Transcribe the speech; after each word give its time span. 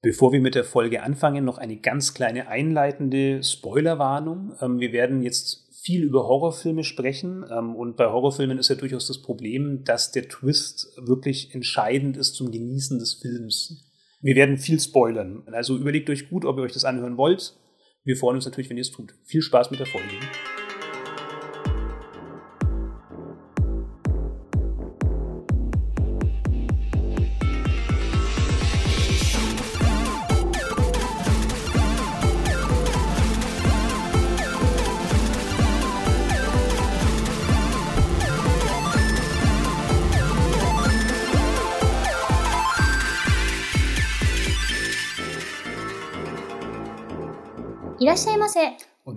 Bevor 0.00 0.32
wir 0.32 0.40
mit 0.40 0.54
der 0.54 0.64
Folge 0.64 1.02
anfangen, 1.02 1.44
noch 1.44 1.58
eine 1.58 1.76
ganz 1.76 2.14
kleine 2.14 2.46
einleitende 2.46 3.42
Spoilerwarnung. 3.42 4.54
Ähm, 4.60 4.78
wir 4.78 4.92
werden 4.92 5.22
jetzt 5.22 5.68
viel 5.82 6.04
über 6.04 6.24
Horrorfilme 6.24 6.84
sprechen 6.84 7.44
ähm, 7.50 7.74
und 7.74 7.96
bei 7.96 8.06
Horrorfilmen 8.06 8.58
ist 8.58 8.68
ja 8.68 8.76
durchaus 8.76 9.08
das 9.08 9.22
Problem, 9.22 9.82
dass 9.84 10.12
der 10.12 10.28
Twist 10.28 10.92
wirklich 10.98 11.54
entscheidend 11.54 12.16
ist 12.16 12.34
zum 12.34 12.52
Genießen 12.52 12.98
des 12.98 13.14
Films. 13.14 13.84
Wir 14.20 14.36
werden 14.36 14.58
viel 14.58 14.78
spoilern, 14.80 15.42
also 15.46 15.76
überlegt 15.76 16.10
euch 16.10 16.28
gut, 16.28 16.44
ob 16.44 16.58
ihr 16.58 16.62
euch 16.62 16.72
das 16.72 16.84
anhören 16.84 17.16
wollt. 17.16 17.56
Wir 18.04 18.16
freuen 18.16 18.36
uns 18.36 18.44
natürlich, 18.44 18.70
wenn 18.70 18.76
ihr 18.76 18.82
es 18.82 18.90
tut. 18.90 19.14
Viel 19.24 19.42
Spaß 19.42 19.70
mit 19.70 19.80
der 19.80 19.86
Folge. 19.86 20.14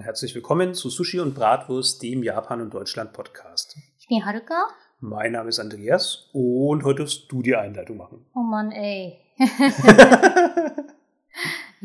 Und 0.01 0.05
herzlich 0.05 0.33
willkommen 0.33 0.73
zu 0.73 0.89
Sushi 0.89 1.19
und 1.19 1.35
Bratwurst, 1.35 2.01
dem 2.01 2.23
Japan 2.23 2.59
und 2.59 2.73
Deutschland 2.73 3.13
Podcast. 3.13 3.77
Ich 3.99 4.07
bin 4.07 4.25
Haruka. 4.25 4.65
Mein 4.99 5.33
Name 5.33 5.49
ist 5.49 5.59
Andreas 5.59 6.27
und 6.33 6.83
heute 6.83 7.03
darfst 7.03 7.31
du 7.31 7.43
die 7.43 7.55
Einleitung 7.55 7.97
machen. 7.97 8.25
Oh 8.33 8.39
Mann, 8.39 8.71
ey. 8.71 9.19
ich 9.37 9.51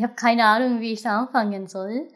habe 0.02 0.15
keine 0.16 0.47
Ahnung, 0.47 0.80
wie 0.80 0.95
ich 0.95 1.02
da 1.02 1.20
anfangen 1.20 1.66
soll. 1.66 2.08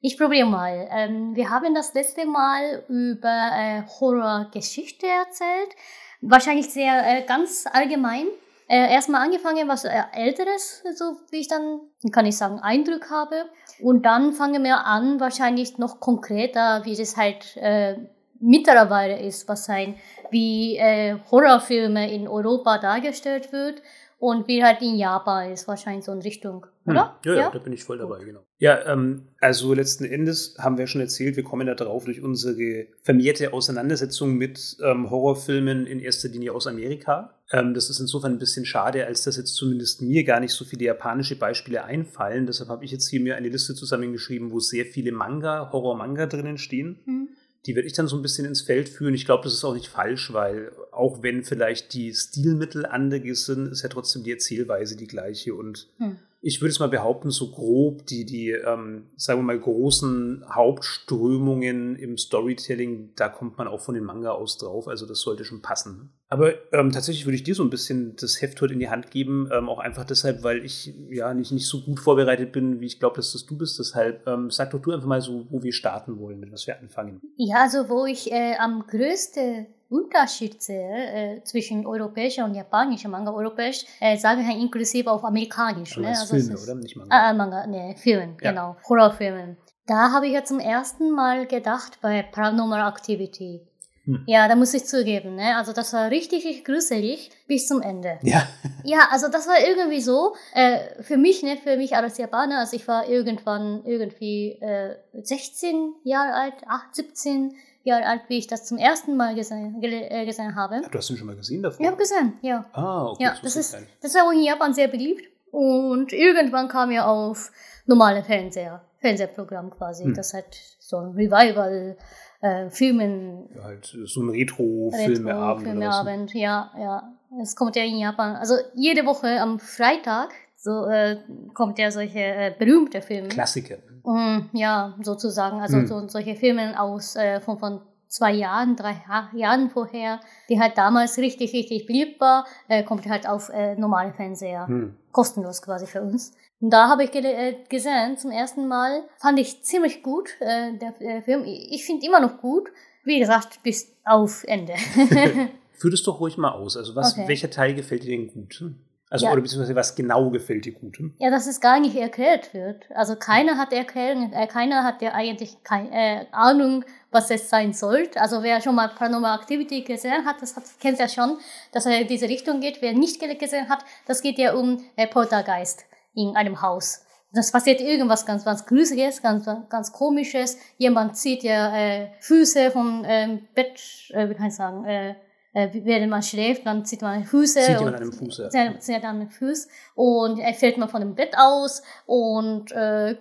Ich 0.00 0.16
probiere 0.16 0.46
mal. 0.46 0.86
Ähm, 0.92 1.34
wir 1.34 1.50
haben 1.50 1.74
das 1.74 1.92
letzte 1.92 2.24
Mal 2.24 2.84
über 2.88 3.50
äh, 3.52 3.82
Horrorgeschichte 3.98 5.08
erzählt. 5.08 5.74
Wahrscheinlich 6.20 6.70
sehr 6.70 7.02
äh, 7.04 7.26
ganz 7.26 7.66
allgemein 7.66 8.28
äh, 8.68 8.92
erstmal 8.92 9.22
angefangen, 9.24 9.66
was 9.66 9.84
äh, 9.84 10.02
Älteres, 10.12 10.82
so 10.94 11.16
wie 11.30 11.38
ich 11.38 11.48
dann, 11.48 11.80
kann 12.12 12.26
ich 12.26 12.36
sagen, 12.36 12.60
Eindruck 12.60 13.10
habe. 13.10 13.46
Und 13.80 14.04
dann 14.04 14.32
fangen 14.32 14.62
wir 14.62 14.84
an, 14.84 15.20
wahrscheinlich 15.20 15.78
noch 15.78 16.00
konkreter, 16.00 16.84
wie 16.84 16.94
das 16.94 17.16
halt 17.16 17.56
äh, 17.56 17.96
mittlerweile 18.40 19.18
ist, 19.20 19.48
was 19.48 19.64
sein, 19.64 19.96
wie 20.30 20.76
äh, 20.76 21.16
Horrorfilme 21.30 22.12
in 22.12 22.28
Europa 22.28 22.78
dargestellt 22.78 23.52
wird 23.52 23.82
und 24.20 24.48
wie 24.48 24.64
halt 24.64 24.82
in 24.82 24.96
Japan 24.96 25.52
ist, 25.52 25.68
wahrscheinlich 25.68 26.04
so 26.04 26.12
in 26.12 26.20
Richtung, 26.20 26.66
hm. 26.84 26.92
oder? 26.92 27.18
Hm. 27.24 27.32
Ja, 27.32 27.34
ja, 27.34 27.50
da 27.50 27.58
bin 27.60 27.72
ich 27.72 27.84
voll 27.84 27.98
dabei, 27.98 28.24
genau. 28.24 28.44
Ja, 28.58 28.84
ähm, 28.86 29.28
also 29.40 29.72
letzten 29.74 30.04
Endes 30.04 30.56
haben 30.58 30.76
wir 30.76 30.88
schon 30.88 31.00
erzählt, 31.00 31.36
wir 31.36 31.44
kommen 31.44 31.68
da 31.68 31.74
drauf 31.74 32.04
durch 32.04 32.20
unsere 32.20 32.86
vermehrte 33.02 33.52
Auseinandersetzung 33.52 34.34
mit 34.34 34.76
ähm, 34.84 35.08
Horrorfilmen 35.08 35.86
in 35.86 36.00
erster 36.00 36.28
Linie 36.28 36.52
aus 36.52 36.66
Amerika. 36.66 37.38
Ähm, 37.52 37.74
das 37.74 37.90
ist 37.90 38.00
insofern 38.00 38.32
ein 38.32 38.38
bisschen 38.38 38.66
schade, 38.66 39.06
als 39.06 39.22
dass 39.22 39.36
jetzt 39.36 39.54
zumindest 39.54 40.02
mir 40.02 40.24
gar 40.24 40.40
nicht 40.40 40.52
so 40.52 40.64
viele 40.64 40.86
japanische 40.86 41.38
Beispiele 41.38 41.84
einfallen. 41.84 42.46
Deshalb 42.46 42.70
habe 42.70 42.84
ich 42.84 42.90
jetzt 42.90 43.08
hier 43.08 43.20
mir 43.20 43.36
eine 43.36 43.48
Liste 43.48 43.74
zusammengeschrieben, 43.74 44.50
wo 44.50 44.58
sehr 44.58 44.84
viele 44.84 45.12
Manga, 45.12 45.70
Horror-Manga 45.72 46.26
drinnen 46.26 46.58
stehen. 46.58 46.98
Hm 47.04 47.28
die 47.68 47.76
werde 47.76 47.86
ich 47.86 47.92
dann 47.92 48.08
so 48.08 48.16
ein 48.16 48.22
bisschen 48.22 48.46
ins 48.46 48.62
Feld 48.62 48.88
führen. 48.88 49.12
Ich 49.12 49.26
glaube, 49.26 49.44
das 49.44 49.52
ist 49.52 49.62
auch 49.62 49.74
nicht 49.74 49.88
falsch, 49.88 50.32
weil 50.32 50.72
auch 50.90 51.22
wenn 51.22 51.44
vielleicht 51.44 51.92
die 51.92 52.14
Stilmittel 52.14 52.86
anders 52.86 53.44
sind, 53.44 53.68
ist 53.68 53.82
ja 53.82 53.90
trotzdem 53.90 54.24
die 54.24 54.32
Erzählweise 54.32 54.96
die 54.96 55.06
gleiche. 55.06 55.54
Und 55.54 55.86
hm. 55.98 56.16
Ich 56.40 56.60
würde 56.60 56.70
es 56.70 56.78
mal 56.78 56.88
behaupten, 56.88 57.30
so 57.30 57.50
grob 57.50 58.06
die, 58.06 58.24
die 58.24 58.50
ähm, 58.50 59.10
sagen 59.16 59.40
wir 59.40 59.44
mal, 59.44 59.58
großen 59.58 60.44
Hauptströmungen 60.48 61.96
im 61.96 62.16
Storytelling, 62.16 63.12
da 63.16 63.28
kommt 63.28 63.58
man 63.58 63.66
auch 63.66 63.80
von 63.80 63.94
den 63.94 64.04
Manga 64.04 64.30
aus 64.30 64.56
drauf. 64.56 64.86
Also 64.86 65.04
das 65.06 65.20
sollte 65.20 65.44
schon 65.44 65.62
passen. 65.62 66.12
Aber 66.28 66.52
ähm, 66.72 66.92
tatsächlich 66.92 67.26
würde 67.26 67.36
ich 67.36 67.42
dir 67.42 67.54
so 67.54 67.64
ein 67.64 67.70
bisschen 67.70 68.14
das 68.16 68.40
Heft 68.40 68.60
heute 68.60 68.74
in 68.74 68.78
die 68.78 68.90
Hand 68.90 69.10
geben, 69.10 69.48
ähm, 69.52 69.68
auch 69.68 69.80
einfach 69.80 70.04
deshalb, 70.04 70.44
weil 70.44 70.64
ich 70.64 70.94
ja 71.08 71.34
nicht, 71.34 71.50
nicht 71.50 71.66
so 71.66 71.80
gut 71.80 71.98
vorbereitet 71.98 72.52
bin, 72.52 72.80
wie 72.80 72.86
ich 72.86 73.00
glaube, 73.00 73.16
dass 73.16 73.32
das 73.32 73.46
du 73.46 73.58
bist. 73.58 73.78
Deshalb 73.78 74.26
ähm, 74.26 74.50
sag 74.50 74.70
doch 74.70 74.80
du 74.80 74.92
einfach 74.92 75.08
mal 75.08 75.20
so, 75.20 75.46
wo 75.50 75.62
wir 75.62 75.72
starten 75.72 76.18
wollen, 76.20 76.38
mit 76.38 76.52
was 76.52 76.66
wir 76.66 76.78
anfangen. 76.78 77.20
Ja, 77.36 77.62
also 77.62 77.88
wo 77.88 78.04
ich 78.06 78.30
äh, 78.30 78.54
am 78.58 78.84
größten 78.86 79.66
Unterschied 79.90 80.62
sehe 80.62 81.38
äh, 81.38 81.44
zwischen 81.44 81.86
europäischer 81.86 82.44
und 82.44 82.54
japanischer 82.54 83.08
Manga. 83.08 83.32
Europäisch 83.32 83.86
äh, 84.00 84.16
sage 84.18 84.42
ich 84.42 84.48
inklusive 84.48 85.10
auf 85.10 85.24
amerikanisch. 85.24 85.96
Aber 85.96 86.02
ne? 86.02 86.08
Also 86.08 86.34
Filme, 86.34 86.54
ist, 86.54 86.62
oder? 86.62 86.74
Nicht 86.74 86.96
Manga. 86.96 87.30
Äh, 87.30 87.34
Manga, 87.34 87.66
ne, 87.66 87.94
Filmen, 87.96 88.36
ja. 88.42 88.50
genau. 88.50 88.76
Horrorfilmen. 88.88 89.56
Da 89.86 90.12
habe 90.12 90.26
ich 90.26 90.34
ja 90.34 90.44
zum 90.44 90.60
ersten 90.60 91.10
Mal 91.10 91.46
gedacht 91.46 91.98
bei 92.02 92.22
Paranormal 92.22 92.86
Activity. 92.86 93.62
Hm. 94.08 94.24
Ja, 94.26 94.48
da 94.48 94.56
muss 94.56 94.72
ich 94.72 94.86
zugeben, 94.86 95.34
ne? 95.34 95.56
Also 95.56 95.72
das 95.74 95.92
war 95.92 96.10
richtig, 96.10 96.44
richtig 96.44 96.64
gruselig 96.64 97.30
bis 97.46 97.66
zum 97.66 97.82
Ende. 97.82 98.18
Ja. 98.22 98.46
Ja, 98.84 99.08
also 99.10 99.28
das 99.28 99.46
war 99.46 99.56
irgendwie 99.60 100.00
so, 100.00 100.34
äh, 100.54 101.02
für 101.02 101.18
mich, 101.18 101.42
ne, 101.42 101.58
für 101.58 101.76
mich 101.76 101.94
als 101.94 102.16
Japaner, 102.16 102.60
also 102.60 102.74
ich 102.74 102.88
war 102.88 103.06
irgendwann 103.06 103.82
irgendwie 103.84 104.52
äh, 104.62 104.94
16 105.12 105.94
Jahre 106.04 106.32
alt, 106.32 106.54
8, 106.66 106.94
17 106.94 107.54
Jahre 107.84 108.06
alt, 108.06 108.22
wie 108.28 108.38
ich 108.38 108.46
das 108.46 108.66
zum 108.66 108.78
ersten 108.78 109.16
Mal 109.16 109.34
gesehen, 109.34 109.82
äh, 109.82 110.26
gesehen 110.26 110.54
habe. 110.54 110.82
Ach, 110.84 110.90
du 110.90 110.98
hast 110.98 111.10
ihn 111.10 111.16
schon 111.16 111.26
mal 111.26 111.36
gesehen 111.36 111.62
davor? 111.62 111.80
Ich 111.80 111.86
habe 111.86 111.96
gesehen, 111.96 112.34
ja. 112.42 112.64
Ah, 112.72 113.06
okay. 113.06 113.24
Ja, 113.24 113.36
das, 113.42 113.56
ist, 113.56 113.76
das 114.00 114.14
war 114.14 114.32
in 114.32 114.42
Japan 114.42 114.74
sehr 114.74 114.88
beliebt 114.88 115.24
und 115.50 116.12
irgendwann 116.12 116.68
kam 116.68 116.90
er 116.90 117.08
auf 117.08 117.50
normale 117.86 118.22
Fernseher, 118.22 118.82
Fernsehprogramm 118.98 119.70
quasi. 119.70 120.04
Hm. 120.04 120.14
Das 120.14 120.34
hat 120.34 120.56
so 120.78 120.98
ein 120.98 121.12
Revival 121.12 121.96
äh, 122.40 122.70
Filmen. 122.70 123.48
Ja, 123.54 123.64
halt 123.64 123.96
so 124.04 124.22
ein 124.22 124.30
Retro-Filmeabend. 124.30 125.66
Retro 125.66 125.70
Filmeabend, 125.70 126.34
ja, 126.34 126.70
ja. 126.78 127.12
Es 127.42 127.56
kommt 127.56 127.76
ja 127.76 127.82
in 127.84 127.98
Japan. 127.98 128.36
Also 128.36 128.54
jede 128.74 129.04
Woche 129.04 129.40
am 129.40 129.58
Freitag 129.58 130.30
so 130.60 130.86
äh, 130.86 131.18
kommt 131.54 131.78
ja 131.78 131.90
solche 131.90 132.18
äh, 132.18 132.54
berühmte 132.58 133.00
Filme. 133.00 133.28
Klassiker. 133.28 133.76
Mm, 134.04 134.50
ja, 134.52 134.96
sozusagen. 135.02 135.60
Also 135.60 135.78
hm. 135.78 135.86
so, 135.86 136.08
solche 136.08 136.34
Filme 136.34 136.78
aus 136.80 137.14
äh, 137.14 137.40
von, 137.40 137.58
von 137.58 137.80
zwei 138.08 138.32
Jahren, 138.32 138.74
drei 138.74 139.00
Jahren 139.34 139.70
vorher, 139.70 140.20
die 140.48 140.60
halt 140.60 140.76
damals 140.76 141.16
richtig, 141.18 141.52
richtig 141.52 141.86
beliebt 141.86 142.20
war, 142.20 142.44
äh, 142.66 142.82
kommt 142.82 143.06
halt 143.08 143.28
auf 143.28 143.50
äh, 143.50 143.76
normale 143.76 144.12
Fernseher. 144.12 144.66
Hm. 144.66 144.96
Kostenlos 145.12 145.62
quasi 145.62 145.86
für 145.86 146.02
uns. 146.02 146.32
Und 146.60 146.70
da 146.70 146.88
habe 146.88 147.04
ich 147.04 147.14
äh, 147.14 147.56
gesehen 147.68 148.18
zum 148.18 148.32
ersten 148.32 148.66
Mal, 148.66 149.04
fand 149.18 149.38
ich 149.38 149.62
ziemlich 149.62 150.02
gut, 150.02 150.30
äh, 150.40 150.76
der, 150.76 150.92
der 151.00 151.22
Film. 151.22 151.44
Ich 151.44 151.84
finde 151.84 152.04
immer 152.04 152.20
noch 152.20 152.38
gut. 152.38 152.68
Wie 153.04 153.20
gesagt, 153.20 153.62
bis 153.62 153.94
auf 154.04 154.42
Ende. 154.44 154.74
Führ 155.72 155.90
das 155.92 156.02
doch 156.02 156.18
ruhig 156.18 156.36
mal 156.36 156.50
aus. 156.50 156.76
Also 156.76 156.96
was, 156.96 157.12
okay. 157.12 157.28
welcher 157.28 157.48
Teil 157.48 157.74
gefällt 157.74 158.02
dir 158.02 158.10
denn 158.10 158.26
gut? 158.26 158.64
Also, 159.10 159.26
ja. 159.26 159.32
oder 159.32 159.40
beziehungsweise 159.40 159.74
was 159.74 159.94
genau 159.94 160.30
gefällt 160.30 160.66
dir 160.66 160.72
gut? 160.72 160.98
Ja, 161.18 161.30
dass 161.30 161.46
es 161.46 161.60
gar 161.60 161.80
nicht 161.80 161.96
erklärt 161.96 162.52
wird. 162.52 162.84
Also, 162.94 163.16
keiner 163.16 163.56
hat 163.56 163.72
Erklärung, 163.72 164.32
äh, 164.32 164.46
keiner 164.46 164.84
hat 164.84 165.00
ja 165.00 165.12
eigentlich 165.14 165.62
keine 165.64 165.90
äh, 165.92 166.26
Ahnung, 166.30 166.84
was 167.10 167.30
es 167.30 167.48
sein 167.48 167.72
soll. 167.72 168.08
Also, 168.16 168.42
wer 168.42 168.60
schon 168.60 168.74
mal 168.74 168.88
Paranormal 168.88 169.38
Activity 169.38 169.82
gesehen 169.82 170.26
hat, 170.26 170.42
das 170.42 170.56
hat, 170.56 170.64
kennt 170.80 170.98
ja 170.98 171.08
schon, 171.08 171.38
dass 171.72 171.86
er 171.86 172.02
in 172.02 172.08
diese 172.08 172.28
Richtung 172.28 172.60
geht. 172.60 172.82
Wer 172.82 172.92
nicht 172.92 173.20
gesehen 173.38 173.68
hat, 173.68 173.84
das 174.06 174.20
geht 174.20 174.38
ja 174.38 174.52
um 174.54 174.84
äh, 174.96 175.06
Poltergeist 175.06 175.84
in 176.14 176.36
einem 176.36 176.60
Haus. 176.60 177.04
Das 177.32 177.52
passiert 177.52 177.80
irgendwas 177.80 178.24
ganz, 178.24 178.44
ganz 178.44 178.64
Gruseliges, 178.64 179.20
ganz, 179.20 179.46
ganz 179.68 179.92
Komisches. 179.92 180.58
Jemand 180.78 181.16
zieht 181.16 181.42
ja 181.42 181.76
äh, 181.76 182.10
Füße 182.20 182.70
vom 182.70 183.04
ähm, 183.06 183.46
Bett, 183.54 183.80
äh, 184.10 184.28
wie 184.28 184.34
kann 184.34 184.46
ich 184.46 184.54
sagen, 184.54 184.84
äh, 184.86 185.14
äh, 185.52 185.68
während 185.72 186.10
man 186.10 186.22
schläft, 186.22 186.66
dann 186.66 186.84
zieht 186.84 187.02
man 187.02 187.24
Füße. 187.24 187.60
Zieht 187.60 187.78
jemand 187.78 187.96
an 187.96 188.02
dem 188.02 188.12
Fuß, 188.12 188.38
ja. 188.38 188.50
Zieht, 188.50 188.82
zieht 188.82 189.04
an 189.04 189.20
den 189.20 189.30
Fuß 189.30 189.68
und 189.94 190.38
er 190.38 190.54
fällt 190.54 190.78
man 190.78 190.88
von 190.88 191.00
dem 191.00 191.14
Bett 191.14 191.34
aus 191.36 191.82
und 192.06 192.72
äh, 192.72 193.16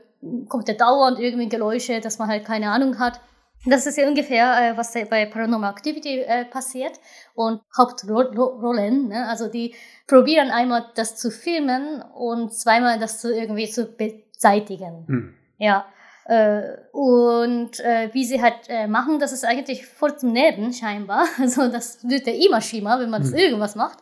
kommt 0.48 0.68
ja 0.68 0.74
dauernd 0.74 1.20
irgendwie 1.20 1.50
Geräusche, 1.50 2.00
dass 2.00 2.20
man 2.20 2.28
halt 2.28 2.46
keine 2.46 2.70
Ahnung 2.70 3.00
hat. 3.00 3.20
Das 3.66 3.86
ist 3.86 3.98
ja 3.98 4.08
ungefähr, 4.08 4.72
äh, 4.74 4.78
was 4.78 4.94
bei 4.94 5.26
Paranormal 5.26 5.72
Activity 5.72 6.20
äh, 6.20 6.46
passiert. 6.46 7.00
Und 7.34 7.62
Hauptrollen, 7.76 9.10
ne? 9.10 9.28
also 9.28 9.48
die 9.48 9.74
probieren 10.06 10.52
einmal 10.52 10.86
das 10.96 11.18
zu 11.18 11.32
filmen 11.32 12.02
und 12.02 12.54
zweimal 12.54 13.00
das 13.00 13.20
zu 13.20 13.34
irgendwie 13.34 13.70
zu 13.70 13.86
beseitigen. 13.86 15.06
Hm. 15.08 15.34
Ja. 15.58 15.86
Äh, 16.28 16.78
und 16.92 17.80
äh, 17.80 18.10
wie 18.12 18.26
sie 18.26 18.42
halt 18.42 18.68
äh, 18.68 18.86
machen, 18.86 19.18
das 19.18 19.32
ist 19.32 19.46
eigentlich 19.46 19.88
voll 19.88 20.18
zum 20.18 20.34
Neben 20.34 20.74
scheinbar. 20.74 21.26
Also 21.40 21.70
das 21.70 22.00
wird 22.04 22.28
ja 22.28 22.34
immer 22.34 22.60
schlimmer, 22.60 23.00
wenn 23.00 23.10
man 23.10 23.22
das 23.22 23.32
hm. 23.32 23.38
irgendwas 23.38 23.76
macht. 23.76 24.00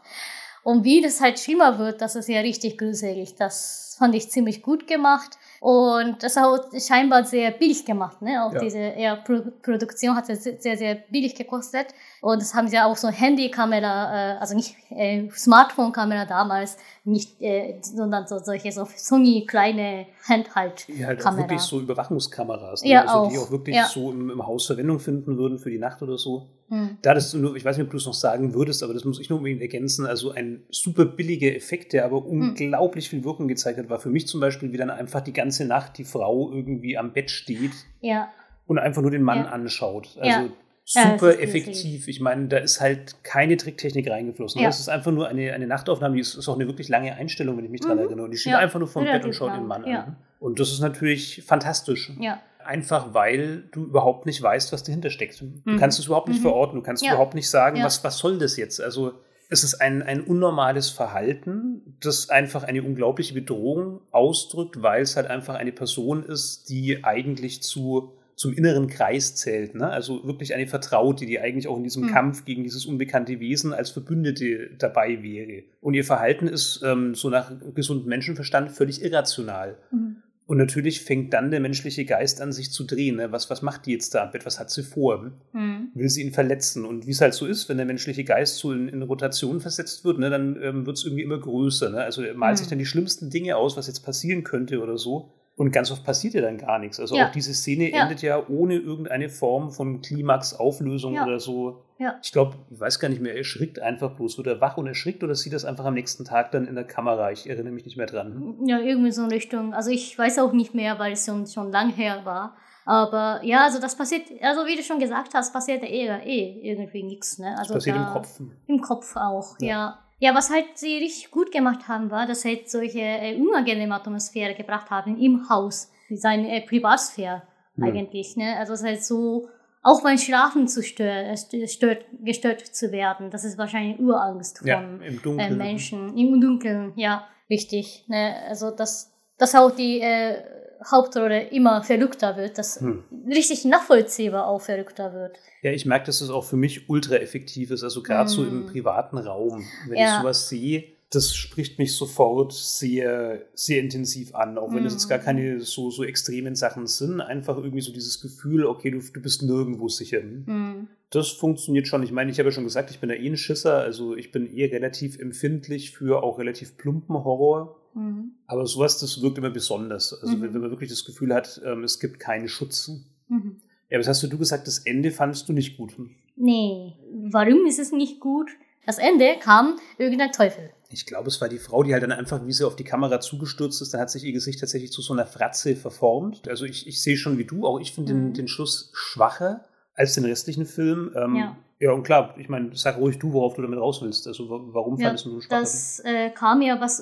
Und 0.64 0.84
wie 0.84 1.02
das 1.02 1.22
halt 1.22 1.40
schlimmer 1.40 1.78
wird, 1.78 2.02
das 2.02 2.16
ist 2.16 2.28
ja 2.28 2.40
richtig 2.40 2.80
gruselig. 2.80 3.36
Das 3.36 3.96
fand 4.00 4.16
ich 4.16 4.32
ziemlich 4.32 4.64
gut 4.64 4.88
gemacht. 4.88 5.38
Und 5.66 6.22
das 6.22 6.38
auch 6.38 6.60
scheinbar 6.78 7.24
sehr 7.24 7.50
billig 7.50 7.84
gemacht. 7.86 8.22
Ne? 8.22 8.46
Auch 8.46 8.54
Ja. 8.54 8.60
diese 8.60 8.78
ja, 8.78 9.16
Pro 9.16 9.42
Produktion 9.64 10.16
hat 10.16 10.28
sehr, 10.28 10.78
sehr, 10.78 10.94
billig 11.10 11.34
gekostet. 11.34 11.88
Und 12.22 12.40
das 12.40 12.54
haben 12.54 12.68
sie 12.68 12.78
auch 12.78 12.96
so 12.96 13.08
Handykamera, 13.08 14.36
äh, 14.36 14.38
also 14.38 14.54
nicht 14.56 14.76
äh, 14.92 15.28
Smartphone-Kamera 15.32 16.26
damals, 16.26 16.78
nicht, 17.04 17.42
äh, 17.42 17.80
sondern 17.82 18.28
so 18.28 18.38
solche 18.38 18.72
so 18.72 18.88
Sony 18.96 19.48
kleine 19.48 20.06
Handhalt. 20.30 20.88
Ja, 20.88 21.08
halt 21.08 21.26
wirklich 21.26 21.62
so 21.62 21.80
Überwachungskameras, 21.80 22.84
ne? 22.84 22.90
Ja, 22.92 23.02
also 23.06 23.32
die 23.32 23.40
auch. 23.40 23.48
auch 23.48 23.52
wirklich 23.52 23.76
Ja. 23.76 23.88
so 23.88 24.12
im, 24.12 24.30
im 24.30 24.46
Haus 24.46 24.68
Verwendung 24.68 25.00
finden 25.00 25.36
würden 25.36 25.58
für 25.58 25.72
die 25.72 25.80
Nacht 25.80 26.00
oder 26.04 26.20
so. 26.20 26.48
Hm. 26.70 26.98
Da 27.04 27.14
das 27.14 27.34
nur, 27.34 27.56
ich 27.56 27.64
weiß 27.64 27.78
nicht, 27.78 27.86
ob 27.86 27.92
du 27.92 27.98
es 27.98 28.06
noch 28.06 28.14
sagen 28.14 28.54
würdest, 28.56 28.82
aber 28.82 28.94
das 28.94 29.06
muss 29.06 29.20
ich 29.20 29.30
nur 29.30 29.38
unbedingt 29.38 29.62
ergänzen. 29.62 30.06
Also 30.06 30.32
ein 30.32 30.64
super 30.72 31.06
billiger 31.06 31.56
Effekt, 31.56 31.94
der 31.94 32.04
Hm. 32.06 32.12
aber 32.14 32.26
unglaublich 32.26 33.10
viel 33.10 33.24
Wirkung 33.24 33.48
gezeigt 33.48 33.78
hat, 33.78 33.90
war 33.90 34.00
für 34.00 34.10
mich 34.10 34.28
zum 34.28 34.40
Beispiel, 34.40 34.72
wie 34.72 34.78
dann 34.78 34.90
einfach 34.90 35.22
die 35.22 35.34
ganze 35.34 35.66
Nacht 35.66 35.98
die 35.98 36.06
Frau 36.06 36.52
irgendwie 36.52 36.98
am 36.98 37.14
Bett 37.14 37.30
steht 37.30 37.72
Ja, 38.02 38.30
und 38.66 38.80
einfach 38.80 39.02
nur 39.04 39.12
den 39.12 39.22
Mann 39.24 39.40
Ja. 39.46 39.50
anschaut. 39.52 40.18
Also 40.20 40.40
Ja. 40.40 40.50
Super 40.88 41.40
effektiv. 41.40 42.08
Ich 42.08 42.20
meine, 42.20 42.48
da 42.48 42.58
ist 42.58 42.80
halt 42.80 43.24
keine 43.24 43.58
Tricktechnik 43.58 44.08
reingeflossen. 44.08 44.62
Ja. 44.62 44.68
Das 44.68 44.80
ist 44.80 44.88
einfach 44.88 45.12
nur 45.12 45.28
eine, 45.28 45.52
eine 45.52 45.66
Nachtaufnahme, 45.66 46.14
die 46.14 46.22
ist, 46.22 46.36
ist 46.36 46.48
auch 46.48 46.54
eine 46.58 46.68
wirklich 46.68 46.90
lange 46.90 47.16
Einstellung, 47.16 47.58
wenn 47.58 47.66
ich 47.66 47.72
mich 47.72 47.82
Mhm. 47.84 47.98
erinnere. 47.98 48.22
Und 48.26 48.30
die 48.30 48.38
steht 48.38 48.54
einfach 48.54 48.78
nur 48.78 48.88
vom 48.88 49.04
Bett 49.04 49.26
und 49.26 49.34
schaut 49.34 49.56
den 49.56 49.66
Mann 49.66 49.84
an. 49.84 50.16
Und 50.40 50.60
das 50.60 50.72
ist 50.72 50.82
natürlich 50.82 51.42
fantastisch. 51.44 52.12
ja. 52.20 52.40
Einfach 52.66 53.14
weil 53.14 53.64
du 53.72 53.84
überhaupt 53.86 54.26
nicht 54.26 54.42
weißt, 54.42 54.74
was 54.74 54.84
dahinter 54.84 55.10
steckt. 55.10 55.40
Du 55.42 55.46
Mhm. 55.66 55.78
kannst 55.78 56.00
es 56.00 56.06
überhaupt 56.08 56.28
nicht 56.28 56.40
Mhm. 56.40 56.44
verorten, 56.44 56.76
du 56.78 56.82
kannst 56.84 57.04
Ja. 57.04 57.12
überhaupt 57.12 57.36
nicht 57.36 57.50
sagen, 57.50 57.78
Ja. 57.78 57.86
was, 57.86 58.04
was 58.04 58.18
soll 58.18 58.38
das 58.38 58.58
jetzt? 58.58 58.82
Also 58.82 59.14
es 59.50 59.64
ist 59.64 59.76
ein, 59.76 60.02
ein 60.02 60.22
unnormales 60.22 60.90
Verhalten, 60.90 61.96
das 62.02 62.30
einfach 62.30 62.64
eine 62.64 62.82
unglaubliche 62.84 63.34
Bedrohung 63.34 64.02
ausdrückt, 64.12 64.82
weil 64.82 65.04
es 65.04 65.16
halt 65.16 65.28
einfach 65.28 65.56
eine 65.56 65.72
Person 65.72 66.24
ist, 66.24 66.70
die 66.70 67.04
eigentlich 67.04 67.62
zu, 67.62 68.14
zum 68.36 68.52
inneren 68.54 68.88
Kreis 68.88 69.36
zählt. 69.36 69.76
Ne? 69.76 69.88
Also 69.90 70.26
wirklich 70.26 70.54
eine 70.56 70.68
Vertraute, 70.68 71.26
die 71.26 71.40
eigentlich 71.40 71.68
auch 71.68 71.78
in 71.78 71.84
diesem 71.84 72.04
Mhm. 72.04 72.12
Kampf 72.12 72.44
gegen 72.46 72.64
dieses 72.64 72.86
unbekannte 72.86 73.40
Wesen 73.40 73.72
als 73.72 73.92
Verbündete 73.92 74.72
dabei 74.78 75.22
wäre. 75.24 75.64
Und 75.80 75.94
ihr 75.94 76.04
Verhalten 76.04 76.48
ist 76.48 76.82
ähm, 76.84 77.16
so 77.16 77.30
nach 77.30 77.52
gesundem 77.76 78.10
Menschenverstand 78.10 78.72
völlig 78.72 79.02
irrational. 79.04 79.78
Mhm. 79.92 80.15
Und 80.48 80.58
natürlich 80.58 81.02
fängt 81.02 81.34
dann 81.34 81.50
der 81.50 81.60
menschliche 81.60 82.06
Geist 82.06 82.40
an, 82.40 82.52
sich 82.54 82.72
zu 82.72 82.84
drehen. 82.84 83.16
Ne? 83.16 83.32
Was, 83.32 83.50
was 83.50 83.64
macht 83.64 83.88
die 83.88 83.94
jetzt 83.94 84.14
da 84.14 84.24
am 84.24 84.32
Bett? 84.32 84.46
Was 84.46 84.60
hat 84.60 84.70
sie 84.70 84.84
vor? 84.84 85.32
Hm. 85.54 85.90
Will 85.96 86.10
sie 86.10 86.22
ihn 86.22 86.34
verletzen? 86.34 86.86
Und 86.86 87.08
wie 87.08 87.12
es 87.12 87.22
halt 87.22 87.34
so 87.34 87.48
ist, 87.48 87.68
wenn 87.68 87.78
der 87.78 87.88
menschliche 87.88 88.24
Geist 88.24 88.58
so 88.58 88.72
in, 88.72 88.88
in 88.88 89.02
Rotation 89.02 89.60
versetzt 89.60 90.06
wird, 90.06 90.20
ne, 90.20 90.30
dann 90.30 90.62
ähm, 90.62 90.86
wird 90.86 90.98
es 90.98 91.04
irgendwie 91.04 91.24
immer 91.24 91.40
größer. 91.40 91.90
Ne? 91.90 91.98
Also 91.98 92.22
er 92.22 92.36
malt 92.36 92.54
Mhm. 92.54 92.58
sich 92.58 92.68
dann 92.68 92.78
die 92.80 92.86
schlimmsten 92.86 93.32
Dinge 93.32 93.56
aus, 93.58 93.76
was 93.76 93.88
jetzt 93.88 94.02
passieren 94.02 94.44
könnte 94.44 94.82
oder 94.82 95.00
so. 95.00 95.32
Und 95.58 95.72
ganz 95.72 95.90
oft 95.90 96.04
passiert 96.04 96.34
ja 96.34 96.42
dann 96.42 96.58
gar 96.58 96.80
nichts. 96.80 97.00
Also 97.00 97.16
Ja. 97.16 97.28
auch 97.28 97.32
diese 97.32 97.54
Szene 97.54 97.90
Ja. 97.90 98.04
endet 98.04 98.22
ja 98.22 98.46
ohne 98.50 98.76
irgendeine 98.76 99.30
Form 99.30 99.72
von 99.72 100.02
Klimax, 100.02 100.54
Auflösung 100.54 101.14
Ja. 101.14 101.24
oder 101.26 101.40
so. 101.40 101.82
Ja. 101.98 102.16
Ich 102.22 102.34
glaube, 102.34 102.56
ich 102.70 102.78
weiß 102.78 103.00
gar 103.00 103.08
nicht 103.08 103.22
mehr, 103.22 103.32
er 103.32 103.38
erschrickt 103.38 103.80
einfach 103.80 104.12
bloß. 104.18 104.38
Wird 104.38 104.48
er 104.48 104.60
wach 104.60 104.76
und 104.76 104.86
erschrickt 104.88 105.24
oder 105.24 105.34
sieht 105.34 105.54
das 105.54 105.64
einfach 105.64 105.86
am 105.86 105.94
nächsten 105.94 106.26
Tag 106.26 106.52
dann 106.52 106.68
in 106.68 106.76
der 106.76 106.84
Kamera? 106.84 107.32
Ich 107.32 107.50
erinnere 107.50 107.72
mich 107.74 107.86
nicht 107.86 107.96
mehr 107.96 108.06
dran. 108.06 108.56
Ja, 108.66 108.80
irgendwie 108.80 109.12
so 109.12 109.24
in 109.24 109.30
Richtung. 109.32 109.74
Also 109.74 109.92
ich 109.92 110.18
weiß 110.20 110.40
auch 110.40 110.52
nicht 110.52 110.76
mehr, 110.76 111.00
weil 111.00 111.14
es 111.14 111.26
schon, 111.26 111.48
schon 111.48 111.72
lang 111.72 111.90
her 111.94 112.22
war. 112.26 112.58
Aber 112.88 113.40
ja, 113.44 113.64
also 113.64 113.80
das 113.80 113.96
passiert, 113.98 114.24
also 114.42 114.66
wie 114.68 114.76
du 114.76 114.84
schon 114.84 115.00
gesagt 115.00 115.34
hast, 115.34 115.54
passiert 115.54 115.82
ja 115.84 115.90
eh, 115.90 116.20
eh 116.24 116.70
irgendwie 116.70 117.02
nichts. 117.04 117.40
Ne? 117.40 117.56
Also 117.58 117.74
Das 117.76 117.84
passiert 117.86 117.96
da, 117.96 118.08
im 118.08 118.14
Kopf. 118.14 118.40
Im 118.68 118.82
Kopf 118.82 119.16
auch, 119.16 119.56
Ja. 119.60 120.00
Ja. 120.26 120.36
was 120.36 120.50
halt 120.50 120.66
sie 120.76 120.98
richtig 120.98 121.32
gut 121.32 121.52
gemacht 121.52 121.88
haben, 121.88 122.12
war, 122.12 122.26
dass 122.28 122.42
sie 122.42 122.50
halt 122.50 122.70
solche 122.70 123.00
äh, 123.02 123.36
unangenehme 123.40 123.96
Atmosphäre 123.96 124.54
gebracht 124.56 124.90
haben 124.90 125.18
im 125.20 125.50
Haus. 125.50 125.92
Seine 126.10 126.56
äh, 126.56 126.62
Privatsphäre 126.62 127.44
Hm. 127.78 127.84
eigentlich. 127.84 128.38
Ne? 128.38 128.56
Also 128.58 128.74
es 128.74 128.82
ist 128.82 128.86
halt 128.88 129.04
so, 129.04 129.50
auch 129.84 130.02
beim 130.02 130.18
Schlafen 130.18 130.68
zu 130.68 130.82
stört, 130.82 131.28
äh, 131.28 131.34
st- 131.34 131.68
stört, 131.68 132.06
gestört 132.24 132.62
zu 132.62 132.92
werden. 132.92 133.30
Das 133.30 133.44
ist 133.44 133.58
wahrscheinlich 133.58 134.00
Urangst 134.00 134.60
von 134.60 134.68
Ja, 134.68 134.82
äh. 134.82 135.50
Menschen 135.52 136.18
im 136.18 136.40
Dunkeln, 136.40 136.94
ja, 136.96 137.28
richtig. 137.50 138.06
Ne? 138.08 138.36
Also 138.48 138.72
dass, 138.72 139.12
dass 139.38 139.54
auch 139.56 139.72
die 139.72 140.00
äh, 140.00 140.42
Hauptrolle 140.92 141.48
immer 141.50 141.84
verrückter 141.84 142.38
wird, 142.38 142.58
dass 142.58 142.80
Hm. 142.82 143.04
richtig 143.28 143.66
nachvollziehbar 143.66 144.48
auch 144.48 144.62
verrückter 144.62 145.14
wird. 145.14 145.38
Ja, 145.62 145.72
ich 145.72 145.86
merke, 145.86 146.06
dass 146.08 146.22
es 146.22 146.30
auch 146.30 146.44
für 146.44 146.58
mich 146.58 146.90
ultra 146.90 147.16
effektiv 147.16 147.72
ist, 147.72 147.84
also 147.84 148.04
gerade 148.04 148.30
so 148.30 148.44
im 148.44 148.64
Mm. 148.64 148.66
privaten 148.68 149.18
Raum. 149.18 149.64
Wenn 149.88 149.98
Ja. 149.98 150.16
ich 150.16 150.22
sowas 150.22 150.50
sehe, 150.50 150.84
das 151.12 151.34
spricht 151.36 151.80
mich 151.80 151.96
sofort 151.96 152.52
sehr, 152.52 153.42
sehr 153.54 153.80
intensiv 153.80 154.36
an, 154.36 154.58
auch 154.58 154.74
wenn 154.74 154.86
es 154.86 154.94
jetzt 154.94 155.08
gar 155.08 155.20
Mm. 155.20 155.24
keine 155.24 155.60
so, 155.62 155.90
so 155.90 156.04
extremen 156.04 156.56
Sachen 156.56 156.88
sind. 156.88 157.22
Einfach 157.22 157.58
irgendwie 157.58 157.82
so 157.82 157.94
dieses 157.94 158.22
Gefühl, 158.22 158.66
okay, 158.66 158.92
du, 158.92 159.00
du 159.00 159.22
bist 159.22 159.42
nirgendwo 159.44 159.88
sicher. 159.88 160.20
Hm. 160.20 160.88
Das 161.12 161.30
funktioniert 161.30 161.88
schon. 161.88 162.04
Ich 162.04 162.12
meine, 162.12 162.32
ich 162.32 162.40
habe 162.40 162.50
ja 162.50 162.52
schon 162.52 162.64
gesagt, 162.66 162.92
ich 162.92 163.00
bin 163.00 163.10
da 163.10 163.16
eh 163.16 163.28
ein 163.30 163.38
Schisser, 163.38 163.78
also 163.78 164.16
ich 164.16 164.32
bin 164.32 164.52
eh 164.54 164.66
relativ 164.66 165.18
empfindlich 165.20 165.92
für 165.92 166.22
auch 166.24 166.40
relativ 166.40 166.76
plumpen 166.78 167.24
Horror. 167.24 167.78
Hm. 167.96 168.32
Aber 168.48 168.68
sowas, 168.68 169.00
das 169.00 169.22
wirkt 169.22 169.38
immer 169.40 169.50
besonders. 169.50 170.14
Also 170.14 170.36
Mhm. 170.38 170.42
wenn, 170.42 170.54
wenn 170.54 170.62
man 170.62 170.70
wirklich 170.70 170.90
das 170.92 171.06
Gefühl 171.06 171.34
hat, 171.34 171.60
ähm, 171.66 171.84
es 171.84 172.00
gibt 172.00 172.20
keinen 172.20 172.48
Schutz. 172.48 172.92
Mhm. 173.30 173.58
Ja, 173.90 173.98
was 174.00 174.08
hast 174.08 174.22
du 174.24 174.38
gesagt, 174.38 174.68
das 174.68 174.80
Ende 174.80 175.12
fandest 175.12 175.48
du 175.50 175.54
nicht 175.54 175.78
gut? 175.78 175.96
Nee, 176.36 176.94
warum 177.32 177.66
ist 177.66 177.80
es 177.80 177.92
nicht 177.92 178.20
gut? 178.20 178.52
Das 178.86 178.98
Ende 179.00 179.36
kam 179.40 179.78
irgendein 179.98 180.32
Teufel. 180.32 180.70
Ich 180.92 181.06
glaube, 181.08 181.30
es 181.30 181.42
war 181.42 181.50
die 181.50 181.58
Frau, 181.58 181.82
die 181.84 181.94
halt 181.94 182.04
dann 182.04 182.12
einfach, 182.12 182.46
wie 182.46 182.52
sie 182.54 182.66
auf 182.68 182.76
die 182.76 182.84
Kamera 182.84 183.20
zugestürzt 183.20 183.82
ist, 183.82 183.94
dann 183.94 184.02
hat 184.02 184.12
sich 184.12 184.24
ihr 184.24 184.32
Gesicht 184.34 184.60
tatsächlich 184.60 184.92
zu 184.92 185.02
so 185.02 185.14
einer 185.14 185.26
Fratze 185.26 185.76
verformt. 185.76 186.48
Also 186.48 186.66
ich, 186.66 186.88
ich 186.88 187.02
sehe 187.02 187.18
schon 187.18 187.38
wie 187.38 187.46
du, 187.46 187.66
auch 187.66 187.80
ich 187.80 187.94
finde 187.94 188.14
den, 188.14 188.28
Mhm. 188.30 188.34
den 188.34 188.48
Schluss 188.48 188.92
schwacher 188.94 189.66
als 189.96 190.14
den 190.14 190.26
restlichen 190.26 190.66
Film. 190.66 191.12
Ähm, 191.16 191.36
Ja. 191.36 191.58
ja, 191.80 191.92
und 191.94 192.04
klar, 192.04 192.36
ich 192.38 192.50
meine, 192.50 192.70
sag 192.76 192.98
ruhig 192.98 193.18
du, 193.18 193.34
worauf 193.34 193.56
du 193.56 193.62
damit 193.64 193.80
raus 193.80 194.02
willst. 194.04 194.28
Also 194.28 194.50
wa- 194.50 194.62
warum 194.68 195.00
Ja, 195.00 195.08
fandest 195.08 195.26
du 195.26 195.42
schwacher? 195.42 195.62
Das 195.62 196.00
äh, 196.06 196.30
kam 196.32 196.62
ja 196.62 196.80
was 196.80 197.00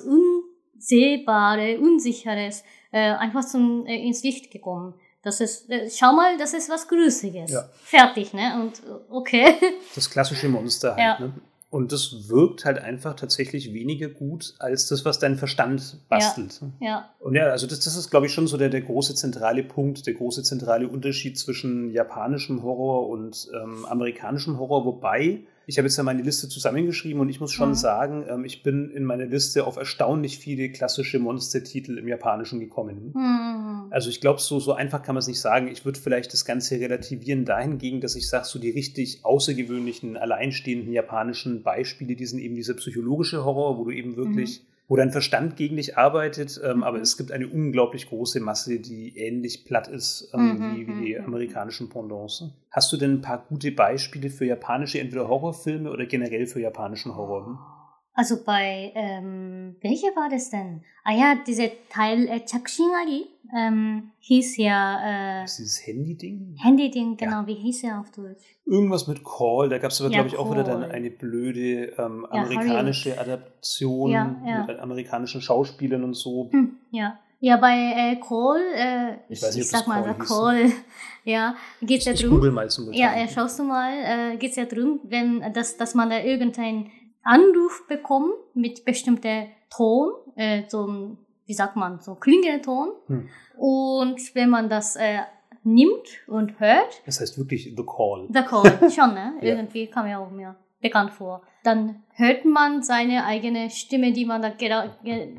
Unsehbares, 0.84 1.78
Unsicheres 1.78 2.64
äh, 2.92 3.12
einfach 3.12 3.44
zum, 3.44 3.86
äh, 3.86 4.06
ins 4.06 4.22
Licht 4.22 4.50
gekommen. 4.50 4.94
Das 5.22 5.40
ist, 5.40 5.70
äh, 5.70 5.88
schau 5.90 6.12
mal, 6.12 6.36
das 6.36 6.52
ist 6.52 6.68
was 6.68 6.86
Grüßiges. 6.86 7.50
Ja. 7.50 7.68
Fertig, 7.82 8.34
ne? 8.34 8.60
Und 8.60 8.78
äh, 8.80 8.92
okay. 9.10 9.54
Das 9.94 10.10
klassische 10.10 10.48
Monster 10.48 10.90
halt. 10.90 10.98
Ja. 10.98 11.18
Ne? 11.18 11.32
Und 11.70 11.90
das 11.90 12.28
wirkt 12.28 12.64
halt 12.66 12.78
einfach 12.78 13.16
tatsächlich 13.16 13.74
weniger 13.74 14.08
gut 14.08 14.54
als 14.60 14.86
das, 14.86 15.04
was 15.04 15.18
dein 15.18 15.36
Verstand 15.36 15.98
bastelt. 16.08 16.60
ja. 16.78 17.10
Und 17.18 17.34
ja, 17.34 17.46
also 17.46 17.66
das, 17.66 17.80
das 17.80 17.96
ist, 17.96 18.10
glaube 18.10 18.26
ich, 18.26 18.32
schon 18.32 18.46
so 18.46 18.56
der, 18.56 18.68
der 18.68 18.82
große 18.82 19.16
zentrale 19.16 19.64
Punkt, 19.64 20.06
der 20.06 20.14
große 20.14 20.44
zentrale 20.44 20.86
Unterschied 20.86 21.36
zwischen 21.36 21.90
japanischem 21.90 22.62
Horror 22.62 23.08
und 23.08 23.48
ähm, 23.60 23.86
amerikanischem 23.86 24.56
Horror. 24.56 24.84
Wobei, 24.84 25.40
ich 25.66 25.78
habe 25.78 25.86
jetzt 25.88 25.96
ja 25.96 26.02
meine 26.02 26.22
Liste 26.22 26.48
zusammengeschrieben 26.48 27.20
und 27.20 27.28
ich 27.28 27.40
muss 27.40 27.52
schon 27.52 27.70
Mhm. 27.70 27.74
sagen, 27.74 28.24
ähm, 28.28 28.44
ich 28.44 28.62
bin 28.62 28.90
in 28.90 29.04
meiner 29.04 29.26
Liste 29.26 29.66
auf 29.66 29.76
erstaunlich 29.76 30.38
viele 30.38 30.70
klassische 30.70 31.18
Monstertitel 31.18 31.98
im 31.98 32.08
Japanischen 32.08 32.60
gekommen. 32.60 33.12
Hm. 33.14 33.86
Also 33.90 34.10
ich 34.10 34.20
glaube, 34.20 34.40
so, 34.40 34.60
so 34.60 34.72
einfach 34.72 35.02
kann 35.02 35.14
man 35.14 35.20
es 35.20 35.28
nicht 35.28 35.40
sagen. 35.40 35.68
Ich 35.68 35.84
würde 35.84 35.98
vielleicht 36.00 36.32
das 36.32 36.44
Ganze 36.44 36.80
relativieren 36.80 37.44
dahingegen, 37.44 38.00
dass 38.00 38.16
ich 38.16 38.28
sage, 38.28 38.44
so 38.46 38.58
die 38.58 38.70
richtig 38.70 39.20
außergewöhnlichen, 39.24 40.16
alleinstehenden 40.16 40.92
japanischen 40.92 41.62
Beispiele, 41.62 42.16
die 42.16 42.26
sind 42.26 42.40
eben 42.40 42.54
dieser 42.54 42.74
psychologische 42.74 43.44
Horror, 43.44 43.78
wo 43.78 43.84
du 43.84 43.90
eben 43.90 44.16
wirklich, 44.16 44.62
wo 44.88 44.96
dein 44.96 45.10
Verstand 45.10 45.56
gegen 45.56 45.76
dich 45.76 45.96
arbeitet, 45.96 46.60
ähm, 46.62 46.78
Mhm. 46.78 46.82
aber 46.84 47.00
es 47.00 47.16
gibt 47.16 47.32
eine 47.32 47.48
unglaublich 47.48 48.08
große 48.08 48.40
Masse, 48.40 48.78
die 48.80 49.16
ähnlich 49.16 49.64
platt 49.64 49.88
ist 49.88 50.30
ähm, 50.34 50.58
Mhm, 50.58 50.74
wie, 50.76 50.86
wie 50.86 51.04
die 51.06 51.18
mhm. 51.18 51.24
amerikanischen 51.26 51.88
Pendants. 51.88 52.44
Hast 52.70 52.92
du 52.92 52.96
denn 52.96 53.14
ein 53.14 53.20
paar 53.22 53.44
gute 53.48 53.72
Beispiele 53.72 54.28
für 54.30 54.44
japanische, 54.44 55.00
entweder 55.00 55.28
Horrorfilme 55.28 55.90
oder 55.90 56.06
generell 56.06 56.46
für 56.46 56.60
japanischen 56.60 57.16
Horror? 57.16 57.73
Also 58.16 58.36
bei, 58.44 58.92
ähm, 58.94 59.76
welche 59.82 60.06
war 60.14 60.28
das 60.30 60.48
denn? 60.50 60.82
Ah 61.02 61.12
ja, 61.12 61.34
dieser 61.46 61.68
Teil 61.90 62.28
äh, 62.28 62.40
Chakushinari 62.46 63.26
ähm, 63.56 64.10
hieß 64.20 64.56
ja 64.58 65.40
äh, 65.40 65.44
Ist 65.44 65.58
dieses 65.58 65.86
Handy-Ding? 65.86 66.56
Handy-Ding, 66.62 67.16
genau, 67.16 67.46
wie 67.46 67.54
hieß 67.54 67.84
er 67.84 68.00
auf 68.00 68.10
Deutsch? 68.12 68.56
Irgendwas 68.66 69.06
mit 69.08 69.22
Call, 69.24 69.68
da 69.68 69.78
gab 69.78 69.90
es 69.90 70.00
aber, 70.00 70.10
Ja, 70.10 70.18
glaube 70.22 70.28
ich, 70.28 70.36
auch 70.36 70.50
wieder 70.50 70.62
dann 70.64 70.82
Call. 70.82 70.92
eine 70.92 71.10
blöde 71.10 71.86
ähm, 71.98 72.26
Ja, 72.32 72.40
amerikanische 72.42 73.18
Adaption 73.20 74.10
Ja, 74.10 74.36
ja. 74.46 74.64
mit 74.66 74.78
amerikanischen 74.78 75.40
Schauspielern 75.40 76.04
und 76.04 76.14
so. 76.14 76.48
Hm, 76.52 76.76
ja. 76.92 77.18
Ja, 77.40 77.58
bei 77.58 77.74
äh, 77.76 78.16
Cole, 78.20 78.62
äh, 78.74 79.16
Ich 79.28 79.42
weiß 79.42 79.54
nicht, 79.56 79.66
ob 79.74 79.78
sag 79.80 79.86
mal, 79.88 80.02
so 80.04 80.14
hieß. 80.18 80.28
Cole, 80.28 80.72
ja, 81.24 81.54
geht's 81.82 82.06
ja 82.06 82.12
Ich 82.12 82.20
drum. 82.22 82.30
google 82.36 82.52
mal 82.52 82.70
zum 82.70 82.90
Ja, 82.92 83.08
Beispiel. 83.08 83.24
äh, 83.24 83.28
schaust 83.28 83.58
du 83.58 83.64
mal, 83.64 83.92
äh, 84.32 84.36
geht's 84.38 84.56
ja 84.56 84.64
drum, 84.64 85.00
wenn, 85.02 85.52
dass, 85.52 85.76
dass 85.76 85.94
man 85.94 86.08
da 86.10 86.20
irgendeinen 86.20 86.90
Anruf 87.24 87.86
bekommt 87.88 88.34
mit 88.54 88.84
bestimmter 88.84 89.46
Ton, 89.74 90.12
äh, 90.36 90.62
so, 90.68 91.16
wie 91.46 91.54
sagt 91.54 91.76
man, 91.76 92.00
so 92.00 92.14
Klingelton. 92.14 92.90
Hm. 93.06 93.28
Und 93.56 94.34
wenn 94.34 94.50
man 94.50 94.68
das 94.68 94.96
äh, 94.96 95.18
nimmt 95.62 96.06
und 96.26 96.60
hört, 96.60 97.02
Das 97.06 97.20
heißt 97.20 97.38
wirklich 97.38 97.64
The 97.76 97.84
Call. 97.84 98.28
The 98.32 98.42
Call, 98.42 98.90
schon, 98.90 99.14
ne? 99.14 99.34
Ja. 99.40 99.54
Irgendwie 99.54 99.86
kam 99.86 100.06
ja 100.06 100.18
auch 100.18 100.30
mir 100.30 100.56
bekannt 100.80 101.12
vor. 101.12 101.42
Dann 101.62 102.02
hört 102.12 102.44
man 102.44 102.82
seine 102.82 103.24
eigene 103.24 103.70
Stimme, 103.70 104.12
die 104.12 104.26
man 104.26 104.42
da 104.42 104.50
gerade 104.50 104.90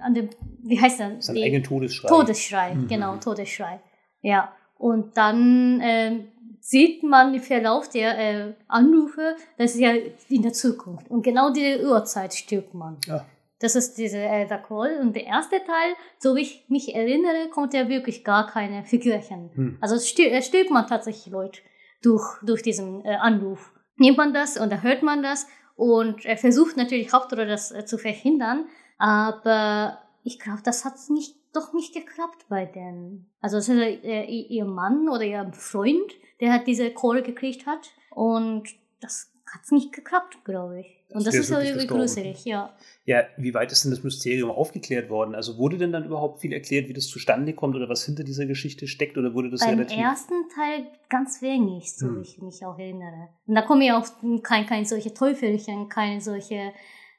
an 0.02 0.14
dem, 0.16 0.30
wie 0.64 0.82
heißt 0.82 1.00
das? 1.00 1.28
Sein 1.28 1.38
eigenen 1.38 1.64
Todesschrei. 1.64 2.08
Todesschrei, 2.08 2.74
Mhm. 2.74 2.88
genau, 2.88 3.18
Todesschrei. 3.18 3.80
Ja. 4.22 4.52
Und 4.78 5.16
dann 5.18 5.80
ähm, 5.84 6.28
sieht 6.66 7.04
man 7.04 7.32
im 7.36 7.42
Verlauf 7.42 7.90
der 7.90 8.18
äh, 8.18 8.54
Anrufe, 8.68 9.36
das 9.60 9.76
ist 9.76 9.82
ja 9.82 9.92
in 10.30 10.42
der 10.42 10.52
Zukunft. 10.52 11.08
Und 11.12 11.22
genau 11.22 11.52
diese 11.52 11.88
Uhrzeit 11.88 12.34
stirbt 12.34 12.74
man. 12.74 12.98
Ja. 13.06 13.24
Das 13.60 13.76
ist 13.76 14.00
diese 14.00 14.18
äh, 14.18 14.48
der 14.48 14.58
Call. 14.58 14.98
Und 15.00 15.16
der 15.16 15.26
erste 15.28 15.58
Teil, 15.58 15.94
so 16.18 16.36
wie 16.36 16.42
ich 16.42 16.66
mich 16.68 16.96
erinnere, 16.96 17.50
kommt 17.52 17.76
ja 17.76 17.88
wirklich 17.88 18.24
gar 18.24 18.48
keine 18.48 18.84
Figürchen. 18.84 19.52
Hm. 19.54 19.78
Also 19.80 20.00
stirbt, 20.00 20.44
stirbt 20.44 20.72
man 20.72 20.88
tatsächlich 20.88 21.32
Leute 21.32 21.62
durch, 22.02 22.26
durch 22.42 22.64
diesen 22.64 23.06
äh, 23.06 23.14
Anruf. 23.14 23.72
Nimmt 23.98 24.18
man 24.18 24.34
das 24.34 24.58
und 24.58 24.72
da 24.72 24.82
hört 24.82 25.04
man 25.04 25.22
das 25.22 25.46
und 25.76 26.26
er 26.26 26.38
versucht 26.38 26.78
natürlich 26.78 27.14
Hauptrolle 27.14 27.46
das 27.46 27.72
äh, 27.72 27.86
zu 27.86 28.00
verhindern, 28.00 28.66
aber 28.98 30.00
ich 30.24 30.40
glaube, 30.40 30.62
das 30.64 30.84
hat 30.84 30.96
nicht, 31.10 31.36
doch 31.56 31.74
nicht 31.74 31.94
geklappt 31.94 32.46
bei 32.50 32.66
denen. 32.66 33.30
Also 33.42 33.58
es 33.58 33.70
ist 33.70 33.78
äh, 33.80 34.26
ihr 34.26 34.66
Mann 34.66 35.10
oder 35.10 35.24
ihr 35.24 35.52
Freund, 35.54 36.12
der 36.40 36.54
hat 36.54 36.68
diese 36.68 36.92
Call 36.92 37.22
gekriegt 37.24 37.66
hat 37.66 37.92
und 38.12 38.64
das 39.02 39.32
hat 39.48 39.72
nicht 39.72 39.94
geklappt, 39.94 40.38
glaube 40.44 40.82
ich. 40.82 40.88
Und 41.10 41.26
das 41.26 41.32
der 41.34 41.42
ist 41.42 41.50
wirklich 41.52 41.70
irgendwie 41.70 41.88
gruselig, 41.88 42.44
ja. 42.46 42.76
Ja, 43.06 43.24
wie 43.38 43.54
weit 43.54 43.72
ist 43.72 43.84
denn 43.86 43.92
das 43.92 44.04
Mysterium 44.04 44.50
aufgeklärt 44.50 45.10
worden? 45.10 45.36
Also 45.36 45.58
wurde 45.58 45.78
denn 45.78 45.92
dann 45.94 46.04
überhaupt 46.04 46.42
viel 46.42 46.52
erklärt, 46.52 46.90
wie 46.90 46.94
das 46.94 47.08
zustande 47.08 47.54
kommt 47.54 47.76
oder 47.76 47.88
was 47.88 48.04
hinter 48.04 48.24
dieser 48.24 48.48
Geschichte 48.48 48.88
steckt 48.88 49.18
oder 49.18 49.34
wurde 49.34 49.52
das 49.52 49.62
Beim 49.62 49.76
relativ... 49.76 49.98
ersten 49.98 50.34
Teil 50.54 50.88
ganz 51.10 51.42
wenig, 51.42 51.96
so 51.96 52.08
Hm. 52.08 52.18
wie 52.18 52.22
ich 52.24 52.42
mich 52.42 52.66
auch 52.66 52.78
erinnere. 52.78 53.30
Und 53.46 53.56
da 53.56 53.62
kommen 53.62 53.84
ja 53.84 53.98
auch 54.00 54.08
kein, 54.44 54.66
kein 54.66 54.84
solche 54.84 55.14
Teufelchen, 55.14 55.88
keine 55.90 56.20
solche 56.20 56.74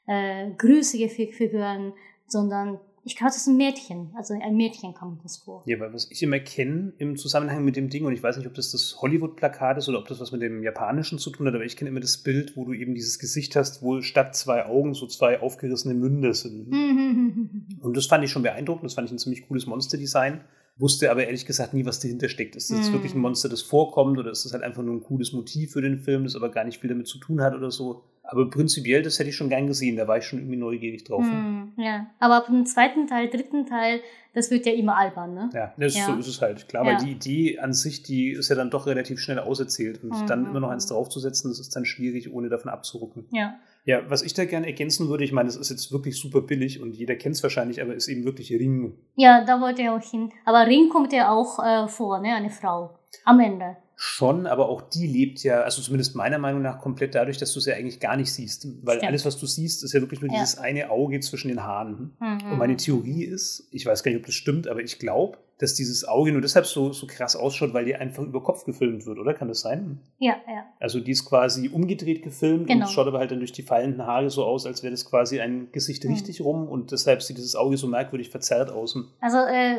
äh, 0.05 0.51
grüßige 0.51 1.11
Fi- 1.11 1.31
Figuren, 1.31 1.93
sondern 2.27 2.79
ich 3.07 3.15
glaube, 3.15 3.29
das 3.29 3.37
ist 3.37 3.47
ein 3.47 3.55
Mädchen. 3.55 4.11
Also 4.15 4.33
ein 4.33 4.57
Mädchen 4.57 4.93
kommt 4.93 5.23
das 5.23 5.37
vor. 5.37 5.63
Ja, 5.65 5.79
weil 5.79 5.93
was 5.93 6.11
ich 6.11 6.21
immer 6.21 6.39
kenne 6.39 6.91
im 6.97 7.15
Zusammenhang 7.15 7.63
mit 7.63 7.77
dem 7.77 7.89
Ding, 7.89 8.05
und 8.05 8.11
ich 8.11 8.21
weiß 8.21 8.35
nicht, 8.37 8.47
ob 8.47 8.53
das 8.53 8.71
das 8.71 8.97
Hollywood-Plakat 9.01 9.77
ist 9.77 9.87
oder 9.87 9.99
ob 9.99 10.07
das 10.07 10.19
was 10.19 10.33
mit 10.33 10.41
dem 10.41 10.61
Japanischen 10.61 11.17
zu 11.17 11.29
tun 11.29 11.47
hat, 11.47 11.55
aber 11.55 11.63
ich 11.63 11.77
kenne 11.77 11.89
immer 11.89 12.01
das 12.01 12.17
Bild, 12.17 12.57
wo 12.57 12.65
du 12.65 12.73
eben 12.73 12.93
dieses 12.95 13.17
Gesicht 13.17 13.55
hast, 13.55 13.81
wo 13.81 14.01
statt 14.01 14.35
zwei 14.35 14.65
Augen 14.65 14.93
so 14.93 15.07
zwei 15.07 15.39
aufgerissene 15.39 15.93
Münder 15.93 16.33
sind. 16.33 16.69
Mhm. 16.69 17.65
Und 17.81 17.95
das 17.95 18.07
fand 18.07 18.25
ich 18.25 18.31
schon 18.31 18.43
beeindruckend, 18.43 18.85
das 18.85 18.95
fand 18.95 19.07
ich 19.07 19.13
ein 19.13 19.19
ziemlich 19.19 19.47
cooles 19.47 19.65
Monsterdesign. 19.65 20.41
Wusste 20.79 21.09
aber 21.09 21.25
ehrlich 21.25 21.45
gesagt 21.45 21.73
nie, 21.73 21.85
was 21.85 21.99
dahinter 21.99 22.29
steckt. 22.29 22.55
Ist 22.55 22.69
das 22.71 22.89
Mhm. 22.89 22.93
wirklich 22.93 23.15
ein 23.15 23.19
Monster, 23.19 23.49
das 23.49 23.61
vorkommt, 23.63 24.17
oder 24.19 24.29
ist 24.31 24.45
das 24.45 24.53
halt 24.53 24.63
einfach 24.63 24.83
nur 24.83 24.95
ein 24.95 25.01
cooles 25.03 25.33
Motiv 25.33 25.71
für 25.71 25.81
den 25.81 25.99
Film, 25.99 26.23
das 26.23 26.35
aber 26.35 26.49
gar 26.49 26.63
nicht 26.65 26.79
viel 26.79 26.89
damit 26.89 27.07
zu 27.07 27.17
tun 27.17 27.41
hat 27.41 27.55
oder 27.55 27.71
so? 27.71 28.03
Aber 28.29 28.49
prinzipiell, 28.49 29.01
das 29.03 29.17
hätte 29.19 29.29
ich 29.29 29.35
schon 29.37 29.47
gern 29.49 29.67
gesehen, 29.67 29.95
da 29.95 30.07
war 30.07 30.17
ich 30.17 30.25
schon 30.25 30.39
irgendwie 30.39 30.57
neugierig 30.57 31.05
drauf. 31.05 31.25
Hm, 31.29 31.71
ja, 31.77 32.07
aber 32.19 32.35
ab 32.35 32.47
dem 32.47 32.65
zweiten 32.65 33.07
Teil, 33.07 33.29
dritten 33.29 33.65
Teil, 33.65 34.01
das 34.33 34.51
wird 34.51 34.65
ja 34.65 34.73
immer 34.73 34.97
albern, 34.97 35.33
ne? 35.33 35.49
Ja, 35.53 35.73
das 35.77 35.95
Ja. 35.95 36.05
so 36.07 36.13
ist 36.15 36.27
es 36.27 36.41
halt. 36.41 36.67
Klar, 36.67 36.85
Ja. 36.85 36.91
weil 36.91 37.05
die 37.05 37.11
Idee 37.13 37.59
an 37.59 37.73
sich, 37.73 38.03
die 38.03 38.31
ist 38.31 38.49
ja 38.49 38.55
dann 38.57 38.69
doch 38.69 38.85
relativ 38.85 39.19
schnell 39.19 39.39
auserzählt. 39.39 40.03
Und 40.03 40.09
Mhm. 40.09 40.25
dann 40.27 40.45
immer 40.45 40.59
noch 40.59 40.69
eins 40.69 40.87
draufzusetzen, 40.87 41.49
das 41.49 41.59
ist 41.59 41.73
dann 41.75 41.85
schwierig, 41.85 42.31
ohne 42.33 42.49
davon 42.49 42.69
abzurucken. 42.69 43.25
Ja. 43.31 43.55
Ja, 43.87 44.01
was 44.09 44.21
ich 44.21 44.33
da 44.33 44.43
gerne 44.43 44.67
ergänzen 44.67 45.07
würde, 45.07 45.23
ich 45.23 45.31
meine, 45.31 45.47
es 45.47 45.55
ist 45.55 45.69
jetzt 45.69 45.93
wirklich 45.93 46.19
super 46.19 46.41
billig 46.41 46.81
und 46.81 46.93
jeder 46.97 47.15
kennt 47.15 47.35
es 47.35 47.43
wahrscheinlich, 47.43 47.81
aber 47.81 47.95
ist 47.95 48.09
eben 48.09 48.25
wirklich 48.25 48.51
Ring. 48.51 48.97
Ja, 49.15 49.45
da 49.45 49.61
wollte 49.61 49.81
er 49.81 49.95
auch 49.95 50.01
hin. 50.03 50.29
Aber 50.43 50.67
Ring 50.67 50.89
kommt 50.89 51.13
ja 51.13 51.31
auch 51.31 51.57
äh, 51.63 51.87
vor, 51.87 52.19
ne? 52.19 52.35
Eine 52.35 52.49
Frau. 52.49 52.99
Am 53.23 53.39
Ende. 53.39 53.77
Schon, 53.95 54.45
aber 54.45 54.67
auch 54.67 54.81
die 54.81 55.07
lebt 55.07 55.41
ja, 55.41 55.61
also 55.61 55.81
zumindest 55.81 56.17
meiner 56.17 56.37
Meinung 56.37 56.61
nach, 56.61 56.81
komplett 56.81 57.15
dadurch, 57.15 57.37
dass 57.37 57.53
du 57.53 57.61
sie 57.61 57.71
eigentlich 57.73 58.01
gar 58.01 58.17
nicht 58.17 58.31
siehst. 58.33 58.67
Weil 58.83 58.97
Stimmt. 58.97 59.09
alles, 59.09 59.25
was 59.25 59.39
du 59.39 59.45
siehst, 59.45 59.85
ist 59.85 59.93
ja 59.93 60.01
wirklich 60.01 60.19
nur 60.19 60.31
Ja. 60.31 60.39
dieses 60.41 60.57
eine 60.57 60.89
Auge 60.89 61.21
zwischen 61.21 61.47
den 61.47 61.63
Haaren. 61.63 62.11
Mhm. 62.19 62.51
Und 62.51 62.57
meine 62.57 62.75
Theorie 62.75 63.23
ist, 63.23 63.69
ich 63.71 63.85
weiß 63.85 64.03
gar 64.03 64.11
nicht, 64.11 64.19
ob 64.19 64.25
das 64.25 64.35
stimmt, 64.35 64.67
aber 64.67 64.81
ich 64.81 64.99
glaube, 64.99 65.37
dass 65.59 65.73
dieses 65.73 66.07
Auge 66.07 66.31
nur 66.31 66.41
deshalb 66.41 66.65
so, 66.67 66.93
so 66.93 67.07
krass 67.07 67.35
ausschaut, 67.35 67.73
weil 67.73 67.85
die 67.85 67.95
einfach 67.95 68.23
über 68.23 68.43
Kopf 68.43 68.63
gefilmt 68.65 69.05
wird, 69.07 69.17
oder? 69.17 69.33
Kann 69.33 69.47
das 69.47 69.61
sein? 69.61 69.99
Ja, 70.19 70.35
ja. 70.47 70.65
Also 70.79 70.99
die 70.99 71.11
ist 71.11 71.25
quasi 71.25 71.69
umgedreht 71.69 72.21
gefilmt 72.21 72.67
Genau. 72.67 72.85
und 72.85 72.91
schaut 72.91 73.07
aber 73.07 73.17
halt 73.19 73.31
dann 73.31 73.39
durch 73.39 73.53
die 73.53 73.63
fallenden 73.63 74.05
Haare 74.05 74.29
so 74.29 74.43
aus, 74.45 74.65
als 74.67 74.83
wäre 74.83 74.91
das 74.91 75.05
quasi 75.09 75.39
ein 75.39 75.69
Gesicht 75.71 76.03
Mhm. 76.03 76.11
richtig 76.11 76.41
rum 76.41 76.67
und 76.67 76.91
deshalb 76.91 77.23
sieht 77.23 77.37
dieses 77.37 77.55
Auge 77.55 77.77
so 77.77 77.87
merkwürdig 77.87 78.29
verzerrt 78.29 78.69
aus. 78.71 78.97
Also, 79.19 79.37
äh, 79.39 79.77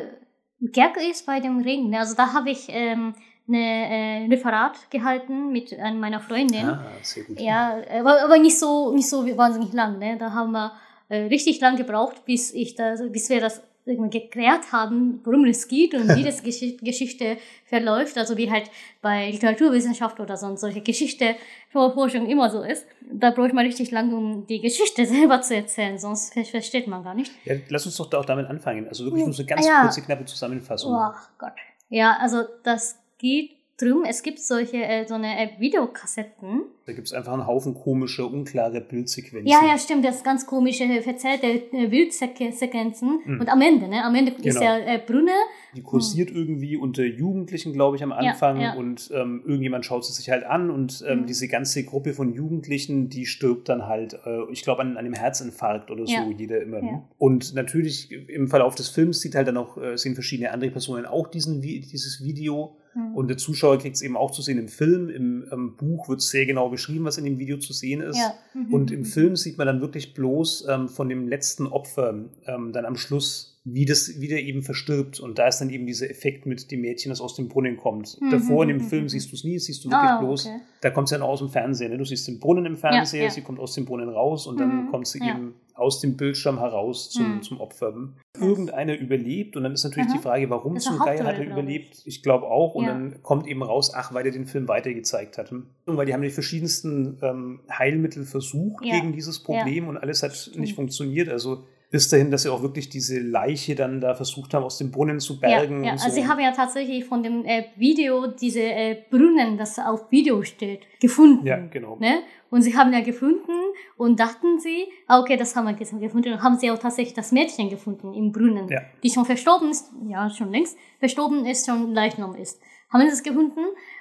Gag 0.61 0.97
ist 1.09 1.25
bei 1.27 1.39
dem 1.39 1.61
Ring. 1.61 1.91
ne? 1.91 2.01
Also, 2.01 2.17
da 2.17 2.33
habe 2.33 2.51
ich 2.51 2.67
ähm, 2.71 3.15
eine 3.47 3.57
äh, 3.57 4.27
Referat 4.29 4.91
gehalten 4.91 5.53
mit 5.53 5.73
äh, 5.73 5.93
meiner 5.93 6.21
Freundin. 6.21 6.65
Ah, 6.67 6.85
sehr 7.03 7.23
gut. 7.23 7.41
Ja, 7.41 7.77
aber, 8.01 8.25
aber 8.25 8.39
nicht 8.39 8.59
so 8.59 8.93
nicht 8.93 9.09
so 9.09 9.25
wahnsinnig 9.37 9.73
lang. 9.73 9.99
Ne? 10.01 10.17
Da 10.19 10.33
haben 10.33 10.51
wir 10.51 10.73
äh, 11.09 11.19
richtig 11.27 11.61
lang 11.61 11.77
gebraucht, 11.77 12.25
bis 12.27 12.53
ich 12.53 12.75
da, 12.75 12.97
bis 13.11 13.31
wir 13.31 13.41
das 13.41 13.63
geklärt 13.97 14.73
haben, 14.73 15.21
worum 15.25 15.45
es 15.47 15.67
geht 15.69 15.95
und 15.95 16.15
wie 16.15 16.23
das 16.31 16.43
Gesch 16.43 16.77
Geschichte 16.83 17.39
verläuft. 17.65 18.17
Also 18.19 18.37
wie 18.37 18.51
halt 18.51 18.71
bei 19.03 19.31
Literaturwissenschaft 19.31 20.21
oder 20.21 20.37
so 20.37 20.55
solche 20.57 20.81
Geschichte 20.81 21.37
Forschung 21.73 22.29
immer 22.29 22.51
so 22.51 22.63
ist. 22.63 22.87
Da 23.11 23.31
braucht 23.31 23.53
man 23.53 23.65
richtig 23.67 23.91
lang, 23.91 24.13
um 24.13 24.47
die 24.47 24.61
Geschichte 24.61 25.05
selber 25.15 25.41
zu 25.43 25.55
erzählen, 25.55 25.99
sonst 25.99 26.33
ver 26.35 26.45
versteht 26.45 26.87
man 26.87 27.03
gar 27.05 27.15
nicht. 27.15 27.33
Ja, 27.45 27.55
lass 27.69 27.87
uns 27.87 27.97
doch 27.97 28.11
da 28.11 28.19
auch 28.19 28.25
damit 28.25 28.47
anfangen. 28.47 28.89
Also 28.89 29.05
wirklich 29.05 29.25
nur 29.25 29.33
so 29.35 29.45
ganz 29.45 29.67
Ja. 29.67 29.83
kurze, 29.83 30.03
knappe 30.03 30.25
Zusammenfassung. 30.25 30.93
Oh 30.95 31.13
Gott. 31.39 31.53
Ja, 31.89 32.17
also 32.21 32.43
das 32.63 32.99
geht 33.19 33.58
drum. 33.81 34.05
Es 34.07 34.23
gibt 34.23 34.39
solche 34.41 34.77
äh, 34.79 35.07
so 35.07 35.15
eine 35.15 35.39
äh, 35.41 35.49
Videokassetten. 35.59 36.63
Da 36.87 36.93
gibt 36.95 37.07
es 37.07 37.13
einfach 37.13 37.35
einen 37.35 37.47
Haufen 37.47 37.75
komischer, 37.75 38.27
unklarer 38.31 38.81
Bildsequenzen. 38.81 39.47
Ja, 39.47 39.61
ja, 39.67 39.77
stimmt, 39.79 40.05
das 40.05 40.25
ganz 40.25 40.47
komische, 40.47 40.85
äh, 40.85 41.03
verzerrte 41.03 41.47
äh, 41.47 41.87
Bildsequenzen. 41.89 43.21
Mhm. 43.25 43.41
Und 43.41 43.49
am 43.49 43.61
Ende, 43.61 43.89
ne? 43.89 44.03
Am 44.05 44.15
Ende 44.15 44.33
ist 44.33 44.43
Genau. 44.43 44.61
der 44.61 44.87
äh, 44.95 44.99
Brunne. 44.99 45.33
Die 45.77 45.83
kursiert 45.83 46.31
irgendwie 46.31 46.77
unter 46.77 47.05
Jugendlichen, 47.05 47.73
glaube 47.73 47.97
ich, 47.97 48.03
am 48.03 48.13
Anfang. 48.13 48.61
ja. 48.61 48.75
Und 48.75 49.11
ähm, 49.15 49.43
irgendjemand 49.47 49.85
schaut 49.85 50.05
sie 50.05 50.13
sich 50.13 50.31
halt 50.31 50.45
an 50.45 50.71
und 50.71 51.05
ähm, 51.07 51.21
Mhm. 51.21 51.27
diese 51.27 51.47
ganze 51.49 51.85
Gruppe 51.85 52.15
von 52.15 52.33
Jugendlichen, 52.33 53.09
die 53.11 53.27
stirbt 53.27 53.69
dann 53.69 53.87
halt, 53.87 54.15
äh, 54.25 54.51
ich 54.51 54.63
glaube, 54.63 54.81
an, 54.81 54.93
an 54.93 54.99
einem 54.99 55.13
Herzinfarkt 55.15 55.91
oder 55.91 56.07
so, 56.07 56.13
Ja. 56.13 56.27
jeder 56.37 56.63
immer. 56.63 56.83
Ja. 56.83 57.03
Und 57.19 57.55
natürlich 57.55 58.11
im 58.13 58.49
Verlauf 58.49 58.75
des 58.75 58.89
Films 58.89 59.21
sieht 59.21 59.35
halt 59.35 59.47
dann 59.49 59.57
auch, 59.57 59.77
äh, 59.77 59.97
sehen 59.97 60.15
verschiedene 60.15 60.53
andere 60.53 60.71
Personen 60.71 61.05
auch 61.07 61.29
diesen, 61.29 61.61
dieses 61.61 62.25
Video. 62.25 62.77
Hm. 62.99 63.15
Und 63.15 63.29
der 63.29 63.37
Zuschauer 63.37 63.79
kriegt 63.79 63.95
es 63.95 64.03
eben 64.03 64.17
auch 64.17 64.33
zu 64.33 64.43
sehen 64.43 64.59
im 64.59 64.67
Film. 64.67 65.09
Im, 65.09 65.47
ähm, 65.53 65.77
Buch 65.77 66.09
wird 66.09 66.21
sehr 66.21 66.47
genau 66.47 66.69
beschrieben, 66.69 67.05
was 67.05 67.17
in 67.17 67.25
dem 67.25 67.39
Video 67.39 67.59
zu 67.59 67.73
sehen 67.73 68.01
ist. 68.01 68.17
ja. 68.17 68.35
Mhm. 68.55 68.75
Und 68.75 68.91
im 68.91 69.05
Film 69.05 69.37
sieht 69.37 69.57
man 69.57 69.69
dann 69.69 69.81
wirklich 69.81 70.15
bloß 70.15 70.67
ähm, 70.69 70.89
von 70.89 71.09
dem 71.09 71.29
letzten 71.29 71.69
Opfer 71.69 72.25
ähm, 72.47 72.73
dann 72.73 72.85
am 72.85 72.97
Schluss, 72.97 73.58
wie 73.75 73.85
das 73.85 74.21
wieder 74.21 74.39
eben 74.39 74.63
verstirbt. 74.63 75.21
Und 75.21 75.39
da 75.39 75.49
ist 75.49 75.59
dann 75.59 75.71
eben 75.71 75.87
dieser 75.87 76.11
Effekt 76.11 76.47
mit 76.47 76.71
dem 76.71 76.81
Mädchen, 76.81 77.11
das 77.11 77.21
aus 77.21 77.35
dem 77.35 77.49
Brunnen 77.49 77.77
kommt. 77.77 78.17
Mhm, 78.21 78.31
Davor 78.31 78.63
in 78.65 78.69
dem 78.69 78.79
mhm, 78.79 78.89
Film 78.89 79.03
mhm. 79.05 79.09
siehst 79.09 79.31
du 79.33 79.37
es 79.37 79.45
nie, 79.45 79.59
siehst 79.59 79.85
du 79.85 79.91
wirklich 79.91 80.11
Ah, 80.11 80.21
bloß. 80.21 80.47
okay. 80.47 80.61
Da 80.81 80.91
kommt 80.91 81.09
sie 81.09 81.15
dann 81.17 81.23
aus 81.23 81.41
dem 81.41 81.49
Fernseher. 81.49 81.89
Ne? 81.89 81.99
Du 81.99 82.05
siehst 82.05 82.27
den 82.29 82.39
Brunnen 82.39 82.67
im 82.67 82.77
Fernseher, 82.77 83.25
ja. 83.25 83.31
sie 83.31 83.43
kommt 83.43 83.59
aus 83.59 83.75
dem 83.75 83.85
Brunnen 83.85 84.09
raus 84.09 84.47
und 84.47 84.61
dann 84.61 84.85
Mhm, 84.87 84.91
kommt 84.91 85.07
sie 85.07 85.19
ja. 85.19 85.31
eben 85.35 85.55
aus 85.75 86.01
dem 86.01 86.17
Bildschirm 86.17 86.59
heraus 86.59 87.11
zum, 87.11 87.37
Mhm. 87.37 87.43
zum 87.43 87.61
Opfer. 87.61 87.95
Irgendeiner 88.41 88.97
überlebt 88.99 89.57
und 89.57 89.63
dann 89.65 89.73
ist 89.73 89.85
natürlich 89.85 90.13
die 90.13 90.19
Frage, 90.19 90.49
warum 90.51 90.75
Das 90.75 90.85
zum 90.85 90.99
Geier 90.99 91.25
hat 91.25 91.39
er 91.39 91.47
überlebt? 91.47 92.03
Ich 92.05 92.23
glaube 92.23 92.47
auch. 92.47 92.75
Und 92.75 92.87
dann 92.87 93.23
kommt 93.23 93.47
eben 93.47 93.63
raus, 93.63 93.93
ach, 93.95 94.13
weil 94.15 94.27
er 94.27 94.33
den 94.33 94.47
Film 94.47 94.67
weitergezeigt 94.69 95.39
hat. 95.39 95.51
Und 95.53 95.67
weil 95.87 96.07
die 96.07 96.15
haben 96.15 96.23
die 96.23 96.31
verschiedensten 96.31 97.19
ähm, 97.23 97.61
Heilmittel 97.71 98.25
versucht 98.25 98.83
gegen 98.83 99.13
dieses 99.13 99.43
Problem 99.43 99.89
und 99.89 99.97
alles 99.97 100.23
hat 100.23 100.51
nicht 100.57 100.75
funktioniert. 100.75 101.29
Also 101.29 101.65
bis 101.91 102.09
dahin, 102.09 102.31
dass 102.31 102.43
sie 102.43 102.51
auch 102.53 102.61
wirklich 102.63 102.91
diese 102.91 103.19
Leiche 103.19 103.75
dann 103.75 104.01
da 104.01 104.15
versucht 104.15 104.53
haben, 104.53 104.65
aus 104.65 104.77
dem 104.79 104.91
Brunnen 104.91 105.21
zu 105.21 105.41
bergen. 105.41 105.81
Ja, 105.81 105.87
ja. 105.87 105.93
und 105.93 105.99
so. 105.99 106.05
also 106.05 106.21
sie 106.21 106.29
haben 106.29 106.41
ja 106.41 106.53
tatsächlich 106.53 107.05
von 107.05 107.23
dem 107.23 107.45
äh, 107.45 107.65
Video 107.77 108.27
diese 108.27 108.61
äh, 108.61 108.97
Brunnen, 109.11 109.57
das 109.57 109.79
auf 109.79 110.11
Video 110.11 110.43
steht, 110.43 110.81
gefunden. 111.01 111.47
ja, 111.47 111.57
genau. 111.57 111.97
Ne? 111.99 112.21
Und 112.51 112.63
sie 112.63 112.77
haben 112.77 112.93
ja 112.93 113.01
gefunden 113.01 113.53
und 113.97 114.21
dachten 114.21 114.59
sie, 114.59 114.87
ah, 115.07 115.21
okay, 115.21 115.37
das 115.37 115.55
haben 115.57 115.67
wir 115.67 115.75
gefunden. 115.75 116.33
Und 116.33 116.43
haben 116.43 116.59
sie 116.59 116.71
auch 116.71 116.79
tatsächlich 116.79 117.15
das 117.15 117.33
Mädchen 117.33 117.71
gefunden 117.71 118.13
im 118.15 118.33
Brunnen, 118.33 118.69
Ja. 118.69 118.83
die 119.03 119.11
schon 119.11 119.25
verstorben 119.25 119.71
ist, 119.71 119.91
ja, 120.09 120.29
schon 120.31 120.51
längst 120.51 120.77
verstorben 120.99 121.47
ist, 121.47 121.67
schon 121.67 121.95
Leichnam 121.95 122.35
ist. 122.35 122.61
Haben 122.91 123.03
sie 123.03 123.09
es 123.13 123.23
gefunden 123.23 123.61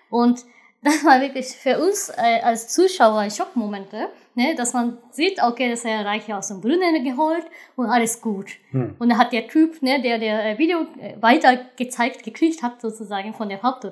und 0.10 0.46
das 0.84 1.03
war 1.03 1.20
wirklich 1.22 1.48
für 1.48 1.79
uns 1.79 2.10
äh, 2.10 2.41
als 2.41 2.70
Zuschauer 2.70 3.20
ein 3.20 3.32
Schockmomente, 3.32 4.10
ne, 4.38 4.56
dass 4.56 4.74
man 4.74 4.98
sieht, 5.12 5.41
okay, 5.44 5.70
das 5.70 5.79
ist 5.79 5.86
ja 5.86 6.01
Reiche 6.01 6.38
aus 6.38 6.48
dem 6.48 6.62
Brunnen 6.62 7.03
geholt 7.03 7.46
und 7.75 7.88
alles 7.88 8.22
gut. 8.22 8.51
Hm. 8.72 8.96
Und 9.00 9.10
da 9.10 9.17
hat 9.17 9.34
der 9.34 9.48
Typ, 9.48 9.82
ne, 9.82 10.01
der 10.01 10.20
der 10.20 10.51
äh, 10.51 10.58
Video 10.58 10.82
äh, 11.00 11.22
weiter 11.22 11.60
gezeigt, 11.75 12.24
gekriegt 12.24 12.63
hat, 12.63 12.79
sozusagen 12.79 13.34
von 13.34 13.50
der 13.50 13.62
Haupttour, 13.62 13.91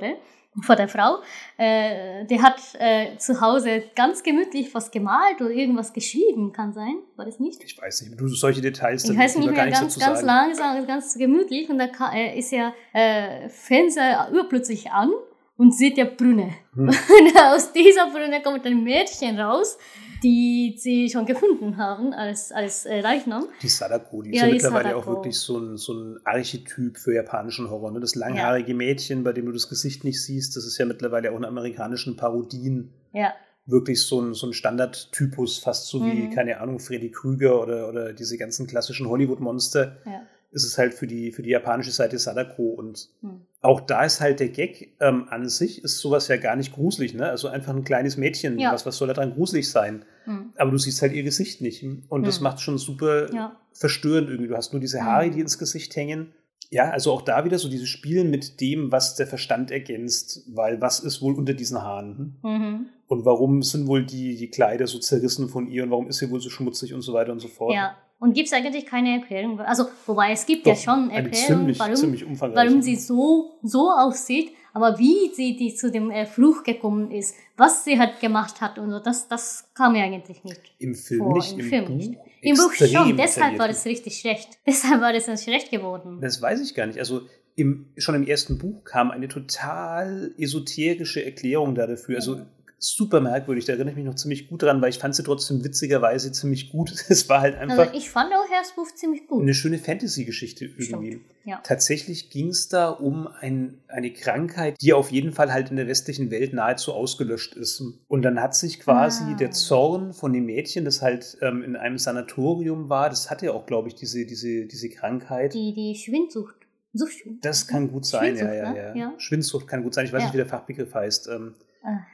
von 0.61 0.77
der 0.77 0.87
Frau, 0.87 1.17
äh, 1.57 2.25
der 2.25 2.41
hat 2.41 2.61
äh, 2.79 3.17
zu 3.17 3.41
Hause 3.41 3.83
ganz 3.93 4.23
gemütlich 4.23 4.73
was 4.73 4.89
gemalt 4.89 5.41
oder 5.41 5.49
irgendwas 5.49 5.91
geschrieben, 5.91 6.53
kann 6.53 6.71
sein, 6.71 6.95
war 7.17 7.25
das 7.25 7.39
nicht? 7.39 7.61
Ich 7.63 7.77
weiß 7.77 8.03
nicht, 8.03 8.17
du 8.17 8.27
solche 8.29 8.61
Details, 8.61 9.03
Ich 9.03 9.09
dann 9.09 9.19
weiß 9.19 9.35
nicht 9.37 9.51
mehr, 9.51 9.69
ganz, 9.69 9.99
ganz 9.99 10.21
langsam, 10.21 10.87
ganz 10.87 11.17
gemütlich 11.17 11.69
und 11.69 11.79
da 11.79 11.89
äh, 12.13 12.39
ist 12.39 12.51
ja 12.51 12.73
äh, 12.93 13.49
Fenster 13.49 14.29
urplötzlich 14.31 14.91
an 14.91 15.09
und 15.57 15.73
sieht 15.73 15.97
ja 15.97 16.05
Brünne. 16.05 16.53
Hm. 16.73 16.87
Und 16.89 17.37
aus 17.37 17.71
dieser 17.71 18.07
Brünne 18.07 18.41
kommt 18.41 18.65
ein 18.65 18.83
Mädchen 18.83 19.39
raus, 19.39 19.77
die 20.25 20.73
sie 20.77 21.09
schon 21.09 21.25
gefunden 21.27 21.77
haben 21.77 22.11
als, 22.13 22.51
als 22.51 22.85
äh, 22.87 23.01
Leichnam. 23.01 23.45
Die 23.61 23.67
Sadako, 23.69 24.23
die 24.23 24.31
ist 24.31 24.37
Ja, 24.37 24.41
ja, 24.43 24.47
die 24.47 24.53
mittlerweile 24.55 24.89
Sadako. 24.89 25.01
auch 25.11 25.15
wirklich 25.17 25.37
so 25.37 25.57
ein, 25.59 25.77
so 25.77 25.93
ein 25.93 26.19
Archetyp 26.23 26.97
für 26.97 27.13
japanischen 27.13 27.69
Horror. 27.69 27.91
Ne? 27.91 27.99
Das 27.99 28.15
langhaarige 28.15 28.73
Mädchen, 28.73 29.23
bei 29.23 29.33
dem 29.33 29.45
du 29.45 29.51
das 29.51 29.69
Gesicht 29.69 30.03
nicht 30.03 30.21
siehst, 30.23 30.55
das 30.57 30.65
ist 30.65 30.77
ja 30.79 30.85
mittlerweile 30.85 31.31
auch 31.31 31.37
in 31.37 31.45
amerikanischen 31.45 32.17
Parodien 32.17 32.91
Ja, 33.13 33.33
wirklich 33.67 34.01
so 34.01 34.19
ein, 34.19 34.33
so 34.33 34.47
ein 34.47 34.53
Standardtypus, 34.53 35.59
fast 35.59 35.87
so 35.87 36.03
wie, 36.05 36.27
Mhm. 36.27 36.31
keine 36.33 36.59
Ahnung, 36.59 36.79
Freddy 36.79 37.11
Krüger 37.11 37.61
oder, 37.61 37.87
oder 37.89 38.13
diese 38.13 38.37
ganzen 38.37 38.65
klassischen 38.67 39.07
Hollywood-Monster. 39.07 39.97
ja. 40.05 40.21
Ist 40.51 40.63
es 40.65 40.77
halt 40.77 40.93
für 40.93 41.05
die, 41.07 41.31
für 41.31 41.41
die 41.43 41.49
japanische 41.49 41.91
Seite 41.91 42.17
Sadako. 42.17 42.69
Und 42.69 43.09
Hm. 43.21 43.41
auch 43.61 43.81
da 43.81 44.05
ist 44.05 44.21
halt 44.21 44.39
der 44.39 44.49
Gag 44.49 44.93
ähm, 45.01 45.27
an 45.29 45.49
sich, 45.49 45.83
ist 45.83 45.97
sowas 45.99 46.27
ja 46.29 46.37
gar 46.37 46.55
nicht 46.55 46.73
gruselig. 46.73 47.13
Ne? 47.13 47.27
Also 47.29 47.47
einfach 47.49 47.75
ein 47.75 47.83
kleines 47.83 48.15
Mädchen, 48.17 48.57
Ja. 48.59 48.71
was, 48.73 48.85
was 48.85 48.97
soll 48.97 49.07
da 49.09 49.13
dran 49.13 49.33
gruselig 49.33 49.69
sein? 49.69 50.05
Hm. 50.25 50.53
Aber 50.57 50.71
du 50.71 50.77
siehst 50.77 51.01
halt 51.01 51.11
ihr 51.13 51.23
Gesicht 51.23 51.61
nicht. 51.61 51.83
Und 52.09 52.25
das 52.25 52.37
Hm. 52.37 52.43
macht 52.43 52.61
schon 52.61 52.77
super 52.77 53.33
Ja. 53.33 53.59
verstörend 53.73 54.29
irgendwie. 54.29 54.47
Du 54.49 54.55
hast 54.55 54.71
nur 54.71 54.79
diese 54.79 55.03
Haare, 55.03 55.27
Mhm. 55.27 55.31
die 55.33 55.39
ins 55.41 55.57
Gesicht 55.59 55.95
hängen. 55.95 56.33
Ja, 56.71 56.89
also 56.89 57.11
auch 57.11 57.21
da 57.21 57.45
wieder 57.45 57.59
so 57.59 57.69
dieses 57.69 57.89
Spielen 57.89 58.31
mit 58.31 58.59
dem, 58.59 58.91
was 58.91 59.15
der 59.15 59.27
Verstand 59.27 59.69
ergänzt, 59.71 60.43
weil 60.47 60.81
was 60.81 60.99
ist 60.99 61.21
wohl 61.21 61.35
unter 61.35 61.53
diesen 61.53 61.81
Haaren? 61.81 62.37
Hm? 62.41 62.51
Mhm. 62.51 62.85
Und 63.07 63.23
warum 63.23 63.61
sind 63.61 63.85
wohl 63.87 64.03
die, 64.03 64.35
die 64.35 64.49
Kleider 64.49 64.87
so 64.87 64.97
zerrissen 64.97 65.47
von 65.47 65.67
ihr 65.67 65.83
und 65.83 65.91
warum 65.91 66.07
ist 66.07 66.17
sie 66.17 66.31
wohl 66.31 66.41
so 66.41 66.49
schmutzig 66.49 66.93
und 66.93 67.01
so 67.01 67.13
weiter 67.13 67.31
und 67.31 67.39
so 67.39 67.47
fort? 67.47 67.73
Ja. 67.75 67.95
Und 68.19 68.33
gibt 68.33 68.47
es 68.47 68.53
eigentlich 68.53 68.85
keine 68.85 69.19
Erklärung? 69.19 69.59
Also, 69.59 69.85
wobei 70.05 70.31
es 70.31 70.45
gibt 70.45 70.65
ja 70.65 70.73
Doch, 70.73 70.79
schon 70.79 71.09
eine 71.09 71.15
Erklärungen, 71.15 71.73
ziemlich, 71.75 71.79
warum, 71.79 71.95
ziemlich 71.95 72.25
warum 72.39 72.81
sie 72.81 72.95
so, 72.95 73.59
so 73.61 73.91
aussieht, 73.91 74.51
aber 74.73 74.97
wie 74.99 75.33
sie 75.33 75.55
die 75.55 75.73
zu 75.73 75.91
dem 75.91 76.11
äh, 76.11 76.25
Fluch 76.25 76.63
gekommen 76.63 77.11
ist, 77.11 77.35
was 77.57 77.83
sie 77.83 77.99
halt 77.99 78.19
gemacht 78.19 78.61
hat 78.61 78.77
und 78.77 78.91
so, 78.91 78.99
das, 78.99 79.27
das 79.27 79.69
kam 79.73 79.93
mir 79.93 80.03
eigentlich 80.03 80.43
nicht. 80.43 80.61
Im 80.79 80.95
Film 80.95 81.19
vor, 81.19 81.33
nicht, 81.35 81.53
im 81.53 81.59
im, 81.59 81.65
Film 81.65 81.85
Buch. 81.85 81.95
nicht. 81.95 82.13
Im 82.41 82.55
Buch 82.57 82.73
schon, 82.73 83.17
deshalb 83.17 83.57
war 83.59 83.67
das 83.67 83.85
richtig 83.85 84.17
schlecht. 84.17 84.59
Deshalb 84.65 85.01
war 85.01 85.13
das 85.13 85.25
dann 85.27 85.37
schlecht 85.37 85.71
geworden. 85.71 86.19
Das 86.21 86.41
weiß 86.41 86.61
ich 86.61 86.75
gar 86.75 86.87
nicht. 86.87 86.99
Also 86.99 87.21
im, 87.55 87.87
schon 87.97 88.15
im 88.15 88.23
ersten 88.23 88.57
Buch 88.57 88.83
kam 88.83 89.11
eine 89.11 89.27
total 89.27 90.33
esoterische 90.37 91.23
Erklärung 91.23 91.75
da 91.75 91.87
dafür. 91.87 92.17
Also 92.17 92.41
super 92.77 93.19
merkwürdig. 93.21 93.65
Da 93.65 93.73
erinnere 93.73 93.91
ich 93.91 93.95
mich 93.95 94.05
noch 94.05 94.15
ziemlich 94.15 94.47
gut 94.47 94.61
dran, 94.63 94.81
weil 94.81 94.89
ich 94.89 94.99
fand 94.99 95.15
sie 95.15 95.23
trotzdem 95.23 95.63
witzigerweise 95.63 96.31
ziemlich 96.31 96.69
gut. 96.71 96.93
Es 97.09 97.27
war 97.29 97.41
halt 97.41 97.55
einfach 97.55 97.77
Also 97.77 97.93
ich 97.93 98.09
fand 98.09 98.31
auch 98.33 98.45
das 98.59 98.73
Buch 98.75 98.87
ziemlich 98.93 99.27
gut. 99.27 99.41
eine 99.41 99.53
schöne 99.53 99.77
Fantasy-Geschichte 99.77 100.65
irgendwie. 100.65 101.21
Ja. 101.45 101.59
Tatsächlich 101.63 102.29
ging 102.29 102.49
es 102.49 102.67
da 102.69 102.89
um 102.89 103.27
ein, 103.27 103.79
eine 103.87 104.11
Krankheit, 104.13 104.75
die 104.81 104.93
auf 104.93 105.11
jeden 105.11 105.31
Fall 105.31 105.51
halt 105.53 105.69
in 105.69 105.75
der 105.77 105.87
westlichen 105.87 106.31
Welt 106.31 106.53
nahezu 106.53 106.93
ausgelöscht 106.93 107.55
ist. 107.55 107.81
Und 108.07 108.21
dann 108.23 108.41
hat 108.41 108.55
sich 108.55 108.79
quasi 108.79 109.23
Ah. 109.23 109.35
der 109.35 109.51
Zorn 109.51 110.13
von 110.13 110.33
dem 110.33 110.45
Mädchen, 110.45 110.85
das 110.85 111.01
halt 111.01 111.37
ähm, 111.41 111.63
in 111.63 111.75
einem 111.75 111.97
Sanatorium 111.97 112.89
war, 112.89 113.09
das 113.09 113.29
hatte 113.29 113.47
ja 113.47 113.51
auch, 113.53 113.65
glaube 113.65 113.87
ich, 113.87 113.95
diese, 113.95 114.25
diese, 114.25 114.65
diese 114.65 114.89
Krankheit. 114.89 115.53
Die, 115.53 115.73
die 115.73 115.95
Schwindsucht. 115.95 116.55
Sucht. 116.97 117.11
Das 117.41 117.67
kann 117.67 117.91
gut 117.91 118.05
sein, 118.05 118.37
ja, 118.37 118.45
Schwindsucht, 118.47 118.55
ja, 118.57 118.71
ne? 118.71 118.77
ja, 118.77 118.95
Ja. 118.95 119.13
Schwindsucht 119.17 119.67
kann 119.67 119.83
gut 119.83 119.93
sein. 119.93 120.05
Ich 120.05 120.13
weiß 120.13 120.21
Ja. 120.21 120.25
nicht, 120.27 120.33
wie 120.33 120.37
der 120.37 120.45
Fachbegriff 120.45 120.93
heißt. 120.93 121.27
Ähm. 121.27 121.55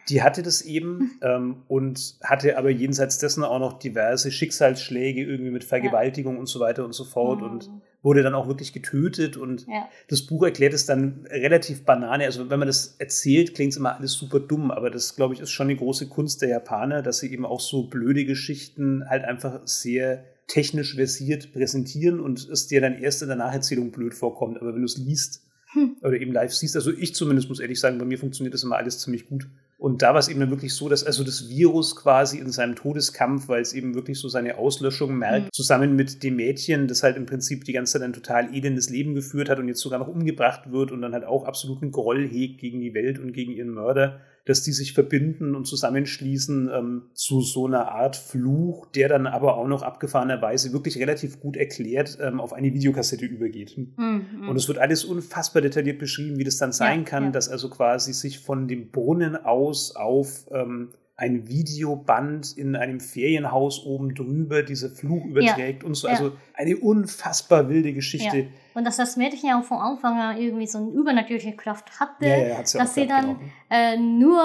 Die 0.09 0.21
hatte 0.21 0.43
das 0.43 0.61
eben 0.61 1.19
ähm, 1.21 1.63
und 1.67 2.15
hatte 2.23 2.57
aber 2.57 2.69
jenseits 2.69 3.17
dessen 3.19 3.43
auch 3.43 3.59
noch 3.59 3.79
diverse 3.79 4.31
Schicksalsschläge 4.31 5.21
irgendwie 5.23 5.51
mit 5.51 5.63
Vergewaltigung 5.63 6.37
und 6.37 6.47
so 6.47 6.59
weiter 6.59 6.83
und 6.85 6.93
so 6.93 7.03
fort 7.05 7.41
Mhm. 7.41 7.47
und 7.51 7.69
wurde 8.03 8.23
dann 8.23 8.33
auch 8.33 8.47
wirklich 8.47 8.73
getötet 8.73 9.37
und 9.37 9.67
Ja. 9.67 9.87
das 10.09 10.23
Buch 10.25 10.43
erklärt 10.43 10.73
es 10.73 10.85
dann 10.87 11.25
relativ 11.29 11.85
banane. 11.85 12.25
Also 12.25 12.49
wenn 12.49 12.57
man 12.59 12.67
das 12.67 12.95
erzählt, 12.97 13.53
klingt 13.53 13.73
es 13.73 13.77
immer 13.77 13.95
alles 13.95 14.13
super 14.13 14.39
dumm, 14.39 14.71
aber 14.71 14.89
das, 14.89 15.15
glaube 15.15 15.35
ich, 15.35 15.39
ist 15.39 15.51
schon 15.51 15.67
eine 15.67 15.75
große 15.77 16.07
Kunst 16.09 16.41
der 16.41 16.49
Japaner, 16.49 17.01
dass 17.03 17.19
sie 17.19 17.31
eben 17.31 17.45
auch 17.45 17.59
so 17.59 17.83
blöde 17.87 18.25
Geschichten 18.25 19.03
halt 19.07 19.23
einfach 19.23 19.61
sehr 19.65 20.23
technisch 20.47 20.95
versiert 20.95 21.53
präsentieren 21.53 22.19
und 22.19 22.49
es 22.49 22.67
dir 22.67 22.81
dann 22.81 22.95
erst 22.99 23.21
in 23.21 23.27
der 23.29 23.37
Nacherzählung 23.37 23.91
blöd 23.91 24.13
vorkommt. 24.15 24.57
Aber 24.59 24.73
wenn 24.73 24.81
du 24.81 24.85
es 24.85 24.97
liest 24.97 25.43
Hm. 25.73 25.95
oder 26.01 26.19
eben 26.19 26.33
live 26.33 26.53
siehst, 26.53 26.75
also 26.75 26.91
ich 26.91 27.15
zumindest 27.15 27.47
muss 27.47 27.59
ehrlich 27.61 27.79
sagen, 27.79 27.97
bei 27.97 28.03
mir 28.05 28.17
funktioniert 28.17 28.53
das 28.53 28.63
immer 28.63 28.75
alles 28.75 28.99
ziemlich 28.99 29.25
gut. 29.27 29.47
Und 29.77 30.01
da 30.01 30.09
war 30.13 30.19
es 30.19 30.27
eben 30.27 30.39
dann 30.39 30.51
wirklich 30.51 30.75
so, 30.75 30.89
dass 30.89 31.03
also 31.03 31.23
das 31.23 31.49
Virus 31.49 31.95
quasi 31.95 32.37
in 32.39 32.51
seinem 32.51 32.75
Todeskampf, 32.75 33.47
weil 33.47 33.61
es 33.61 33.73
eben 33.73 33.95
wirklich 33.95 34.19
so 34.19 34.27
seine 34.29 34.57
Auslöschung 34.57 35.15
merkt, 35.17 35.45
Mhm. 35.45 35.49
zusammen 35.53 35.95
mit 35.95 36.23
dem 36.23 36.35
Mädchen, 36.35 36.87
das 36.87 37.03
halt 37.03 37.15
im 37.17 37.25
Prinzip 37.25 37.63
die 37.63 37.71
ganze 37.73 37.93
Zeit 37.93 38.01
ein 38.03 38.13
total 38.13 38.53
elendes 38.53 38.89
Leben 38.89 39.15
geführt 39.15 39.49
hat 39.49 39.59
und 39.59 39.69
jetzt 39.69 39.79
sogar 39.79 39.97
noch 39.97 40.07
umgebracht 40.07 40.71
wird 40.71 40.91
und 40.91 41.01
dann 41.01 41.13
halt 41.13 41.23
auch 41.23 41.45
absoluten 41.45 41.91
Groll 41.91 42.27
hegt 42.27 42.59
gegen 42.59 42.79
die 42.81 42.93
Welt 42.93 43.17
und 43.17 43.31
gegen 43.33 43.53
ihren 43.53 43.69
Mörder, 43.71 44.19
dass 44.45 44.63
die 44.63 44.71
sich 44.71 44.93
verbinden 44.93 45.55
und 45.55 45.65
zusammenschließen 45.65 46.69
ähm, 46.73 47.01
zu 47.13 47.41
so 47.41 47.67
einer 47.67 47.91
Art 47.91 48.15
Fluch, 48.15 48.87
der 48.87 49.09
dann 49.09 49.27
aber 49.27 49.57
auch 49.57 49.67
noch 49.67 49.83
abgefahrenerweise 49.83 50.73
wirklich 50.73 50.97
relativ 50.97 51.39
gut 51.39 51.57
erklärt 51.57 52.17
ähm, 52.21 52.39
auf 52.39 52.53
eine 52.53 52.73
Videokassette 52.73 53.25
übergeht. 53.25 53.77
Mhm. 53.77 54.47
Und 54.49 54.55
es 54.55 54.67
wird 54.67 54.77
alles 54.77 55.05
unfassbar 55.05 55.61
detailliert 55.61 55.99
beschrieben, 55.99 56.37
wie 56.37 56.43
das 56.43 56.57
dann 56.57 56.71
sein 56.71 56.99
Ja, 56.99 57.05
kann, 57.05 57.23
ja. 57.25 57.31
dass 57.31 57.49
also 57.49 57.69
quasi 57.69 58.13
sich 58.13 58.39
von 58.39 58.67
dem 58.67 58.91
Brunnen 58.91 59.35
aus 59.35 59.95
auf 59.95 60.45
ähm, 60.51 60.89
ein 61.21 61.47
Videoband 61.47 62.57
in 62.57 62.75
einem 62.75 62.99
Ferienhaus 62.99 63.85
oben 63.85 64.15
drüber 64.15 64.63
diese 64.63 64.89
Fluch 64.89 65.23
überträgt 65.25 65.83
und 65.83 65.93
so. 65.93 66.07
ja. 66.07 66.13
Also 66.13 66.31
eine 66.55 66.75
unfassbar 66.77 67.69
wilde 67.69 67.93
Geschichte. 67.93 68.37
Ja. 68.37 68.45
Und 68.73 68.85
dass 68.85 68.97
das 68.97 69.17
Mädchen 69.17 69.49
ja 69.49 69.59
auch 69.59 69.63
von 69.63 69.77
Anfang 69.77 70.17
an 70.19 70.37
irgendwie 70.37 70.65
so 70.65 70.79
eine 70.79 70.89
übernatürliche 70.89 71.55
Kraft 71.55 71.99
hatte, 71.99 72.25
Ja, 72.25 72.37
ja, 72.37 72.47
ja 72.47 72.57
dass 72.61 72.95
sie 72.95 73.05
dann 73.05 73.37
genau. 73.37 73.39
äh, 73.69 73.97
nur 73.97 74.41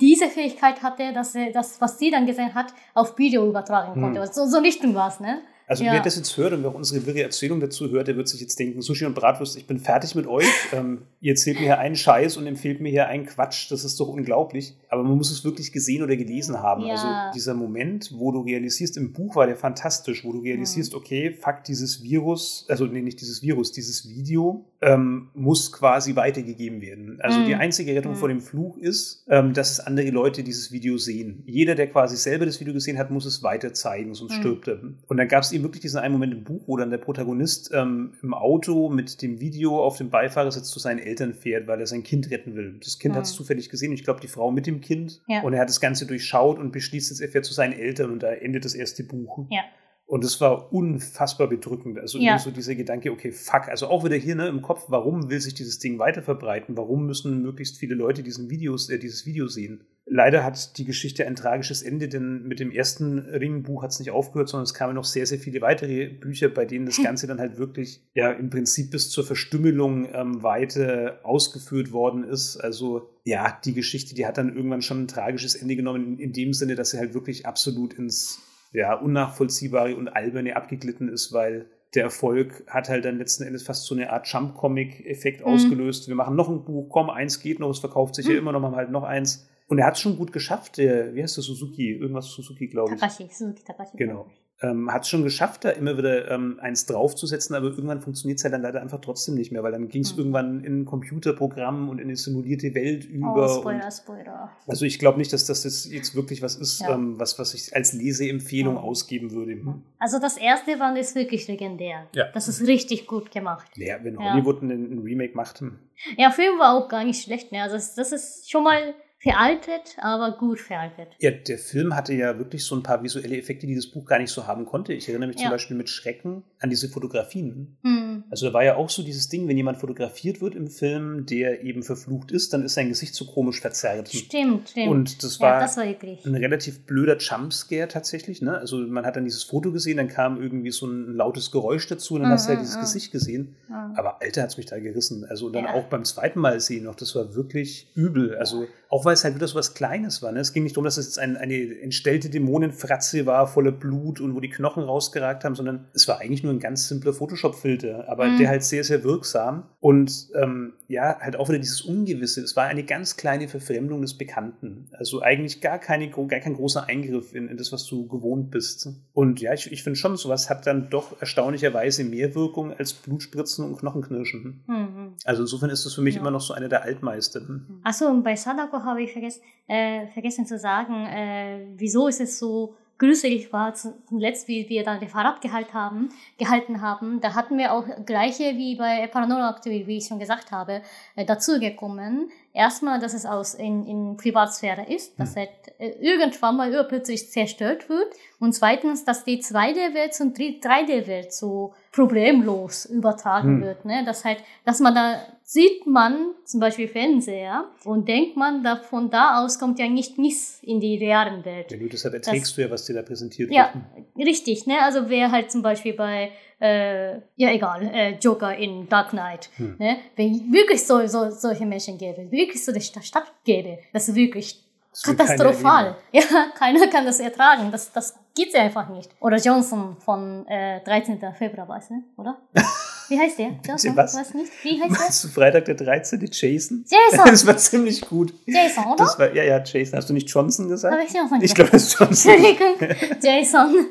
diese 0.00 0.26
Fähigkeit 0.26 0.82
hatte, 0.82 1.12
dass 1.12 1.32
sie 1.34 1.52
das, 1.52 1.80
was 1.80 1.98
sie 2.00 2.10
dann 2.10 2.26
gesehen 2.26 2.54
hat, 2.54 2.74
auf 2.94 3.16
Video 3.18 3.46
übertragen 3.48 3.94
Hm. 3.94 4.02
konnte. 4.02 4.26
So, 4.32 4.46
so 4.46 4.58
Richtung 4.58 4.94
war 4.96 5.08
es, 5.08 5.20
ne? 5.20 5.42
Also 5.68 5.82
Ja. 5.84 5.92
wer 5.92 6.00
das 6.02 6.16
jetzt 6.16 6.36
hört 6.36 6.52
und 6.52 6.62
wer 6.62 6.70
auch 6.70 6.74
unsere 6.74 7.04
wirre 7.06 7.22
Erzählung 7.22 7.58
dazu 7.60 7.90
hört, 7.90 8.06
der 8.08 8.16
wird 8.16 8.28
sich 8.28 8.40
jetzt 8.40 8.58
denken, 8.58 8.82
Sushi 8.82 9.04
und 9.04 9.14
Bratwurst, 9.14 9.56
ich 9.56 9.66
bin 9.66 9.78
fertig 9.78 10.14
mit 10.14 10.26
euch. 10.26 10.44
ähm, 10.72 11.02
ihr 11.20 11.32
erzählt 11.32 11.58
mir 11.58 11.64
hier 11.66 11.78
einen 11.78 11.96
Scheiß 11.96 12.36
und 12.36 12.46
empfehlt 12.46 12.80
mir 12.80 12.90
hier 12.90 13.08
einen 13.08 13.26
Quatsch. 13.26 13.70
Das 13.72 13.84
ist 13.84 13.98
doch 13.98 14.08
unglaublich. 14.08 14.76
Aber 14.88 15.02
man 15.02 15.16
muss 15.16 15.30
es 15.32 15.44
wirklich 15.44 15.72
gesehen 15.72 16.02
oder 16.04 16.16
gelesen 16.16 16.62
haben. 16.62 16.82
Ja. 16.84 16.92
Also 16.92 17.08
dieser 17.34 17.54
Moment, 17.54 18.12
wo 18.16 18.30
du 18.30 18.40
realisierst, 18.42 18.96
im 18.96 19.12
Buch 19.12 19.34
war 19.34 19.46
der 19.46 19.56
fantastisch, 19.56 20.24
wo 20.24 20.32
du 20.32 20.38
realisierst, 20.40 20.92
Mhm. 20.92 20.98
okay, 20.98 21.32
fuck, 21.32 21.64
dieses 21.64 22.02
Virus, 22.02 22.64
also 22.68 22.86
nee, 22.86 23.02
nicht 23.02 23.20
dieses 23.20 23.42
Virus, 23.42 23.72
dieses 23.72 24.08
Video 24.08 24.64
ähm, 24.82 25.30
muss 25.34 25.72
quasi 25.72 26.14
weitergegeben 26.16 26.82
werden. 26.82 27.18
Also 27.22 27.40
Mhm. 27.40 27.46
die 27.46 27.54
einzige 27.54 27.94
Rettung 27.94 28.12
Mhm. 28.12 28.16
vor 28.16 28.28
dem 28.28 28.40
Fluch 28.42 28.76
ist, 28.76 29.24
ähm, 29.28 29.54
dass 29.54 29.70
es 29.72 29.80
andere 29.80 30.10
Leute 30.10 30.42
dieses 30.44 30.70
Video 30.70 30.98
sehen. 30.98 31.42
Jeder, 31.46 31.74
der 31.74 31.86
quasi 31.88 32.16
selber 32.16 32.44
das 32.44 32.60
Video 32.60 32.74
gesehen 32.74 32.98
hat, 32.98 33.10
muss 33.10 33.24
es 33.24 33.42
weiter 33.42 33.72
zeigen, 33.72 34.14
sonst 34.14 34.32
Mhm. 34.36 34.40
stirbt 34.40 34.68
er. 34.68 34.80
Und 35.08 35.16
dann 35.16 35.28
gab 35.28 35.42
es 35.42 35.52
eben 35.56 35.64
wirklich 35.64 35.82
diesen 35.82 35.98
einen 35.98 36.12
Moment 36.12 36.32
im 36.32 36.44
Buch, 36.44 36.62
wo 36.66 36.76
dann 36.76 36.90
der 36.90 36.98
Protagonist 36.98 37.70
ähm, 37.74 38.12
im 38.22 38.32
Auto 38.34 38.88
mit 38.88 39.20
dem 39.22 39.40
Video 39.40 39.82
auf 39.82 39.96
dem 39.98 40.10
Beifahrersitz 40.10 40.70
zu 40.70 40.78
seinen 40.78 40.98
Eltern 41.00 41.34
fährt, 41.34 41.66
weil 41.66 41.80
er 41.80 41.86
sein 41.86 42.02
Kind 42.04 42.30
retten 42.30 42.54
will. 42.54 42.76
Das 42.82 42.98
Kind 42.98 43.14
Mhm. 43.14 43.18
hat 43.18 43.24
es 43.24 43.32
zufällig 43.32 43.68
gesehen, 43.68 43.92
ich 43.92 44.04
glaube, 44.04 44.20
die 44.20 44.28
Frau 44.28 44.50
mit 44.52 44.66
dem 44.66 44.80
Kind. 44.80 45.20
Ja. 45.26 45.42
Und 45.42 45.52
er 45.54 45.60
hat 45.60 45.68
das 45.68 45.80
Ganze 45.80 46.06
durchschaut 46.06 46.58
und 46.58 46.70
beschließt 46.72 47.10
jetzt, 47.10 47.20
er 47.20 47.28
fährt 47.28 47.44
zu 47.44 47.52
seinen 47.54 47.72
Eltern 47.72 48.10
und 48.12 48.22
da 48.22 48.32
endet 48.32 48.64
das 48.64 48.74
erste 48.74 49.02
Buch. 49.04 49.46
Ja. 49.50 49.62
Und 50.06 50.22
das 50.22 50.40
war 50.40 50.72
unfassbar 50.72 51.48
bedrückend. 51.48 51.98
Also 51.98 52.18
Ja. 52.18 52.38
so 52.38 52.52
dieser 52.52 52.76
Gedanke, 52.76 53.10
okay, 53.10 53.32
fuck, 53.32 53.68
also 53.68 53.88
auch 53.88 54.04
wieder 54.04 54.14
hier 54.14 54.36
ne, 54.36 54.46
im 54.46 54.62
Kopf, 54.62 54.84
warum 54.86 55.30
will 55.30 55.40
sich 55.40 55.54
dieses 55.54 55.80
Ding 55.80 55.98
weiter 55.98 56.22
verbreiten? 56.22 56.76
Warum 56.76 57.06
müssen 57.06 57.42
möglichst 57.42 57.76
viele 57.78 57.96
Leute 57.96 58.22
diesen 58.22 58.48
Videos, 58.48 58.88
äh, 58.88 59.00
dieses 59.00 59.26
Video 59.26 59.48
sehen? 59.48 59.84
Leider 60.08 60.44
hat 60.44 60.78
die 60.78 60.84
Geschichte 60.84 61.26
ein 61.26 61.34
tragisches 61.34 61.82
Ende, 61.82 62.08
denn 62.08 62.44
mit 62.44 62.60
dem 62.60 62.70
ersten 62.70 63.18
Ringbuch 63.18 63.82
hat 63.82 63.90
es 63.90 63.98
nicht 63.98 64.12
aufgehört, 64.12 64.48
sondern 64.48 64.62
es 64.62 64.74
kamen 64.74 64.94
noch 64.94 65.04
sehr, 65.04 65.26
sehr 65.26 65.40
viele 65.40 65.60
weitere 65.60 66.06
Bücher, 66.06 66.48
bei 66.48 66.64
denen 66.64 66.86
das 66.86 66.98
Ganze 67.02 67.26
dann 67.26 67.40
halt 67.40 67.58
wirklich 67.58 68.00
ja 68.14 68.30
im 68.30 68.48
Prinzip 68.48 68.92
bis 68.92 69.10
zur 69.10 69.24
Verstümmelung 69.24 70.06
ähm, 70.14 70.44
weiter 70.44 71.18
ausgeführt 71.24 71.90
worden 71.90 72.22
ist. 72.22 72.56
Also 72.56 73.10
ja, 73.24 73.58
die 73.64 73.74
Geschichte, 73.74 74.14
die 74.14 74.24
hat 74.24 74.38
dann 74.38 74.54
irgendwann 74.54 74.82
schon 74.82 75.02
ein 75.02 75.08
tragisches 75.08 75.56
Ende 75.56 75.74
genommen, 75.74 76.12
in, 76.12 76.18
in 76.20 76.32
dem 76.32 76.52
Sinne, 76.52 76.76
dass 76.76 76.90
sie 76.90 76.98
halt 76.98 77.12
wirklich 77.12 77.44
absolut 77.44 77.92
ins 77.94 78.38
ja, 78.72 78.94
unnachvollziehbare 78.94 79.96
und 79.96 80.08
alberne 80.08 80.56
abgeglitten 80.56 81.08
ist, 81.08 81.32
weil 81.32 81.66
der 81.94 82.02
Erfolg 82.04 82.64
hat 82.66 82.88
halt 82.88 83.04
dann 83.04 83.16
letzten 83.18 83.44
Endes 83.44 83.62
fast 83.62 83.84
so 83.86 83.94
eine 83.94 84.10
Art 84.12 84.26
Jump-Comic-Effekt 84.28 85.40
Mhm. 85.40 85.46
ausgelöst. 85.46 86.08
Wir 86.08 86.14
machen 86.14 86.36
noch 86.36 86.48
ein 86.48 86.64
Buch, 86.64 86.88
komm, 86.90 87.10
eins 87.10 87.40
geht 87.40 87.58
noch, 87.60 87.70
es 87.70 87.78
verkauft 87.78 88.14
sich 88.16 88.26
ja 88.26 88.32
Mhm. 88.32 88.38
immer 88.38 88.52
noch, 88.52 88.60
machen 88.60 88.72
wir 88.74 88.78
halt 88.78 88.90
noch 88.90 89.04
eins. 89.04 89.48
Und 89.68 89.78
er 89.78 89.86
hat 89.86 89.94
es 89.94 90.00
schon 90.00 90.16
gut 90.16 90.32
geschafft, 90.32 90.76
der, 90.78 91.14
wie 91.14 91.22
heißt 91.22 91.36
der, 91.36 91.42
Suzuki? 91.42 91.90
Irgendwas 91.92 92.26
Suzuki, 92.26 92.68
glaube 92.68 92.94
ich. 92.94 93.00
Takashi, 93.00 93.28
Suzuki 93.32 93.62
Takashi. 93.64 93.96
Genau. 93.96 94.26
Ähm, 94.62 94.90
hat 94.90 95.02
es 95.02 95.10
schon 95.10 95.22
geschafft, 95.22 95.66
da 95.66 95.70
immer 95.70 95.98
wieder 95.98 96.30
ähm, 96.30 96.58
eins 96.62 96.86
draufzusetzen, 96.86 97.54
aber 97.54 97.66
irgendwann 97.66 98.00
funktioniert 98.00 98.38
es 98.38 98.44
halt 98.44 98.54
dann 98.54 98.62
leider 98.62 98.80
einfach 98.80 99.02
trotzdem 99.02 99.34
nicht 99.34 99.52
mehr, 99.52 99.62
weil 99.62 99.72
dann 99.72 99.88
ging 99.88 100.00
es 100.02 100.12
Mhm. 100.14 100.18
irgendwann 100.18 100.64
in 100.64 100.80
ein 100.80 100.84
Computerprogramm 100.86 101.88
und 101.90 101.98
in 101.98 102.04
eine 102.08 102.16
simulierte 102.16 102.74
Welt 102.74 103.06
Oh, 103.10 103.14
über. 103.16 103.54
und 103.56 103.60
Spoiler, 103.60 103.90
Spoiler. 103.90 104.50
also 104.66 104.86
ich 104.86 104.98
glaube 104.98 105.18
nicht, 105.18 105.30
dass 105.32 105.44
das 105.44 105.64
jetzt, 105.64 105.86
jetzt 105.92 106.14
wirklich 106.14 106.40
was 106.40 106.56
ist, 106.56 106.80
Ja. 106.80 106.94
ähm, 106.94 107.18
was, 107.20 107.38
was 107.38 107.52
ich 107.52 107.76
als 107.76 107.92
Leseempfehlung 107.92 108.76
Ja. 108.76 108.80
ausgeben 108.80 109.30
würde. 109.32 109.56
Also 109.98 110.18
das 110.18 110.38
erste 110.38 110.76
Band 110.78 110.96
ist 110.96 111.14
wirklich 111.14 111.46
legendär. 111.48 112.06
Ja. 112.14 112.24
Das 112.32 112.48
ist 112.48 112.66
richtig 112.66 113.06
gut 113.06 113.30
gemacht. 113.30 113.70
Ja, 113.76 113.96
wenn 114.02 114.14
Ja. 114.18 114.32
Hollywood 114.32 114.62
ein, 114.62 114.70
ein 114.70 114.98
Remake 115.00 115.36
macht. 115.36 115.60
hm. 115.60 115.78
Ja, 116.16 116.30
Film 116.30 116.58
war 116.58 116.74
auch 116.74 116.88
gar 116.88 117.04
nicht 117.04 117.22
schlecht. 117.22 117.52
Ne? 117.52 117.62
Also 117.62 117.76
das, 117.76 117.94
das 117.94 118.12
ist 118.12 118.50
schon 118.50 118.64
mal 118.64 118.94
veraltet, 119.30 119.96
aber 120.00 120.36
gut 120.36 120.60
veraltet. 120.60 121.08
Ja, 121.18 121.30
der 121.30 121.58
Film 121.58 121.94
hatte 121.94 122.14
ja 122.14 122.38
wirklich 122.38 122.64
so 122.64 122.76
ein 122.76 122.82
paar 122.82 123.02
visuelle 123.02 123.36
Effekte, 123.36 123.66
die 123.66 123.74
das 123.74 123.86
Buch 123.86 124.04
gar 124.06 124.18
nicht 124.18 124.30
so 124.30 124.46
haben 124.46 124.64
konnte. 124.64 124.92
Ich 124.92 125.08
erinnere 125.08 125.28
mich 125.28 125.38
ja. 125.38 125.44
zum 125.44 125.50
Beispiel 125.50 125.76
mit 125.76 125.88
Schrecken 125.88 126.44
an 126.60 126.70
diese 126.70 126.88
Fotografien. 126.88 127.76
Hm. 127.82 128.24
Also 128.30 128.46
da 128.46 128.54
war 128.54 128.64
ja 128.64 128.76
auch 128.76 128.88
so 128.88 129.02
dieses 129.02 129.28
Ding, 129.28 129.46
wenn 129.46 129.56
jemand 129.56 129.78
fotografiert 129.78 130.40
wird 130.40 130.54
im 130.54 130.68
Film, 130.68 131.26
der 131.26 131.62
eben 131.62 131.82
verflucht 131.82 132.30
ist, 132.30 132.52
dann 132.52 132.64
ist 132.64 132.74
sein 132.74 132.88
Gesicht 132.88 133.14
so 133.14 133.26
komisch 133.26 133.60
verzerrt. 133.60 134.08
Stimmt, 134.08 134.70
stimmt. 134.70 134.88
Und 134.88 135.22
das 135.22 135.38
war, 135.40 135.54
ja, 135.54 135.60
das 135.60 135.76
war 135.76 135.84
ein 135.84 136.34
relativ 136.34 136.86
blöder 136.86 137.18
Jumpscare 137.18 137.88
tatsächlich. 137.88 138.40
Ne? 138.40 138.56
Also 138.56 138.78
man 138.78 139.04
hat 139.04 139.16
dann 139.16 139.24
dieses 139.24 139.44
Foto 139.44 139.70
gesehen, 139.70 139.98
dann 139.98 140.08
kam 140.08 140.40
irgendwie 140.40 140.70
so 140.70 140.86
ein 140.86 141.14
lautes 141.14 141.50
Geräusch 141.50 141.86
dazu 141.88 142.14
und 142.14 142.22
dann 142.22 142.30
mm, 142.30 142.32
hast 142.32 142.46
du 142.46 142.50
halt 142.50 142.60
dieses 142.60 142.76
mm. 142.76 142.80
Gesicht 142.80 143.12
gesehen. 143.12 143.56
Mm. 143.68 143.96
Aber 143.96 144.22
Alter 144.22 144.42
hat 144.42 144.50
es 144.50 144.56
mich 144.56 144.66
da 144.66 144.78
gerissen. 144.78 145.24
Also 145.24 145.50
dann 145.50 145.64
ja. 145.64 145.74
auch 145.74 145.84
beim 145.84 146.04
zweiten 146.04 146.40
Mal 146.40 146.60
sehen 146.60 146.84
noch, 146.84 146.94
das 146.94 147.14
war 147.14 147.34
wirklich 147.34 147.90
übel. 147.94 148.36
Also 148.36 148.66
auch 148.88 149.04
weil 149.04 149.14
es 149.14 149.24
halt 149.24 149.34
wieder 149.34 149.48
so 149.48 149.56
was 149.56 149.74
Kleines 149.74 150.22
war. 150.22 150.32
Ne? 150.32 150.40
Es 150.40 150.52
ging 150.52 150.62
nicht 150.62 150.76
darum, 150.76 150.84
dass 150.84 150.96
es 150.96 151.06
jetzt 151.06 151.18
ein, 151.18 151.36
eine 151.36 151.80
entstellte 151.80 152.30
Dämonenfratze 152.30 153.26
war, 153.26 153.46
voller 153.46 153.72
Blut 153.72 154.20
und 154.20 154.34
wo 154.34 154.40
die 154.40 154.48
Knochen 154.48 154.82
rausgeragt 154.82 155.44
haben, 155.44 155.54
sondern 155.54 155.88
es 155.92 156.06
war 156.08 156.20
eigentlich 156.20 156.42
nur 156.42 156.52
ein 156.52 156.55
ganz 156.58 156.88
simpler 156.88 157.12
Photoshop-Filter, 157.12 158.08
aber 158.08 158.26
mhm. 158.26 158.38
der 158.38 158.48
halt 158.48 158.64
sehr, 158.64 158.84
sehr 158.84 159.04
wirksam. 159.04 159.64
Und 159.80 160.28
ähm, 160.34 160.74
ja, 160.88 161.18
halt 161.20 161.36
auch 161.36 161.48
wieder 161.48 161.58
dieses 161.58 161.82
Ungewisse. 161.82 162.40
Es 162.42 162.56
war 162.56 162.64
eine 162.64 162.84
ganz 162.84 163.16
kleine 163.16 163.48
Verfremdung 163.48 164.02
des 164.02 164.16
Bekannten. 164.18 164.88
Also 164.92 165.22
eigentlich 165.22 165.60
gar, 165.60 165.78
keine, 165.78 166.08
gar 166.10 166.40
kein 166.40 166.54
großer 166.54 166.88
Eingriff 166.88 167.34
in, 167.34 167.48
in 167.48 167.56
das, 167.56 167.72
was 167.72 167.86
du 167.86 168.06
gewohnt 168.06 168.50
bist. 168.50 168.88
Und 169.12 169.40
ja, 169.40 169.52
ich, 169.52 169.70
ich 169.72 169.82
finde 169.82 169.98
schon, 169.98 170.16
sowas 170.16 170.50
hat 170.50 170.66
dann 170.66 170.90
doch 170.90 171.20
erstaunlicherweise 171.20 172.04
mehr 172.04 172.34
Wirkung 172.34 172.72
als 172.72 172.92
Blutspritzen 172.92 173.64
und 173.64 173.78
Knochenknirschen. 173.78 174.64
Mhm. 174.66 175.14
Also 175.24 175.42
insofern 175.42 175.70
ist 175.70 175.86
das 175.86 175.94
für 175.94 176.02
mich 176.02 176.16
ja. 176.16 176.20
immer 176.20 176.30
noch 176.30 176.40
so 176.40 176.54
eine 176.54 176.68
der 176.68 176.82
Altmeister. 176.82 177.40
Achso, 177.82 178.06
und 178.06 178.22
bei 178.22 178.36
Sadako 178.36 178.82
habe 178.82 179.02
ich 179.02 179.12
vergessen, 179.12 179.42
äh, 179.68 180.06
vergessen 180.08 180.46
zu 180.46 180.58
sagen, 180.58 181.06
äh, 181.06 181.66
wieso 181.76 182.08
ist 182.08 182.20
es 182.20 182.38
so 182.38 182.74
gruselig 182.98 183.52
war, 183.52 183.74
zuletzt, 183.74 184.48
wie 184.48 184.68
wir 184.68 184.82
dann 184.82 184.98
Referat 184.98 185.40
gehalten 185.40 185.74
haben, 185.74 186.08
gehalten 186.38 186.80
haben, 186.80 187.20
da 187.20 187.34
hatten 187.34 187.58
wir 187.58 187.72
auch 187.72 187.84
gleiche 188.06 188.56
wie 188.56 188.76
bei 188.76 189.06
Paranormal 189.06 189.54
Activity, 189.54 189.86
wie 189.86 189.98
ich 189.98 190.06
schon 190.06 190.18
gesagt 190.18 190.50
habe, 190.50 190.82
äh, 191.14 191.24
dazugekommen. 191.24 192.30
Erstmal, 192.52 192.98
dass 192.98 193.12
es 193.12 193.26
aus 193.26 193.54
in, 193.54 193.86
in 193.86 194.16
Privatsphäre 194.16 194.86
ist, 194.86 195.18
dass 195.20 195.36
hm. 195.36 195.42
es 195.42 195.72
äh, 195.78 195.90
irgendwann 196.00 196.56
mal 196.56 196.84
plötzlich 196.88 197.30
zerstört 197.30 197.88
wird. 197.88 198.14
Und 198.38 198.54
zweitens, 198.54 199.04
dass 199.04 199.24
die 199.24 199.42
2D-Welt 199.42 200.14
zum 200.14 200.32
3D-Welt 200.32 201.32
so 201.34 201.74
problemlos 201.92 202.86
übertragen 202.86 203.56
hm. 203.56 203.62
wird. 203.62 203.84
Ne? 203.84 204.04
Das 204.06 204.24
heißt, 204.24 204.40
dass 204.64 204.80
man 204.80 204.94
da 204.94 205.20
sieht 205.48 205.86
man 205.86 206.34
zum 206.44 206.58
Beispiel 206.58 206.88
Fernseher 206.88 207.66
und 207.84 208.08
denkt 208.08 208.36
man, 208.36 208.64
da, 208.64 208.74
von 208.74 209.10
da 209.10 209.44
aus 209.44 209.60
kommt 209.60 209.78
ja 209.78 209.88
nicht 209.88 210.18
nichts 210.18 210.58
in 210.60 210.80
die 210.80 210.96
realen 210.96 211.44
Welt. 211.44 211.70
Ja, 211.70 211.78
du, 211.78 211.86
deshalb 211.86 212.14
erträgst 212.14 212.50
das, 212.50 212.54
du 212.56 212.62
ja, 212.62 212.70
was 212.70 212.84
dir 212.84 212.94
da 212.94 213.02
präsentiert 213.02 213.50
wird. 213.50 213.56
Ja, 213.56 213.72
richtig. 214.18 214.66
Ne? 214.66 214.82
Also 214.82 215.08
wer 215.08 215.30
halt 215.30 215.52
zum 215.52 215.62
Beispiel 215.62 215.94
bei, 215.94 216.32
äh, 216.60 217.18
ja 217.36 217.52
egal, 217.52 217.88
äh, 217.94 218.16
Joker 218.16 218.56
in 218.56 218.88
Dark 218.88 219.10
Knight, 219.10 219.48
hm. 219.54 219.76
ne? 219.78 219.98
wenn 220.16 220.52
wirklich 220.52 220.84
so, 220.84 221.06
so, 221.06 221.30
solche 221.30 221.64
Menschen 221.64 221.96
gäbe, 221.96 222.28
wirklich 222.28 222.64
so 222.64 222.72
eine 222.72 222.80
Stadt 222.80 223.32
gäbe, 223.44 223.78
das 223.92 224.08
ist 224.08 224.16
wirklich 224.16 224.64
das 224.90 225.02
katastrophal. 225.04 225.96
Ja, 226.12 226.22
keiner 226.58 226.88
kann 226.88 227.04
das 227.04 227.20
ertragen. 227.20 227.70
Das, 227.70 227.92
das 227.92 228.18
geht 228.34 228.52
einfach 228.56 228.88
nicht. 228.88 229.10
Oder 229.20 229.36
Johnson 229.36 229.96
von 230.00 230.44
äh, 230.48 230.82
13. 230.82 231.20
Februar, 231.38 231.68
weißt 231.68 231.90
du, 231.90 231.94
oder? 232.16 232.36
Wie 233.08 233.18
heißt 233.18 233.38
der? 233.38 233.58
Johnson? 233.66 233.96
Was? 233.96 234.14
Weiß 234.14 234.34
nicht. 234.34 234.52
Wie 234.62 234.80
heißt 234.80 234.90
Meinst 234.90 235.24
der? 235.24 235.30
du 235.30 235.34
Freitag 235.34 235.64
der 235.66 235.74
13. 235.74 236.28
Jason? 236.30 236.84
Jason! 236.88 237.24
Das 237.30 237.46
war 237.46 237.56
ziemlich 237.56 238.00
gut. 238.00 238.32
Jason, 238.46 238.84
oder? 238.84 238.96
Das 238.96 239.18
war, 239.18 239.34
ja, 239.34 239.44
ja, 239.44 239.62
Jason. 239.62 239.96
Hast 239.96 240.08
du 240.08 240.14
nicht 240.14 240.28
Johnson 240.28 240.68
gesagt? 240.68 240.94
Habe 240.94 241.04
ich 241.06 241.14
Johnson 241.14 241.40
Ich 241.42 241.54
glaube, 241.54 241.70
das 241.70 241.84
ist 241.84 241.98
Johnson. 241.98 242.32
Jason. 243.22 243.86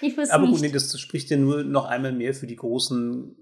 Ich 0.00 0.16
wusste 0.16 0.34
Aber 0.34 0.44
gut, 0.44 0.54
nicht. 0.54 0.62
nee, 0.62 0.70
das 0.70 0.98
spricht 0.98 1.30
ja 1.30 1.36
nur 1.36 1.62
noch 1.62 1.84
einmal 1.84 2.12
mehr 2.12 2.34
für 2.34 2.46
die 2.46 2.56
großen 2.56 3.36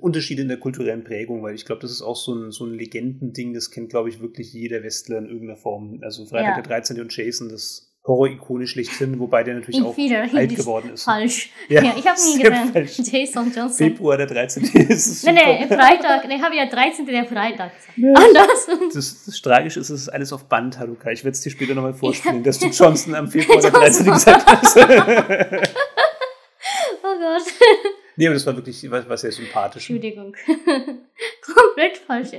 Unterschiede 0.00 0.42
in 0.42 0.48
der 0.48 0.58
kulturellen 0.58 1.04
Prägung, 1.04 1.42
weil 1.42 1.54
ich 1.54 1.64
glaube, 1.64 1.82
das 1.82 1.90
ist 1.90 2.02
auch 2.02 2.16
so 2.16 2.34
ein, 2.34 2.52
so 2.52 2.64
ein 2.64 2.74
Legendending, 2.74 3.54
das 3.54 3.70
kennt, 3.70 3.90
glaube 3.90 4.08
ich, 4.08 4.20
wirklich 4.20 4.52
jeder 4.52 4.82
Westler 4.82 5.18
in 5.18 5.26
irgendeiner 5.26 5.56
Form. 5.56 6.00
Also 6.02 6.24
Freitag 6.26 6.56
ja. 6.56 6.62
der 6.62 6.62
13. 6.62 7.00
und 7.00 7.14
Jason, 7.14 7.48
das 7.48 7.93
Horror-Ikone 8.06 8.66
schlechthin, 8.66 9.18
wobei 9.18 9.42
der 9.44 9.54
natürlich 9.54 9.82
auch 9.82 9.96
alt 9.96 10.54
geworden 10.54 10.90
ist. 10.92 11.04
Falsch. 11.04 11.50
Ja, 11.68 11.82
ja 11.82 11.94
ich 11.96 12.06
habe 12.06 12.20
nie 12.20 12.38
gesehen. 12.38 13.06
Jason 13.10 13.46
Johnson. 13.46 13.70
Februar 13.70 14.18
der 14.18 14.26
13. 14.26 14.62
ist 14.88 15.24
Nein, 15.24 15.36
nein, 15.36 15.68
Freitag. 15.68 16.30
Ich 16.30 16.42
habe 16.42 16.54
ja 16.54 16.66
13. 16.66 17.06
der 17.06 17.24
Freitag. 17.24 17.72
Ja. 17.96 18.12
Anders. 18.12 18.68
Das, 18.92 19.24
das 19.24 19.40
Tragische 19.40 19.80
ist, 19.80 19.88
es 19.88 20.02
ist 20.02 20.08
alles 20.10 20.34
auf 20.34 20.44
Band, 20.44 20.78
Haruka. 20.78 21.12
Ich 21.12 21.24
werde 21.24 21.34
es 21.34 21.40
dir 21.40 21.48
später 21.48 21.74
nochmal 21.74 21.94
vorspielen, 21.94 22.42
dass 22.42 22.58
du 22.58 22.66
Johnson 22.66 23.14
am 23.14 23.28
Februar 23.28 23.62
der 23.62 23.70
13. 23.72 24.04
gesagt 24.04 24.46
hast. 24.52 24.76
oh 24.76 24.82
Gott. 27.02 27.42
Nee, 28.16 28.26
aber 28.26 28.34
das 28.34 28.46
war 28.46 28.54
wirklich 28.54 28.90
was, 28.90 29.08
was 29.08 29.22
sehr 29.22 29.32
sympathisch. 29.32 29.88
Entschuldigung. 29.88 30.36
Komplett 31.40 31.96
falsch. 31.96 32.34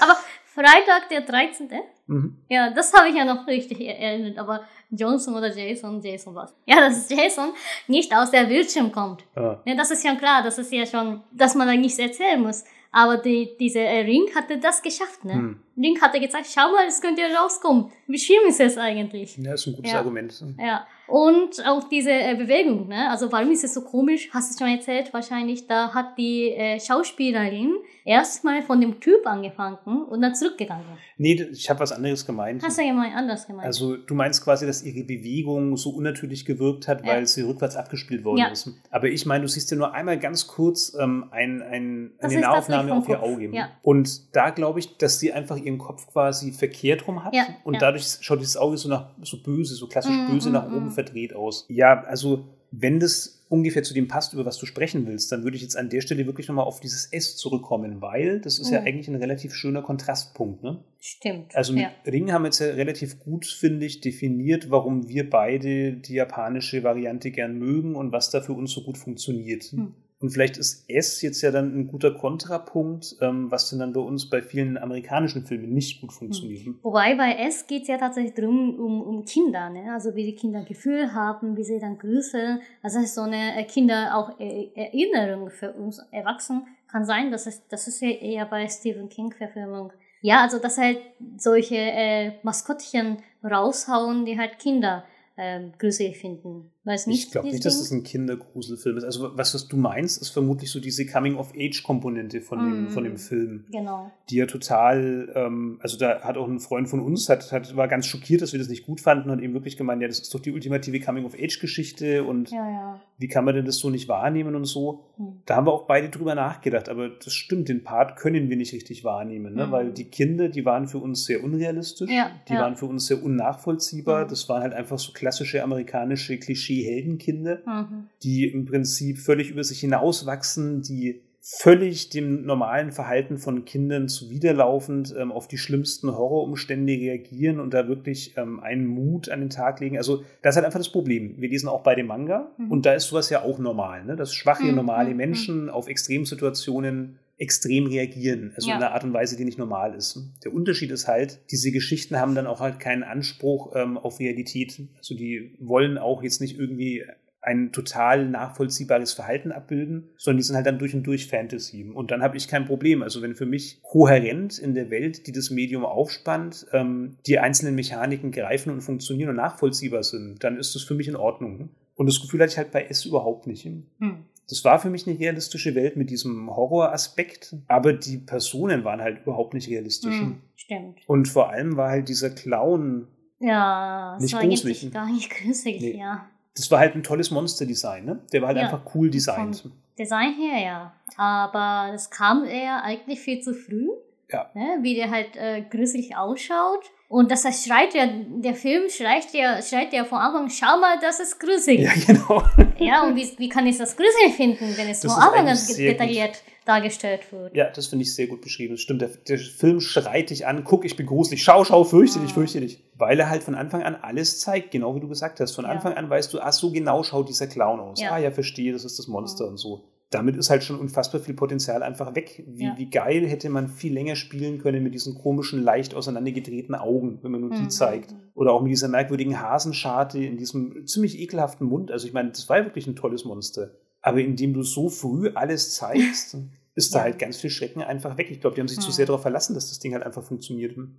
Aber 0.00 0.16
Freitag, 0.46 1.08
der 1.10 1.20
13. 1.20 1.68
Mhm. 2.06 2.36
Ja, 2.48 2.70
das 2.70 2.92
habe 2.92 3.08
ich 3.08 3.14
ja 3.14 3.24
noch 3.24 3.46
richtig 3.46 3.80
erinnert, 3.80 4.38
aber 4.38 4.64
Johnson 4.90 5.34
oder 5.34 5.56
Jason, 5.56 6.00
Jason 6.00 6.34
was. 6.34 6.54
Ja, 6.66 6.80
dass 6.80 7.08
Jason 7.08 7.52
nicht 7.86 8.14
aus 8.14 8.30
der 8.30 8.44
Bildschirm 8.44 8.90
kommt. 8.92 9.24
Ah. 9.36 9.58
Ja, 9.64 9.74
das 9.74 9.90
ist 9.90 10.04
ja 10.04 10.14
klar, 10.14 10.42
das 10.42 10.58
ist 10.58 10.72
ja 10.72 10.86
schon, 10.86 11.22
dass 11.32 11.54
man 11.54 11.68
da 11.68 11.74
nichts 11.74 11.98
erzählen 11.98 12.40
muss. 12.40 12.64
Aber 12.92 13.18
die, 13.18 13.56
diese 13.58 13.78
äh, 13.80 14.00
Ring 14.00 14.26
hatte 14.34 14.58
das 14.58 14.82
geschafft, 14.82 15.24
ne? 15.24 15.34
Hm. 15.34 15.60
Ring 15.76 16.00
hatte 16.00 16.20
gesagt, 16.20 16.46
schau 16.52 16.72
mal, 16.72 16.86
es 16.86 17.00
könnte 17.00 17.22
rauskommen. 17.22 17.90
Wie 18.06 18.18
schlimm 18.18 18.48
ist 18.48 18.60
es 18.60 18.76
eigentlich? 18.76 19.36
Ja, 19.36 19.54
ist 19.54 19.66
ein 19.66 19.74
gutes 19.74 19.92
ja. 19.92 19.98
Argument. 19.98 20.44
Ja. 20.58 20.86
Und 21.10 21.66
auch 21.66 21.88
diese 21.88 22.12
äh, 22.12 22.36
Bewegung, 22.36 22.86
ne? 22.86 23.10
Also 23.10 23.32
warum 23.32 23.50
ist 23.50 23.64
es 23.64 23.74
so 23.74 23.82
komisch? 23.82 24.30
Hast 24.32 24.54
du 24.54 24.64
schon 24.64 24.72
erzählt, 24.72 25.12
wahrscheinlich, 25.12 25.66
da 25.66 25.92
hat 25.92 26.16
die 26.16 26.50
äh, 26.50 26.78
Schauspielerin 26.78 27.74
erstmal 28.04 28.62
von 28.62 28.80
dem 28.80 29.00
Typ 29.00 29.26
angefangen 29.26 30.04
und 30.04 30.20
dann 30.22 30.34
zurückgegangen. 30.36 30.84
Nee, 31.18 31.48
ich 31.52 31.68
habe 31.68 31.80
was 31.80 31.90
anderes 31.90 32.24
gemeint. 32.24 32.62
Hast 32.62 32.78
du 32.78 32.82
ja 32.82 32.92
mal 32.92 33.10
anders 33.12 33.46
gemeint. 33.46 33.66
Also 33.66 33.96
du 33.96 34.14
meinst 34.14 34.44
quasi, 34.44 34.66
dass 34.66 34.84
ihre 34.84 35.04
Bewegung 35.04 35.76
so 35.76 35.90
unnatürlich 35.90 36.44
gewirkt 36.44 36.86
hat, 36.86 37.04
weil 37.04 37.20
ja. 37.20 37.26
sie 37.26 37.42
rückwärts 37.42 37.74
abgespielt 37.76 38.24
worden 38.24 38.38
ja. 38.38 38.48
ist. 38.48 38.70
Aber 38.90 39.08
ich 39.08 39.26
meine, 39.26 39.42
du 39.42 39.48
siehst 39.48 39.70
ja 39.72 39.76
nur 39.76 39.92
einmal 39.92 40.18
ganz 40.18 40.46
kurz 40.46 40.96
ähm, 40.98 41.26
ein, 41.32 41.60
ein, 41.62 42.12
eine 42.20 42.40
Nahaufnahme 42.40 42.94
auf 42.94 43.08
ihr 43.08 43.22
Auge. 43.22 43.50
Ja. 43.52 43.70
Und 43.82 44.34
da 44.34 44.50
glaube 44.50 44.78
ich, 44.78 44.96
dass 44.96 45.18
sie 45.18 45.32
einfach 45.32 45.58
ihren 45.70 45.78
Kopf 45.78 46.06
quasi 46.06 46.52
verkehrt 46.52 47.06
rum 47.06 47.24
hat 47.24 47.34
und 47.64 47.80
dadurch 47.80 48.18
schaut 48.20 48.40
dieses 48.40 48.56
Auge 48.56 48.76
so 48.76 48.88
nach 48.88 49.10
so 49.22 49.42
böse, 49.42 49.74
so 49.74 49.86
klassisch 49.86 50.12
mm, 50.12 50.30
böse 50.30 50.50
mm, 50.50 50.52
nach 50.52 50.66
oben 50.66 50.86
mm 50.86 50.90
verdreht 50.90 51.34
aus. 51.34 51.66
Ja, 51.68 52.02
also 52.04 52.44
wenn 52.70 53.00
das 53.00 53.40
ungefähr 53.48 53.82
zu 53.82 53.94
dem 53.94 54.06
passt, 54.06 54.32
über 54.32 54.46
was 54.46 54.58
du 54.58 54.66
sprechen 54.66 55.06
willst, 55.06 55.32
dann 55.32 55.42
würde 55.42 55.56
ich 55.56 55.62
jetzt 55.62 55.76
an 55.76 55.90
der 55.90 56.00
Stelle 56.00 56.24
wirklich 56.26 56.46
nochmal 56.46 56.64
auf 56.64 56.78
dieses 56.78 57.06
S 57.06 57.36
zurückkommen, 57.36 58.00
weil 58.00 58.40
das 58.40 58.58
ist 58.58 58.68
mhm. 58.68 58.74
ja 58.74 58.80
eigentlich 58.82 59.08
ein 59.08 59.16
relativ 59.16 59.54
schöner 59.54 59.82
Kontrastpunkt. 59.82 60.62
Ne? 60.62 60.78
Stimmt. 61.00 61.54
Also 61.56 61.72
mit 61.72 61.82
ja. 61.82 61.90
Ring 62.06 62.32
haben 62.32 62.42
wir 62.42 62.48
jetzt 62.48 62.60
ja 62.60 62.68
relativ 62.68 63.18
gut, 63.18 63.46
finde 63.46 63.86
ich, 63.86 64.00
definiert, 64.00 64.70
warum 64.70 65.08
wir 65.08 65.28
beide 65.28 65.94
die 65.94 66.14
japanische 66.14 66.84
Variante 66.84 67.32
gern 67.32 67.58
mögen 67.58 67.96
und 67.96 68.12
was 68.12 68.30
da 68.30 68.40
für 68.40 68.52
uns 68.52 68.70
so 68.70 68.84
gut 68.84 68.98
funktioniert. 68.98 69.72
Mhm. 69.72 69.94
Und 70.20 70.30
vielleicht 70.30 70.58
ist 70.58 70.84
S 70.86 71.22
jetzt 71.22 71.40
ja 71.40 71.50
dann 71.50 71.74
ein 71.74 71.86
guter 71.86 72.12
Kontrapunkt, 72.12 73.16
ähm, 73.22 73.50
was 73.50 73.70
denn 73.70 73.78
dann 73.78 73.94
bei 73.94 74.00
uns 74.00 74.28
bei 74.28 74.42
vielen 74.42 74.76
amerikanischen 74.76 75.46
Filmen 75.46 75.72
nicht 75.72 76.02
gut 76.02 76.12
funktioniert. 76.12 76.66
Hm. 76.66 76.78
Wobei 76.82 77.14
bei 77.14 77.32
S 77.46 77.66
geht 77.66 77.82
es 77.82 77.88
ja 77.88 77.96
tatsächlich 77.96 78.34
darum, 78.34 78.78
um, 78.78 79.00
um 79.00 79.24
Kinder, 79.24 79.70
ne? 79.70 79.90
also 79.92 80.14
wie 80.14 80.24
die 80.24 80.34
Kinder 80.34 80.62
Gefühl 80.62 81.14
haben, 81.14 81.56
wie 81.56 81.64
sie 81.64 81.78
dann 81.78 81.96
grüßen. 81.96 82.60
Also 82.82 82.98
das 82.98 83.06
ist 83.06 83.14
so 83.14 83.22
eine 83.22 83.58
äh, 83.58 83.64
Kinder 83.64 84.14
auch 84.14 84.38
äh, 84.38 84.68
Erinnerung 84.74 85.48
für 85.48 85.72
uns 85.72 85.98
Erwachsenen. 86.10 86.66
Kann 86.86 87.06
sein, 87.06 87.30
dass 87.30 87.46
es, 87.46 87.66
das 87.68 87.88
ist 87.88 88.02
ja 88.02 88.10
eher 88.10 88.44
bei 88.44 88.68
Stephen 88.68 89.08
King 89.08 89.32
Verfilmung. 89.32 89.90
Ja, 90.20 90.42
also 90.42 90.58
dass 90.58 90.76
halt 90.76 90.98
solche 91.38 91.76
äh, 91.76 92.32
Maskottchen 92.42 93.22
raushauen, 93.42 94.26
die 94.26 94.38
halt 94.38 94.58
Kinder 94.58 95.04
ähm, 95.38 95.72
gruselig 95.78 96.18
finden. 96.18 96.70
Weiß 96.82 97.08
nicht, 97.08 97.26
ich 97.26 97.30
glaube 97.30 97.48
nicht, 97.48 97.62
dass 97.62 97.78
das 97.78 97.90
ein 97.90 98.04
Kindergruselfilm 98.04 98.96
ist. 98.96 99.04
Also 99.04 99.36
was, 99.36 99.54
was 99.54 99.68
du 99.68 99.76
meinst, 99.76 100.22
ist 100.22 100.30
vermutlich 100.30 100.70
so 100.70 100.80
diese 100.80 101.04
Coming-of-Age-Komponente 101.04 102.40
von, 102.40 102.58
mm. 102.58 102.72
dem, 102.72 102.88
von 102.88 103.04
dem 103.04 103.18
Film. 103.18 103.66
Genau. 103.70 104.10
Die 104.30 104.36
ja 104.36 104.46
total, 104.46 105.30
ähm, 105.34 105.78
also 105.82 105.98
da 105.98 106.22
hat 106.22 106.38
auch 106.38 106.48
ein 106.48 106.58
Freund 106.58 106.88
von 106.88 107.00
uns, 107.00 107.28
hat, 107.28 107.52
hat, 107.52 107.76
war 107.76 107.86
ganz 107.86 108.06
schockiert, 108.06 108.40
dass 108.40 108.52
wir 108.52 108.58
das 108.58 108.70
nicht 108.70 108.86
gut 108.86 109.02
fanden 109.02 109.28
und 109.28 109.42
eben 109.42 109.52
wirklich 109.52 109.76
gemeint, 109.76 110.00
ja, 110.00 110.08
das 110.08 110.20
ist 110.20 110.32
doch 110.32 110.40
die 110.40 110.52
ultimative 110.52 111.00
Coming-of-Age-Geschichte 111.00 112.24
und 112.24 112.50
ja, 112.50 112.70
ja. 112.70 113.00
wie 113.18 113.28
kann 113.28 113.44
man 113.44 113.56
denn 113.56 113.66
das 113.66 113.76
so 113.76 113.90
nicht 113.90 114.08
wahrnehmen 114.08 114.54
und 114.54 114.64
so. 114.64 115.04
Mm. 115.18 115.32
Da 115.44 115.56
haben 115.56 115.66
wir 115.66 115.74
auch 115.74 115.84
beide 115.84 116.08
drüber 116.08 116.34
nachgedacht, 116.34 116.88
aber 116.88 117.10
das 117.10 117.34
stimmt, 117.34 117.68
den 117.68 117.84
Part 117.84 118.16
können 118.16 118.48
wir 118.48 118.56
nicht 118.56 118.72
richtig 118.72 119.04
wahrnehmen, 119.04 119.52
ne? 119.52 119.66
Mm. 119.66 119.70
weil 119.70 119.92
die 119.92 120.06
Kinder, 120.06 120.48
die 120.48 120.64
waren 120.64 120.88
für 120.88 120.98
uns 120.98 121.26
sehr 121.26 121.44
unrealistisch, 121.44 122.10
ja, 122.10 122.30
die 122.48 122.54
waren 122.54 122.76
für 122.76 122.86
uns 122.86 123.06
sehr 123.06 123.22
unnachvollziehbar, 123.22 124.26
das 124.26 124.48
waren 124.48 124.62
halt 124.62 124.72
einfach 124.72 124.98
so 124.98 125.12
klassische 125.12 125.62
amerikanische 125.62 126.38
Klischee 126.38 126.69
Heldenkinder, 126.74 127.62
mhm. 127.66 128.08
die 128.22 128.46
im 128.46 128.64
Prinzip 128.64 129.18
völlig 129.18 129.50
über 129.50 129.64
sich 129.64 129.80
hinauswachsen, 129.80 130.82
die 130.82 131.20
völlig 131.42 132.10
dem 132.10 132.44
normalen 132.44 132.92
Verhalten 132.92 133.38
von 133.38 133.64
Kindern 133.64 134.08
zuwiderlaufend 134.08 135.14
ähm, 135.18 135.32
auf 135.32 135.48
die 135.48 135.56
schlimmsten 135.56 136.10
Horrorumstände 136.10 136.92
reagieren 136.92 137.60
und 137.60 137.72
da 137.72 137.88
wirklich 137.88 138.36
ähm, 138.36 138.60
einen 138.60 138.86
Mut 138.86 139.30
an 139.30 139.40
den 139.40 139.50
Tag 139.50 139.80
legen. 139.80 139.96
Also 139.96 140.22
das 140.42 140.52
ist 140.52 140.56
halt 140.56 140.66
einfach 140.66 140.80
das 140.80 140.92
Problem. 140.92 141.34
Wir 141.38 141.48
lesen 141.48 141.68
auch 141.68 141.82
bei 141.82 141.94
dem 141.94 142.08
Manga 142.08 142.50
mhm. 142.58 142.70
und 142.70 142.84
da 142.84 142.92
ist 142.92 143.08
sowas 143.08 143.30
ja 143.30 143.42
auch 143.42 143.58
normal, 143.58 144.04
ne? 144.04 144.16
dass 144.16 144.34
schwache, 144.34 144.64
mhm. 144.64 144.74
normale 144.74 145.10
mhm. 145.10 145.16
Menschen 145.16 145.70
auf 145.70 145.88
Extremsituationen 145.88 147.18
extrem 147.40 147.86
reagieren, 147.86 148.52
also 148.54 148.68
ja. 148.68 148.76
in 148.76 148.82
einer 148.82 148.92
Art 148.92 149.02
und 149.02 149.14
Weise, 149.14 149.36
die 149.36 149.46
nicht 149.46 149.58
normal 149.58 149.94
ist. 149.94 150.18
Der 150.44 150.52
Unterschied 150.52 150.90
ist 150.90 151.08
halt, 151.08 151.40
diese 151.50 151.72
Geschichten 151.72 152.16
haben 152.16 152.34
dann 152.34 152.46
auch 152.46 152.60
halt 152.60 152.78
keinen 152.80 153.02
Anspruch 153.02 153.72
ähm, 153.74 153.96
auf 153.96 154.20
Realität. 154.20 154.78
Also 154.98 155.14
die 155.14 155.56
wollen 155.58 155.96
auch 155.96 156.22
jetzt 156.22 156.42
nicht 156.42 156.58
irgendwie 156.58 157.02
ein 157.42 157.72
total 157.72 158.28
nachvollziehbares 158.28 159.14
Verhalten 159.14 159.52
abbilden, 159.52 160.10
sondern 160.18 160.36
die 160.36 160.42
sind 160.42 160.56
halt 160.56 160.66
dann 160.66 160.78
durch 160.78 160.94
und 160.94 161.04
durch 161.04 161.28
Fantasy. 161.28 161.84
Und 161.84 162.10
dann 162.10 162.22
habe 162.22 162.36
ich 162.36 162.48
kein 162.48 162.66
Problem. 162.66 163.02
Also 163.02 163.22
wenn 163.22 163.34
für 163.34 163.46
mich 163.46 163.80
kohärent 163.82 164.58
in 164.58 164.74
der 164.74 164.90
Welt, 164.90 165.26
die 165.26 165.32
das 165.32 165.48
Medium 165.50 165.86
aufspannt, 165.86 166.66
ähm, 166.72 167.16
die 167.26 167.38
einzelnen 167.38 167.74
Mechaniken 167.74 168.32
greifen 168.32 168.70
und 168.70 168.82
funktionieren 168.82 169.30
und 169.30 169.36
nachvollziehbar 169.36 170.02
sind, 170.02 170.44
dann 170.44 170.58
ist 170.58 170.74
das 170.74 170.82
für 170.82 170.94
mich 170.94 171.08
in 171.08 171.16
Ordnung. 171.16 171.70
Und 171.94 172.06
das 172.06 172.20
Gefühl 172.20 172.40
hatte 172.40 172.52
ich 172.52 172.58
halt 172.58 172.72
bei 172.72 172.84
S 172.84 173.06
überhaupt 173.06 173.46
nicht. 173.46 173.64
Hm. 173.64 174.24
Das 174.50 174.64
war 174.64 174.78
für 174.78 174.90
mich 174.90 175.06
eine 175.06 175.18
realistische 175.18 175.74
Welt 175.74 175.96
mit 175.96 176.10
diesem 176.10 176.54
Horroraspekt, 176.54 177.56
aber 177.68 177.92
die 177.92 178.18
Personen 178.18 178.84
waren 178.84 179.00
halt 179.00 179.22
überhaupt 179.22 179.54
nicht 179.54 179.68
realistisch. 179.68 180.18
Hm, 180.18 180.42
stimmt. 180.56 180.98
Und 181.06 181.28
vor 181.28 181.50
allem 181.50 181.76
war 181.76 181.90
halt 181.90 182.08
dieser 182.08 182.30
Clown 182.30 183.06
ja, 183.38 184.18
nicht 184.20 184.34
das 184.34 184.40
war 184.40 184.46
gruselig. 184.46 184.92
gar 184.92 185.10
nicht 185.10 185.30
gruselig, 185.30 185.80
nee. 185.80 185.98
ja 185.98 186.28
das 186.60 186.70
war 186.70 186.80
halt 186.80 186.94
ein 186.94 187.02
tolles 187.02 187.30
Monster-Design, 187.30 188.04
ne? 188.04 188.20
Der 188.32 188.42
war 188.42 188.48
halt 188.48 188.58
ja, 188.58 188.64
einfach 188.64 188.94
cool 188.94 189.10
designt. 189.10 189.64
Design 189.98 190.34
her, 190.34 190.60
ja. 190.62 190.94
Aber 191.16 191.92
das 191.92 192.10
kam 192.10 192.44
eher 192.44 192.82
eigentlich 192.82 193.20
viel 193.20 193.40
zu 193.40 193.54
früh. 193.54 193.88
Ja. 194.30 194.50
Ne? 194.54 194.78
Wie 194.82 194.94
der 194.94 195.10
halt 195.10 195.36
äh, 195.36 195.62
gruselig 195.62 196.16
ausschaut. 196.16 196.84
Und 197.10 197.28
das 197.28 197.44
heißt, 197.44 197.66
schreit 197.66 197.92
ja, 197.92 198.06
der 198.06 198.54
Film 198.54 198.88
schreit 198.88 199.32
ja, 199.32 199.60
schreit 199.60 199.92
ja 199.92 200.04
von 200.04 200.18
Anfang, 200.18 200.48
schau 200.48 200.78
mal, 200.78 200.96
das 201.00 201.18
ist 201.18 201.40
gruselig. 201.40 201.80
Ja, 201.80 201.92
genau. 202.06 202.40
Ja, 202.78 203.04
und 203.04 203.16
wie, 203.16 203.28
wie 203.36 203.48
kann 203.48 203.66
ich 203.66 203.78
das 203.78 203.96
gruselig 203.96 204.36
finden, 204.36 204.76
wenn 204.76 204.88
es 204.88 205.00
das 205.00 205.12
von 205.12 205.20
Anfang 205.20 205.48
an 205.48 205.58
detailliert 205.76 206.34
gut. 206.34 206.42
dargestellt 206.66 207.22
wird? 207.32 207.56
Ja, 207.56 207.68
das 207.68 207.88
finde 207.88 208.04
ich 208.04 208.14
sehr 208.14 208.28
gut 208.28 208.42
beschrieben. 208.42 208.74
Das 208.74 208.82
stimmt, 208.82 209.02
der, 209.02 209.08
der, 209.08 209.38
Film 209.38 209.80
schreit 209.80 210.30
dich 210.30 210.46
an, 210.46 210.62
guck, 210.62 210.84
ich 210.84 210.94
bin 210.94 211.06
gruselig, 211.06 211.42
schau, 211.42 211.64
schau, 211.64 211.82
fürchte 211.82 212.20
ah. 212.20 212.22
dich, 212.22 212.32
fürchte 212.32 212.60
dich. 212.60 212.80
Weil 212.96 213.18
er 213.18 213.28
halt 213.28 213.42
von 213.42 213.56
Anfang 213.56 213.82
an 213.82 213.96
alles 213.96 214.38
zeigt, 214.38 214.70
genau 214.70 214.94
wie 214.94 215.00
du 215.00 215.08
gesagt 215.08 215.40
hast. 215.40 215.50
Von 215.56 215.64
ja. 215.64 215.72
Anfang 215.72 215.94
an 215.94 216.08
weißt 216.08 216.32
du, 216.32 216.40
ach, 216.40 216.52
so 216.52 216.70
genau 216.70 217.02
schaut 217.02 217.28
dieser 217.28 217.48
Clown 217.48 217.80
aus. 217.80 218.00
Ja. 218.00 218.12
Ah, 218.12 218.18
ja, 218.18 218.30
verstehe, 218.30 218.72
das 218.72 218.84
ist 218.84 219.00
das 219.00 219.08
Monster 219.08 219.46
mhm. 219.46 219.50
und 219.50 219.56
so 219.56 219.82
damit 220.10 220.36
ist 220.36 220.50
halt 220.50 220.64
schon 220.64 220.78
unfassbar 220.78 221.20
viel 221.20 221.34
Potenzial 221.34 221.84
einfach 221.84 222.16
weg. 222.16 222.44
Wie, 222.48 222.64
ja. 222.64 222.74
wie 222.76 222.90
geil 222.90 223.26
hätte 223.28 223.48
man 223.48 223.68
viel 223.68 223.94
länger 223.94 224.16
spielen 224.16 224.58
können 224.58 224.82
mit 224.82 224.92
diesen 224.92 225.14
komischen, 225.14 225.62
leicht 225.62 225.94
auseinandergedrehten 225.94 226.74
Augen, 226.74 227.20
wenn 227.22 227.30
man 227.30 227.40
nur 227.40 227.50
die 227.50 227.62
mhm. 227.62 227.70
zeigt. 227.70 228.14
Oder 228.34 228.52
auch 228.52 228.60
mit 228.60 228.72
dieser 228.72 228.88
merkwürdigen 228.88 229.40
Hasenscharte 229.40 230.18
in 230.18 230.36
diesem 230.36 230.84
ziemlich 230.86 231.18
ekelhaften 231.20 231.68
Mund. 231.68 231.92
Also 231.92 232.08
ich 232.08 232.12
meine, 232.12 232.30
das 232.30 232.48
war 232.48 232.58
ja 232.58 232.64
wirklich 232.64 232.88
ein 232.88 232.96
tolles 232.96 233.24
Monster. 233.24 233.70
Aber 234.02 234.18
indem 234.18 234.52
du 234.52 234.64
so 234.64 234.88
früh 234.88 235.30
alles 235.34 235.74
zeigst, 235.74 236.36
ist 236.74 236.94
da 236.94 237.02
halt 237.02 237.20
ganz 237.20 237.36
viel 237.36 237.50
Schrecken 237.50 237.82
einfach 237.82 238.18
weg. 238.18 238.30
Ich 238.30 238.40
glaube, 238.40 238.56
die 238.56 238.62
haben 238.62 238.68
sich 238.68 238.78
mhm. 238.78 238.82
zu 238.82 238.90
sehr 238.90 239.06
darauf 239.06 239.22
verlassen, 239.22 239.54
dass 239.54 239.68
das 239.68 239.78
Ding 239.78 239.92
halt 239.94 240.02
einfach 240.02 240.24
funktioniert. 240.24 240.76
Mhm. 240.76 240.96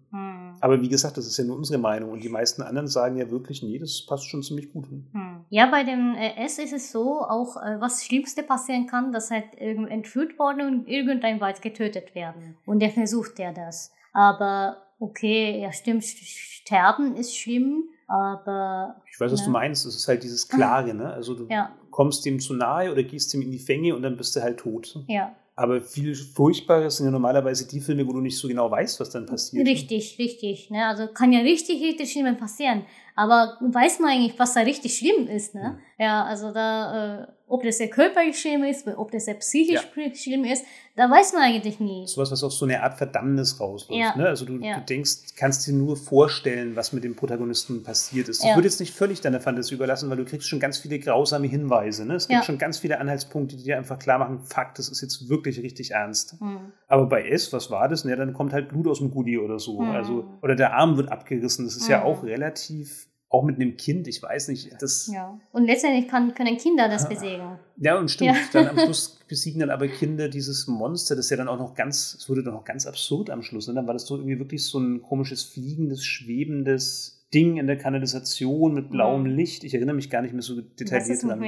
Aber 0.61 0.81
wie 0.81 0.89
gesagt, 0.89 1.17
das 1.17 1.25
ist 1.27 1.37
ja 1.37 1.43
nur 1.43 1.57
unsere 1.57 1.79
Meinung 1.79 2.11
und 2.11 2.23
die 2.23 2.29
meisten 2.29 2.61
anderen 2.61 2.87
sagen 2.87 3.17
ja 3.17 3.29
wirklich, 3.31 3.63
nee, 3.63 3.79
das 3.79 4.05
passt 4.05 4.27
schon 4.29 4.43
ziemlich 4.43 4.71
gut. 4.71 4.87
Hm. 4.89 5.05
Ja, 5.51 5.65
bei 5.65 5.83
dem 5.83 6.15
äh, 6.15 6.45
S 6.45 6.59
ist 6.59 6.71
es 6.71 6.93
so, 6.93 7.21
auch 7.21 7.57
äh, 7.57 7.79
was 7.81 8.05
Schlimmste 8.05 8.41
passieren 8.41 8.87
kann, 8.87 9.11
dass 9.11 9.31
halt 9.31 9.53
entführt 9.57 10.39
worden 10.39 10.65
und 10.65 10.87
irgendein 10.87 11.41
Wald 11.41 11.61
getötet 11.61 12.15
werden. 12.15 12.55
Und 12.65 12.79
der 12.79 12.89
versucht 12.89 13.37
ja 13.37 13.51
das. 13.51 13.91
Aber 14.13 14.77
okay, 14.97 15.59
ja 15.61 15.73
stimmt, 15.73 16.05
sterben 16.05 17.17
ist 17.17 17.37
schlimm, 17.37 17.83
aber. 18.07 18.95
Ich 19.11 19.19
weiß, 19.19 19.29
was 19.33 19.41
ne? 19.41 19.47
du 19.47 19.51
meinst. 19.51 19.85
Es 19.85 19.93
ist 19.93 20.07
halt 20.07 20.23
dieses 20.23 20.47
Klare, 20.47 20.93
ne? 20.93 21.11
Also 21.11 21.33
du 21.33 21.47
ja. 21.49 21.69
kommst 21.89 22.25
dem 22.25 22.39
zu 22.39 22.53
nahe 22.53 22.89
oder 22.89 23.03
gehst 23.03 23.33
ihm 23.33 23.41
in 23.41 23.51
die 23.51 23.59
Fänge 23.59 23.93
und 23.93 24.03
dann 24.03 24.15
bist 24.15 24.33
du 24.37 24.41
halt 24.41 24.57
tot. 24.57 24.99
Ja. 25.07 25.35
Aber 25.57 25.81
viel 25.81 26.15
Furchtbares 26.15 26.97
sind 26.97 27.07
ja 27.07 27.11
normalerweise 27.11 27.67
die 27.67 27.81
Filme, 27.81 28.07
wo 28.07 28.13
du 28.13 28.21
nicht 28.21 28.37
so 28.37 28.47
genau 28.47 28.71
weißt, 28.71 29.01
was 29.01 29.09
dann 29.09 29.25
passiert. 29.25 29.67
Richtig, 29.67 30.17
richtig. 30.17 30.69
Ne? 30.69 30.85
Also 30.85 31.07
kann 31.07 31.33
ja 31.33 31.41
richtig, 31.41 31.83
richtig 31.83 32.09
schlimm 32.09 32.37
passieren. 32.37 32.83
Aber 33.21 33.55
weiß 33.59 33.99
man 33.99 34.09
eigentlich, 34.09 34.39
was 34.39 34.55
da 34.55 34.61
richtig 34.61 34.97
schlimm 34.97 35.27
ist. 35.27 35.53
Ne? 35.53 35.77
Ja, 35.99 36.05
ja 36.05 36.23
also 36.23 36.51
da, 36.51 37.21
äh, 37.21 37.27
ob 37.47 37.61
das 37.61 37.77
ja 37.77 37.85
körperlich 37.85 38.39
schlimm 38.39 38.63
ist, 38.63 38.87
ob 38.87 39.11
das 39.11 39.27
ja 39.27 39.35
psychisch 39.35 39.87
ja. 39.95 40.15
schlimm 40.15 40.43
ist, 40.43 40.65
da 40.95 41.07
weiß 41.07 41.33
man 41.33 41.43
eigentlich 41.43 41.79
nie. 41.79 42.07
So 42.07 42.19
was, 42.19 42.31
was 42.31 42.43
auf 42.43 42.51
so 42.51 42.65
eine 42.65 42.81
Art 42.81 42.97
Verdammnis 42.97 43.59
rausläuft. 43.59 44.01
Ja. 44.01 44.15
Ne? 44.17 44.27
Also 44.27 44.45
du, 44.45 44.57
ja. 44.57 44.79
du, 44.79 44.85
denkst, 44.85 45.35
kannst 45.37 45.67
dir 45.67 45.73
nur 45.73 45.97
vorstellen, 45.97 46.75
was 46.75 46.93
mit 46.93 47.03
dem 47.03 47.15
Protagonisten 47.15 47.83
passiert 47.83 48.27
ist. 48.27 48.43
Ich 48.43 48.55
würde 48.55 48.67
jetzt 48.67 48.79
nicht 48.79 48.95
völlig 48.95 49.21
deiner 49.21 49.39
Fantasie 49.39 49.75
überlassen, 49.75 50.09
weil 50.09 50.17
du 50.17 50.25
kriegst 50.25 50.47
schon 50.47 50.59
ganz 50.59 50.79
viele 50.79 50.97
grausame 50.97 51.45
Hinweise. 51.45 52.07
Ne? 52.07 52.15
Es 52.15 52.27
gibt 52.27 52.43
schon 52.43 52.57
ganz 52.57 52.79
viele 52.79 52.99
Anhaltspunkte, 52.99 53.55
die 53.55 53.65
dir 53.65 53.77
einfach 53.77 53.99
klar 53.99 54.17
machen, 54.17 54.39
fuck, 54.39 54.73
das 54.73 54.89
ist 54.89 55.01
jetzt 55.01 55.29
wirklich 55.29 55.61
richtig 55.61 55.91
ernst. 55.91 56.41
Mhm. 56.41 56.71
Aber 56.87 57.05
bei 57.05 57.27
S, 57.27 57.53
was 57.53 57.69
war 57.69 57.87
das? 57.87 58.03
Ja, 58.03 58.15
dann 58.15 58.33
kommt 58.33 58.51
halt 58.51 58.69
Blut 58.69 58.87
aus 58.87 58.97
dem 58.97 59.11
Gully 59.11 59.37
oder 59.37 59.59
so. 59.59 59.79
Mhm. 59.79 59.91
Also, 59.91 60.25
oder 60.41 60.55
der 60.55 60.73
Arm 60.73 60.97
wird 60.97 61.11
abgerissen. 61.11 61.65
Das 61.65 61.75
ist 61.75 61.85
mhm. 61.85 61.91
ja 61.91 62.03
auch 62.03 62.23
relativ 62.23 63.10
auch 63.31 63.43
mit 63.43 63.55
einem 63.55 63.77
Kind, 63.77 64.09
ich 64.09 64.21
weiß 64.21 64.49
nicht, 64.49 64.75
das. 64.81 65.09
Ja. 65.11 65.39
Und 65.53 65.65
letztendlich 65.65 66.09
kann, 66.09 66.33
können 66.35 66.57
Kinder 66.57 66.89
das 66.89 67.07
besiegen. 67.07 67.57
Ja, 67.77 67.97
und 67.97 68.11
stimmt. 68.11 68.31
Ja. 68.31 68.35
Dann 68.51 68.67
am 68.67 68.77
Schluss 68.77 69.19
besiegen 69.27 69.61
dann 69.61 69.69
aber 69.69 69.87
Kinder 69.87 70.27
dieses 70.27 70.67
Monster, 70.67 71.15
das 71.15 71.29
ja 71.29 71.37
dann 71.37 71.47
auch 71.47 71.57
noch 71.57 71.73
ganz, 71.73 72.17
es 72.19 72.29
wurde 72.29 72.43
dann 72.43 72.53
noch 72.53 72.65
ganz 72.65 72.85
absurd 72.85 73.29
am 73.29 73.41
Schluss. 73.41 73.69
Ne? 73.69 73.73
Dann 73.73 73.87
war 73.87 73.93
das 73.93 74.05
so 74.05 74.17
irgendwie 74.17 74.37
wirklich 74.37 74.65
so 74.65 74.79
ein 74.79 75.01
komisches, 75.01 75.43
fliegendes, 75.43 76.03
schwebendes 76.03 77.25
Ding 77.33 77.55
in 77.55 77.67
der 77.67 77.77
Kanalisation 77.77 78.73
mit 78.73 78.89
blauem 78.89 79.23
mhm. 79.23 79.37
Licht. 79.37 79.63
Ich 79.63 79.73
erinnere 79.73 79.95
mich 79.95 80.09
gar 80.09 80.21
nicht 80.21 80.33
mehr 80.33 80.41
so 80.41 80.59
detailliert 80.59 81.23
dran. 81.23 81.41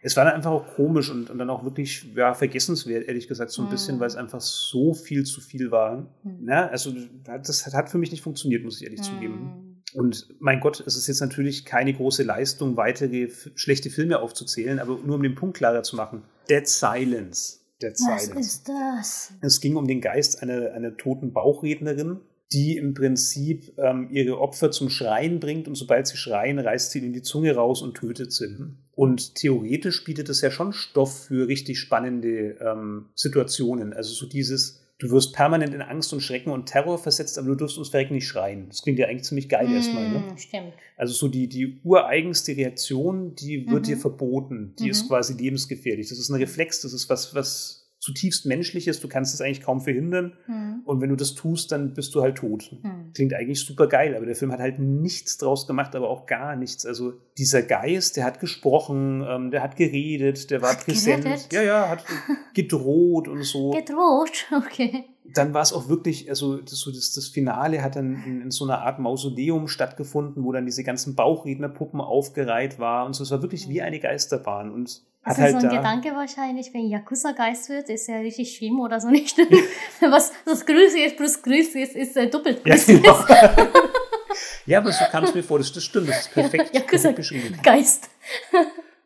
Es 0.00 0.16
war 0.16 0.24
dann 0.24 0.34
einfach 0.34 0.52
auch 0.52 0.66
komisch 0.74 1.10
und, 1.10 1.28
und 1.28 1.36
dann 1.36 1.50
auch 1.50 1.64
wirklich 1.64 2.06
ja, 2.14 2.32
vergessenswert, 2.32 3.08
ehrlich 3.08 3.28
gesagt, 3.28 3.50
so 3.50 3.60
ein 3.60 3.66
mhm. 3.66 3.70
bisschen, 3.72 4.00
weil 4.00 4.06
es 4.06 4.16
einfach 4.16 4.40
so 4.40 4.94
viel 4.94 5.24
zu 5.24 5.42
viel 5.42 5.70
war. 5.70 6.06
Mhm. 6.22 6.48
Ja, 6.48 6.68
also 6.68 6.94
das 7.24 7.66
hat 7.74 7.90
für 7.90 7.98
mich 7.98 8.10
nicht 8.10 8.22
funktioniert, 8.22 8.64
muss 8.64 8.80
ich 8.80 8.84
ehrlich 8.84 9.02
zugeben. 9.02 9.65
Und 9.96 10.28
mein 10.40 10.60
Gott, 10.60 10.84
es 10.86 10.94
ist 10.94 11.06
jetzt 11.06 11.20
natürlich 11.20 11.64
keine 11.64 11.94
große 11.94 12.22
Leistung, 12.22 12.76
weitere 12.76 13.30
schlechte 13.54 13.88
Filme 13.88 14.20
aufzuzählen, 14.20 14.78
aber 14.78 14.98
nur 14.98 15.16
um 15.16 15.22
den 15.22 15.34
Punkt 15.34 15.56
klarer 15.56 15.82
zu 15.82 15.96
machen. 15.96 16.22
Dead 16.50 16.68
Silence. 16.68 17.60
Dead 17.80 17.92
Was 17.92 18.24
Silence. 18.24 18.40
ist 18.40 18.68
das? 18.68 19.32
Es 19.40 19.60
ging 19.60 19.76
um 19.76 19.86
den 19.86 20.02
Geist 20.02 20.42
einer, 20.42 20.72
einer 20.74 20.98
toten 20.98 21.32
Bauchrednerin, 21.32 22.20
die 22.52 22.76
im 22.76 22.92
Prinzip 22.92 23.72
ähm, 23.78 24.08
ihre 24.10 24.38
Opfer 24.38 24.70
zum 24.70 24.90
Schreien 24.90 25.40
bringt 25.40 25.66
und 25.66 25.76
sobald 25.76 26.06
sie 26.06 26.18
schreien, 26.18 26.58
reißt 26.58 26.90
sie 26.90 26.98
ihnen 26.98 27.14
die 27.14 27.22
Zunge 27.22 27.54
raus 27.54 27.80
und 27.80 27.96
tötet 27.96 28.34
sie. 28.34 28.54
Und 28.92 29.34
theoretisch 29.34 30.04
bietet 30.04 30.28
es 30.28 30.42
ja 30.42 30.50
schon 30.50 30.74
Stoff 30.74 31.24
für 31.24 31.48
richtig 31.48 31.80
spannende 31.80 32.58
ähm, 32.60 33.06
Situationen. 33.14 33.94
Also 33.94 34.12
so 34.12 34.26
dieses, 34.26 34.85
du 34.98 35.10
wirst 35.10 35.34
permanent 35.34 35.74
in 35.74 35.82
Angst 35.82 36.12
und 36.12 36.20
Schrecken 36.20 36.50
und 36.50 36.66
Terror 36.66 36.98
versetzt, 36.98 37.38
aber 37.38 37.48
du 37.48 37.54
durfst 37.54 37.78
uns 37.78 37.90
Verrecken 37.90 38.14
nicht 38.14 38.26
schreien. 38.26 38.68
Das 38.68 38.82
klingt 38.82 38.98
ja 38.98 39.06
eigentlich 39.06 39.24
ziemlich 39.24 39.48
geil 39.48 39.68
mm, 39.68 39.74
erstmal, 39.74 40.08
ne? 40.08 40.22
Stimmt. 40.36 40.72
Also 40.96 41.12
so 41.12 41.28
die, 41.28 41.48
die 41.48 41.80
ureigenste 41.84 42.56
Reaktion, 42.56 43.34
die 43.34 43.68
wird 43.68 43.82
mhm. 43.82 43.86
dir 43.86 43.96
verboten. 43.98 44.74
Die 44.78 44.84
mhm. 44.84 44.90
ist 44.90 45.08
quasi 45.08 45.34
lebensgefährlich. 45.34 46.08
Das 46.08 46.18
ist 46.18 46.30
ein 46.30 46.36
Reflex, 46.36 46.80
das 46.80 46.92
ist 46.92 47.10
was, 47.10 47.34
was 47.34 47.85
zutiefst 48.06 48.46
menschlich 48.46 48.86
ist. 48.86 49.02
Du 49.02 49.08
kannst 49.08 49.34
es 49.34 49.40
eigentlich 49.40 49.62
kaum 49.62 49.80
verhindern. 49.80 50.34
Mhm. 50.46 50.82
Und 50.84 51.00
wenn 51.00 51.10
du 51.10 51.16
das 51.16 51.34
tust, 51.34 51.72
dann 51.72 51.92
bist 51.92 52.14
du 52.14 52.22
halt 52.22 52.36
tot. 52.36 52.70
Mhm. 52.82 53.12
Klingt 53.14 53.34
eigentlich 53.34 53.60
super 53.60 53.88
geil, 53.88 54.14
aber 54.14 54.26
der 54.26 54.36
Film 54.36 54.52
hat 54.52 54.60
halt 54.60 54.78
nichts 54.78 55.38
draus 55.38 55.66
gemacht, 55.66 55.96
aber 55.96 56.08
auch 56.08 56.26
gar 56.26 56.54
nichts. 56.54 56.86
Also 56.86 57.14
dieser 57.36 57.62
Geist, 57.62 58.16
der 58.16 58.24
hat 58.24 58.38
gesprochen, 58.38 59.26
ähm, 59.28 59.50
der 59.50 59.62
hat 59.64 59.74
geredet, 59.74 60.52
der 60.52 60.62
war 60.62 60.74
hat 60.74 60.84
präsent. 60.84 61.24
Gerettet? 61.24 61.52
Ja, 61.52 61.62
ja, 61.62 61.88
hat 61.88 62.04
gedroht 62.54 63.26
und 63.26 63.42
so. 63.42 63.70
Gedroht, 63.70 64.46
okay. 64.56 65.06
Dann 65.34 65.52
war 65.52 65.62
es 65.62 65.72
auch 65.72 65.88
wirklich, 65.88 66.30
also 66.30 66.58
das, 66.58 66.78
so 66.78 66.92
das, 66.92 67.12
das 67.12 67.26
Finale 67.26 67.82
hat 67.82 67.96
dann 67.96 68.22
in, 68.24 68.40
in, 68.42 68.50
so 68.52 68.64
einer 68.64 68.82
Art 68.82 69.00
Mausoleum 69.00 69.66
stattgefunden, 69.66 70.44
wo 70.44 70.52
dann 70.52 70.64
diese 70.64 70.84
ganzen 70.84 71.16
Bauchrednerpuppen 71.16 72.00
aufgereiht 72.00 72.78
waren. 72.78 73.08
Und 73.08 73.14
so, 73.14 73.24
es 73.24 73.32
war 73.32 73.42
wirklich 73.42 73.68
wie 73.68 73.82
eine 73.82 73.98
Geisterbahn. 73.98 74.70
Und 74.70 75.02
das 75.26 75.38
ist 75.38 75.42
halt 75.42 75.60
so 75.60 75.68
ein 75.68 75.76
Gedanke 75.76 76.14
wahrscheinlich, 76.14 76.72
wenn 76.72 76.86
Yakuza 76.88 77.32
Geist 77.32 77.68
wird, 77.68 77.88
ist 77.88 78.06
ja 78.06 78.16
richtig 78.18 78.56
schlimm 78.56 78.78
oder 78.78 79.00
so 79.00 79.08
nicht. 79.08 79.36
Was 80.00 80.32
das 80.44 80.64
Größte 80.64 81.00
ist 81.00 81.16
plus 81.16 81.42
Größte 81.42 81.80
ist, 81.80 81.96
ist 81.96 82.16
äh, 82.16 82.28
doppelt 82.28 82.64
größer. 82.64 82.92
Ja, 82.92 82.98
genau. 82.98 83.68
ja, 84.66 84.78
aber 84.78 84.92
so 84.92 85.04
kam 85.10 85.24
es 85.24 85.34
mir 85.34 85.42
vor, 85.42 85.58
das, 85.58 85.72
das 85.72 85.84
stimmt, 85.84 86.08
das 86.08 86.20
ist 86.20 86.32
perfekt, 86.32 86.70
ja, 86.72 86.80
Yakuza 86.80 87.12
perfekt. 87.12 87.62
Geist. 87.62 88.08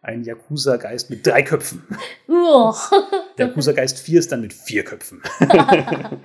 Ein 0.03 0.25
Yakuza-Geist 0.25 1.11
mit 1.11 1.27
drei 1.27 1.43
Köpfen. 1.43 1.85
Oh. 2.29 2.75
Yakuza-Geist 3.39 4.01
4 4.01 4.19
ist 4.19 4.33
dann 4.33 4.41
mit 4.41 4.53
vier 4.53 4.83
Köpfen. 4.83 5.23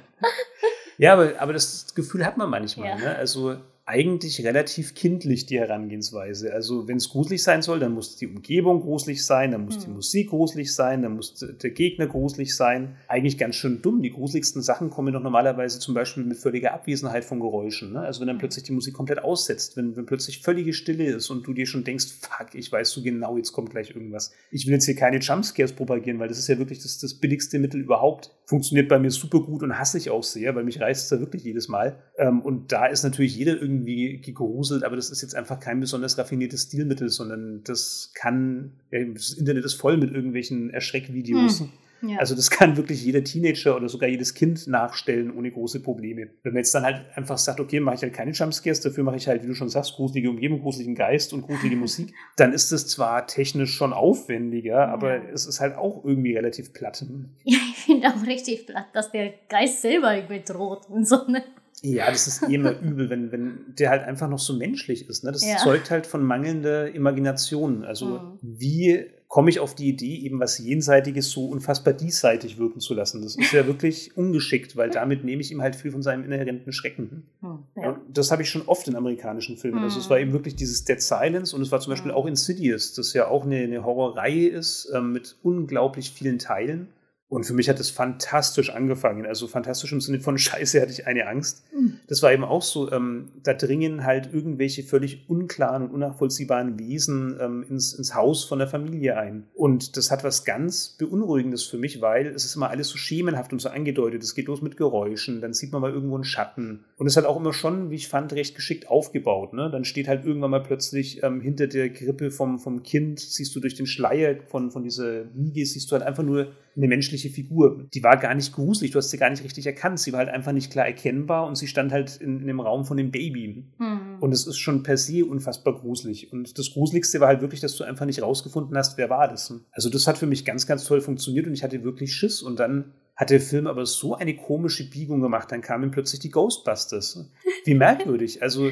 ja, 0.97 1.13
aber, 1.13 1.33
aber 1.39 1.53
das 1.53 1.93
Gefühl 1.93 2.25
hat 2.25 2.37
man 2.37 2.49
manchmal. 2.49 2.89
Ja. 2.89 2.95
Ne? 2.95 3.15
Also 3.15 3.57
eigentlich 3.87 4.43
relativ 4.43 4.95
kindlich, 4.95 5.45
die 5.45 5.59
Herangehensweise. 5.59 6.51
Also 6.51 6.87
wenn 6.87 6.97
es 6.97 7.09
gruselig 7.09 7.43
sein 7.43 7.61
soll, 7.61 7.79
dann 7.79 7.93
muss 7.93 8.15
die 8.15 8.25
Umgebung 8.25 8.81
gruselig 8.81 9.23
sein, 9.23 9.51
dann 9.51 9.65
muss 9.65 9.75
hm. 9.75 9.83
die 9.83 9.89
Musik 9.91 10.29
gruselig 10.31 10.73
sein, 10.73 11.03
dann 11.03 11.15
muss 11.15 11.35
der 11.35 11.69
Gegner 11.69 12.07
gruselig 12.07 12.55
sein. 12.55 12.95
Eigentlich 13.07 13.37
ganz 13.37 13.55
schön 13.55 13.83
dumm. 13.83 14.01
Die 14.01 14.09
gruseligsten 14.09 14.63
Sachen 14.63 14.89
kommen 14.89 15.13
doch 15.13 15.21
normalerweise 15.21 15.77
zum 15.77 15.93
Beispiel 15.93 16.23
mit 16.23 16.37
völliger 16.37 16.73
Abwesenheit 16.73 17.25
von 17.25 17.39
Geräuschen. 17.39 17.93
Ne? 17.93 17.99
Also 17.99 18.21
wenn 18.21 18.27
dann 18.27 18.37
hm. 18.37 18.39
plötzlich 18.39 18.63
die 18.63 18.71
Musik 18.71 18.95
komplett 18.95 19.19
aussetzt, 19.19 19.77
wenn, 19.77 19.95
wenn 19.95 20.07
plötzlich 20.07 20.41
völlige 20.41 20.73
Stille 20.73 21.05
ist 21.05 21.29
und 21.29 21.45
du 21.45 21.53
dir 21.53 21.67
schon 21.67 21.83
denkst, 21.83 22.07
fuck, 22.21 22.55
ich 22.55 22.71
weiß 22.71 22.89
so 22.89 23.03
genau, 23.03 23.37
jetzt 23.37 23.51
kommt 23.51 23.69
gleich 23.69 23.91
irgendwas. 23.91 24.31
Ich 24.49 24.65
will 24.65 24.73
jetzt 24.73 24.85
hier 24.85 24.95
keine 24.95 25.19
Jumpscares 25.19 25.73
propagieren, 25.73 26.17
weil 26.17 26.27
das 26.27 26.39
ist 26.39 26.47
ja 26.47 26.57
wirklich 26.57 26.79
das, 26.79 26.97
das 26.97 27.13
billigste 27.13 27.59
Mittel 27.59 27.81
überhaupt. 27.81 28.31
Funktioniert 28.45 28.89
bei 28.89 28.99
mir 28.99 29.09
super 29.11 29.39
gut 29.39 29.63
und 29.63 29.77
hasse 29.77 29.97
ich 29.97 30.09
auch 30.09 30.23
sehr, 30.23 30.55
weil 30.55 30.63
mich 30.63 30.79
reißt 30.79 31.03
es 31.03 31.09
da 31.09 31.19
wirklich 31.19 31.43
jedes 31.43 31.67
Mal. 31.67 31.97
Ähm, 32.17 32.41
und 32.41 32.71
da 32.71 32.85
ist 32.85 33.03
natürlich 33.03 33.35
jeder 33.35 33.59
irgendwie 33.59 34.19
gegruselt, 34.21 34.83
aber 34.83 34.95
das 34.95 35.09
ist 35.09 35.21
jetzt 35.21 35.35
einfach 35.35 35.59
kein 35.59 35.79
besonders 35.79 36.17
raffiniertes 36.17 36.63
Stilmittel, 36.63 37.09
sondern 37.09 37.63
das 37.63 38.11
kann, 38.13 38.73
ja, 38.91 39.03
das 39.05 39.33
Internet 39.33 39.65
ist 39.65 39.75
voll 39.75 39.97
mit 39.97 40.11
irgendwelchen 40.11 40.69
Erschreckvideos. 40.69 41.61
Hm. 41.61 41.69
Ja. 42.09 42.19
Also 42.19 42.35
das 42.35 42.49
kann 42.51 42.77
wirklich 42.77 43.03
jeder 43.03 43.23
Teenager 43.23 43.75
oder 43.75 43.89
sogar 43.89 44.09
jedes 44.09 44.33
Kind 44.33 44.67
nachstellen 44.67 45.35
ohne 45.35 45.51
große 45.51 45.81
Probleme. 45.81 46.29
Wenn 46.43 46.53
man 46.53 46.57
jetzt 46.57 46.73
dann 46.73 46.83
halt 46.83 47.05
einfach 47.15 47.37
sagt, 47.37 47.59
okay, 47.59 47.79
mache 47.79 47.95
ich 47.95 48.01
halt 48.01 48.13
keine 48.13 48.31
Jumpscares, 48.31 48.81
dafür 48.81 49.03
mache 49.03 49.17
ich 49.17 49.27
halt, 49.27 49.43
wie 49.43 49.47
du 49.47 49.53
schon 49.53 49.69
sagst, 49.69 49.93
gruselige 49.93 50.29
Umgebung, 50.29 50.61
gruseligen 50.61 50.95
Geist 50.95 51.33
und 51.33 51.41
gruselige 51.41 51.75
Musik, 51.85 52.13
dann 52.35 52.53
ist 52.53 52.71
es 52.71 52.87
zwar 52.87 53.27
technisch 53.27 53.73
schon 53.73 53.93
aufwendiger, 53.93 54.71
ja. 54.71 54.87
aber 54.87 55.29
es 55.29 55.45
ist 55.45 55.59
halt 55.59 55.75
auch 55.75 56.03
irgendwie 56.03 56.35
relativ 56.35 56.73
platt. 56.73 57.05
Ja, 57.43 57.57
ich 57.69 57.77
finde 57.85 58.07
auch 58.07 58.25
richtig 58.25 58.65
platt, 58.65 58.87
dass 58.93 59.11
der 59.11 59.33
Geist 59.49 59.81
selber 59.81 60.15
irgendwie 60.15 60.41
droht 60.41 60.89
und 60.89 61.07
so. 61.07 61.27
Ne? 61.27 61.43
Ja, 61.81 62.09
das 62.09 62.27
ist 62.27 62.43
eh 62.49 62.55
immer 62.55 62.79
übel, 62.79 63.09
wenn, 63.09 63.31
wenn 63.31 63.59
der 63.77 63.89
halt 63.89 64.03
einfach 64.03 64.27
noch 64.27 64.39
so 64.39 64.53
menschlich 64.53 65.07
ist. 65.07 65.23
Ne? 65.23 65.31
Das 65.31 65.45
ja. 65.45 65.57
zeugt 65.57 65.91
halt 65.91 66.07
von 66.07 66.23
mangelnder 66.23 66.93
Imagination. 66.93 67.83
Also 67.83 68.05
mhm. 68.05 68.39
wie 68.41 69.05
komme 69.35 69.49
ich 69.49 69.59
auf 69.59 69.75
die 69.75 69.89
Idee, 69.89 70.15
eben 70.19 70.39
was 70.39 70.59
Jenseitiges 70.59 71.29
so 71.29 71.47
unfassbar 71.47 71.93
diesseitig 71.93 72.57
wirken 72.57 72.79
zu 72.79 72.93
lassen. 72.93 73.21
Das 73.21 73.35
ist 73.35 73.51
ja 73.51 73.67
wirklich 73.67 74.15
ungeschickt, 74.15 74.77
weil 74.77 74.89
damit 74.89 75.25
nehme 75.25 75.41
ich 75.41 75.51
ihm 75.51 75.61
halt 75.61 75.75
viel 75.75 75.91
von 75.91 76.01
seinem 76.01 76.23
inhärenten 76.23 76.71
Schrecken. 76.71 77.23
Hm, 77.41 77.59
ja. 77.75 77.99
Das 78.07 78.31
habe 78.31 78.43
ich 78.43 78.49
schon 78.49 78.61
oft 78.61 78.87
in 78.87 78.95
amerikanischen 78.95 79.57
Filmen. 79.57 79.83
Also 79.83 79.99
es 79.99 80.09
war 80.09 80.19
hm. 80.19 80.27
eben 80.27 80.31
wirklich 80.31 80.55
dieses 80.55 80.85
Dead 80.85 81.01
Silence 81.01 81.53
und 81.53 81.61
es 81.61 81.69
war 81.69 81.81
zum 81.81 81.91
Beispiel 81.91 82.11
hm. 82.11 82.17
auch 82.17 82.27
Insidious, 82.27 82.93
das 82.93 83.11
ja 83.11 83.27
auch 83.27 83.43
eine, 83.43 83.57
eine 83.57 83.83
Horrorreihe 83.83 84.47
ist 84.47 84.85
äh, 84.85 85.01
mit 85.01 85.35
unglaublich 85.43 86.11
vielen 86.11 86.39
Teilen. 86.39 86.87
Und 87.27 87.43
für 87.45 87.53
mich 87.53 87.69
hat 87.69 87.79
es 87.79 87.89
fantastisch 87.89 88.69
angefangen. 88.69 89.25
Also 89.25 89.47
fantastisch 89.47 89.91
im 89.91 90.01
Sinne 90.01 90.19
von 90.19 90.37
Scheiße 90.37 90.79
hatte 90.79 90.91
ich 90.91 91.07
eine 91.07 91.27
Angst. 91.27 91.63
Mhm. 91.73 91.99
Das 92.07 92.21
war 92.21 92.31
eben 92.31 92.43
auch 92.43 92.61
so, 92.61 92.91
ähm, 92.91 93.31
da 93.43 93.53
dringen 93.53 94.05
halt 94.05 94.31
irgendwelche 94.31 94.83
völlig 94.83 95.27
unklaren 95.27 95.83
und 95.83 95.91
unnachvollziehbaren 95.91 96.77
Wesen 96.77 97.37
ähm, 97.41 97.65
ins, 97.67 97.93
ins 97.93 98.13
Haus 98.13 98.43
von 98.43 98.59
der 98.59 98.67
Familie 98.67 99.17
ein. 99.17 99.47
Und 99.55 99.97
das 99.97 100.11
hat 100.11 100.23
was 100.23 100.45
ganz 100.45 100.95
Beunruhigendes 100.99 101.63
für 101.63 101.77
mich, 101.77 101.99
weil 101.99 102.27
es 102.27 102.45
ist 102.45 102.55
immer 102.55 102.69
alles 102.69 102.89
so 102.89 102.97
schemenhaft 102.97 103.51
und 103.51 103.59
so 103.59 103.69
angedeutet. 103.69 104.21
Es 104.21 104.35
geht 104.35 104.47
los 104.47 104.61
mit 104.61 104.77
Geräuschen, 104.77 105.41
dann 105.41 105.53
sieht 105.53 105.71
man 105.71 105.81
mal 105.81 105.91
irgendwo 105.91 106.15
einen 106.15 106.23
Schatten. 106.23 106.85
Und 106.97 107.07
es 107.07 107.17
hat 107.17 107.25
auch 107.25 107.37
immer 107.37 107.53
schon, 107.53 107.89
wie 107.89 107.95
ich 107.95 108.07
fand, 108.07 108.33
recht 108.33 108.55
geschickt 108.55 108.87
aufgebaut. 108.87 109.53
Ne? 109.53 109.69
Dann 109.71 109.83
steht 109.83 110.07
halt 110.07 110.25
irgendwann 110.25 110.51
mal 110.51 110.63
plötzlich 110.63 111.23
ähm, 111.23 111.41
hinter 111.41 111.67
der 111.67 111.89
Krippe 111.91 112.29
vom, 112.29 112.59
vom 112.59 112.83
Kind, 112.83 113.19
siehst 113.19 113.55
du 113.55 113.59
durch 113.59 113.75
den 113.75 113.87
Schleier 113.87 114.35
von, 114.47 114.69
von 114.69 114.83
dieser 114.83 115.33
Wiege, 115.33 115.65
siehst 115.65 115.89
du 115.89 115.93
halt 115.93 116.03
einfach 116.03 116.23
nur 116.23 116.51
eine 116.77 116.87
menschliche 116.87 117.14
Figur. 117.17 117.87
Die 117.93 118.03
war 118.03 118.17
gar 118.17 118.33
nicht 118.35 118.53
gruselig, 118.53 118.91
du 118.91 118.97
hast 118.97 119.09
sie 119.09 119.17
gar 119.17 119.29
nicht 119.29 119.43
richtig 119.43 119.65
erkannt. 119.65 119.99
Sie 119.99 120.11
war 120.11 120.19
halt 120.19 120.29
einfach 120.29 120.51
nicht 120.51 120.71
klar 120.71 120.85
erkennbar 120.85 121.47
und 121.47 121.55
sie 121.55 121.67
stand 121.67 121.91
halt 121.91 122.17
in, 122.17 122.41
in 122.41 122.47
dem 122.47 122.59
Raum 122.59 122.85
von 122.85 122.97
dem 122.97 123.11
Baby. 123.11 123.65
Mhm. 123.77 124.17
Und 124.19 124.31
es 124.31 124.47
ist 124.47 124.57
schon 124.57 124.83
per 124.83 124.97
se 124.97 125.25
unfassbar 125.25 125.75
gruselig. 125.75 126.31
Und 126.31 126.57
das 126.57 126.71
Gruseligste 126.71 127.19
war 127.19 127.27
halt 127.27 127.41
wirklich, 127.41 127.61
dass 127.61 127.75
du 127.75 127.83
einfach 127.83 128.05
nicht 128.05 128.21
rausgefunden 128.21 128.77
hast, 128.77 128.97
wer 128.97 129.09
war 129.09 129.27
das. 129.27 129.53
Also 129.71 129.89
das 129.89 130.07
hat 130.07 130.17
für 130.17 130.27
mich 130.27 130.45
ganz, 130.45 130.67
ganz 130.67 130.85
toll 130.85 131.01
funktioniert 131.01 131.47
und 131.47 131.53
ich 131.53 131.63
hatte 131.63 131.83
wirklich 131.83 132.13
Schiss. 132.13 132.41
Und 132.41 132.59
dann 132.59 132.93
hat 133.15 133.29
der 133.29 133.39
Film 133.39 133.65
aber 133.67 133.85
so 133.85 134.15
eine 134.15 134.35
komische 134.35 134.89
Biegung 134.89 135.21
gemacht, 135.21 135.51
dann 135.51 135.61
kamen 135.61 135.91
plötzlich 135.91 136.19
die 136.19 136.31
Ghostbusters. 136.31 137.29
Wie 137.65 137.73
merkwürdig. 137.73 138.43
Also, 138.43 138.71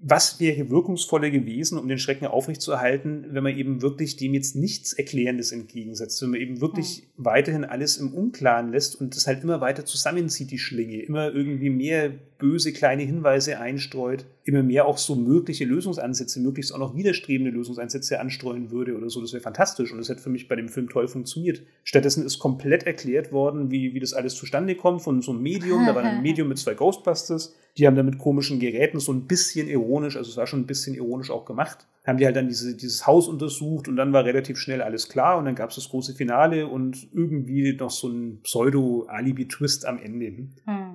was 0.00 0.38
wäre 0.38 0.70
wirkungsvoller 0.70 1.28
gewesen, 1.28 1.76
um 1.76 1.88
den 1.88 1.98
Schrecken 1.98 2.26
aufrechtzuerhalten, 2.26 3.26
wenn 3.30 3.42
man 3.42 3.58
eben 3.58 3.82
wirklich 3.82 4.16
dem 4.16 4.32
jetzt 4.32 4.54
nichts 4.54 4.92
Erklärendes 4.92 5.50
entgegensetzt, 5.50 6.22
wenn 6.22 6.30
man 6.30 6.40
eben 6.40 6.60
wirklich 6.60 6.98
ja. 7.00 7.04
weiterhin 7.16 7.64
alles 7.64 7.96
im 7.96 8.14
Unklaren 8.14 8.70
lässt 8.70 9.00
und 9.00 9.16
das 9.16 9.26
halt 9.26 9.42
immer 9.42 9.60
weiter 9.60 9.84
zusammenzieht, 9.84 10.52
die 10.52 10.58
Schlinge, 10.58 11.02
immer 11.02 11.34
irgendwie 11.34 11.70
mehr 11.70 12.10
böse 12.38 12.72
kleine 12.72 13.02
Hinweise 13.02 13.58
einstreut, 13.58 14.24
immer 14.48 14.62
mehr 14.62 14.86
auch 14.86 14.96
so 14.96 15.14
mögliche 15.14 15.66
Lösungsansätze, 15.66 16.40
möglichst 16.40 16.74
auch 16.74 16.78
noch 16.78 16.96
widerstrebende 16.96 17.50
Lösungsansätze 17.50 18.18
anstreuen 18.18 18.70
würde 18.70 18.96
oder 18.96 19.10
so. 19.10 19.20
Das 19.20 19.34
wäre 19.34 19.42
fantastisch 19.42 19.92
und 19.92 19.98
das 19.98 20.08
hätte 20.08 20.22
für 20.22 20.30
mich 20.30 20.48
bei 20.48 20.56
dem 20.56 20.70
Film 20.70 20.88
toll 20.88 21.06
funktioniert. 21.06 21.62
Stattdessen 21.84 22.24
ist 22.24 22.38
komplett 22.38 22.84
erklärt 22.84 23.30
worden, 23.30 23.70
wie, 23.70 23.92
wie 23.92 24.00
das 24.00 24.14
alles 24.14 24.34
zustande 24.34 24.74
kommt 24.74 25.02
von 25.02 25.20
so 25.20 25.32
einem 25.32 25.42
Medium. 25.42 25.84
Da 25.84 25.94
war 25.94 26.02
ein 26.02 26.22
Medium 26.22 26.48
mit 26.48 26.56
zwei 26.56 26.72
Ghostbusters. 26.72 27.54
Die 27.76 27.86
haben 27.86 27.94
da 27.94 28.02
mit 28.02 28.18
komischen 28.18 28.58
Geräten 28.58 28.98
so 29.00 29.12
ein 29.12 29.26
bisschen 29.26 29.68
ironisch, 29.68 30.16
also 30.16 30.30
es 30.30 30.36
war 30.36 30.46
schon 30.46 30.60
ein 30.60 30.66
bisschen 30.66 30.94
ironisch 30.94 31.30
auch 31.30 31.44
gemacht, 31.44 31.86
haben 32.06 32.18
die 32.18 32.24
halt 32.24 32.34
dann 32.34 32.48
diese, 32.48 32.74
dieses 32.74 33.06
Haus 33.06 33.28
untersucht 33.28 33.86
und 33.86 33.96
dann 33.96 34.12
war 34.12 34.24
relativ 34.24 34.58
schnell 34.58 34.82
alles 34.82 35.08
klar 35.08 35.38
und 35.38 35.44
dann 35.44 35.54
gab 35.54 35.70
es 35.70 35.76
das 35.76 35.90
große 35.90 36.14
Finale 36.14 36.66
und 36.66 37.06
irgendwie 37.12 37.74
noch 37.74 37.90
so 37.90 38.08
ein 38.08 38.40
Pseudo-Alibi-Twist 38.42 39.86
am 39.86 39.98
Ende. 39.98 40.26
Hm. 40.26 40.48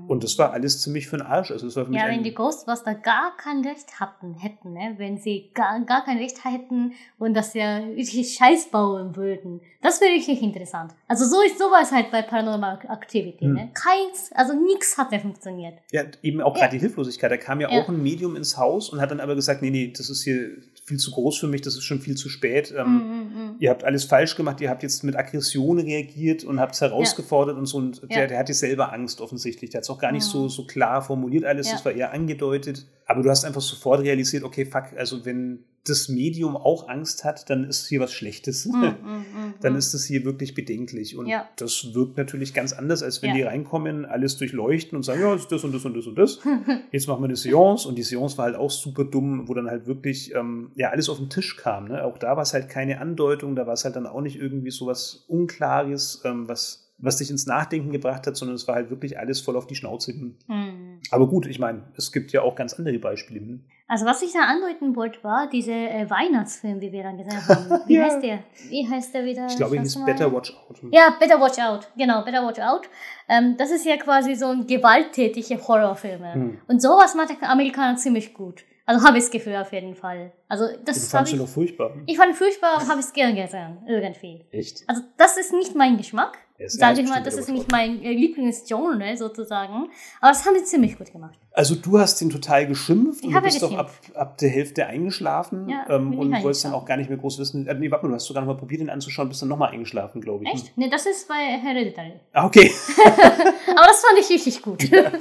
Und 0.08 0.24
das 0.24 0.38
war 0.38 0.52
alles 0.52 0.82
ziemlich 0.82 1.08
für 1.08 1.18
den 1.18 1.26
Arsch. 1.26 1.52
Also 1.52 1.66
das 1.66 1.76
war 1.76 1.86
für 1.86 1.94
ja, 1.94 2.08
wenn 2.08 2.24
die 2.24 2.34
Ghostbuster 2.34 2.96
gar 2.96 3.36
kein 3.38 3.66
Recht 3.66 4.00
hatten, 4.00 4.36
hätten, 4.36 4.74
ne? 4.74 4.96
wenn 4.98 5.18
sie 5.18 5.52
gar, 5.54 5.80
gar 5.82 6.04
kein 6.04 6.18
Recht 6.18 6.44
hätten 6.44 6.94
und 7.20 7.34
das 7.34 7.54
ja 7.54 7.78
richtig 7.78 8.34
Scheiß 8.34 8.70
bauen 8.70 9.16
würden, 9.16 9.62
das 9.82 10.02
wäre 10.02 10.12
richtig 10.12 10.42
interessant. 10.42 10.94
Also 11.08 11.26
so 11.26 11.42
ist 11.42 11.58
sowas 11.58 11.92
halt 11.92 12.12
bei 12.12 12.22
Paranormal 12.22 12.80
Activity. 12.90 13.46
Hm. 13.46 13.54
Ne? 13.54 13.72
Keins, 13.74 14.32
also 14.34 14.54
nichts 14.54 14.98
hat 14.98 15.12
mehr 15.12 15.20
funktioniert. 15.20 15.76
Ja, 15.92 16.04
eben 16.22 16.42
auch 16.42 16.54
gerade 16.54 16.66
ja. 16.66 16.72
die 16.72 16.80
Hilflosigkeit. 16.80 17.32
Da 17.32 17.38
kam 17.38 17.62
ja, 17.62 17.70
ja, 17.70 17.82
auch 17.82 17.90
ein 17.90 18.02
Medium 18.02 18.36
ins 18.36 18.58
Haus 18.58 18.90
und 18.90 19.02
hat 19.02 19.12
dann 19.12 19.20
aber 19.20 19.36
gesagt, 19.36 19.62
nee, 19.62 19.70
nee, 19.70 19.94
das 19.96 20.10
ist 20.10 20.24
hier 20.24 20.52
viel 20.86 20.98
zu 20.98 21.12
groß 21.12 21.38
für 21.38 21.48
mich, 21.48 21.62
das 21.62 21.76
ist 21.76 21.84
schon 21.84 22.02
viel 22.02 22.16
zu 22.16 22.28
spät. 22.28 22.74
Ähm, 22.78 22.88
mm, 22.88 23.00
mm. 23.00 23.56
Ihr 23.60 23.70
habt 23.70 23.84
alles 23.86 24.04
falsch 24.04 24.36
gemacht, 24.36 24.60
ihr 24.60 24.70
habt 24.70 24.84
jetzt 24.84 25.04
mit 25.04 25.16
Aggression 25.16 25.80
reagiert 25.80 26.44
und 26.44 26.60
habt 26.60 26.76
es 26.76 26.82
herausgefordert 26.82 27.56
ja. 27.56 27.60
und 27.60 27.66
so. 27.66 27.78
Und 27.78 28.02
ja. 28.02 28.08
der, 28.08 28.28
der 28.28 28.40
hatte 28.40 28.54
selber 28.54 28.92
Angst 28.92 29.22
offensichtlich. 29.22 29.70
Der 29.70 29.80
hat 29.80 29.84
es 29.84 29.90
auch 29.90 30.00
gar 30.00 30.12
nicht 30.12 30.24
so, 30.24 30.50
so 30.50 30.66
klar 30.66 31.02
formuliert 31.02 31.46
alles, 31.46 31.68
ja. 31.68 31.74
das 31.74 31.86
war 31.86 31.94
eher 31.94 32.12
angedeutet. 32.12 32.86
Aber 33.06 33.24
du 33.24 33.30
hast 33.30 33.46
einfach 33.46 33.62
sofort 33.62 34.02
realisiert, 34.02 34.44
okay, 34.44 34.66
fuck, 34.66 34.86
also 34.98 35.26
wenn 35.26 35.64
das 35.86 36.08
Medium 36.08 36.56
auch 36.56 36.88
Angst 36.88 37.26
hat, 37.26 37.50
dann 37.50 37.66
ist 37.66 37.88
hier 37.88 38.00
was 38.00 38.14
Schlechtes. 38.14 38.66
Mm, 38.66 38.72
mm, 38.72 38.86
mm, 38.86 39.54
dann 39.62 39.76
ist 39.76 39.94
das 39.94 40.06
hier 40.06 40.24
wirklich 40.24 40.54
bedenklich. 40.54 41.18
Und 41.18 41.28
ja. 41.28 41.50
das 41.58 41.94
wirkt 41.94 42.18
natürlich 42.18 42.54
ganz 42.54 42.72
anders, 42.72 43.04
als 43.04 43.22
wenn 43.22 43.32
ja. 43.32 43.36
die 43.36 43.42
reinkommen, 43.44 44.06
alles 44.06 44.38
durchleuchten 44.38 44.96
und 44.96 45.04
sagen, 45.04 45.22
ja, 45.22 45.36
ist 45.36 45.52
das 45.52 45.64
und 45.64 45.74
das 45.74 45.84
und 45.84 45.96
das 45.96 46.08
und 46.08 46.18
das. 46.18 46.40
Jetzt 46.92 47.08
machen 47.08 47.22
wir 47.22 47.26
eine 47.26 47.36
Seance. 47.36 47.88
Und 47.88 47.96
die 47.96 48.04
Seance 48.04 48.38
war 48.38 48.46
halt 48.46 48.56
auch 48.56 48.72
super 48.72 49.04
dumm, 49.04 49.48
wo 49.48 49.54
dann 49.54 49.70
halt 49.70 49.86
wirklich 49.86 50.34
ähm, 50.34 50.72
ja 50.76 50.90
alles 50.90 51.10
auf 51.10 51.18
den 51.18 51.30
Tisch 51.30 51.58
kam. 51.58 51.90
Ne? 51.90 52.04
Auch 52.04 52.18
da 52.18 52.36
war 52.36 52.44
es 52.44 52.54
halt 52.54 52.70
keine 52.70 53.02
Andeutung, 53.02 53.56
da 53.56 53.68
war 53.68 53.74
es 53.74 53.84
halt 53.84 53.96
dann 53.96 54.08
auch 54.08 54.22
nicht 54.22 54.38
irgendwie 54.38 54.72
so 54.72 54.88
was 54.88 55.26
Unklares, 55.28 56.22
ähm, 56.24 56.48
was 56.48 56.83
was 57.04 57.18
dich 57.18 57.30
ins 57.30 57.46
Nachdenken 57.46 57.92
gebracht 57.92 58.26
hat, 58.26 58.38
sondern 58.38 58.56
es 58.56 58.68
war 58.68 58.76
halt 58.76 58.90
wirklich 58.90 59.20
alles 59.20 59.42
voll 59.42 59.58
auf 59.58 59.68
die 59.68 59.76
Schnauze. 59.76 60.14
Mhm. 60.14 61.00
Aber 61.12 61.28
gut, 61.28 61.46
ich 61.46 61.60
meine, 61.60 61.84
es 61.98 62.12
gibt 62.12 62.32
ja 62.32 62.42
auch 62.42 62.56
ganz 62.56 62.74
andere 62.74 62.98
Beispiele. 62.98 63.42
Hm. 63.42 63.66
Also 63.88 64.06
was 64.06 64.22
ich 64.22 64.32
da 64.32 64.40
andeuten 64.46 64.96
wollte, 64.96 65.22
war 65.24 65.50
dieser 65.50 65.74
äh, 65.74 66.10
Weihnachtsfilm, 66.10 66.80
wie 66.80 66.92
wir 66.94 67.04
dann 67.04 67.18
gesehen 67.18 67.48
haben. 67.48 67.82
Wie 67.88 67.96
ja. 67.96 68.06
heißt 68.06 68.24
der? 68.24 68.40
Wie 68.70 68.90
heißt 68.90 69.14
der 69.14 69.26
wieder? 69.26 69.48
Ich 69.48 69.58
glaube, 69.58 69.76
ihn 69.76 69.84
ist 69.84 70.04
Better 70.06 70.32
Watch 70.34 70.56
Out. 70.56 70.82
Ja, 70.92 71.16
Better 71.20 71.40
Watch 71.40 71.60
Out. 71.60 71.90
Genau, 71.98 72.24
Better 72.24 72.48
Watch 72.48 72.60
Out. 72.60 72.90
Ähm, 73.28 73.56
das 73.58 73.72
ist 73.72 73.86
ja 73.86 73.98
quasi 73.98 74.36
so 74.36 74.48
ein 74.48 74.66
gewalttätige 74.66 75.60
Horrorfilme. 75.68 76.34
Hm. 76.34 76.58
Und 76.68 76.82
sowas 76.82 77.14
macht 77.16 77.30
der 77.30 77.50
Amerikaner 77.50 77.98
ziemlich 77.98 78.34
gut. 78.34 78.64
Also 78.86 79.06
habe 79.06 79.18
ich 79.18 79.24
das 79.24 79.32
Gefühl 79.32 79.56
auf 79.56 79.72
jeden 79.72 79.96
Fall. 79.96 80.32
Also 80.50 80.66
das 80.84 81.02
du 81.02 81.18
fandst 81.18 81.34
ich, 81.34 81.40
du 81.40 81.46
doch 81.46 81.52
furchtbar. 81.52 81.96
Ich 82.06 82.18
fand 82.18 82.36
furchtbar 82.36 82.82
und 82.82 82.90
habe 82.90 83.00
es 83.00 83.14
gerne 83.14 83.42
gesehen, 83.42 83.78
irgendwie. 83.88 84.46
Echt? 84.52 84.84
Also 84.88 85.02
das 85.18 85.38
ist 85.38 85.54
nicht 85.54 85.76
mein 85.76 85.98
Geschmack. 85.98 86.38
Sage 86.68 87.02
ich 87.02 87.10
mal, 87.10 87.22
das 87.24 87.36
ist 87.36 87.50
nicht 87.50 87.72
mein 87.72 88.02
äh, 88.02 88.12
Lieblingsgenre 88.14 89.16
sozusagen. 89.18 89.90
Aber 90.22 90.32
das 90.32 90.46
haben 90.46 90.56
sie 90.58 90.64
ziemlich 90.64 90.98
gut 90.98 91.12
gemacht. 91.12 91.38
Also 91.52 91.76
du 91.76 92.00
hast 92.00 92.22
ihn 92.22 92.30
total 92.30 92.68
geschimpft 92.68 93.22
ich 93.22 93.28
und 93.28 93.34
du 93.34 93.42
bist 93.42 93.62
doch 93.62 93.74
ab, 93.78 93.92
ab 94.16 94.38
der 94.38 94.50
Hälfte 94.50 94.88
eingeschlafen 94.88 95.70
ja, 95.70 95.86
ähm, 95.90 96.18
und 96.18 96.32
wolltest 96.44 96.66
dann 96.66 96.74
auch 96.74 96.86
gar 96.86 96.98
nicht 96.98 97.10
mehr 97.10 97.18
groß 97.18 97.40
wissen. 97.40 97.68
Äh, 97.68 97.76
nee, 97.76 97.92
warte 97.92 98.06
mal, 98.06 98.10
du 98.10 98.16
hast 98.16 98.26
sogar 98.26 98.44
noch 98.44 98.54
mal 98.54 98.58
probiert, 98.58 98.82
ihn 98.82 98.90
anzuschauen, 98.90 99.30
bist 99.30 99.42
dann 99.42 99.50
nochmal 99.50 99.72
eingeschlafen, 99.72 100.22
glaube 100.22 100.46
ich. 100.46 100.54
Echt? 100.54 100.78
Nee, 100.78 100.90
das 100.90 101.06
ist 101.06 101.28
bei 101.28 101.36
Hereditary. 101.36 102.14
Ah, 102.34 102.46
okay. 102.46 102.72
Aber 102.98 103.88
das 103.88 104.04
fand 104.04 104.20
ich 104.20 104.30
richtig 104.30 104.62
gut. 104.62 104.84
Ja. 104.90 105.12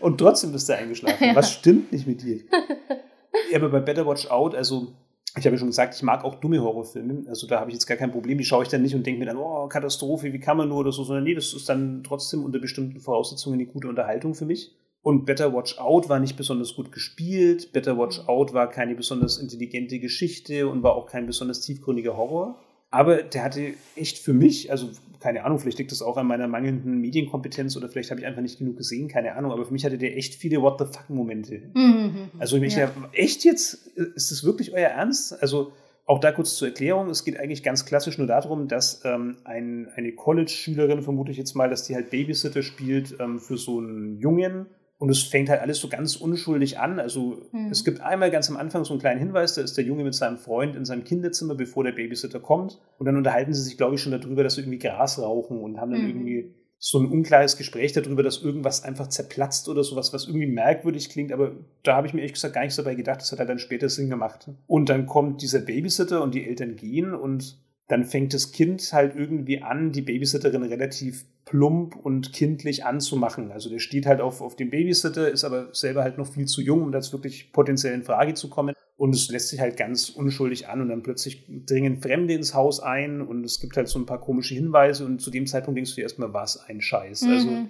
Und 0.00 0.18
trotzdem 0.18 0.52
bist 0.52 0.68
du 0.68 0.76
eingeschlafen. 0.76 1.30
Was 1.34 1.52
stimmt 1.52 1.92
nicht 1.92 2.06
mit 2.06 2.22
dir? 2.22 2.40
Ja, 3.50 3.58
aber 3.58 3.68
bei 3.68 3.80
Better 3.80 4.06
Watch 4.06 4.30
Out, 4.30 4.54
also 4.54 4.94
ich 5.36 5.44
habe 5.44 5.54
ja 5.54 5.58
schon 5.58 5.68
gesagt, 5.68 5.94
ich 5.94 6.02
mag 6.02 6.24
auch 6.24 6.36
dumme 6.36 6.62
Horrorfilme. 6.62 7.24
Also 7.28 7.46
da 7.46 7.60
habe 7.60 7.70
ich 7.70 7.74
jetzt 7.74 7.86
gar 7.86 7.98
kein 7.98 8.10
Problem. 8.10 8.38
Die 8.38 8.44
schaue 8.44 8.62
ich 8.62 8.70
dann 8.70 8.82
nicht 8.82 8.94
und 8.94 9.06
denke 9.06 9.20
mir 9.20 9.26
dann, 9.26 9.36
oh, 9.36 9.68
Katastrophe, 9.68 10.32
wie 10.32 10.40
kann 10.40 10.56
man 10.56 10.68
nur 10.68 10.78
oder 10.78 10.92
so, 10.92 11.04
sondern 11.04 11.24
nee, 11.24 11.34
das 11.34 11.52
ist 11.52 11.68
dann 11.68 12.02
trotzdem 12.02 12.42
unter 12.42 12.58
bestimmten 12.58 13.00
Voraussetzungen 13.00 13.60
eine 13.60 13.66
gute 13.66 13.88
Unterhaltung 13.88 14.34
für 14.34 14.46
mich. 14.46 14.74
Und 15.02 15.24
Better 15.24 15.54
Watch 15.54 15.78
Out 15.78 16.08
war 16.08 16.18
nicht 16.18 16.36
besonders 16.36 16.74
gut 16.74 16.90
gespielt. 16.90 17.72
Better 17.72 17.98
Watch 17.98 18.20
Mhm. 18.22 18.28
Out 18.28 18.54
war 18.54 18.70
keine 18.70 18.94
besonders 18.94 19.38
intelligente 19.38 20.00
Geschichte 20.00 20.68
und 20.68 20.82
war 20.82 20.96
auch 20.96 21.06
kein 21.06 21.26
besonders 21.26 21.60
tiefgründiger 21.60 22.16
Horror. 22.16 22.58
Aber 22.90 23.22
der 23.22 23.44
hatte 23.44 23.74
echt 23.94 24.18
für 24.18 24.32
mich, 24.32 24.70
also 24.70 24.88
keine 25.20 25.44
Ahnung, 25.44 25.58
vielleicht 25.58 25.78
liegt 25.78 25.92
das 25.92 26.02
auch 26.02 26.16
an 26.16 26.26
meiner 26.26 26.48
mangelnden 26.48 27.00
Medienkompetenz 27.00 27.76
oder 27.76 27.88
vielleicht 27.88 28.10
habe 28.10 28.20
ich 28.20 28.26
einfach 28.26 28.42
nicht 28.42 28.58
genug 28.58 28.76
gesehen, 28.76 29.08
keine 29.08 29.34
Ahnung, 29.34 29.52
aber 29.52 29.64
für 29.64 29.72
mich 29.72 29.84
hatte 29.84 29.98
der 29.98 30.16
echt 30.16 30.34
viele 30.34 30.62
What 30.62 30.78
the 30.78 30.84
fuck 30.84 31.08
Momente. 31.08 31.62
Mhm. 31.74 32.30
Also 32.38 32.56
ich 32.56 32.76
ja. 32.76 32.86
ja. 32.86 32.92
echt 33.12 33.44
jetzt? 33.44 33.86
Ist 33.96 34.30
das 34.30 34.44
wirklich 34.44 34.72
euer 34.72 34.88
Ernst? 34.88 35.40
Also 35.40 35.72
auch 36.06 36.20
da 36.20 36.30
kurz 36.30 36.56
zur 36.56 36.68
Erklärung, 36.68 37.10
es 37.10 37.24
geht 37.24 37.38
eigentlich 37.38 37.64
ganz 37.64 37.84
klassisch 37.84 38.16
nur 38.16 38.28
darum, 38.28 38.68
dass 38.68 39.02
ähm, 39.04 39.38
ein, 39.44 39.88
eine 39.96 40.12
College-Schülerin, 40.12 41.02
vermute 41.02 41.32
ich 41.32 41.36
jetzt 41.36 41.54
mal, 41.54 41.68
dass 41.68 41.84
die 41.84 41.96
halt 41.96 42.10
Babysitter 42.10 42.62
spielt 42.62 43.16
ähm, 43.18 43.40
für 43.40 43.58
so 43.58 43.78
einen 43.78 44.18
Jungen. 44.20 44.66
Und 44.98 45.10
es 45.10 45.22
fängt 45.22 45.48
halt 45.50 45.60
alles 45.60 45.78
so 45.78 45.88
ganz 45.88 46.16
unschuldig 46.16 46.78
an. 46.78 46.98
Also 46.98 47.42
Mhm. 47.52 47.68
es 47.70 47.84
gibt 47.84 48.00
einmal 48.00 48.30
ganz 48.30 48.48
am 48.48 48.56
Anfang 48.56 48.84
so 48.84 48.94
einen 48.94 49.00
kleinen 49.00 49.20
Hinweis, 49.20 49.54
da 49.54 49.62
ist 49.62 49.76
der 49.76 49.84
Junge 49.84 50.04
mit 50.04 50.14
seinem 50.14 50.38
Freund 50.38 50.74
in 50.74 50.84
seinem 50.84 51.04
Kinderzimmer, 51.04 51.54
bevor 51.54 51.84
der 51.84 51.92
Babysitter 51.92 52.40
kommt. 52.40 52.78
Und 52.98 53.06
dann 53.06 53.16
unterhalten 53.16 53.52
sie 53.52 53.62
sich, 53.62 53.76
glaube 53.76 53.96
ich, 53.96 54.00
schon 54.00 54.12
darüber, 54.12 54.42
dass 54.42 54.54
sie 54.54 54.62
irgendwie 54.62 54.78
Gras 54.78 55.18
rauchen 55.18 55.60
und 55.60 55.78
haben 55.80 55.90
dann 55.90 56.00
Mhm. 56.02 56.08
irgendwie 56.08 56.54
so 56.78 56.98
ein 56.98 57.06
unklares 57.10 57.56
Gespräch 57.56 57.92
darüber, 57.94 58.22
dass 58.22 58.42
irgendwas 58.42 58.84
einfach 58.84 59.08
zerplatzt 59.08 59.68
oder 59.68 59.82
sowas, 59.82 60.12
was 60.12 60.26
irgendwie 60.26 60.46
merkwürdig 60.46 61.08
klingt, 61.08 61.32
aber 61.32 61.52
da 61.82 61.96
habe 61.96 62.06
ich 62.06 62.12
mir 62.12 62.20
ehrlich 62.20 62.34
gesagt 62.34 62.52
gar 62.54 62.60
nichts 62.62 62.76
dabei 62.76 62.94
gedacht, 62.94 63.20
das 63.22 63.32
hat 63.32 63.38
halt 63.38 63.48
dann 63.48 63.58
später 63.58 63.88
Sinn 63.88 64.10
gemacht. 64.10 64.50
Und 64.66 64.88
dann 64.90 65.06
kommt 65.06 65.40
dieser 65.40 65.60
Babysitter 65.60 66.22
und 66.22 66.34
die 66.34 66.46
Eltern 66.46 66.76
gehen 66.76 67.14
und 67.14 67.58
dann 67.88 68.04
fängt 68.04 68.34
das 68.34 68.52
Kind 68.52 68.82
halt 68.92 69.14
irgendwie 69.14 69.62
an, 69.62 69.92
die 69.92 70.02
Babysitterin 70.02 70.64
relativ 70.64 71.24
plump 71.44 71.94
und 71.94 72.32
kindlich 72.32 72.84
anzumachen. 72.84 73.52
Also 73.52 73.70
der 73.70 73.78
steht 73.78 74.06
halt 74.06 74.20
auf, 74.20 74.40
auf 74.40 74.56
dem 74.56 74.70
Babysitter, 74.70 75.30
ist 75.30 75.44
aber 75.44 75.72
selber 75.72 76.02
halt 76.02 76.18
noch 76.18 76.26
viel 76.26 76.46
zu 76.46 76.60
jung, 76.60 76.82
um 76.82 76.90
das 76.90 77.12
wirklich 77.12 77.52
potenziell 77.52 77.94
in 77.94 78.02
Frage 78.02 78.34
zu 78.34 78.50
kommen. 78.50 78.74
Und 78.96 79.14
es 79.14 79.28
lässt 79.28 79.50
sich 79.50 79.60
halt 79.60 79.76
ganz 79.76 80.08
unschuldig 80.08 80.68
an 80.68 80.80
und 80.80 80.88
dann 80.88 81.02
plötzlich 81.02 81.46
dringen 81.66 82.00
Fremde 82.00 82.34
ins 82.34 82.54
Haus 82.54 82.80
ein 82.80 83.20
und 83.20 83.44
es 83.44 83.60
gibt 83.60 83.76
halt 83.76 83.88
so 83.88 83.98
ein 83.98 84.06
paar 84.06 84.20
komische 84.20 84.54
Hinweise 84.54 85.04
und 85.04 85.20
zu 85.20 85.30
dem 85.30 85.46
Zeitpunkt 85.46 85.76
denkst 85.76 85.90
du 85.92 85.96
dir 85.96 86.02
erstmal, 86.02 86.32
was 86.32 86.58
ein 86.58 86.80
Scheiß. 86.80 87.28
Also 87.28 87.50
Mhm. 87.50 87.68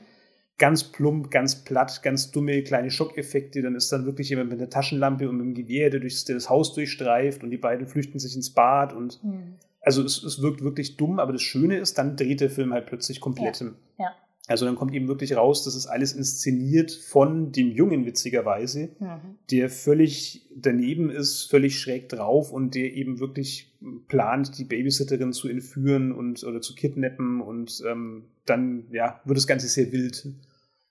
ganz 0.56 0.84
plump, 0.84 1.30
ganz 1.30 1.64
platt, 1.64 2.02
ganz 2.02 2.30
dumme 2.30 2.62
kleine 2.62 2.90
Schockeffekte. 2.90 3.60
Dann 3.60 3.74
ist 3.74 3.90
dann 3.92 4.06
wirklich 4.06 4.30
jemand 4.30 4.50
mit 4.50 4.60
einer 4.60 4.70
Taschenlampe 4.70 5.28
und 5.28 5.36
mit 5.36 5.44
einem 5.44 5.54
Gewehr, 5.54 5.90
der, 5.90 6.00
durchs, 6.00 6.24
der 6.24 6.36
das 6.36 6.48
Haus 6.48 6.72
durchstreift 6.74 7.42
und 7.42 7.50
die 7.50 7.58
beiden 7.58 7.88
flüchten 7.88 8.18
sich 8.20 8.34
ins 8.36 8.54
Bad 8.54 8.94
und 8.94 9.22
Mhm. 9.22 9.56
Also 9.86 10.02
es, 10.02 10.22
es 10.24 10.42
wirkt 10.42 10.62
wirklich 10.62 10.96
dumm, 10.96 11.20
aber 11.20 11.32
das 11.32 11.42
Schöne 11.42 11.78
ist, 11.78 11.96
dann 11.96 12.16
dreht 12.16 12.40
der 12.40 12.50
Film 12.50 12.72
halt 12.72 12.86
plötzlich 12.86 13.20
komplett. 13.20 13.64
Ja. 13.98 14.12
Also 14.48 14.64
dann 14.66 14.74
kommt 14.74 14.94
eben 14.94 15.06
wirklich 15.08 15.36
raus, 15.36 15.64
das 15.64 15.74
ist 15.76 15.86
alles 15.86 16.12
inszeniert 16.12 16.90
von 16.90 17.52
dem 17.52 17.70
Jungen 17.70 18.04
witzigerweise, 18.04 18.90
Mhm. 18.98 19.36
der 19.50 19.70
völlig 19.70 20.46
daneben 20.54 21.10
ist, 21.10 21.44
völlig 21.44 21.78
schräg 21.78 22.08
drauf 22.08 22.52
und 22.52 22.74
der 22.74 22.94
eben 22.94 23.20
wirklich 23.20 23.72
plant, 24.08 24.58
die 24.58 24.64
Babysitterin 24.64 25.32
zu 25.32 25.48
entführen 25.48 26.10
und 26.12 26.42
oder 26.44 26.60
zu 26.60 26.74
kidnappen 26.74 27.40
und 27.40 27.82
ähm, 27.88 28.24
dann 28.44 28.84
ja 28.90 29.20
wird 29.24 29.38
das 29.38 29.46
Ganze 29.46 29.68
sehr 29.68 29.90
wild. 29.92 30.28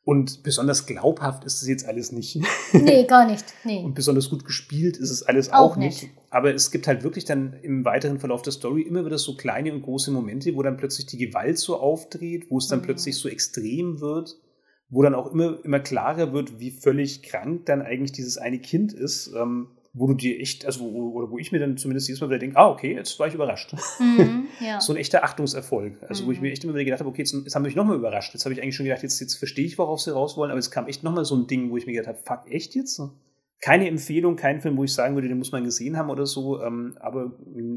Und 0.05 0.43
besonders 0.43 0.85
glaubhaft 0.85 1.43
ist 1.45 1.61
es 1.63 1.67
jetzt 1.67 1.85
alles 1.87 2.11
nicht. 2.11 2.39
Nee, 2.73 3.05
gar 3.05 3.25
nicht. 3.25 3.43
Nee. 3.63 3.83
Und 3.83 3.95
besonders 3.95 4.29
gut 4.29 4.45
gespielt 4.45 4.97
ist 4.97 5.09
es 5.09 5.23
alles 5.23 5.49
Auch 5.51 5.71
auch, 5.71 5.75
nicht. 5.77 6.03
nicht. 6.03 6.13
Aber 6.29 6.53
es 6.53 6.69
gibt 6.71 6.87
halt 6.87 7.03
wirklich 7.03 7.25
dann 7.25 7.53
im 7.63 7.83
weiteren 7.85 8.19
Verlauf 8.19 8.41
der 8.43 8.51
Story 8.53 8.81
immer 8.83 9.03
wieder 9.05 9.17
so 9.17 9.35
kleine 9.35 9.73
und 9.73 9.81
große 9.81 10.11
Momente, 10.11 10.55
wo 10.55 10.61
dann 10.61 10.77
plötzlich 10.77 11.07
die 11.07 11.17
Gewalt 11.17 11.57
so 11.57 11.77
aufdreht, 11.79 12.51
wo 12.51 12.57
es 12.59 12.67
dann 12.67 12.79
Mhm. 12.79 12.83
plötzlich 12.83 13.15
so 13.17 13.27
extrem 13.29 13.99
wird, 14.01 14.35
wo 14.89 15.01
dann 15.01 15.15
auch 15.15 15.31
immer, 15.31 15.57
immer 15.65 15.79
klarer 15.79 16.33
wird, 16.33 16.59
wie 16.59 16.69
völlig 16.71 17.23
krank 17.23 17.65
dann 17.65 17.81
eigentlich 17.81 18.11
dieses 18.11 18.37
eine 18.37 18.59
Kind 18.59 18.93
ist, 18.93 19.31
ähm, 19.35 19.69
wo 19.97 20.07
du 20.07 20.13
dir 20.13 20.39
echt, 20.41 20.65
also 20.65 20.81
wo, 20.81 21.11
oder 21.13 21.31
wo 21.31 21.37
ich 21.37 21.51
mir 21.53 21.59
dann 21.59 21.77
zumindest 21.77 22.07
jedes 22.09 22.19
Mal 22.19 22.27
wieder 22.27 22.39
denke, 22.39 22.57
ah, 22.57 22.67
okay, 22.69 22.93
jetzt 22.95 23.17
war 23.17 23.27
ich 23.27 23.33
überrascht. 23.33 23.73
Mhm. 23.99 24.47
Ja. 24.59 24.79
So 24.79 24.93
ein 24.93 24.97
echter 24.97 25.23
Achtungserfolg. 25.23 25.97
Also 26.07 26.25
wo 26.25 26.31
ich 26.31 26.37
Mhm. 26.39 26.43
mir 26.43 26.51
echt 26.51 26.63
immer 26.63 26.73
wieder 26.73 26.83
gedacht 26.85 26.99
habe, 26.99 27.09
okay, 27.09 27.21
jetzt, 27.21 27.33
jetzt 27.33 27.55
haben 27.55 27.63
wir 27.63 27.67
mich 27.67 27.75
nochmal 27.75 27.95
überrascht. 27.97 28.33
Jetzt 28.33 28.45
habe 28.45 28.53
ich 28.53 28.61
eigentlich 28.61 28.75
schon 28.75 28.85
gedacht, 28.85 29.03
jetzt, 29.03 29.19
jetzt 29.19 29.35
verstehe 29.35 29.65
ich, 29.65 29.77
worauf 29.77 29.99
sie 30.01 30.13
raus 30.13 30.35
wollen, 30.37 30.51
aber 30.51 30.59
es 30.59 30.69
kam 30.71 30.87
echt 30.87 31.03
nochmal 31.03 31.25
so 31.25 31.35
ein 31.35 31.47
Ding, 31.47 31.71
wo 31.71 31.77
ich 31.77 31.85
mir 31.85 31.93
gedacht 31.93 32.07
habe, 32.07 32.19
fuck, 32.23 32.51
echt 32.51 32.75
jetzt? 32.75 33.01
Keine 33.61 33.87
Empfehlung, 33.87 34.35
kein 34.35 34.59
Film, 34.61 34.75
wo 34.77 34.83
ich 34.83 34.93
sagen 34.93 35.15
würde, 35.15 35.27
den 35.29 35.37
muss 35.37 35.51
man 35.53 35.63
gesehen 35.63 35.97
haben 35.97 36.09
oder 36.09 36.25
so, 36.25 36.61
ähm, 36.61 36.97
aber 36.99 37.31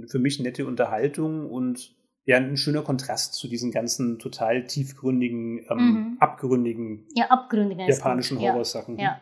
für 0.08 0.18
mich 0.18 0.40
nette 0.40 0.66
Unterhaltung 0.66 1.48
und 1.48 1.94
ja, 2.24 2.36
ein 2.36 2.56
schöner 2.56 2.82
Kontrast 2.82 3.34
zu 3.34 3.48
diesen 3.48 3.70
ganzen 3.70 4.18
total 4.18 4.66
tiefgründigen, 4.66 5.60
ähm, 5.70 5.76
Mhm. 5.78 6.16
abgründigen 6.20 7.06
ja, 7.14 7.26
abgründig. 7.30 7.78
ist 7.88 7.98
japanischen. 7.98 8.38
Horrorsachen. 8.40 8.98
Ja. 8.98 9.20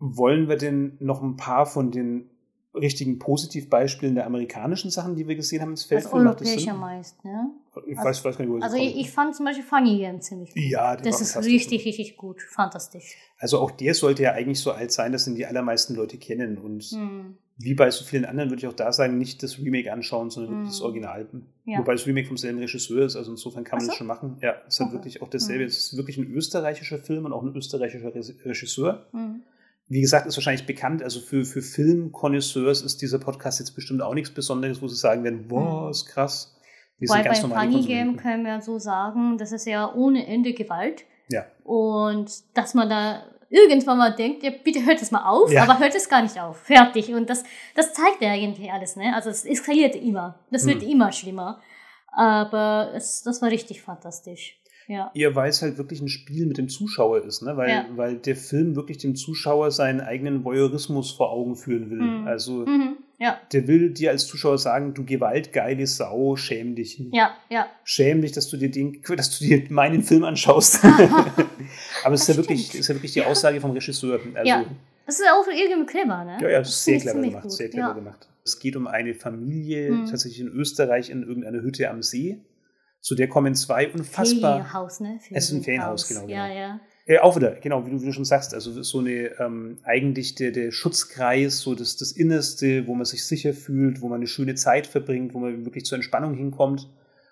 Wollen 0.00 0.48
wir 0.48 0.56
denn 0.56 0.96
noch 1.00 1.22
ein 1.22 1.36
paar 1.36 1.66
von 1.66 1.90
den 1.90 2.30
richtigen 2.80 3.18
Positivbeispielen 3.18 4.14
der 4.14 4.26
amerikanischen 4.26 4.90
Sachen, 4.90 5.14
die 5.16 5.26
wir 5.28 5.36
gesehen 5.36 5.60
haben, 5.62 5.70
ins 5.70 5.84
Feld 5.84 6.04
Das 6.04 6.10
führen? 6.10 6.24
Macht 6.24 6.40
das 6.40 6.48
europäische 6.48 6.70
Sinn? 6.70 6.80
meist, 6.80 7.24
ne? 7.24 7.50
Ich 7.86 7.96
weiß, 7.96 8.24
weiß 8.24 8.36
gar 8.38 8.44
nicht, 8.44 8.62
Also 8.62 8.76
ich, 8.76 8.96
ich 8.96 9.10
fand 9.10 9.36
zum 9.36 9.44
Beispiel 9.46 9.64
Funny 9.64 9.98
Game 9.98 10.20
ziemlich 10.20 10.52
gut. 10.52 10.62
Ja, 10.62 10.96
Das 10.96 11.20
ist 11.20 11.36
richtig, 11.44 11.84
richtig 11.84 12.16
gut. 12.16 12.42
Fantastisch. 12.42 13.14
Also 13.38 13.60
auch 13.60 13.70
der 13.70 13.94
sollte 13.94 14.24
ja 14.24 14.32
eigentlich 14.32 14.58
so 14.60 14.72
alt 14.72 14.90
sein, 14.90 15.12
dass 15.12 15.26
ihn 15.28 15.36
die 15.36 15.46
allermeisten 15.46 15.94
Leute 15.94 16.18
kennen. 16.18 16.58
Und 16.58 16.82
Hm. 16.84 17.36
wie 17.56 17.74
bei 17.74 17.88
so 17.92 18.04
vielen 18.04 18.24
anderen 18.24 18.50
würde 18.50 18.58
ich 18.60 18.66
auch 18.66 18.72
da 18.72 18.92
sagen, 18.92 19.16
nicht 19.18 19.44
das 19.44 19.58
Remake 19.60 19.92
anschauen, 19.92 20.30
sondern 20.30 20.62
Mhm. 20.62 20.66
das 20.66 20.80
Original. 20.80 21.28
Ja. 21.66 21.78
Wobei 21.78 21.92
das 21.92 22.04
Remake 22.06 22.26
vom 22.26 22.36
selben 22.36 22.58
Regisseur 22.58 23.04
ist, 23.06 23.14
also 23.14 23.30
insofern 23.30 23.62
kann 23.62 23.78
man 23.78 23.84
Ach 23.84 23.88
das 23.90 23.94
so? 23.94 23.98
schon 23.98 24.06
machen. 24.08 24.38
Ja, 24.42 24.56
es 24.66 24.74
ist 24.74 24.80
halt 24.80 24.88
Okay. 24.88 24.96
wirklich 24.98 25.22
auch 25.22 25.28
dasselbe. 25.30 25.62
Mhm. 25.62 25.68
Es 25.68 25.78
ist 25.78 25.96
wirklich 25.96 26.18
ein 26.18 26.26
österreichischer 26.32 26.98
Film 26.98 27.26
und 27.26 27.32
auch 27.32 27.42
ein 27.44 27.54
österreichischer 27.54 28.12
Re- 28.12 28.34
Regisseur. 28.44 29.06
Hm. 29.12 29.42
Wie 29.88 30.00
gesagt, 30.02 30.26
ist 30.26 30.36
wahrscheinlich 30.36 30.66
bekannt. 30.66 31.02
Also 31.02 31.20
für, 31.20 31.44
für 31.44 31.62
Filmkonnoisseurs 31.62 32.82
ist 32.82 33.00
dieser 33.02 33.18
Podcast 33.18 33.58
jetzt 33.58 33.72
bestimmt 33.74 34.02
auch 34.02 34.14
nichts 34.14 34.30
Besonderes, 34.30 34.82
wo 34.82 34.88
sie 34.88 34.96
sagen 34.96 35.24
werden, 35.24 35.46
wow, 35.48 35.84
Mhm. 35.84 35.90
ist 35.90 36.06
krass. 36.06 36.54
Wir 36.98 37.08
Weil 37.08 37.24
bei 37.24 37.34
Funny 37.34 37.82
Game 37.86 38.16
können 38.16 38.44
wir 38.44 38.60
so 38.60 38.78
sagen, 38.78 39.38
das 39.38 39.52
ist 39.52 39.66
ja 39.66 39.92
ohne 39.94 40.26
Ende 40.26 40.52
Gewalt. 40.52 41.04
Ja. 41.28 41.44
Und 41.64 42.30
dass 42.54 42.74
man 42.74 42.88
da 42.90 43.22
irgendwann 43.50 43.98
mal 43.98 44.14
denkt, 44.14 44.42
ja, 44.42 44.50
bitte 44.62 44.84
hört 44.84 45.00
es 45.00 45.10
mal 45.10 45.24
auf, 45.24 45.50
Ja. 45.50 45.62
aber 45.62 45.78
hört 45.78 45.94
es 45.94 46.08
gar 46.08 46.22
nicht 46.22 46.38
auf. 46.40 46.58
Fertig. 46.58 47.14
Und 47.14 47.30
das, 47.30 47.44
das 47.74 47.92
zeigt 47.94 48.20
ja 48.20 48.30
eigentlich 48.30 48.70
alles, 48.72 48.96
ne? 48.96 49.14
Also 49.14 49.30
es 49.30 49.44
eskaliert 49.44 49.94
immer. 49.96 50.40
Das 50.50 50.66
wird 50.66 50.82
Hm. 50.82 50.88
immer 50.90 51.12
schlimmer. 51.12 51.60
Aber 52.12 52.92
es, 52.94 53.22
das 53.22 53.40
war 53.42 53.50
richtig 53.50 53.80
fantastisch. 53.82 54.60
Ja. 54.88 55.10
Ihr 55.14 55.36
weil 55.36 55.50
es 55.50 55.60
halt 55.62 55.76
wirklich 55.78 56.00
ein 56.00 56.08
Spiel 56.08 56.46
mit 56.46 56.56
dem 56.58 56.68
Zuschauer 56.70 57.22
ist, 57.24 57.42
ne? 57.42 57.56
weil, 57.56 57.68
Ja. 57.68 57.86
weil 57.94 58.16
der 58.16 58.34
Film 58.36 58.74
wirklich 58.74 58.96
dem 58.98 59.14
Zuschauer 59.16 59.70
seinen 59.70 60.00
eigenen 60.00 60.44
Voyeurismus 60.44 61.10
vor 61.12 61.30
Augen 61.30 61.56
führen 61.56 61.90
will. 61.90 62.00
Mhm. 62.00 62.26
Also 62.26 62.64
Mhm. 62.66 62.96
Ja. 63.20 63.38
der 63.52 63.66
will 63.68 63.90
dir 63.90 64.10
als 64.12 64.26
Zuschauer 64.26 64.56
sagen, 64.58 64.94
du 64.94 65.04
gewaltgeile 65.04 65.86
Sau, 65.86 66.36
schäm 66.36 66.74
dich. 66.74 66.98
Ja, 67.12 67.32
ja. 67.50 67.66
Schäm 67.84 68.22
dich, 68.22 68.32
dass 68.32 68.48
du 68.48 68.56
dir 68.56 68.70
den, 68.70 69.02
dass 69.16 69.38
du 69.38 69.44
dir 69.44 69.62
meinen 69.70 70.02
Film 70.02 70.24
anschaust. 70.24 70.80
Aber 72.04 72.14
es 72.14 72.22
ist 72.22 72.28
ja, 72.28 72.36
wirklich, 72.36 72.74
ist 72.74 72.88
ja 72.88 72.94
wirklich 72.94 73.12
die 73.12 73.22
Aussage 73.22 73.60
vom 73.60 73.72
Regisseur. 73.72 74.20
Also, 74.34 74.48
Ja. 74.48 74.64
Das 75.06 75.18
ist 75.20 75.26
auch 75.26 75.46
irgendwie 75.48 75.86
clever, 75.86 76.22
ne? 76.24 76.36
Ja, 76.42 76.48
ja, 76.50 76.58
das 76.58 76.68
ist 76.68 76.84
sehr 76.84 76.98
clever 77.00 77.20
gemacht, 77.22 77.42
gut. 77.44 77.52
sehr 77.52 77.70
clever 77.70 77.88
ja. 77.88 77.92
gemacht. 77.94 78.28
Es 78.44 78.58
geht 78.58 78.76
um 78.76 78.86
eine 78.86 79.14
Familie, 79.14 79.90
Mhm. 79.90 80.06
tatsächlich 80.06 80.40
in 80.40 80.48
Österreich, 80.48 81.08
in 81.10 81.22
irgendeiner 81.22 81.60
Hütte 81.62 81.88
am 81.90 82.02
See. 82.02 82.38
Zu 83.00 83.14
der 83.14 83.28
kommen 83.28 83.54
zwei 83.54 83.88
unfassbar. 83.90 84.56
Ferienhaus, 84.58 85.00
ne? 85.00 85.18
Es 85.32 85.44
ist 85.46 85.52
ein 85.52 85.62
Ferienhaus, 85.62 86.08
genau, 86.08 86.26
Ja, 86.26 86.46
genau. 86.48 86.58
ja. 86.58 86.80
Äh, 87.06 87.18
auch 87.20 87.36
wieder, 87.36 87.52
genau, 87.52 87.86
wie 87.86 87.90
du, 87.90 88.02
wie 88.02 88.06
du 88.06 88.12
schon 88.12 88.26
sagst, 88.26 88.52
also 88.52 88.82
so 88.82 88.98
eine, 88.98 89.30
ähm, 89.40 89.78
eigentlich 89.84 90.34
der, 90.34 90.50
der 90.50 90.72
Schutzkreis, 90.72 91.60
so 91.60 91.74
das, 91.74 91.96
das 91.96 92.12
Innerste, 92.12 92.86
wo 92.86 92.94
man 92.94 93.06
sich 93.06 93.24
sicher 93.24 93.54
fühlt, 93.54 94.02
wo 94.02 94.08
man 94.08 94.16
eine 94.16 94.26
schöne 94.26 94.56
Zeit 94.56 94.86
verbringt, 94.86 95.32
wo 95.32 95.38
man 95.38 95.64
wirklich 95.64 95.86
zur 95.86 95.96
Entspannung 95.96 96.34
hinkommt. 96.34 96.90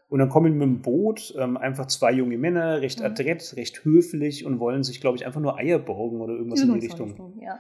Und 0.09 0.21
dann 0.21 0.29
kommen 0.29 0.53
mit 0.57 0.63
dem 0.63 0.81
Boot 0.83 1.35
ähm, 1.37 1.57
einfach 1.57 1.87
zwei 1.89 2.13
junge 2.13 2.39
Männer, 2.39 2.81
recht 2.81 3.01
Mhm. 3.01 3.07
adrett, 3.07 3.55
recht 3.57 3.85
höflich 3.85 4.47
und 4.47 4.61
wollen 4.61 4.83
sich, 4.85 5.01
glaube 5.01 5.17
ich, 5.19 5.27
einfach 5.27 5.41
nur 5.41 5.59
Eier 5.59 5.81
borgen 5.81 6.21
oder 6.21 6.35
irgendwas 6.35 6.61
in 6.61 6.73
die 6.73 6.87
Richtung. 6.87 7.35
Ja. 7.43 7.59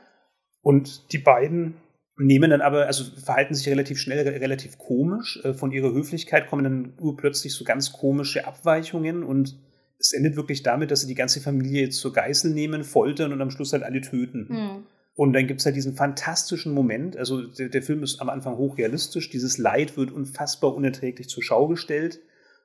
Und 0.62 1.12
die 1.12 1.18
beiden 1.18 1.74
nehmen 2.18 2.50
dann 2.50 2.60
aber, 2.60 2.86
also 2.86 3.04
verhalten 3.22 3.54
sich 3.54 3.68
relativ 3.68 3.98
schnell, 3.98 4.26
re- 4.26 4.40
relativ 4.40 4.78
komisch. 4.78 5.40
Äh, 5.44 5.54
Von 5.54 5.72
ihrer 5.72 5.92
Höflichkeit 5.92 6.48
kommen 6.48 6.64
dann 6.64 6.92
urplötzlich 6.98 7.54
so 7.54 7.64
ganz 7.64 7.92
komische 7.92 8.46
Abweichungen 8.46 9.22
und 9.22 9.58
es 9.98 10.12
endet 10.12 10.36
wirklich 10.36 10.62
damit, 10.62 10.90
dass 10.90 11.00
sie 11.00 11.06
die 11.06 11.14
ganze 11.14 11.40
Familie 11.40 11.88
zur 11.88 12.12
Geißel 12.12 12.52
nehmen, 12.52 12.84
foltern 12.84 13.32
und 13.32 13.40
am 13.40 13.50
Schluss 13.50 13.72
halt 13.72 13.82
alle 13.82 14.00
töten. 14.00 14.48
Hm. 14.48 14.82
Und 15.14 15.32
dann 15.32 15.46
gibt 15.46 15.60
es 15.60 15.66
halt 15.66 15.76
diesen 15.76 15.94
fantastischen 15.94 16.74
Moment, 16.74 17.16
also 17.16 17.42
der, 17.42 17.70
der 17.70 17.82
Film 17.82 18.02
ist 18.02 18.20
am 18.20 18.28
Anfang 18.28 18.58
hochrealistisch, 18.58 19.30
dieses 19.30 19.56
Leid 19.56 19.96
wird 19.96 20.10
unfassbar 20.10 20.74
unerträglich 20.74 21.28
zur 21.28 21.42
Schau 21.42 21.68
gestellt. 21.68 22.20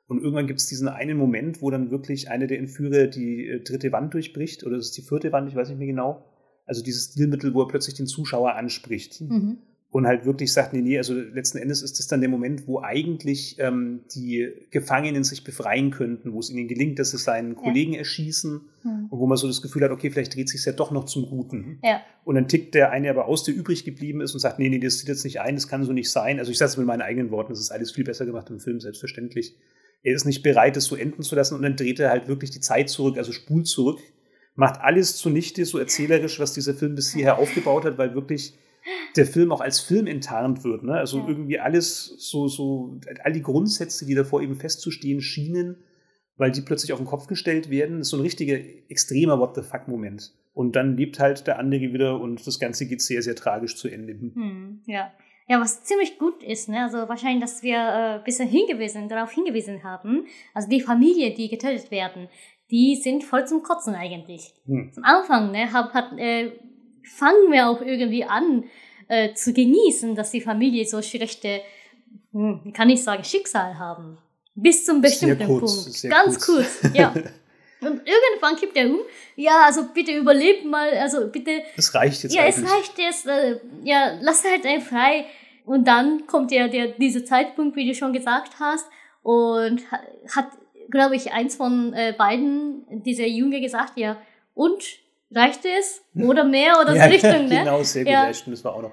Und 0.07 0.21
irgendwann 0.21 0.47
gibt 0.47 0.59
es 0.59 0.67
diesen 0.67 0.89
einen 0.89 1.17
Moment, 1.17 1.61
wo 1.61 1.71
dann 1.71 1.89
wirklich 1.89 2.29
einer 2.29 2.47
der 2.47 2.59
Entführer 2.59 3.07
die 3.07 3.47
äh, 3.47 3.63
dritte 3.63 3.93
Wand 3.93 4.13
durchbricht, 4.13 4.65
oder 4.65 4.75
es 4.75 4.87
ist 4.87 4.97
die 4.97 5.03
vierte 5.03 5.31
Wand, 5.31 5.47
ich 5.47 5.55
weiß 5.55 5.69
nicht 5.69 5.77
mehr 5.77 5.87
genau. 5.87 6.25
Also 6.71 6.83
dieses 6.83 7.11
Stilmittel, 7.11 7.53
wo 7.53 7.63
er 7.63 7.67
plötzlich 7.67 7.95
den 7.95 8.07
Zuschauer 8.07 8.55
anspricht 8.55 9.19
Mhm. 9.19 9.57
und 9.89 10.07
halt 10.07 10.23
wirklich 10.23 10.53
sagt, 10.53 10.71
nee, 10.71 10.79
nee, 10.79 10.97
also 10.97 11.13
letzten 11.13 11.57
Endes 11.57 11.81
ist 11.81 11.99
das 11.99 12.07
dann 12.07 12.21
der 12.21 12.29
Moment, 12.29 12.65
wo 12.65 12.79
eigentlich 12.79 13.57
ähm, 13.59 14.05
die 14.15 14.47
Gefangenen 14.69 15.25
sich 15.25 15.43
befreien 15.43 15.91
könnten, 15.91 16.31
wo 16.31 16.39
es 16.39 16.49
ihnen 16.49 16.69
gelingt, 16.69 16.97
dass 16.97 17.11
sie 17.11 17.17
seinen 17.17 17.55
Kollegen 17.57 17.93
erschießen 17.93 18.61
Hm. 18.83 19.07
Und 19.09 19.19
wo 19.19 19.27
man 19.27 19.37
so 19.37 19.47
das 19.47 19.61
Gefühl 19.61 19.83
hat, 19.83 19.91
okay, 19.91 20.09
vielleicht 20.09 20.35
dreht 20.35 20.49
sich 20.49 20.63
ja 20.65 20.71
doch 20.71 20.91
noch 20.91 21.05
zum 21.05 21.27
Guten. 21.27 21.79
Ja. 21.83 22.01
Und 22.23 22.35
dann 22.35 22.47
tickt 22.47 22.73
der 22.73 22.91
eine 22.91 23.09
aber 23.09 23.25
aus, 23.25 23.43
der 23.43 23.53
übrig 23.55 23.83
geblieben 23.83 24.21
ist 24.21 24.33
und 24.33 24.39
sagt, 24.39 24.59
nee, 24.59 24.69
nee, 24.69 24.79
das 24.79 24.99
sieht 24.99 25.09
jetzt 25.09 25.23
nicht 25.23 25.39
ein, 25.41 25.55
das 25.55 25.67
kann 25.67 25.83
so 25.83 25.93
nicht 25.93 26.09
sein. 26.09 26.39
Also 26.39 26.51
ich 26.51 26.57
sage 26.57 26.69
es 26.69 26.77
mit 26.77 26.87
meinen 26.87 27.01
eigenen 27.01 27.29
Worten, 27.31 27.51
das 27.51 27.59
ist 27.59 27.71
alles 27.71 27.91
viel 27.91 28.05
besser 28.05 28.25
gemacht 28.25 28.49
im 28.49 28.59
Film, 28.59 28.79
selbstverständlich. 28.79 29.55
Er 30.03 30.15
ist 30.15 30.25
nicht 30.25 30.41
bereit, 30.41 30.77
es 30.77 30.85
so 30.85 30.95
enden 30.95 31.21
zu 31.21 31.35
lassen 31.35 31.53
und 31.53 31.61
dann 31.61 31.75
dreht 31.75 31.99
er 31.99 32.09
halt 32.09 32.27
wirklich 32.27 32.49
die 32.49 32.59
Zeit 32.59 32.89
zurück, 32.89 33.17
also 33.17 33.31
spult 33.31 33.67
zurück, 33.67 33.99
macht 34.55 34.81
alles 34.81 35.17
zunichte, 35.17 35.65
so 35.65 35.77
erzählerisch, 35.77 36.39
was 36.39 36.53
dieser 36.53 36.73
Film 36.73 36.95
bis 36.95 37.13
hierher 37.13 37.37
aufgebaut 37.37 37.85
hat, 37.85 37.97
weil 37.97 38.13
wirklich 38.13 38.57
der 39.15 39.25
Film 39.25 39.51
auch 39.51 39.61
als 39.61 39.79
Film 39.79 40.07
enttarnt 40.07 40.63
wird. 40.63 40.83
Ne? 40.83 40.93
Also 40.93 41.19
Ja. 41.19 41.27
irgendwie 41.27 41.59
alles 41.59 42.15
so, 42.17 42.47
so, 42.47 42.99
all 43.23 43.31
die 43.31 43.41
Grundsätze, 43.41 44.05
die 44.05 44.15
davor 44.15 44.41
eben 44.41 44.55
festzustehen 44.55 45.21
schienen, 45.21 45.77
weil 46.37 46.51
die 46.51 46.61
plötzlich 46.61 46.91
auf 46.93 46.99
den 46.99 47.05
Kopf 47.05 47.27
gestellt 47.27 47.69
werden, 47.69 48.01
ist 48.01 48.09
so 48.09 48.17
ein 48.17 48.23
richtiger 48.23 48.57
extremer 48.89 49.39
What 49.39 49.55
the 49.55 49.61
fuck-Moment. 49.61 50.33
Und 50.53 50.75
dann 50.75 50.97
lebt 50.97 51.19
halt 51.19 51.47
der 51.47 51.59
andere 51.59 51.93
wieder 51.93 52.19
und 52.19 52.45
das 52.45 52.59
Ganze 52.59 52.87
geht 52.87 53.01
sehr, 53.01 53.21
sehr 53.21 53.35
tragisch 53.35 53.77
zu 53.77 53.87
Ende. 53.87 54.13
Hm, 54.13 54.81
ja. 54.85 55.11
Ja, 55.47 55.59
was 55.59 55.83
ziemlich 55.83 56.17
gut 56.17 56.43
ist, 56.43 56.69
ne? 56.69 56.83
Also 56.83 57.09
wahrscheinlich, 57.09 57.41
dass 57.41 57.61
wir 57.61 57.75
äh, 57.75 58.17
ein 58.17 58.23
bisschen 58.23 58.47
hingewiesen, 58.47 59.09
darauf 59.09 59.31
hingewiesen 59.31 59.83
haben. 59.83 60.25
Also 60.53 60.69
die 60.69 60.81
Familie, 60.81 61.33
die 61.33 61.49
getötet 61.49 61.91
werden, 61.91 62.29
die 62.71 62.95
sind 62.95 63.23
voll 63.23 63.45
zum 63.45 63.61
Kotzen 63.63 63.93
eigentlich. 63.95 64.53
Hm. 64.65 64.91
Am 64.97 65.03
Anfang, 65.03 65.51
ne, 65.51 65.71
hab, 65.71 65.93
hat, 65.93 66.17
äh, 66.17 66.51
fangen 67.03 67.51
wir 67.51 67.67
auch 67.67 67.81
irgendwie 67.81 68.23
an 68.23 68.63
äh, 69.07 69.33
zu 69.33 69.53
genießen, 69.53 70.15
dass 70.15 70.31
die 70.31 70.41
Familie 70.41 70.85
so 70.85 71.01
schlechte, 71.01 71.61
hm, 72.31 72.71
kann 72.73 72.89
ich 72.89 73.03
sagen, 73.03 73.23
Schicksal 73.23 73.77
haben. 73.77 74.17
Bis 74.55 74.85
zum 74.85 75.01
bestimmten 75.01 75.45
kurz, 75.47 75.83
Punkt. 75.85 76.03
Ganz 76.09 76.45
kurz. 76.45 76.81
kurz, 76.81 76.91
ja. 76.95 77.13
Und 77.81 78.01
irgendwann 78.07 78.55
kippt 78.57 78.77
er 78.77 78.85
um. 78.89 78.99
Ja, 79.35 79.63
also 79.65 79.85
bitte 79.93 80.11
überlebt 80.15 80.65
mal, 80.65 80.89
also 80.93 81.27
bitte 81.29 81.63
Das 81.75 81.93
reicht 81.95 82.23
jetzt 82.23 82.35
ja, 82.35 82.43
es 82.45 82.57
eigentlich. 82.57 82.71
reicht 82.71 82.99
jetzt. 82.99 83.27
Äh, 83.27 83.59
ja, 83.83 84.17
lass 84.21 84.43
halt 84.43 84.65
einen 84.65 84.81
frei. 84.81 85.25
Und 85.65 85.87
dann 85.87 86.27
kommt 86.27 86.51
ja 86.51 86.67
der, 86.67 86.89
dieser 86.89 87.25
Zeitpunkt, 87.25 87.75
wie 87.75 87.87
du 87.87 87.95
schon 87.95 88.13
gesagt 88.13 88.59
hast. 88.59 88.85
Und 89.23 89.91
ha- 89.91 90.01
hat, 90.35 90.49
glaube 90.91 91.15
ich, 91.15 91.31
eins 91.31 91.55
von 91.55 91.93
äh, 91.93 92.13
beiden, 92.17 92.83
dieser 93.03 93.25
Junge, 93.27 93.61
gesagt, 93.61 93.97
ja, 93.97 94.17
und 94.53 94.83
reicht 95.33 95.61
es? 95.65 96.01
Oder 96.15 96.43
mehr? 96.43 96.73
Oder 96.81 96.93
so 97.01 97.01
Richtung, 97.09 97.47
ne? 97.47 97.59
Genau, 97.59 97.81
sehr 97.83 98.03
gut, 98.03 98.11
Ja. 98.13 98.29
ja. 98.29 98.31
das 98.45 98.63
war 98.63 98.75
auch 98.75 98.81
noch. 98.83 98.91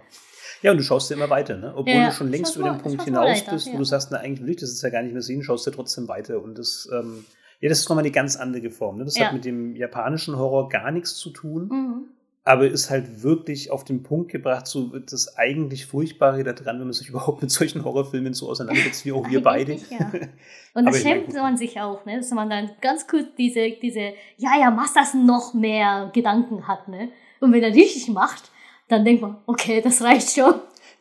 Ja, 0.62 0.72
und 0.72 0.78
du 0.78 0.82
schaust 0.82 1.09
ja 1.11 1.16
immer 1.16 1.30
weiter, 1.30 1.57
ne? 1.57 1.72
Obwohl 1.76 1.94
Ja, 1.94 2.07
du 2.07 2.12
schon 2.12 2.30
längst 2.30 2.57
über 2.57 2.70
den 2.70 2.78
Punkt 2.78 3.03
hinaus 3.05 3.28
weiter, 3.28 3.53
bist, 3.53 3.66
wo 3.68 3.72
ja. 3.72 3.78
du 3.78 3.84
sagst, 3.84 4.09
na, 4.11 4.18
eigentlich 4.18 4.42
will 4.42 4.51
ich 4.51 4.57
das 4.61 4.70
jetzt 4.70 4.82
ja 4.82 4.90
gar 4.90 5.03
nicht 5.03 5.12
mehr 5.12 5.22
sehen, 5.22 5.42
schaust 5.42 5.66
du 5.66 5.70
trotzdem 5.70 6.09
weiter. 6.09 6.42
Und 6.42 6.59
das, 6.59 6.88
ähm, 6.92 7.24
ja, 7.61 7.68
das 7.68 7.78
ist 7.80 7.88
nochmal 7.88 8.03
eine 8.05 8.11
ganz 8.12 8.36
andere 8.36 8.70
Form. 8.70 8.99
Ne? 8.99 9.05
Das 9.05 9.16
Ja. 9.16 9.26
hat 9.26 9.34
mit 9.34 9.44
dem 9.44 9.76
japanischen 9.76 10.36
Horror 10.36 10.68
gar 10.68 10.90
nichts 10.90 11.14
zu 11.16 11.30
tun, 11.30 11.68
Mhm. 11.68 12.05
Aber 12.49 12.66
ist 12.66 12.88
halt 12.88 13.22
wirklich 13.22 13.70
auf 13.70 13.84
den 13.84 14.03
Punkt 14.03 14.32
gebracht, 14.32 14.66
so 14.66 14.86
das 14.99 15.36
eigentlich 15.36 15.84
Furchtbare 15.84 16.42
daran, 16.44 16.78
wenn 16.78 16.86
man 16.86 16.94
sich 16.94 17.09
überhaupt 17.11 17.42
mit 17.42 17.51
solchen 17.51 17.84
Horrorfilmen 17.84 18.32
so 18.32 18.49
auseinandersetzt, 18.49 19.05
wie 19.05 19.12
auch 19.12 19.28
wir 19.28 19.42
beide. 19.42 19.74
Ja. 19.74 19.99
Und 20.72 20.86
da 20.86 20.88
Aber 20.88 20.96
ich 20.96 21.05
mein, 21.05 21.26
schämt 21.26 21.34
man 21.34 21.59
sich 21.59 21.78
auch, 21.78 22.07
ne? 22.07 22.16
dass 22.16 22.30
man 22.30 22.49
dann 22.49 22.70
ganz 22.80 23.07
kurz 23.07 23.26
diese, 23.36 23.72
diese, 23.82 24.14
ja, 24.38 24.59
ja, 24.59 24.70
mach 24.70 24.94
das 24.94 25.12
noch 25.12 25.53
mehr 25.53 26.11
Gedanken 26.14 26.66
hat, 26.66 26.88
ne? 26.88 27.11
Und 27.40 27.53
wenn 27.53 27.62
er 27.62 27.74
richtig 27.74 28.09
macht, 28.09 28.51
dann 28.88 29.05
denkt 29.05 29.20
man, 29.20 29.36
okay, 29.44 29.82
das 29.82 30.01
reicht 30.01 30.30
schon. 30.30 30.55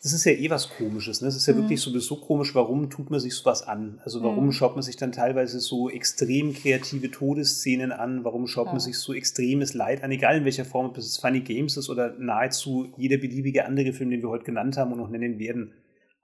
Das 0.04 0.14
ist 0.14 0.26
ja 0.26 0.32
eh 0.32 0.50
was 0.50 0.70
Komisches. 0.70 1.22
Ne? 1.22 1.28
Es 1.28 1.36
ist 1.36 1.48
ja 1.48 1.54
Mhm. 1.54 1.58
wirklich 1.60 1.82
sowieso 1.82 2.18
komisch, 2.18 2.54
warum 2.54 2.90
tut 2.90 3.10
man 3.10 3.20
sich 3.20 3.34
sowas 3.34 3.64
an? 3.64 4.00
Also 4.06 4.22
warum 4.22 4.46
Mhm. 4.48 4.52
schaut 4.52 4.76
man 4.76 4.84
sich 4.84 4.96
dann 4.96 5.12
teilweise 5.12 5.60
so 5.60 5.90
extrem 5.90 6.54
kreative 6.54 7.10
Todesszenen 7.10 7.92
an? 7.92 8.24
Warum 8.24 8.46
schaut 8.48 8.68
Ja. 8.68 8.74
man 8.74 8.80
sich 8.80 8.98
so 8.98 9.14
extremes 9.14 9.74
Leid 9.74 10.04
an? 10.04 10.12
Egal 10.12 10.38
in 10.38 10.46
welcher 10.46 10.66
Form, 10.66 10.86
ob 10.88 10.98
es 10.98 11.18
Funny 11.18 11.42
Games 11.42 11.78
ist 11.78 11.90
oder 11.90 12.14
nahezu 12.20 12.94
jeder 12.98 13.18
beliebige 13.18 13.66
andere 13.66 13.92
Film, 13.92 14.12
den 14.12 14.22
wir 14.22 14.30
heute 14.30 14.46
genannt 14.46 14.78
haben 14.78 14.92
und 14.92 15.00
noch 15.00 15.10
nennen 15.10 15.40
werden. 15.40 15.74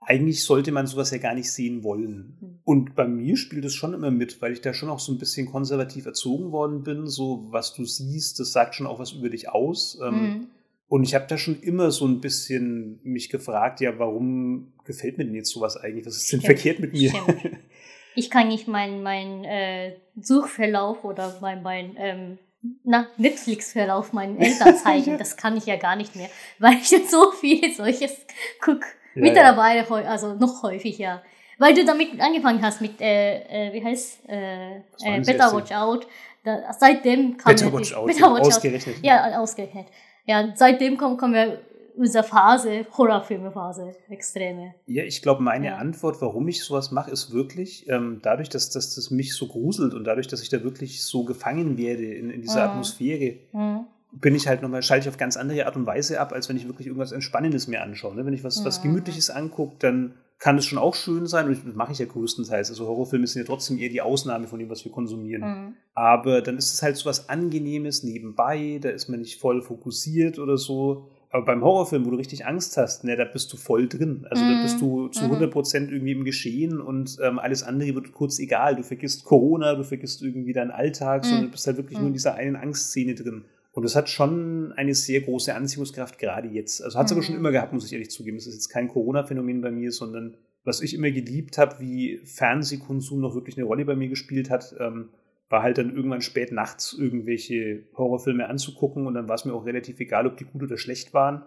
Eigentlich 0.06 0.44
sollte 0.44 0.70
man 0.70 0.86
sowas 0.86 1.10
ja 1.10 1.18
gar 1.18 1.34
nicht 1.34 1.50
sehen 1.50 1.82
wollen. 1.82 2.36
Mhm. 2.40 2.58
Und 2.64 2.94
bei 2.94 3.08
mir 3.08 3.36
spielt 3.38 3.64
es 3.64 3.74
schon 3.74 3.94
immer 3.94 4.10
mit, 4.10 4.40
weil 4.42 4.52
ich 4.52 4.60
da 4.60 4.72
schon 4.74 4.90
auch 4.90 5.00
so 5.00 5.10
ein 5.12 5.18
bisschen 5.18 5.46
konservativ 5.46 6.04
erzogen 6.06 6.52
worden 6.52 6.82
bin. 6.84 7.06
So, 7.06 7.46
was 7.50 7.72
du 7.74 7.84
siehst, 7.86 8.38
das 8.38 8.52
sagt 8.52 8.74
schon 8.74 8.86
auch 8.86 8.98
was 8.98 9.12
über 9.12 9.30
dich 9.30 9.48
aus. 9.48 9.98
Ähm, 10.04 10.14
Mhm. 10.14 10.46
Und 10.94 11.02
ich 11.02 11.12
habe 11.16 11.26
da 11.28 11.36
schon 11.36 11.60
immer 11.60 11.90
so 11.90 12.06
ein 12.06 12.20
bisschen 12.20 13.00
mich 13.02 13.28
gefragt, 13.28 13.80
ja, 13.80 13.98
warum 13.98 14.72
gefällt 14.84 15.18
mir 15.18 15.24
denn 15.24 15.34
jetzt 15.34 15.50
sowas 15.50 15.76
eigentlich? 15.76 16.06
Was 16.06 16.16
ist 16.18 16.32
denn 16.32 16.38
Stimmt, 16.40 16.54
verkehrt 16.54 16.78
mit 16.78 16.92
mir? 16.92 17.10
stimmt. 17.10 17.58
Ich 18.16 18.30
kann 18.30 18.46
nicht 18.46 18.68
meinen 18.68 19.02
mein, 19.02 19.42
äh, 19.42 19.96
Suchverlauf 20.20 21.02
oder 21.02 21.36
mein, 21.40 21.64
mein 21.64 21.96
ähm, 21.98 22.38
na, 22.84 23.08
Netflix-Verlauf 23.16 24.12
meinen 24.12 24.38
Eltern 24.40 24.76
zeigen. 24.84 25.18
Das 25.18 25.36
kann 25.36 25.56
ich 25.56 25.66
ja 25.66 25.74
gar 25.74 25.96
nicht 25.96 26.14
mehr, 26.14 26.28
weil 26.60 26.74
ich 26.74 26.92
jetzt 26.92 27.10
so 27.10 27.32
viel 27.32 27.74
solches 27.74 28.12
gucke. 28.60 28.86
Ja, 29.16 29.22
Mittlerweile, 29.22 29.90
heu- 29.90 30.06
also 30.06 30.34
noch 30.34 30.62
häufiger. 30.62 31.24
Weil 31.58 31.74
du 31.74 31.84
damit 31.84 32.20
angefangen 32.20 32.62
hast 32.62 32.80
mit, 32.80 33.00
äh, 33.00 33.40
äh, 33.68 33.72
wie 33.72 33.84
heißt, 33.84 34.28
äh, 34.28 34.76
äh, 34.76 35.20
Better? 35.26 35.52
Watch 35.52 35.72
Out. 35.72 36.06
Da, 36.44 36.72
seitdem 36.78 37.36
kam 37.36 37.52
Better 37.52 37.66
ja 37.66 37.72
Watch 37.72 37.94
Out, 37.94 38.06
Better 38.06 38.30
Watch 38.32 38.40
Out. 38.42 38.46
ausgerechnet. 38.46 38.96
Ja, 39.02 39.40
ausgerechnet. 39.40 39.86
Ja, 40.26 40.52
seitdem 40.54 40.96
kommen, 40.96 41.16
kommen 41.16 41.34
wir 41.34 41.60
unsere 41.96 42.24
Phase, 42.24 42.86
Horrorfilme-Phase, 42.96 43.92
extreme. 44.08 44.74
Ja, 44.86 45.04
ich 45.04 45.22
glaube, 45.22 45.42
meine 45.42 45.66
Ja. 45.66 45.76
Antwort, 45.76 46.20
warum 46.20 46.48
ich 46.48 46.64
sowas 46.64 46.90
mache, 46.90 47.10
ist 47.10 47.32
wirklich 47.32 47.88
ähm, 47.88 48.18
dadurch, 48.22 48.48
dass, 48.48 48.70
dass 48.70 48.94
das 48.96 49.10
mich 49.10 49.34
so 49.34 49.46
gruselt 49.46 49.94
und 49.94 50.04
dadurch, 50.04 50.26
dass 50.26 50.42
ich 50.42 50.48
da 50.48 50.62
wirklich 50.64 51.04
so 51.04 51.24
gefangen 51.24 51.78
werde 51.78 52.04
in, 52.04 52.30
in 52.30 52.40
dieser 52.42 52.64
Mhm. 52.64 52.70
Atmosphäre, 52.70 53.36
Hm. 53.52 53.80
bin 54.12 54.34
ich 54.34 54.48
halt 54.48 54.60
nochmal, 54.62 54.82
schalte 54.82 55.04
ich 55.04 55.08
auf 55.08 55.18
ganz 55.18 55.36
andere 55.36 55.66
Art 55.66 55.76
und 55.76 55.86
Weise 55.86 56.20
ab, 56.20 56.32
als 56.32 56.48
wenn 56.48 56.56
ich 56.56 56.66
wirklich 56.66 56.88
irgendwas 56.88 57.12
Entspannendes 57.12 57.68
mir 57.68 57.80
anschaue. 57.82 58.14
Ne? 58.16 58.26
Wenn 58.26 58.34
ich 58.34 58.42
was, 58.44 58.64
was 58.64 58.80
Mhm. 58.80 58.88
Gemütliches 58.88 59.30
angucke, 59.30 59.76
dann 59.78 60.14
kann 60.44 60.58
es 60.58 60.66
schon 60.66 60.76
auch 60.78 60.94
schön 60.94 61.26
sein. 61.26 61.46
Und 61.46 61.66
das 61.66 61.74
mache 61.74 61.92
ich 61.92 61.98
ja 62.00 62.04
größtenteils. 62.04 62.68
Also 62.68 62.86
Horrorfilme 62.86 63.26
sind 63.26 63.40
ja 63.40 63.46
trotzdem 63.46 63.78
eher 63.78 63.88
die 63.88 64.02
Ausnahme 64.02 64.46
von 64.46 64.58
dem, 64.58 64.68
was 64.68 64.84
wir 64.84 64.92
konsumieren. 64.92 65.42
Hm. 65.42 65.72
Aber 65.94 66.42
dann 66.42 66.58
ist 66.58 66.74
es 66.74 66.82
halt 66.82 66.98
so 66.98 67.06
was 67.08 67.30
Angenehmes 67.30 68.02
nebenbei, 68.02 68.78
da 68.82 68.90
ist 68.90 69.08
man 69.08 69.20
nicht 69.20 69.40
voll 69.40 69.62
fokussiert 69.62 70.38
oder 70.38 70.58
so. 70.58 71.08
Aber 71.30 71.46
beim 71.46 71.64
Horrorfilm, 71.64 72.04
wo 72.04 72.10
du 72.10 72.16
richtig 72.18 72.44
Angst 72.44 72.76
hast, 72.76 73.04
ne, 73.04 73.16
da 73.16 73.24
bist 73.24 73.50
du 73.54 73.56
voll 73.56 73.88
drin. 73.88 74.26
Also 74.30 74.44
da 74.44 74.50
Mhm. 74.50 74.62
bist 74.62 74.80
du 74.82 75.08
zu 75.08 75.24
Mhm. 75.24 75.30
100% 75.30 75.90
irgendwie 75.90 76.12
im 76.12 76.24
Geschehen 76.24 76.78
und 76.78 77.16
ähm, 77.22 77.38
alles 77.38 77.62
andere 77.62 77.94
wird 77.94 78.12
kurz 78.12 78.38
egal. 78.38 78.76
Du 78.76 78.82
vergisst 78.82 79.24
Corona, 79.24 79.74
du 79.76 79.82
vergisst 79.82 80.20
irgendwie 80.22 80.52
deinen 80.52 80.70
Alltag, 80.72 81.22
Mhm. 81.24 81.28
sondern 81.28 81.44
du 81.46 81.50
bist 81.52 81.66
halt 81.66 81.78
wirklich 81.78 81.98
nur 81.98 82.08
in 82.08 82.10
Mhm. 82.12 82.14
dieser 82.14 82.34
einen 82.34 82.56
Angstszene 82.56 83.14
drin. 83.14 83.46
Und 83.74 83.82
das 83.82 83.96
hat 83.96 84.08
schon 84.08 84.72
eine 84.76 84.94
sehr 84.94 85.20
große 85.20 85.54
Anziehungskraft, 85.54 86.18
gerade 86.18 86.48
jetzt. 86.48 86.82
Also 86.82 86.98
hat 86.98 87.06
es 87.06 87.12
aber 87.12 87.20
Mhm. 87.20 87.24
schon 87.26 87.36
immer 87.36 87.50
gehabt, 87.50 87.72
muss 87.72 87.84
ich 87.86 87.92
ehrlich 87.92 88.10
zugeben. 88.10 88.36
Das 88.36 88.46
ist 88.46 88.54
jetzt 88.54 88.68
kein 88.68 88.88
Corona-Phänomen 88.88 89.60
bei 89.60 89.70
mir, 89.72 89.90
sondern 89.90 90.36
was 90.62 90.80
ich 90.80 90.94
immer 90.94 91.10
geliebt 91.10 91.58
habe, 91.58 91.80
wie 91.80 92.18
Fernsehkonsum 92.24 93.20
noch 93.20 93.34
wirklich 93.34 93.56
eine 93.58 93.66
Rolle 93.66 93.84
bei 93.84 93.96
mir 93.96 94.08
gespielt 94.08 94.48
hat, 94.48 94.74
ähm, 94.78 95.08
war 95.50 95.62
halt 95.62 95.76
dann 95.78 95.94
irgendwann 95.94 96.22
spät 96.22 96.52
nachts 96.52 96.94
irgendwelche 96.98 97.82
Horrorfilme 97.96 98.48
anzugucken 98.48 99.06
und 99.06 99.14
dann 99.14 99.28
war 99.28 99.34
es 99.34 99.44
mir 99.44 99.52
auch 99.52 99.66
relativ 99.66 100.00
egal, 100.00 100.26
ob 100.26 100.36
die 100.36 100.44
gut 100.44 100.62
oder 100.62 100.78
schlecht 100.78 101.12
waren. 101.12 101.42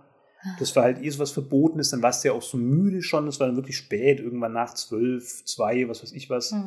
Das 0.59 0.75
war 0.75 0.83
halt 0.83 1.01
eh 1.01 1.09
so 1.09 1.19
was 1.19 1.31
Verbotenes, 1.31 1.89
dann 1.89 2.03
warst 2.03 2.23
du 2.23 2.27
ja 2.29 2.33
auch 2.35 2.43
so 2.43 2.57
müde 2.57 3.01
schon, 3.01 3.25
das 3.25 3.39
war 3.39 3.47
dann 3.47 3.55
wirklich 3.55 3.75
spät, 3.77 4.19
irgendwann 4.19 4.53
nach 4.53 4.73
zwölf, 4.75 5.43
zwei, 5.45 5.89
was 5.89 6.03
weiß 6.03 6.11
ich 6.11 6.29
was. 6.29 6.51
Hm. 6.51 6.63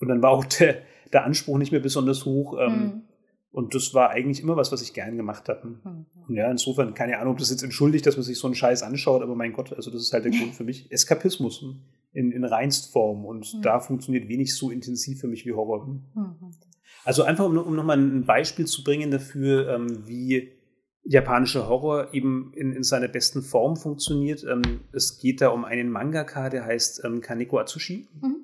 Und 0.00 0.08
dann 0.08 0.20
war 0.22 0.30
auch 0.30 0.44
der, 0.44 0.82
der 1.12 1.24
Anspruch 1.24 1.56
nicht 1.58 1.72
mehr 1.72 1.80
besonders 1.80 2.24
hoch. 2.26 2.58
Ähm, 2.60 2.72
Hm. 2.72 3.02
Und 3.52 3.74
das 3.74 3.94
war 3.94 4.10
eigentlich 4.10 4.42
immer 4.42 4.56
was, 4.56 4.70
was 4.70 4.80
ich 4.80 4.94
gern 4.94 5.16
gemacht 5.16 5.48
habe. 5.48 5.62
Hm. 5.82 6.06
Und 6.28 6.34
ja, 6.36 6.48
insofern, 6.50 6.94
keine 6.94 7.18
Ahnung, 7.18 7.32
ob 7.32 7.38
das 7.38 7.50
jetzt 7.50 7.64
entschuldigt, 7.64 8.06
dass 8.06 8.16
man 8.16 8.22
sich 8.22 8.38
so 8.38 8.46
einen 8.46 8.54
Scheiß 8.54 8.82
anschaut, 8.84 9.22
aber 9.22 9.34
mein 9.34 9.52
Gott, 9.52 9.72
also 9.72 9.90
das 9.90 10.02
ist 10.02 10.12
halt 10.12 10.24
der 10.24 10.30
Grund 10.38 10.54
für 10.54 10.64
mich. 10.64 10.90
Eskapismus 10.92 11.64
in, 12.12 12.30
in 12.32 12.44
reinst 12.44 12.92
Form 12.92 13.24
und 13.24 13.52
Mhm. 13.54 13.62
da 13.62 13.80
funktioniert 13.80 14.28
wenig 14.28 14.54
so 14.56 14.70
intensiv 14.70 15.20
für 15.20 15.26
mich 15.28 15.46
wie 15.46 15.52
Horror. 15.52 15.86
hm. 15.86 16.02
Hm. 16.14 16.50
Also 17.04 17.22
einfach, 17.22 17.46
um, 17.46 17.56
um 17.56 17.74
nochmal 17.74 17.98
ein 17.98 18.24
Beispiel 18.26 18.66
zu 18.66 18.84
bringen 18.84 19.10
dafür, 19.10 19.68
ähm, 19.74 20.06
wie 20.06 20.52
japanischer 21.02 21.66
Horror 21.68 22.12
eben 22.12 22.52
in, 22.54 22.72
in 22.72 22.82
seiner 22.82 23.08
besten 23.08 23.42
Form 23.42 23.76
funktioniert. 23.76 24.44
Ähm, 24.44 24.82
es 24.92 25.18
geht 25.18 25.40
da 25.40 25.48
um 25.48 25.64
einen 25.64 25.88
Mangaka, 25.90 26.50
der 26.50 26.66
heißt 26.66 27.02
ähm, 27.04 27.20
Kaneko 27.20 27.58
Atsushi. 27.58 28.06
Mhm. 28.20 28.36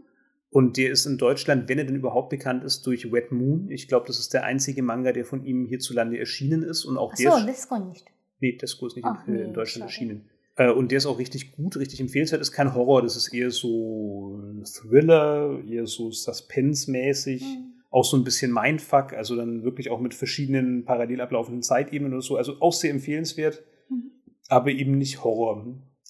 Und 0.56 0.78
der 0.78 0.90
ist 0.90 1.04
in 1.04 1.18
Deutschland, 1.18 1.68
wenn 1.68 1.76
er 1.78 1.84
denn 1.84 1.96
überhaupt 1.96 2.30
bekannt 2.30 2.64
ist, 2.64 2.86
durch 2.86 3.12
Wet 3.12 3.30
Moon. 3.30 3.68
Ich 3.70 3.88
glaube, 3.88 4.06
das 4.06 4.18
ist 4.18 4.32
der 4.32 4.44
einzige 4.44 4.82
Manga, 4.82 5.12
der 5.12 5.26
von 5.26 5.44
ihm 5.44 5.66
hierzulande 5.66 6.18
erschienen 6.18 6.62
ist. 6.62 6.86
Und 6.86 6.96
auch 6.96 7.12
der 7.14 7.36
ist- 7.36 7.46
das 7.46 7.68
kann 7.68 7.88
nicht. 7.90 8.06
Nee, 8.40 8.52
Tesco 8.56 8.86
ist 8.86 8.96
nicht 8.96 9.04
Ach, 9.04 9.26
in, 9.28 9.34
äh, 9.34 9.36
nee, 9.38 9.44
in 9.44 9.52
Deutschland 9.52 9.90
schade. 9.90 10.06
erschienen. 10.10 10.30
Äh, 10.56 10.70
und 10.70 10.90
der 10.92 10.96
ist 10.98 11.04
auch 11.06 11.18
richtig 11.18 11.52
gut, 11.52 11.76
richtig 11.76 12.00
empfehlenswert. 12.00 12.40
Ist 12.40 12.52
kein 12.52 12.74
Horror, 12.74 13.02
das 13.02 13.16
ist 13.16 13.34
eher 13.34 13.50
so 13.50 14.40
Thriller, 14.64 15.60
eher 15.68 15.86
so 15.86 16.10
Suspense-mäßig. 16.10 17.42
Hm. 17.42 17.72
Auch 17.90 18.04
so 18.04 18.16
ein 18.16 18.24
bisschen 18.24 18.50
Mindfuck, 18.52 19.12
also 19.12 19.36
dann 19.36 19.62
wirklich 19.62 19.90
auch 19.90 20.00
mit 20.00 20.14
verschiedenen 20.14 20.84
parallel 20.86 21.20
ablaufenden 21.20 21.62
Zeitebenen 21.62 22.14
oder 22.14 22.22
so. 22.22 22.36
Also 22.36 22.60
auch 22.60 22.72
sehr 22.72 22.90
empfehlenswert, 22.92 23.62
Mhm. 23.90 24.10
aber 24.48 24.70
eben 24.70 24.96
nicht 24.98 25.22
Horror. 25.22 25.66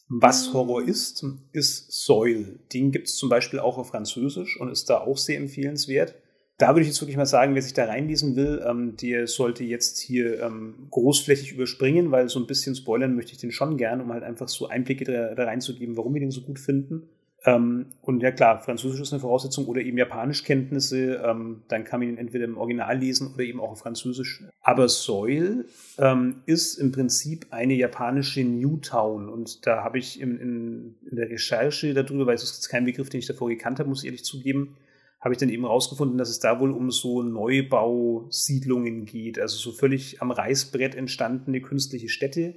Was. 0.09 0.53
Horror 0.53 0.83
ist, 0.83 1.25
ist 1.53 1.91
Soil. 1.91 2.61
Den 2.73 2.93
gibt 2.93 3.09
es 3.09 3.17
zum 3.17 3.29
Beispiel 3.29 3.59
auch 3.59 3.77
auf 3.77 3.89
Französisch 3.89 4.59
und 4.61 4.71
ist 4.71 4.89
da 4.89 4.99
auch 4.99 5.19
sehr 5.19 5.39
empfehlenswert. 5.39 6.15
da 6.59 6.69
würde 6.69 6.83
ich 6.83 6.87
jetzt 6.89 7.01
wirklich 7.03 7.19
mal 7.19 7.27
sagen, 7.27 7.55
wer 7.55 7.61
sich 7.61 7.75
da 7.75 7.85
reinlesen 7.85 8.35
will, 8.35 8.65
ähm, 8.67 8.97
der 8.97 9.27
sollte 9.27 9.63
jetzt 9.63 9.99
hier 9.99 10.41
ähm, 10.43 10.87
großflächig 10.91 11.53
überspringen, 11.53 12.13
weil 12.13 12.29
so 12.31 12.41
ein 12.41 12.47
bisschen 12.47 12.75
spoilern 12.75 13.15
möchte 13.15 13.33
ich 13.33 13.39
den 13.39 13.53
schon 13.53 13.77
gern, 13.77 14.01
um 14.01 14.13
halt 14.13 14.23
einfach 14.23 14.49
so 14.49 14.67
Einblicke 14.67 15.05
da, 15.05 15.35
da 15.35 15.45
reinzugeben, 15.45 15.97
warum 15.97 16.15
wir 16.15 16.21
den 16.21 16.31
so 16.31 16.41
gut 16.41 16.59
finden. 16.59 17.03
Ähm, 17.47 17.87
und 18.03 18.23
ja 18.23 18.33
klar, 18.33 18.61
Französisch 18.61 19.01
ist 19.01 19.13
eine 19.13 19.21
Voraussetzung 19.21 19.67
oder 19.67 19.81
eben 19.81 19.97
Japanischkenntnisse, 19.97 21.23
ähm, 21.25 21.63
dann 21.69 21.85
kann 21.85 22.01
man 22.01 22.09
ihn 22.09 22.19
entweder 22.19 22.45
im 22.45 22.59
Original 22.59 22.99
lesen 22.99 23.33
oder 23.33 23.45
eben 23.45 23.61
auch 23.61 23.71
auf 23.71 23.79
Französisch. 23.79 24.43
Aber 24.63 24.89
Soil 24.89 25.65
ähm, 25.99 26.43
ist 26.47 26.75
im 26.75 26.91
Prinzip 26.91 27.47
eine 27.51 27.75
japanische 27.75 28.43
Newtown 28.43 29.29
und 29.29 29.65
da 29.65 29.85
habe 29.85 29.99
ich 29.99 30.21
in, 30.21 30.39
in, 30.39 30.95
in, 31.09 31.17
der 31.17 31.31
Recherche 31.31 31.95
darüber, 31.95 32.27
weil 32.27 32.35
es 32.35 32.43
ist 32.43 32.69
kein 32.69 32.85
Begriff, 32.85 33.11
den 33.11 33.21
ich 33.21 33.27
davor 33.27 33.49
gekannt 33.49 33.79
habe, 33.79 33.89
muss 33.89 34.01
ich 34.01 34.07
ehrlich 34.07 34.25
zugeben, 34.25 34.77
habe 35.21 35.33
ich 35.33 35.39
dann 35.39 35.49
eben 35.49 35.65
rausgefunden, 35.65 36.19
dass 36.19 36.31
es 36.31 36.41
da 36.41 36.59
wohl 36.59 36.73
um 36.73 36.91
so 36.91 37.23
Neubausiedlungen 37.23 39.05
geht, 39.07 39.39
also 39.39 39.57
so 39.57 39.71
völlig 39.71 40.21
am 40.21 40.33
Reißbrett 40.33 40.97
entstandene 40.97 41.61
künstliche 41.61 42.09
Städte, 42.09 42.55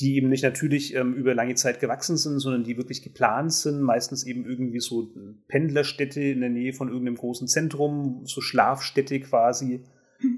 die 0.00 0.16
eben 0.16 0.28
nicht 0.28 0.42
natürlich 0.42 0.94
ähm, 0.94 1.14
über 1.14 1.34
lange 1.34 1.54
Zeit 1.54 1.78
gewachsen 1.78 2.16
sind, 2.16 2.40
sondern 2.40 2.64
die 2.64 2.76
wirklich 2.76 3.02
geplant 3.02 3.52
sind, 3.52 3.82
meistens 3.82 4.24
eben 4.24 4.46
irgendwie 4.46 4.80
so 4.80 5.12
Pendlerstädte 5.48 6.20
in 6.20 6.40
der 6.40 6.48
Nähe 6.48 6.72
von 6.72 6.88
irgendeinem 6.88 7.16
großen 7.16 7.48
Zentrum, 7.48 8.22
so 8.24 8.40
Schlafstädte 8.40 9.20
quasi, 9.20 9.84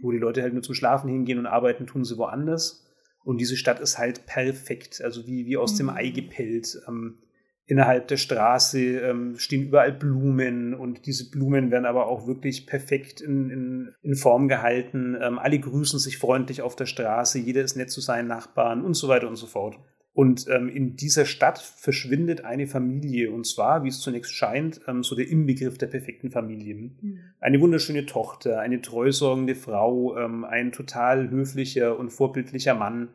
wo 0.03 0.11
die 0.11 0.19
Leute 0.19 0.43
halt 0.43 0.53
nur 0.53 0.63
zum 0.63 0.75
Schlafen 0.75 1.09
hingehen 1.09 1.39
und 1.39 1.47
arbeiten 1.47 1.87
tun 1.87 2.05
sie 2.05 2.19
woanders. 2.19 2.85
Und 3.25 3.41
diese 3.41 3.57
Stadt 3.57 3.79
ist 3.79 3.99
halt 3.99 4.27
perfekt, 4.27 5.01
also 5.03 5.27
wie, 5.27 5.47
wie 5.47 5.57
aus 5.57 5.75
mhm. 5.75 5.79
dem 5.79 5.91
Ei 5.91 6.09
gepellt. 6.11 6.81
Ähm, 6.89 7.19
innerhalb 7.67 8.09
der 8.09 8.17
Straße 8.17 8.81
ähm, 8.81 9.37
stehen 9.39 9.63
überall 9.63 9.93
Blumen 9.93 10.75
und 10.75 11.07
diese 11.07 11.31
Blumen 11.31 11.71
werden 11.71 11.87
aber 11.87 12.07
auch 12.07 12.27
wirklich 12.27 12.67
perfekt 12.67 13.21
in, 13.21 13.51
in, 13.51 13.95
in 14.03 14.17
Form 14.17 14.49
gehalten. 14.49 15.17
Ähm, 15.21 15.39
alle 15.39 15.59
grüßen 15.59 15.99
sich 15.99 16.19
freundlich 16.19 16.63
auf 16.63 16.77
der 16.77 16.87
Straße, 16.87 17.39
jeder 17.39 17.63
ist 17.63 17.77
nett 17.77 17.91
zu 17.91 18.01
seinen 18.01 18.29
Nachbarn 18.29 18.85
und 18.85 18.95
so 18.95 19.09
weiter 19.09 19.29
und 19.29 19.37
so 19.37 19.47
fort. 19.47 19.79
Und 20.15 20.47
ähm, 20.49 20.69
in 20.69 20.97
dieser 20.97 21.25
Stadt 21.25 21.59
verschwindet 21.59 22.45
eine 22.45 22.67
Familie 22.67 23.31
und 23.31 23.47
zwar, 23.47 23.83
wie 23.83 23.89
es 23.89 24.01
zunächst 24.01 24.35
scheint, 24.35 24.83
ähm, 24.87 25.03
so 25.03 25.15
der 25.17 25.29
Inbegriff 25.29 25.79
der 25.79 25.87
perfekten 25.87 26.31
Familien. 26.31 26.99
Mhm. 27.01 27.19
Eine 27.41 27.61
wunderschöne 27.61 28.05
Tochter, 28.05 28.61
eine 28.61 28.83
treusorgende 28.83 29.55
Frau, 29.55 30.19
ähm, 30.19 30.45
ein 30.45 30.71
total 30.71 31.31
höflicher 31.31 31.99
und 31.99 32.11
vorbildlicher 32.11 32.75
Mann 32.75 33.09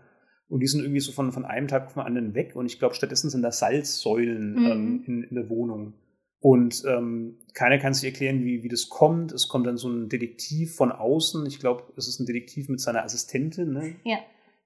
und 0.49 0.61
die 0.61 0.67
sind 0.67 0.81
irgendwie 0.81 1.01
so 1.01 1.11
von, 1.11 1.31
von 1.31 1.45
einem 1.45 1.67
Tag 1.67 1.87
auf 1.87 1.93
den 1.93 2.03
anderen 2.03 2.33
weg. 2.33 2.55
Und 2.55 2.65
ich 2.67 2.79
glaube, 2.79 2.95
stattdessen 2.95 3.29
sind 3.29 3.41
da 3.41 3.51
Salzsäulen 3.51 4.51
mhm. 4.53 4.65
ähm, 4.65 5.03
in, 5.05 5.23
in 5.23 5.35
der 5.35 5.49
Wohnung. 5.49 5.93
Und 6.39 6.83
ähm, 6.87 7.39
keiner 7.53 7.79
kann 7.79 7.93
sich 7.93 8.05
erklären, 8.05 8.45
wie, 8.45 8.63
wie 8.63 8.69
das 8.69 8.89
kommt. 8.89 9.31
Es 9.31 9.47
kommt 9.47 9.67
dann 9.67 9.77
so 9.77 9.89
ein 9.89 10.07
Detektiv 10.07 10.75
von 10.75 10.91
außen. 10.91 11.45
Ich 11.47 11.59
glaube, 11.59 11.83
es 11.97 12.07
ist 12.07 12.19
ein 12.19 12.25
Detektiv 12.25 12.69
mit 12.69 12.79
seiner 12.79 13.03
Assistentin, 13.03 13.73
ne? 13.73 13.95
Ja. 14.03 14.17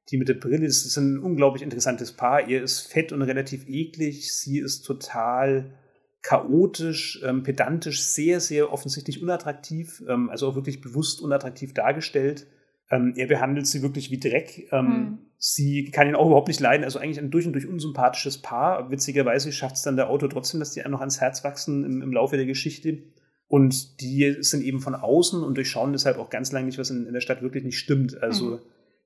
Die 0.09 0.17
mit 0.17 0.27
der 0.27 0.33
Brille. 0.33 0.65
Das 0.65 0.85
ist 0.85 0.97
ein 0.97 1.19
unglaublich 1.19 1.63
interessantes 1.63 2.11
Paar. 2.11 2.47
Er 2.47 2.61
ist 2.61 2.81
fett 2.81 3.11
und 3.11 3.21
relativ 3.21 3.67
eklig. 3.67 4.33
Sie 4.33 4.59
ist 4.59 4.81
total 4.81 5.73
chaotisch, 6.21 7.21
ähm, 7.25 7.43
pedantisch, 7.43 8.03
sehr, 8.03 8.39
sehr 8.39 8.71
offensichtlich 8.71 9.23
unattraktiv. 9.23 10.03
Ähm, 10.07 10.29
also 10.29 10.49
auch 10.49 10.55
wirklich 10.55 10.81
bewusst 10.81 11.21
unattraktiv 11.21 11.73
dargestellt. 11.73 12.47
Ähm, 12.91 13.13
er 13.15 13.27
behandelt 13.27 13.67
sie 13.67 13.81
wirklich 13.81 14.11
wie 14.11 14.19
Dreck. 14.19 14.67
Ähm, 14.71 14.87
hm. 14.87 15.17
Sie 15.37 15.85
kann 15.85 16.07
ihn 16.07 16.15
auch 16.15 16.27
überhaupt 16.27 16.49
nicht 16.49 16.59
leiden. 16.59 16.83
Also 16.83 16.99
eigentlich 16.99 17.19
ein 17.19 17.31
durch 17.31 17.47
und 17.47 17.53
durch 17.53 17.65
unsympathisches 17.65 18.41
Paar. 18.41 18.91
Witzigerweise 18.91 19.51
schafft 19.51 19.77
es 19.77 19.81
dann 19.81 19.95
der 19.95 20.09
Autor 20.09 20.29
trotzdem, 20.29 20.59
dass 20.59 20.71
die 20.71 20.83
einem 20.83 20.91
noch 20.91 20.99
ans 20.99 21.21
Herz 21.21 21.43
wachsen 21.43 21.85
im, 21.85 22.01
im, 22.01 22.11
Laufe 22.11 22.35
der 22.35 22.45
Geschichte. 22.45 22.99
Und 23.47 24.01
die 24.01 24.37
sind 24.41 24.63
eben 24.63 24.81
von 24.81 24.93
außen 24.93 25.41
und 25.41 25.55
durchschauen 25.55 25.93
deshalb 25.93 26.17
auch 26.17 26.29
ganz 26.29 26.51
lange 26.51 26.67
nicht, 26.67 26.77
was 26.77 26.89
in, 26.89 27.07
in 27.07 27.13
der 27.13 27.21
Stadt 27.21 27.41
wirklich 27.41 27.63
nicht 27.63 27.79
stimmt. 27.79 28.21
Also 28.21 28.45
mhm. 28.45 28.59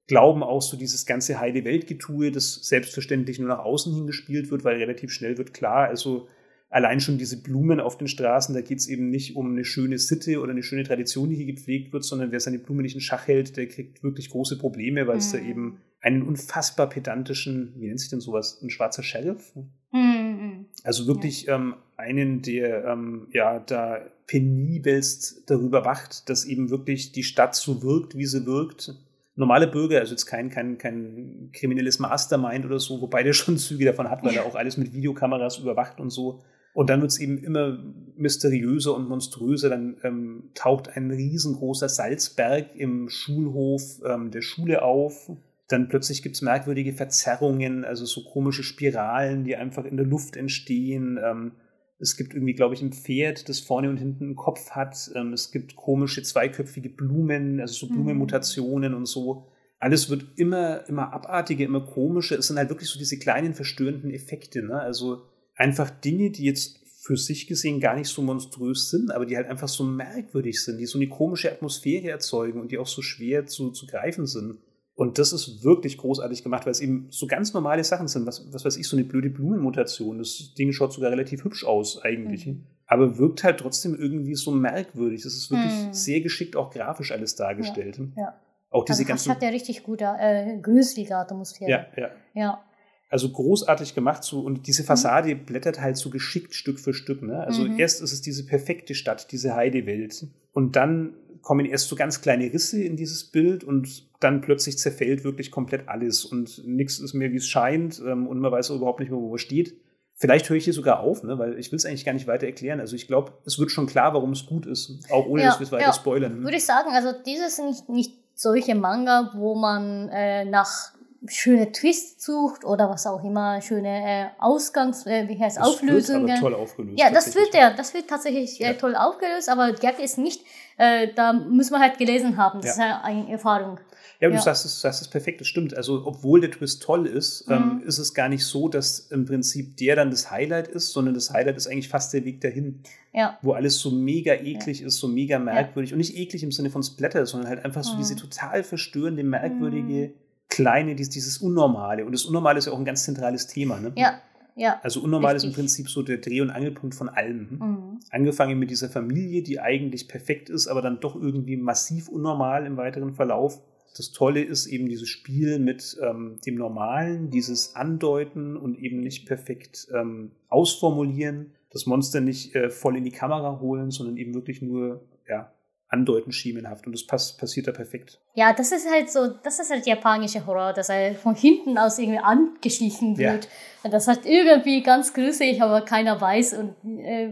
glauben 0.07 0.43
auch 0.43 0.61
so 0.61 0.77
dieses 0.77 1.05
ganze 1.05 1.39
heile 1.39 1.63
Weltgetue, 1.63 2.31
das 2.31 2.55
selbstverständlich 2.55 3.39
nur 3.39 3.49
nach 3.49 3.59
außen 3.59 3.93
hingespielt 3.93 4.51
wird, 4.51 4.63
weil 4.63 4.77
relativ 4.77 5.11
schnell 5.11 5.37
wird 5.37 5.53
klar, 5.53 5.87
also 5.87 6.27
allein 6.75 6.99
schon 6.99 7.17
diese 7.17 7.41
Blumen 7.41 7.79
auf 7.79 7.97
den 7.97 8.09
Straßen, 8.09 8.53
da 8.53 8.59
geht 8.59 8.79
es 8.79 8.87
eben 8.87 9.09
nicht 9.09 9.37
um 9.37 9.49
eine 9.49 9.63
schöne 9.63 9.97
Sitte 9.97 10.41
oder 10.41 10.51
eine 10.51 10.61
schöne 10.61 10.83
Tradition, 10.83 11.29
die 11.29 11.37
hier 11.37 11.45
gepflegt 11.45 11.93
wird, 11.93 12.03
sondern 12.03 12.33
wer 12.33 12.41
seine 12.41 12.59
Blume 12.59 12.81
nicht 12.81 12.95
in 12.95 13.01
Schach 13.01 13.27
hält, 13.27 13.55
der 13.55 13.69
kriegt 13.69 14.03
wirklich 14.03 14.29
große 14.29 14.57
Probleme, 14.57 15.07
weil 15.07 15.15
es 15.15 15.31
mhm. 15.31 15.37
da 15.37 15.43
eben 15.45 15.77
einen 16.01 16.21
unfassbar 16.21 16.89
pedantischen, 16.89 17.73
wie 17.77 17.87
nennt 17.87 18.01
sich 18.01 18.09
denn 18.09 18.19
sowas, 18.19 18.61
ein 18.61 18.69
schwarzer 18.69 19.03
Sheriff? 19.03 19.53
Mhm. 19.93 20.65
Also 20.83 21.07
wirklich 21.07 21.43
ja. 21.45 21.55
ähm, 21.55 21.75
einen, 21.95 22.41
der 22.41 22.83
ähm, 22.83 23.27
ja 23.31 23.59
da 23.59 24.01
penibelst 24.27 25.49
darüber 25.49 25.85
wacht, 25.85 26.29
dass 26.29 26.43
eben 26.43 26.69
wirklich 26.69 27.13
die 27.13 27.23
Stadt 27.23 27.55
so 27.55 27.83
wirkt, 27.83 28.17
wie 28.17 28.25
sie 28.25 28.45
wirkt. 28.45 28.93
Normale 29.37 29.67
Bürger, 29.67 29.99
also 29.99 30.11
jetzt 30.11 30.25
kein, 30.25 30.49
kein, 30.49 30.77
kein 30.77 31.51
kriminelles 31.53 31.99
Mastermind 31.99 32.65
oder 32.65 32.79
so, 32.79 32.99
wobei 32.99 33.23
der 33.23 33.31
schon 33.33 33.57
Züge 33.57 33.85
davon 33.85 34.09
hat, 34.09 34.25
weil 34.25 34.35
er 34.35 34.45
auch 34.45 34.55
alles 34.55 34.75
mit 34.75 34.91
Videokameras 34.91 35.59
überwacht 35.59 36.01
und 36.01 36.09
so. 36.09 36.41
Und 36.75 36.89
dann 36.89 36.99
wird 36.99 37.11
es 37.11 37.21
eben 37.21 37.37
immer 37.37 37.79
mysteriöser 38.17 38.93
und 38.93 39.07
monströser. 39.07 39.69
Dann 39.69 39.95
ähm, 40.03 40.49
taucht 40.55 40.89
ein 40.89 41.09
riesengroßer 41.09 41.87
Salzberg 41.87 42.75
im 42.75 43.07
Schulhof 43.07 44.01
ähm, 44.05 44.29
der 44.29 44.41
Schule 44.41 44.81
auf. 44.81 45.31
Dann 45.69 45.87
plötzlich 45.87 46.21
gibt 46.21 46.35
es 46.35 46.41
merkwürdige 46.41 46.91
Verzerrungen, 46.91 47.85
also 47.85 48.05
so 48.05 48.25
komische 48.25 48.61
Spiralen, 48.61 49.45
die 49.45 49.55
einfach 49.55 49.85
in 49.85 49.95
der 49.95 50.05
Luft 50.05 50.35
entstehen. 50.35 51.17
Ähm, 51.23 51.53
es 51.97 52.17
gibt 52.17 52.33
irgendwie, 52.33 52.55
glaube 52.55 52.75
ich, 52.75 52.81
ein 52.81 52.91
Pferd, 52.91 53.47
das 53.47 53.61
vorne 53.61 53.89
und 53.89 53.95
hinten 53.95 54.25
einen 54.25 54.35
Kopf 54.35 54.71
hat. 54.71 55.09
Ähm, 55.15 55.31
es 55.31 55.53
gibt 55.53 55.77
komische 55.77 56.23
zweiköpfige 56.23 56.89
Blumen, 56.89 57.61
also 57.61 57.73
so 57.73 57.85
mhm. 57.87 57.95
Blumenmutationen 57.95 58.91
mhm. 58.91 58.97
und 58.97 59.05
so. 59.05 59.47
Alles 59.79 60.09
wird 60.09 60.25
immer, 60.35 60.85
immer 60.89 61.13
abartiger, 61.13 61.63
immer 61.63 61.85
komischer. 61.85 62.37
Es 62.37 62.47
sind 62.47 62.57
halt 62.57 62.67
wirklich 62.67 62.89
so 62.89 62.99
diese 62.99 63.17
kleinen 63.17 63.53
verstörenden 63.53 64.11
Effekte. 64.11 64.61
Ne? 64.61 64.77
Also 64.77 65.23
einfach 65.55 65.89
Dinge, 65.89 66.31
die 66.31 66.43
jetzt 66.43 66.79
für 67.05 67.17
sich 67.17 67.47
gesehen 67.47 67.79
gar 67.79 67.95
nicht 67.95 68.09
so 68.09 68.21
monströs 68.23 68.89
sind, 68.89 69.11
aber 69.11 69.25
die 69.25 69.37
halt 69.37 69.47
einfach 69.47 69.67
so 69.67 69.83
merkwürdig 69.83 70.63
sind, 70.63 70.79
die 70.79 70.87
so 70.87 70.97
eine 70.97 71.07
komische 71.07 71.51
Atmosphäre 71.51 72.09
erzeugen 72.09 72.59
und 72.59 72.71
die 72.71 72.79
auch 72.79 72.87
so 72.87 73.01
schwer 73.01 73.45
zu, 73.45 73.69
zu 73.71 73.85
greifen 73.85 74.25
sind. 74.25 74.57
Und 74.95 75.19
das 75.19 75.33
ist 75.33 75.63
wirklich 75.63 75.97
großartig 75.97 76.41
gemacht, 76.41 76.65
weil 76.65 76.71
es 76.71 76.79
eben 76.79 77.07
so 77.09 77.27
ganz 77.27 77.53
normale 77.53 77.83
Sachen 77.83 78.07
sind. 78.07 78.25
Was, 78.25 78.51
was 78.51 78.63
weiß 78.63 78.77
ich, 78.77 78.87
so 78.87 78.95
eine 78.95 79.05
blöde 79.05 79.29
Blumenmutation. 79.29 80.17
Das 80.17 80.53
Ding 80.57 80.71
schaut 80.71 80.93
sogar 80.93 81.11
relativ 81.11 81.43
hübsch 81.43 81.65
aus, 81.65 82.01
eigentlich. 82.01 82.47
Mhm. 82.47 82.63
Aber 82.87 83.17
wirkt 83.17 83.43
halt 83.43 83.59
trotzdem 83.59 83.93
irgendwie 83.93 84.35
so 84.35 84.51
merkwürdig. 84.51 85.21
Das 85.23 85.33
ist 85.33 85.51
wirklich 85.51 85.73
mhm. 85.73 85.93
sehr 85.93 86.21
geschickt 86.21 86.55
auch 86.55 86.71
grafisch 86.71 87.11
alles 87.11 87.35
dargestellt. 87.35 87.97
Ja. 87.97 88.23
ja. 88.23 88.41
Auch 88.69 88.85
diese 88.85 88.99
also 88.99 89.07
ganzen. 89.07 89.27
Das 89.29 89.35
hat 89.35 89.43
ja 89.43 89.49
richtig 89.49 89.83
gute, 89.83 90.05
äh, 90.17 90.59
gruselige 90.61 91.17
Atmosphäre. 91.17 91.69
Ja, 91.69 91.85
ja. 91.97 92.09
Ja. 92.33 92.63
Also 93.09 93.31
großartig 93.31 93.93
gemacht 93.93 94.23
so 94.23 94.41
und 94.41 94.67
diese 94.67 94.81
mhm. 94.81 94.87
Fassade 94.87 95.35
blättert 95.35 95.79
halt 95.79 95.97
so 95.97 96.09
geschickt 96.09 96.55
Stück 96.55 96.79
für 96.79 96.93
Stück. 96.93 97.21
Ne? 97.21 97.39
Also 97.39 97.63
mhm. 97.63 97.79
erst 97.79 98.01
ist 98.01 98.13
es 98.13 98.21
diese 98.21 98.45
perfekte 98.45 98.95
Stadt, 98.95 99.31
diese 99.31 99.55
Heidewelt 99.55 100.27
und 100.53 100.75
dann 100.75 101.13
kommen 101.45 101.67
erst 101.67 101.89
so 101.89 101.95
ganz 101.95 102.21
kleine 102.21 102.51
Risse 102.51 102.81
in 102.81 102.97
dieses 102.97 103.25
Bild 103.25 103.63
und 103.63 104.07
dann 104.19 104.41
plötzlich 104.41 104.79
zerfällt 104.79 105.23
wirklich 105.23 105.51
komplett 105.51 105.87
alles 105.87 106.25
und 106.25 106.65
nichts 106.65 106.97
ist 106.97 107.13
mehr, 107.13 107.31
wie 107.31 107.37
es 107.37 107.47
scheint 107.47 108.01
ähm, 108.03 108.25
und 108.25 108.39
man 108.39 108.51
weiß 108.51 108.71
auch 108.71 108.77
überhaupt 108.77 108.99
nicht 108.99 109.11
mehr, 109.11 109.19
wo 109.19 109.29
man 109.29 109.37
steht. 109.37 109.75
Vielleicht 110.17 110.49
höre 110.49 110.57
ich 110.57 110.63
hier 110.63 110.73
sogar 110.73 111.01
auf, 111.01 111.21
ne? 111.23 111.37
weil 111.37 111.59
ich 111.59 111.71
will 111.71 111.77
es 111.77 111.85
eigentlich 111.85 112.03
gar 112.03 112.13
nicht 112.13 112.25
weiter 112.25 112.47
erklären. 112.47 112.79
Also 112.79 112.95
ich 112.95 113.05
glaube, 113.05 113.33
es 113.45 113.59
wird 113.59 113.69
schon 113.69 113.85
klar, 113.85 114.15
warum 114.15 114.31
es 114.31 114.47
gut 114.47 114.65
ist, 114.65 115.05
auch 115.11 115.27
ohne 115.27 115.43
ja, 115.43 115.49
dass 115.49 115.59
wir 115.59 115.65
es 115.65 115.71
weiter 115.71 115.83
ja. 115.83 115.93
spoilern. 115.93 116.41
Würde 116.41 116.57
ich 116.57 116.65
sagen, 116.65 116.89
also 116.93 117.09
dieses 117.23 117.57
sind 117.57 117.67
nicht, 117.67 117.89
nicht 117.89 118.13
solche 118.33 118.73
Manga, 118.73 119.31
wo 119.35 119.53
man 119.53 120.09
äh, 120.09 120.45
nach 120.45 120.94
schöne 121.27 121.71
Twists 121.71 122.25
sucht 122.25 122.65
oder 122.65 122.89
was 122.89 123.07
auch 123.07 123.23
immer, 123.23 123.61
schöne 123.61 123.89
äh, 123.89 124.25
Ausgangs, 124.39 125.05
äh, 125.05 125.27
wie 125.27 125.39
heißt 125.39 125.57
das 125.57 125.67
Auflösungen. 125.67 126.27
Wird 126.27 126.37
aber 126.37 126.41
toll 126.41 126.55
aufgelöst. 126.55 126.99
Ja, 126.99 127.11
das 127.11 127.35
wird 127.35 127.53
ja, 127.53 127.73
das 127.73 127.93
wird 127.93 128.07
tatsächlich 128.07 128.61
äh, 128.61 128.67
ja. 128.67 128.73
toll 128.73 128.95
aufgelöst, 128.95 129.49
aber 129.49 129.73
Gag 129.73 129.99
ist 129.99 130.17
nicht, 130.17 130.41
äh, 130.77 131.09
da 131.15 131.33
muss 131.33 131.71
man 131.71 131.81
halt 131.81 131.97
gelesen 131.97 132.37
haben. 132.37 132.61
Das 132.61 132.77
ja. 132.77 132.83
ist 132.83 132.89
ja 132.89 133.01
eine 133.03 133.31
Erfahrung. 133.31 133.79
Ja, 134.19 134.29
du 134.29 134.35
ja. 134.35 134.41
sagst 134.41 134.65
es, 134.65 134.79
sagst 134.79 135.01
es 135.01 135.07
perfekt, 135.09 135.41
das 135.41 135.47
stimmt. 135.47 135.75
Also, 135.75 136.03
obwohl 136.05 136.39
der 136.39 136.51
Twist 136.51 136.81
toll 136.81 137.05
ist, 137.05 137.45
ähm, 137.49 137.55
mhm. 137.55 137.81
ähm, 137.81 137.87
ist 137.87 137.97
es 137.97 138.13
gar 138.13 138.29
nicht 138.29 138.45
so, 138.45 138.69
dass 138.69 138.99
im 138.99 139.25
Prinzip 139.25 139.75
der 139.77 139.95
dann 139.97 140.09
das 140.09 140.31
Highlight 140.31 140.67
ist, 140.67 140.93
sondern 140.93 141.13
das 141.13 141.31
Highlight 141.31 141.57
ist 141.57 141.67
eigentlich 141.67 141.89
fast 141.89 142.13
der 142.13 142.23
Weg 142.23 142.39
dahin. 142.41 142.81
Ja. 143.13 143.37
Wo 143.41 143.53
alles 143.53 143.79
so 143.79 143.91
mega 143.91 144.33
eklig 144.33 144.81
ja. 144.81 144.87
ist, 144.87 144.97
so 144.97 145.07
mega 145.07 145.39
merkwürdig. 145.39 145.91
Und 145.91 145.99
nicht 145.99 146.15
eklig 146.15 146.43
im 146.43 146.51
Sinne 146.51 146.69
von 146.69 146.83
Splatter, 146.83 147.25
sondern 147.25 147.49
halt 147.49 147.65
einfach 147.65 147.83
so 147.83 147.93
mhm. 147.93 147.97
diese 147.97 148.15
total 148.15 148.63
verstörende, 148.63 149.23
merkwürdige. 149.23 150.07
Mhm 150.07 150.24
Kleine, 150.55 150.95
dieses 150.95 151.37
Unnormale. 151.39 152.05
Und 152.05 152.13
das 152.13 152.23
Unnormale 152.25 152.59
ist 152.59 152.65
ja 152.65 152.71
auch 152.71 152.79
ein 152.79 152.85
ganz 152.85 153.03
zentrales 153.03 153.47
Thema. 153.47 153.79
Ne? 153.79 153.91
Ja, 153.95 154.21
ja. 154.55 154.79
Also 154.83 155.01
unnormal 155.01 155.33
Richtig. 155.33 155.49
ist 155.49 155.53
im 155.57 155.61
Prinzip 155.61 155.89
so 155.89 156.01
der 156.01 156.17
Dreh- 156.17 156.39
und 156.39 156.49
Angelpunkt 156.49 156.95
von 156.95 157.09
allem. 157.09 157.49
Hm? 157.49 157.59
Mhm. 157.59 157.99
Angefangen 158.09 158.57
mit 158.57 158.71
dieser 158.71 158.89
Familie, 158.89 159.43
die 159.43 159.59
eigentlich 159.59 160.07
perfekt 160.07 160.49
ist, 160.49 160.67
aber 160.67 160.81
dann 160.81 161.01
doch 161.01 161.15
irgendwie 161.15 161.57
massiv 161.57 162.07
unnormal 162.07 162.65
im 162.65 162.77
weiteren 162.77 163.13
Verlauf. 163.13 163.61
Das 163.97 164.11
Tolle 164.11 164.43
ist 164.43 164.67
eben 164.67 164.87
dieses 164.87 165.09
Spiel 165.09 165.59
mit 165.59 165.97
ähm, 166.01 166.37
dem 166.45 166.55
Normalen, 166.55 167.31
dieses 167.31 167.75
Andeuten 167.75 168.55
und 168.55 168.79
eben 168.79 169.01
nicht 169.01 169.25
perfekt 169.27 169.87
ähm, 169.93 170.31
ausformulieren, 170.47 171.51
das 171.71 171.85
Monster 171.85 172.21
nicht 172.21 172.55
äh, 172.55 172.69
voll 172.69 172.95
in 172.95 173.03
die 173.03 173.11
Kamera 173.11 173.59
holen, 173.59 173.91
sondern 173.91 174.15
eben 174.15 174.33
wirklich 174.33 174.61
nur 174.61 175.01
ja, 175.27 175.51
andeuten 175.87 176.31
schemenhaft 176.31 176.87
und 176.87 176.93
das 176.93 177.05
pass 177.05 177.37
passiert 177.37 177.67
da 177.67 177.71
perfekt. 177.71 178.19
Ja, 178.33 178.53
das 178.53 178.71
ist 178.71 178.89
halt 178.89 179.09
so, 179.09 179.27
das 179.43 179.59
ist 179.59 179.71
halt 179.71 179.85
japanische 179.85 180.45
Horror, 180.45 180.73
dass 180.73 180.89
er 180.89 181.13
von 181.15 181.35
hinten 181.35 181.77
aus 181.77 181.99
irgendwie 181.99 182.19
angeschlichen 182.19 183.17
wird. 183.17 183.47
Ja. 183.83 183.89
Das 183.89 184.07
hat 184.07 184.25
irgendwie 184.25 184.81
ganz 184.81 185.13
gruselig, 185.13 185.61
aber 185.61 185.81
keiner 185.81 186.19
weiß 186.19 186.53
und 186.53 186.75
äh, 186.99 187.29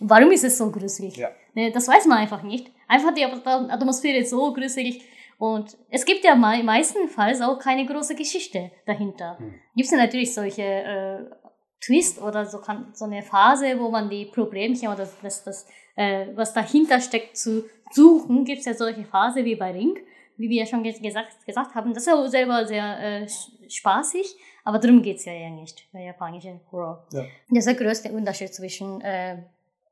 warum 0.00 0.30
ist 0.32 0.44
es 0.44 0.56
so 0.56 0.70
gruselig? 0.70 1.16
Ja. 1.16 1.30
Ne, 1.54 1.70
das 1.72 1.86
weiß 1.86 2.06
man 2.06 2.18
einfach 2.18 2.42
nicht. 2.42 2.70
Einfach 2.88 3.14
die 3.14 3.24
Atmosphäre 3.24 4.18
ist 4.18 4.30
so 4.30 4.52
gruselig 4.52 5.02
und 5.38 5.76
es 5.90 6.04
gibt 6.04 6.24
ja 6.24 6.34
me 6.34 6.62
meistenfalls 6.62 7.40
auch 7.40 7.58
keine 7.58 7.84
große 7.86 8.14
Geschichte 8.14 8.70
dahinter. 8.86 9.38
Hm. 9.38 9.54
Gibt 9.76 9.86
es 9.86 9.90
ja 9.90 9.98
natürlich 9.98 10.32
solche 10.32 10.62
äh, 10.62 11.24
Twist 11.84 12.20
oder 12.20 12.46
so, 12.46 12.58
kann, 12.58 12.88
so 12.92 13.04
eine 13.04 13.22
Phase, 13.22 13.78
wo 13.78 13.90
man 13.90 14.08
die 14.08 14.26
Problemchen 14.26 14.88
oder 14.88 15.08
das, 15.22 15.44
das 15.44 15.66
äh, 15.96 16.26
was 16.34 16.52
dahinter 16.52 17.00
steckt, 17.00 17.36
zu 17.36 17.64
suchen, 17.90 18.44
gibt 18.44 18.60
es 18.60 18.66
ja 18.66 18.74
solche 18.74 19.04
Phase 19.04 19.44
wie 19.44 19.56
bei 19.56 19.72
Ring, 19.72 19.98
wie 20.36 20.48
wir 20.48 20.62
ja 20.62 20.66
schon 20.66 20.82
gesagt, 20.82 21.44
gesagt 21.46 21.74
haben. 21.74 21.94
Das 21.94 22.04
ist 22.04 22.12
ja 22.12 22.28
selber 22.28 22.66
sehr 22.66 23.22
äh, 23.22 23.26
spaßig, 23.68 24.36
aber 24.64 24.78
darum 24.78 25.02
geht 25.02 25.18
es 25.18 25.24
ja 25.24 25.32
eher 25.32 25.50
nicht 25.50 25.86
bei 25.92 26.04
japanischen 26.04 26.60
Horror. 26.72 27.06
Ja. 27.12 27.24
Das 27.50 27.66
ist 27.66 27.66
der 27.66 27.74
größte 27.74 28.10
Unterschied 28.12 28.52
zwischen 28.54 29.00
äh, 29.00 29.42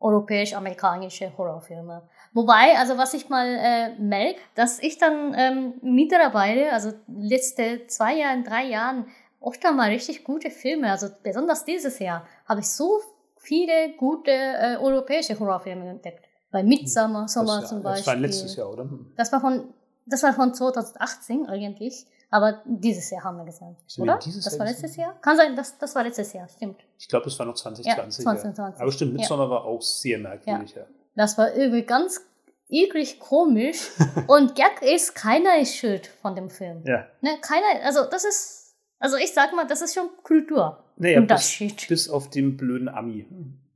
europäisch-amerikanische 0.00 1.36
Horrorfilme. 1.36 2.02
Wobei, 2.32 2.76
also 2.78 2.96
was 2.98 3.14
ich 3.14 3.28
mal 3.28 3.46
äh, 3.46 4.00
merke, 4.00 4.40
dass 4.54 4.82
ich 4.82 4.98
dann 4.98 5.34
ähm, 5.36 5.74
mittlerweile, 5.82 6.72
also 6.72 6.92
letzte 7.06 7.86
zwei 7.86 8.16
Jahren, 8.16 8.42
drei 8.42 8.64
Jahren, 8.64 9.06
oft 9.42 9.64
einmal 9.64 9.90
richtig 9.90 10.24
gute 10.24 10.50
Filme, 10.50 10.90
also 10.90 11.08
besonders 11.22 11.64
dieses 11.64 11.98
Jahr, 11.98 12.26
habe 12.46 12.60
ich 12.60 12.68
so 12.68 13.00
viele 13.36 13.94
gute 13.96 14.30
äh, 14.30 14.76
europäische 14.80 15.38
Horrorfilme 15.38 15.88
entdeckt. 15.88 16.24
Bei 16.50 16.62
Midsummer, 16.62 17.28
Sommer 17.28 17.60
das, 17.60 17.70
zum 17.70 17.82
Beispiel. 17.82 18.04
Das 18.04 18.06
war 18.06 18.16
letztes 18.16 18.56
Jahr, 18.56 18.70
oder? 18.70 18.88
Das 19.16 19.32
war 19.32 19.40
von, 19.40 19.72
das 20.06 20.22
war 20.22 20.32
von 20.32 20.54
2018 20.54 21.46
eigentlich. 21.46 22.06
Aber 22.30 22.62
dieses 22.64 23.10
Jahr 23.10 23.24
haben 23.24 23.36
wir 23.36 23.44
gesehen, 23.44 23.76
oder? 23.98 24.14
das 24.14 24.44
Jahr 24.46 24.58
war 24.58 24.66
letztes 24.66 24.96
Jahr? 24.96 25.20
Kann 25.20 25.36
sein, 25.36 25.54
das, 25.54 25.76
das 25.76 25.94
war 25.94 26.02
letztes 26.02 26.32
Jahr, 26.32 26.48
stimmt. 26.48 26.80
Ich 26.98 27.06
glaube, 27.06 27.26
das 27.26 27.38
war 27.38 27.44
noch 27.44 27.54
2020. 27.54 27.84
Ja, 28.24 28.32
2020. 28.32 28.78
Ja. 28.78 28.82
Aber 28.82 28.90
stimmt, 28.90 29.12
Midsommer 29.12 29.44
ja. 29.44 29.50
war 29.50 29.64
auch 29.66 29.82
sehr 29.82 30.18
merkwürdig. 30.18 30.74
Ja. 30.74 30.86
Das 31.14 31.36
war 31.36 31.54
irgendwie 31.54 31.82
ganz 31.82 32.22
eklig 32.70 33.20
komisch. 33.20 33.90
und 34.28 34.54
Gag 34.54 34.80
ist, 34.80 35.14
keiner 35.14 35.58
ist 35.58 35.76
schuld 35.76 36.06
von 36.06 36.34
dem 36.34 36.48
Film. 36.48 36.82
Ja. 36.86 37.06
Ne, 37.20 37.38
keiner, 37.42 37.84
also 37.84 38.06
das 38.10 38.24
ist, 38.24 38.61
also 39.02 39.16
ich 39.16 39.32
sag 39.32 39.52
mal, 39.52 39.66
das 39.66 39.82
ist 39.82 39.94
schon 39.94 40.08
Kultur. 40.22 40.78
Naja, 40.96 41.18
Unterschied. 41.18 41.76
Bis, 41.76 41.86
bis 41.88 42.08
auf 42.08 42.30
den 42.30 42.56
blöden 42.56 42.88
Ami. 42.88 43.26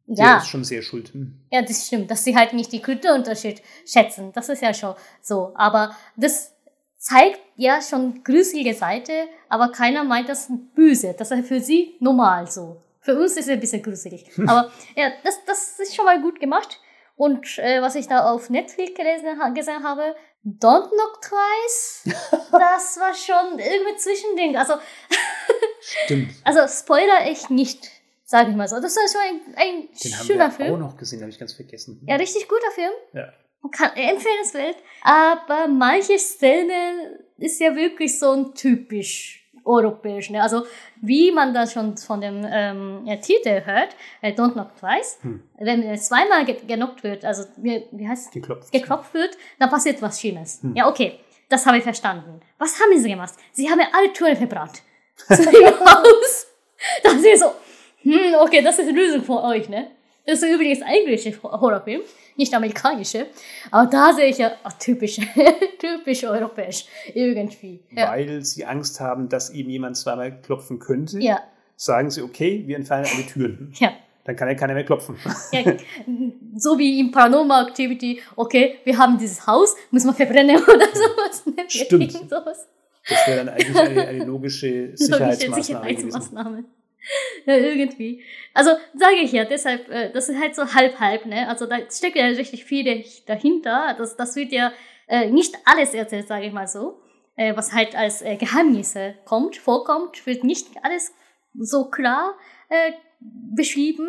Der 0.06 0.24
ja. 0.24 0.36
ist 0.38 0.48
schon 0.48 0.62
sehr 0.62 0.82
schuld. 0.82 1.12
Hm. 1.12 1.34
Ja, 1.50 1.62
das 1.62 1.88
stimmt, 1.88 2.10
dass 2.12 2.22
sie 2.22 2.36
halt 2.36 2.52
nicht 2.52 2.70
die 2.70 2.80
Kulturunterschied 2.80 3.60
schätzen. 3.84 4.30
Das 4.32 4.48
ist 4.48 4.62
ja 4.62 4.72
schon 4.72 4.94
so. 5.20 5.52
Aber 5.56 5.96
das 6.16 6.54
zeigt 6.96 7.40
ja 7.56 7.82
schon 7.82 8.22
gruselige 8.22 8.74
Seite, 8.74 9.12
aber 9.48 9.72
keiner 9.72 10.04
meint 10.04 10.28
das 10.28 10.48
böse. 10.76 11.16
Das 11.18 11.32
ist 11.32 11.48
für 11.48 11.60
sie 11.60 11.96
normal 11.98 12.48
so. 12.48 12.80
Für 13.00 13.18
uns 13.18 13.32
ist 13.32 13.46
es 13.46 13.48
ein 13.48 13.60
bisschen 13.60 13.82
gruselig. 13.82 14.30
aber 14.46 14.70
ja, 14.94 15.10
das, 15.24 15.44
das 15.44 15.80
ist 15.80 15.96
schon 15.96 16.04
mal 16.04 16.22
gut 16.22 16.38
gemacht. 16.38 16.78
Und 17.16 17.58
äh, 17.58 17.82
was 17.82 17.96
ich 17.96 18.06
da 18.06 18.30
auf 18.30 18.48
Netflix 18.48 18.94
gelesen, 18.94 19.26
gesehen 19.54 19.82
habe, 19.82 20.14
Don't 20.46 20.90
Knock 20.90 21.22
Twice, 21.22 22.04
das 22.52 22.98
war 23.00 23.12
schon 23.14 23.58
irgendwie 23.58 23.96
Zwischending. 23.96 24.56
Also, 24.56 24.74
Stimmt. 25.80 26.34
also 26.44 26.60
Spoiler 26.68 27.28
ich 27.28 27.50
nicht, 27.50 27.90
sage 28.24 28.50
ich 28.50 28.56
mal 28.56 28.68
so. 28.68 28.80
Das 28.80 28.94
war 28.94 29.08
schon 29.08 29.20
ein, 29.20 29.54
ein 29.56 29.88
Den 29.88 30.12
schöner 30.12 30.44
haben 30.44 30.58
wir 30.58 30.66
Film. 30.66 30.74
auch 30.74 30.78
noch 30.78 30.96
gesehen, 30.96 31.20
habe 31.20 31.30
ich 31.30 31.38
ganz 31.40 31.52
vergessen. 31.52 32.00
Ja, 32.06 32.14
richtig 32.14 32.46
guter 32.48 32.70
Film. 32.70 32.92
Ja. 33.12 33.32
Kann, 33.72 33.96
empfehlenswert. 33.96 34.76
Aber 35.02 35.66
manche 35.66 36.16
Szene 36.16 37.24
ist 37.38 37.58
ja 37.58 37.74
wirklich 37.74 38.16
so 38.16 38.30
ein 38.30 38.54
typisch 38.54 39.45
europäisch. 39.66 40.30
Ne? 40.30 40.42
Also 40.42 40.62
wie 41.00 41.32
man 41.32 41.52
das 41.52 41.72
schon 41.72 41.96
von 41.96 42.20
dem 42.20 42.46
ähm, 42.48 43.04
Titel 43.20 43.62
hört, 43.64 43.96
äh, 44.22 44.32
Don't 44.32 44.52
Knock 44.52 44.76
Twice, 44.78 45.18
hm. 45.22 45.42
wenn 45.58 45.82
äh, 45.82 45.96
zweimal 45.96 46.44
ge 46.44 46.56
genockt 46.66 47.02
wird, 47.02 47.24
also 47.24 47.44
wie, 47.56 47.84
wie 47.90 48.08
heißt 48.08 48.32
geklopft. 48.32 48.72
geklopft 48.72 49.14
wird, 49.14 49.36
dann 49.58 49.70
passiert 49.70 50.00
was 50.02 50.20
Schlimmes. 50.20 50.62
Hm. 50.62 50.74
Ja, 50.76 50.88
okay, 50.88 51.18
das 51.48 51.66
habe 51.66 51.78
ich 51.78 51.84
verstanden. 51.84 52.40
Was 52.58 52.80
haben 52.80 52.98
sie 52.98 53.08
gemacht? 53.08 53.34
Sie 53.52 53.70
haben 53.70 53.80
alle 53.92 54.12
Türen 54.12 54.36
verbrannt. 54.36 54.82
Zu 55.16 55.42
dem 55.44 55.80
Haus. 55.80 56.46
Da 57.02 57.10
sind 57.10 57.22
sie 57.22 57.36
so, 57.36 57.52
hm, 58.02 58.34
okay, 58.40 58.62
das 58.62 58.78
ist 58.78 58.88
die 58.88 58.94
Lösung 58.94 59.22
für 59.22 59.42
euch, 59.42 59.68
ne? 59.68 59.90
Das 60.26 60.42
ist 60.42 60.52
übrigens 60.52 60.80
englische 60.80 61.40
Horrorfilm, 61.42 62.02
nicht 62.36 62.52
amerikanische. 62.52 63.26
Aber 63.70 63.88
da 63.88 64.12
sehe 64.12 64.26
ich 64.26 64.38
ja 64.38 64.52
oh, 64.64 64.70
typisch, 64.78 65.20
typisch 65.78 66.24
europäisch 66.24 66.86
irgendwie. 67.14 67.84
Ja. 67.90 68.10
Weil 68.10 68.44
sie 68.44 68.64
Angst 68.64 69.00
haben, 69.00 69.28
dass 69.28 69.50
ihm 69.50 69.70
jemand 69.70 69.96
zweimal 69.96 70.40
klopfen 70.40 70.80
könnte, 70.80 71.20
ja. 71.20 71.40
sagen 71.76 72.10
sie, 72.10 72.22
okay, 72.22 72.64
wir 72.66 72.76
entfernen 72.76 73.06
alle 73.12 73.26
Türen. 73.26 73.72
Ja. 73.78 73.92
Dann 74.24 74.34
kann 74.34 74.48
ja 74.48 74.54
keiner 74.54 74.74
mehr 74.74 74.84
klopfen. 74.84 75.16
Ja, 75.52 75.76
so 76.56 76.76
wie 76.76 76.98
im 76.98 77.12
Paranormal 77.12 77.68
Activity, 77.68 78.20
okay, 78.34 78.78
wir 78.82 78.98
haben 78.98 79.16
dieses 79.18 79.46
Haus, 79.46 79.76
müssen 79.92 80.08
wir 80.08 80.14
verbrennen 80.14 80.56
oder 80.56 80.86
sowas. 80.92 81.44
Stimmt. 81.68 82.10
Sowas. 82.10 82.66
Das 83.08 83.26
wäre 83.28 83.44
dann 83.44 83.50
eigentlich 83.50 83.76
eine, 83.76 84.04
eine 84.04 84.24
logische 84.24 84.96
Sicherheitsmaßnahme. 84.96 85.50
Logische 85.50 85.62
Sicherheitsmaßnahme 85.62 86.64
ja, 87.46 87.56
irgendwie. 87.56 88.22
Also 88.54 88.70
sage 88.94 89.16
ich 89.22 89.32
ja, 89.32 89.44
deshalb, 89.44 89.88
äh, 89.90 90.10
das 90.12 90.28
ist 90.28 90.40
halt 90.40 90.54
so 90.54 90.74
halb-halb, 90.74 91.26
ne? 91.26 91.48
Also 91.48 91.66
da 91.66 91.78
steckt 91.90 92.16
ja 92.16 92.26
richtig 92.26 92.64
viel 92.64 93.04
dahinter. 93.26 93.94
Das, 93.98 94.16
das 94.16 94.36
wird 94.36 94.52
ja 94.52 94.72
äh, 95.06 95.30
nicht 95.30 95.54
alles 95.64 95.94
erzählt, 95.94 96.28
sage 96.28 96.46
ich 96.46 96.52
mal 96.52 96.68
so. 96.68 97.00
Äh, 97.36 97.56
was 97.56 97.72
halt 97.72 97.94
als 97.94 98.22
äh, 98.22 98.36
Geheimnisse 98.36 99.14
kommt, 99.24 99.56
vorkommt, 99.56 100.26
wird 100.26 100.42
nicht 100.42 100.68
alles 100.82 101.12
so 101.54 101.90
klar 101.90 102.34
äh, 102.68 102.92
beschrieben. 103.20 104.08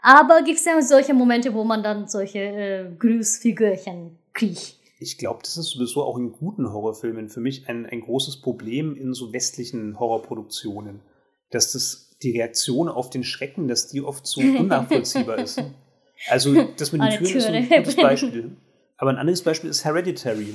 Aber 0.00 0.42
gibt 0.42 0.58
es 0.58 0.64
ja 0.64 0.80
solche 0.82 1.14
Momente, 1.14 1.54
wo 1.54 1.64
man 1.64 1.82
dann 1.82 2.08
solche 2.08 2.38
äh, 2.38 2.90
Grüßfigürchen 2.98 4.18
kriegt. 4.32 4.76
Ich 4.98 5.18
glaube, 5.18 5.40
das 5.42 5.56
ist 5.56 5.70
sowieso 5.70 6.02
auch 6.04 6.16
in 6.16 6.32
guten 6.32 6.72
Horrorfilmen 6.72 7.28
für 7.28 7.40
mich 7.40 7.68
ein, 7.68 7.86
ein 7.86 8.00
großes 8.00 8.40
Problem 8.40 8.96
in 8.96 9.14
so 9.14 9.32
westlichen 9.32 9.98
Horrorproduktionen, 9.98 11.00
dass 11.50 11.72
das 11.72 12.11
die 12.22 12.32
Reaktion 12.32 12.88
auf 12.88 13.10
den 13.10 13.24
Schrecken, 13.24 13.68
dass 13.68 13.88
die 13.88 14.02
oft 14.02 14.26
so 14.26 14.40
unnachvollziehbar 14.58 15.38
ist. 15.38 15.62
Also 16.28 16.68
das 16.76 16.92
mit 16.92 17.02
den 17.02 17.10
Türen 17.10 17.36
ist 17.36 17.46
ein 17.46 17.68
gutes 17.68 17.96
Beispiel. 17.96 18.56
Aber 18.96 19.10
ein 19.10 19.16
anderes 19.16 19.42
Beispiel 19.42 19.70
ist 19.70 19.84
Hereditary. 19.84 20.54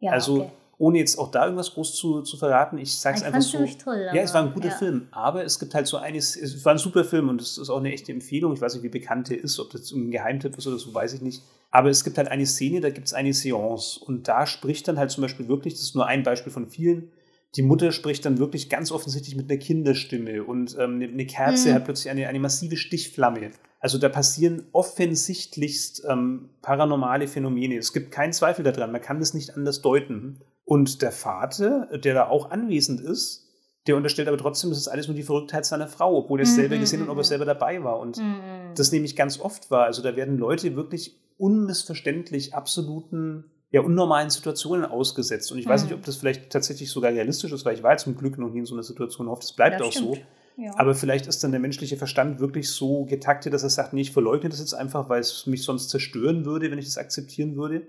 Ja, 0.00 0.12
also 0.12 0.42
okay. 0.42 0.50
ohne 0.78 0.98
jetzt 0.98 1.18
auch 1.18 1.30
da 1.30 1.44
irgendwas 1.44 1.74
groß 1.74 1.94
zu, 1.94 2.22
zu 2.22 2.36
verraten, 2.36 2.78
ich 2.78 2.98
sage 2.98 3.18
es 3.18 3.22
einfach 3.22 3.42
so. 3.42 3.58
Toll, 3.82 4.08
ja, 4.12 4.22
es 4.22 4.32
war 4.32 4.42
ein 4.42 4.54
guter 4.54 4.68
ja. 4.68 4.74
Film, 4.74 5.08
aber 5.10 5.44
es 5.44 5.58
gibt 5.58 5.74
halt 5.74 5.86
so 5.86 5.98
eines, 5.98 6.36
es 6.36 6.64
war 6.64 6.72
ein 6.72 6.78
super 6.78 7.04
Film 7.04 7.28
und 7.28 7.40
es 7.40 7.58
ist 7.58 7.68
auch 7.68 7.78
eine 7.78 7.92
echte 7.92 8.12
Empfehlung. 8.12 8.54
Ich 8.54 8.60
weiß 8.60 8.74
nicht, 8.74 8.82
wie 8.82 8.88
bekannt 8.88 9.28
der 9.28 9.42
ist, 9.42 9.58
ob 9.60 9.70
das 9.70 9.92
ein 9.92 10.10
Geheimtipp 10.10 10.56
ist 10.56 10.66
oder 10.66 10.78
so, 10.78 10.94
weiß 10.94 11.12
ich 11.14 11.20
nicht. 11.20 11.42
Aber 11.70 11.90
es 11.90 12.04
gibt 12.04 12.16
halt 12.18 12.28
eine 12.28 12.46
Szene, 12.46 12.80
da 12.80 12.90
gibt 12.90 13.06
es 13.06 13.14
eine 13.14 13.34
Seance 13.34 14.00
und 14.00 14.28
da 14.28 14.46
spricht 14.46 14.86
dann 14.88 14.98
halt 14.98 15.10
zum 15.10 15.22
Beispiel 15.22 15.48
wirklich, 15.48 15.74
das 15.74 15.82
ist 15.82 15.94
nur 15.94 16.06
ein 16.06 16.22
Beispiel 16.22 16.52
von 16.52 16.68
vielen, 16.68 17.10
die 17.56 17.62
Mutter 17.62 17.92
spricht 17.92 18.24
dann 18.24 18.38
wirklich 18.38 18.68
ganz 18.68 18.90
offensichtlich 18.90 19.36
mit 19.36 19.50
einer 19.50 19.60
Kinderstimme 19.60 20.44
und 20.44 20.76
ähm, 20.78 21.00
eine 21.00 21.26
Kerze 21.26 21.70
mhm. 21.70 21.74
hat 21.74 21.84
plötzlich 21.84 22.10
eine, 22.10 22.26
eine 22.28 22.40
massive 22.40 22.76
Stichflamme. 22.76 23.50
Also 23.78 23.98
da 23.98 24.08
passieren 24.08 24.66
offensichtlichst 24.72 26.04
ähm, 26.08 26.50
paranormale 26.62 27.28
Phänomene. 27.28 27.76
Es 27.76 27.92
gibt 27.92 28.10
keinen 28.10 28.32
Zweifel 28.32 28.64
daran, 28.64 28.92
man 28.92 29.02
kann 29.02 29.20
das 29.20 29.34
nicht 29.34 29.56
anders 29.56 29.82
deuten. 29.82 30.40
Und 30.64 31.02
der 31.02 31.12
Vater, 31.12 31.88
der 31.98 32.14
da 32.14 32.28
auch 32.28 32.50
anwesend 32.50 33.00
ist, 33.00 33.44
der 33.86 33.96
unterstellt 33.96 34.28
aber 34.28 34.38
trotzdem, 34.38 34.70
das 34.70 34.78
ist 34.78 34.88
alles 34.88 35.08
nur 35.08 35.16
die 35.16 35.22
Verrücktheit 35.22 35.66
seiner 35.66 35.88
Frau, 35.88 36.16
obwohl 36.16 36.40
er 36.40 36.44
es 36.44 36.52
mhm. 36.52 36.56
selber 36.56 36.78
gesehen 36.78 37.00
hat 37.00 37.08
und 37.08 37.12
ob 37.12 37.18
er 37.18 37.24
selber 37.24 37.44
dabei 37.44 37.84
war. 37.84 38.00
Und 38.00 38.16
mhm. 38.16 38.72
das 38.74 38.90
nämlich 38.90 39.14
ganz 39.14 39.38
oft 39.38 39.70
war. 39.70 39.84
Also 39.84 40.02
da 40.02 40.16
werden 40.16 40.38
Leute 40.38 40.74
wirklich 40.74 41.20
unmissverständlich 41.36 42.54
absoluten 42.54 43.44
ja, 43.74 43.80
unnormalen 43.80 44.30
Situationen 44.30 44.84
ausgesetzt. 44.84 45.50
Und 45.50 45.58
ich 45.58 45.66
mhm. 45.66 45.70
weiß 45.70 45.82
nicht, 45.82 45.94
ob 45.94 46.04
das 46.04 46.14
vielleicht 46.14 46.48
tatsächlich 46.50 46.88
sogar 46.90 47.10
realistisch 47.10 47.50
ist, 47.50 47.64
weil 47.64 47.74
ich 47.74 47.82
war 47.82 47.90
ja 47.90 47.96
zum 47.96 48.16
Glück 48.16 48.38
noch 48.38 48.48
nie 48.48 48.60
in 48.60 48.66
so 48.66 48.74
einer 48.76 48.84
Situation, 48.84 49.28
hoffe, 49.28 49.42
es 49.42 49.52
bleibt 49.52 49.80
ja, 49.80 49.86
auch 49.86 49.90
stimmt. 49.90 50.14
so. 50.14 50.62
Ja. 50.62 50.70
Aber 50.76 50.94
vielleicht 50.94 51.26
ist 51.26 51.42
dann 51.42 51.50
der 51.50 51.58
menschliche 51.58 51.96
Verstand 51.96 52.38
wirklich 52.38 52.68
so 52.68 53.04
getaktet, 53.04 53.52
dass 53.52 53.64
er 53.64 53.70
sagt, 53.70 53.92
nee, 53.92 54.02
ich 54.02 54.12
verleugne 54.12 54.48
das 54.48 54.60
jetzt 54.60 54.74
einfach, 54.74 55.08
weil 55.08 55.18
es 55.18 55.48
mich 55.48 55.64
sonst 55.64 55.90
zerstören 55.90 56.44
würde, 56.44 56.70
wenn 56.70 56.78
ich 56.78 56.84
das 56.84 56.98
akzeptieren 56.98 57.56
würde. 57.56 57.88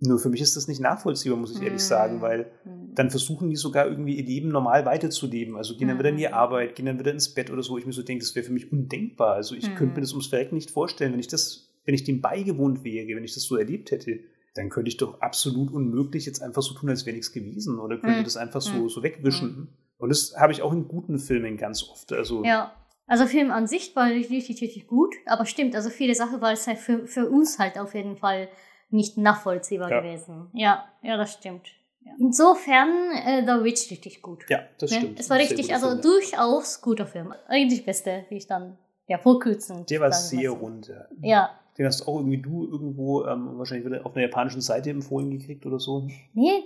Nur 0.00 0.18
für 0.18 0.28
mich 0.28 0.42
ist 0.42 0.56
das 0.56 0.68
nicht 0.68 0.82
nachvollziehbar, 0.82 1.38
muss 1.38 1.52
ich 1.56 1.62
ehrlich 1.62 1.80
mhm. 1.80 1.86
sagen, 1.86 2.20
weil 2.20 2.50
mhm. 2.66 2.94
dann 2.94 3.08
versuchen 3.08 3.48
die 3.48 3.56
sogar 3.56 3.86
irgendwie 3.86 4.18
ihr 4.18 4.26
Leben 4.26 4.50
normal 4.50 4.84
weiterzuleben. 4.84 5.56
Also 5.56 5.74
gehen 5.78 5.88
dann 5.88 5.98
wieder 5.98 6.10
in 6.10 6.18
die 6.18 6.28
mhm. 6.28 6.34
Arbeit, 6.34 6.74
gehen 6.74 6.84
dann 6.84 6.98
wieder 6.98 7.12
ins 7.12 7.32
Bett 7.32 7.50
oder 7.50 7.62
so. 7.62 7.78
Ich 7.78 7.86
mir 7.86 7.94
so 7.94 8.02
denke, 8.02 8.22
das 8.22 8.34
wäre 8.34 8.44
für 8.44 8.52
mich 8.52 8.70
undenkbar. 8.70 9.36
Also 9.36 9.54
ich 9.54 9.74
könnte 9.74 9.94
mir 9.94 10.02
das 10.02 10.10
ums 10.10 10.26
Verrecken 10.26 10.56
nicht 10.56 10.70
vorstellen, 10.70 11.14
wenn 11.14 11.20
ich 11.20 11.28
das, 11.28 11.72
wenn 11.86 11.94
ich 11.94 12.04
dem 12.04 12.20
beigewohnt 12.20 12.84
wäre, 12.84 13.16
wenn 13.16 13.24
ich 13.24 13.32
das 13.32 13.44
so 13.44 13.56
erlebt 13.56 13.90
hätte 13.90 14.20
dann 14.54 14.70
könnte 14.70 14.88
ich 14.88 14.96
doch 14.96 15.20
absolut 15.20 15.72
unmöglich 15.72 16.26
jetzt 16.26 16.42
einfach 16.42 16.62
so 16.62 16.74
tun, 16.74 16.88
als 16.88 17.06
wäre 17.06 17.16
nichts 17.16 17.32
gewesen 17.32 17.78
oder 17.78 17.98
könnte 17.98 18.20
mhm. 18.20 18.24
das 18.24 18.36
einfach 18.36 18.60
so, 18.60 18.72
mhm. 18.74 18.88
so 18.88 19.02
wegwischen. 19.02 19.48
Mhm. 19.48 19.68
Und 19.98 20.08
das 20.08 20.34
habe 20.36 20.52
ich 20.52 20.62
auch 20.62 20.72
in 20.72 20.88
guten 20.88 21.18
Filmen 21.18 21.56
ganz 21.56 21.88
oft. 21.88 22.12
Also 22.12 22.44
ja, 22.44 22.74
also 23.06 23.26
Film 23.26 23.50
an 23.50 23.66
sich 23.66 23.94
war 23.96 24.06
richtig, 24.06 24.62
richtig 24.62 24.86
gut, 24.86 25.14
aber 25.26 25.44
stimmt, 25.44 25.74
also 25.76 25.90
viele 25.90 26.14
Sachen 26.14 26.40
war 26.40 26.52
es 26.52 26.66
halt 26.66 26.78
für, 26.78 27.06
für 27.06 27.28
uns 27.28 27.58
halt 27.58 27.78
auf 27.78 27.94
jeden 27.94 28.16
Fall 28.16 28.48
nicht 28.90 29.18
nachvollziehbar 29.18 29.90
Ja. 29.90 30.00
gewesen. 30.00 30.48
Ja, 30.54 30.84
ja, 31.02 31.16
das 31.16 31.34
stimmt. 31.34 31.68
Ja. 32.00 32.12
Insofern 32.18 33.10
äh, 33.12 33.42
The 33.44 33.64
Witch 33.64 33.90
richtig 33.90 34.22
gut. 34.22 34.44
Ja, 34.48 34.60
das 34.78 34.90
Ne? 34.90 34.98
stimmt. 34.98 35.20
Es 35.20 35.30
war 35.30 35.38
richtig, 35.38 35.72
also 35.72 35.88
Film, 35.88 35.96
ja. 35.98 36.02
durchaus 36.02 36.80
guter 36.80 37.06
Film. 37.06 37.34
Eigentlich 37.48 37.84
beste, 37.84 38.24
wie 38.28 38.36
ich 38.36 38.46
dann 38.46 38.78
ja 39.06 39.18
vor 39.18 39.40
kurzem. 39.40 39.84
Der 39.86 40.00
war 40.00 40.12
sehr 40.12 40.50
rund, 40.50 40.88
ja. 40.88 41.06
Ja. 41.22 41.60
Den 41.76 41.86
hast 41.86 42.06
auch 42.06 42.16
irgendwie 42.18 42.40
du 42.40 42.66
irgendwo 42.70 43.24
ähm, 43.24 43.58
wahrscheinlich 43.58 43.86
wieder 43.86 44.06
auf 44.06 44.14
einer 44.14 44.26
japanischen 44.26 44.60
Seite 44.60 44.90
empfohlen 44.90 45.30
gekriegt 45.30 45.66
oder 45.66 45.78
so. 45.80 46.06
Nee, 46.32 46.64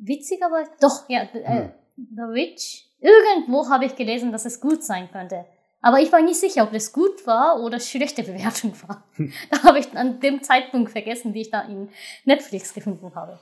witzig, 0.00 0.42
aber 0.42 0.64
doch, 0.80 1.08
ja, 1.08 1.22
äh, 1.34 1.68
Hm. 1.96 2.06
The 2.14 2.22
Witch. 2.32 2.84
Irgendwo 3.00 3.68
habe 3.68 3.84
ich 3.84 3.96
gelesen, 3.96 4.32
dass 4.32 4.44
es 4.44 4.60
gut 4.60 4.82
sein 4.82 5.08
könnte. 5.10 5.44
Aber 5.80 6.00
ich 6.00 6.10
war 6.12 6.22
nicht 6.22 6.40
sicher, 6.40 6.64
ob 6.64 6.72
das 6.72 6.92
gut 6.92 7.26
war 7.26 7.60
oder 7.60 7.78
schlechte 7.78 8.22
Bewertung 8.22 8.72
war. 8.86 9.04
Hm. 9.14 9.32
Da 9.50 9.62
habe 9.64 9.78
ich 9.78 9.92
an 9.96 10.20
dem 10.20 10.42
Zeitpunkt 10.42 10.90
vergessen, 10.90 11.32
die 11.32 11.42
ich 11.42 11.50
da 11.50 11.62
in 11.62 11.88
Netflix 12.24 12.74
gefunden 12.74 13.14
habe. 13.14 13.38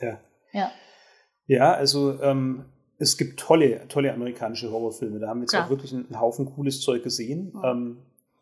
Ja. 0.00 0.20
Ja. 0.52 0.70
Ja, 1.46 1.72
also 1.74 2.20
ähm, 2.22 2.64
es 2.98 3.16
gibt 3.16 3.38
tolle, 3.38 3.86
tolle 3.88 4.12
amerikanische 4.12 4.70
Horrorfilme. 4.70 5.20
Da 5.20 5.28
haben 5.28 5.38
wir 5.38 5.42
jetzt 5.42 5.50
Klar. 5.50 5.66
auch 5.66 5.70
wirklich 5.70 5.92
einen 5.92 6.20
Haufen 6.20 6.46
cooles 6.46 6.80
Zeug 6.80 7.02
gesehen. 7.02 7.52
Ja. 7.54 7.72
Ähm, 7.72 7.98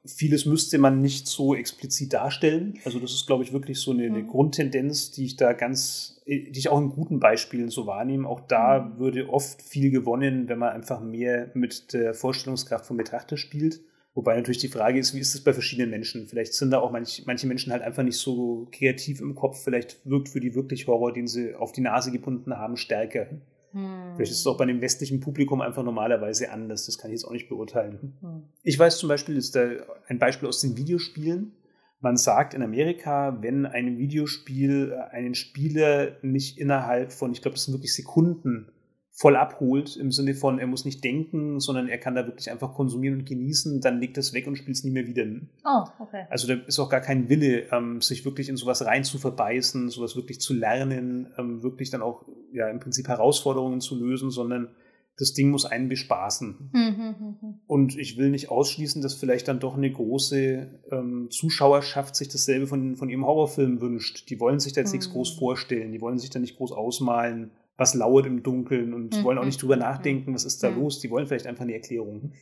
vieles 0.07 0.44
müsste 0.46 0.78
man 0.78 1.00
nicht 1.00 1.26
so 1.26 1.55
explizit 1.55 2.12
darstellen. 2.12 2.78
Also 2.84 2.98
das 2.98 3.12
ist, 3.12 3.26
glaube 3.26 3.42
ich, 3.44 3.52
wirklich 3.52 3.78
so 3.80 3.90
eine, 3.92 4.05
eine 4.05 4.20
Mhm. 4.22 4.26
Grundtendenz, 4.28 5.11
die 5.11 5.24
ich 5.24 5.36
da 5.36 5.52
ganz, 5.52 6.20
die 6.26 6.50
ich 6.55 6.68
auch 6.68 6.78
in 6.80 6.90
guten 6.90 7.20
Beispielen 7.20 7.68
so 7.70 7.86
wahrnehme. 7.86 8.28
Auch 8.28 8.40
da 8.40 8.80
Mhm. 8.80 8.98
würde 8.98 9.28
oft 9.30 9.62
viel 9.62 9.90
gewonnen, 9.90 10.48
wenn 10.48 10.59
man 10.59 10.70
einfach 10.72 11.00
mehr 11.00 11.50
mit 11.55 11.92
der 11.92 12.14
Vorstellungskraft 12.14 12.86
vom 12.86 12.96
Betrachter 12.96 13.36
spielt. 13.36 13.80
Wobei 14.14 14.36
natürlich 14.36 14.59
die 14.59 14.68
Frage 14.68 14.98
ist, 15.00 15.12
wie 15.14 15.18
ist 15.18 15.34
es 15.34 15.42
bei 15.42 15.52
verschiedenen 15.52 15.90
Menschen? 15.90 16.28
Vielleicht 16.28 16.55
sind 16.55 16.70
da 16.70 16.78
auch 16.78 16.92
manch, 16.92 17.24
manche 17.26 17.48
Menschen 17.48 17.72
halt 17.72 17.82
einfach 17.82 18.05
nicht 18.05 18.18
so 18.18 18.68
kreativ 18.70 19.20
im 19.20 19.34
Kopf. 19.34 19.64
Vielleicht 19.64 19.98
wirkt 20.05 20.28
für 20.28 20.38
die 20.38 20.55
wirklich 20.55 20.86
Horror, 20.86 21.12
den 21.12 21.26
sie 21.26 21.55
auf 21.55 21.72
die 21.72 21.80
Nase 21.80 22.12
gebunden 22.12 22.57
haben, 22.57 22.76
stärker. 22.76 23.26
Hm. 23.75 24.14
Vielleicht 24.14 24.33
ist 24.33 24.41
es 24.41 24.47
auch 24.47 24.57
bei 24.57 24.64
dem 24.64 24.81
westlichen 24.81 25.20
Publikum 25.20 25.61
einfach 25.61 25.83
normalerweise 25.83 26.51
anders. 26.51 26.87
Das 26.87 26.97
kann 26.97 27.11
ich 27.11 27.16
jetzt 27.16 27.25
auch 27.25 27.33
nicht 27.33 27.49
beurteilen. 27.49 28.14
Hm. 28.20 28.43
Ich 28.62 28.79
weiß 28.79 28.99
zum 28.99 29.09
Beispiel, 29.09 29.37
ist 29.37 29.55
da 29.55 29.68
ein 30.09 30.18
Beispiel 30.18 30.49
aus 30.49 30.61
den 30.61 30.77
Videospielen. 30.77 31.53
Man 32.01 32.16
sagt 32.16 32.55
in 32.55 32.62
Amerika, 32.62 33.39
wenn 33.41 33.66
ein 33.66 33.99
Videospiel 33.99 34.93
äh, 34.93 35.14
einen 35.14 35.35
Spieler 35.35 36.18
nicht 36.22 36.59
innerhalb 36.59 37.12
von, 37.12 37.33
ich 37.33 37.43
glaube, 37.43 37.57
das 37.57 37.64
sind 37.64 37.75
wirklich 37.75 37.95
Sekunden, 37.95 38.70
voll 39.16 39.37
abholt, 39.37 39.97
im 39.97 40.11
Sinne 40.11 40.35
von, 40.35 40.59
er 40.59 40.66
muss 40.66 40.85
nicht 40.85 41.05
denken, 41.05 41.61
sondern 41.61 41.89
er 41.89 41.99
kann 41.99 42.16
da 42.16 42.27
wirklich 42.27 42.51
einfach 42.51 42.75
konsumieren 42.75 43.20
und 43.20 43.25
genießen, 43.25 43.81
dann 43.81 44.01
legt 44.01 44.16
das 44.16 44.33
weg 44.33 44.49
und 44.49 44.57
spielt 44.57 44.77
es 44.77 44.83
nie 44.83 44.91
mehr 44.91 45.07
wieder. 45.07 45.25
Oh, 45.64 45.85
okay. 46.01 46.27
Also 46.31 46.49
da 46.49 46.55
ist 46.55 46.81
auch 46.81 46.91
gar 46.91 47.01
kein 47.01 47.29
Wille, 47.29 47.68
ähm, 47.70 48.01
sich 48.01 48.25
wirklich 48.25 48.49
in 48.49 48.57
sowas 48.57 48.85
rein 48.85 49.05
zu 49.05 49.18
verbeißen, 49.18 49.89
sowas 49.89 50.16
wirklich 50.16 50.41
zu 50.41 50.53
lernen, 50.53 51.33
ähm, 51.39 51.62
wirklich 51.62 51.91
dann 51.91 52.03
auch 52.03 52.25
ja 52.55 52.68
im 52.68 52.80
Prinzip 52.80 53.09
Herausforderungen 53.09 53.80
zu 53.80 53.96
lösen, 53.98 54.30
sondern 54.30 54.68
das 55.16 55.32
Ding 55.32 55.50
muss 55.50 55.64
einen 55.64 55.88
bespaßen. 55.88 56.70
Hm, 56.72 56.96
hm, 56.96 57.36
hm. 57.40 57.55
Und 57.68 57.96
ich 57.96 58.16
will 58.16 58.30
nicht 58.30 58.48
ausschließen, 58.48 59.00
dass 59.00 59.14
vielleicht 59.14 59.46
dann 59.46 59.61
doch 59.61 59.76
eine 59.76 59.90
große 59.92 60.80
ähm, 60.90 61.28
Zuschauerschaft 61.30 62.16
sich 62.16 62.28
dasselbe 62.28 62.66
von, 62.66 62.96
von 62.96 63.09
ihrem 63.09 63.24
Horrorfilm 63.24 63.80
wünscht. 63.80 64.28
Die 64.30 64.40
wollen 64.40 64.59
sich 64.59 64.72
da 64.72 64.80
jetzt 64.80 64.92
nichts 64.92 65.09
Mhm. 65.09 65.12
groß 65.12 65.30
vorstellen, 65.38 65.92
die 65.92 66.00
wollen 66.00 66.18
sich 66.18 66.30
da 66.30 66.40
nicht 66.40 66.57
groß 66.57 66.72
ausmalen, 66.72 67.52
was 67.76 67.94
lauert 67.94 68.26
im 68.26 68.42
Dunkeln 68.42 68.92
und 68.92 69.16
Mhm. 69.16 69.22
wollen 69.24 69.38
auch 69.38 69.44
nicht 69.44 69.62
drüber 69.62 69.76
Mhm. 69.76 69.82
nachdenken, 69.82 70.34
was 70.34 70.44
ist 70.44 70.62
da 70.64 70.70
Mhm. 70.70 70.80
los. 70.80 70.98
Die 71.00 71.11
wollen 71.11 71.26
vielleicht 71.28 71.46
einfach 71.46 71.62
eine 71.62 71.74
Erklärung. 71.74 72.32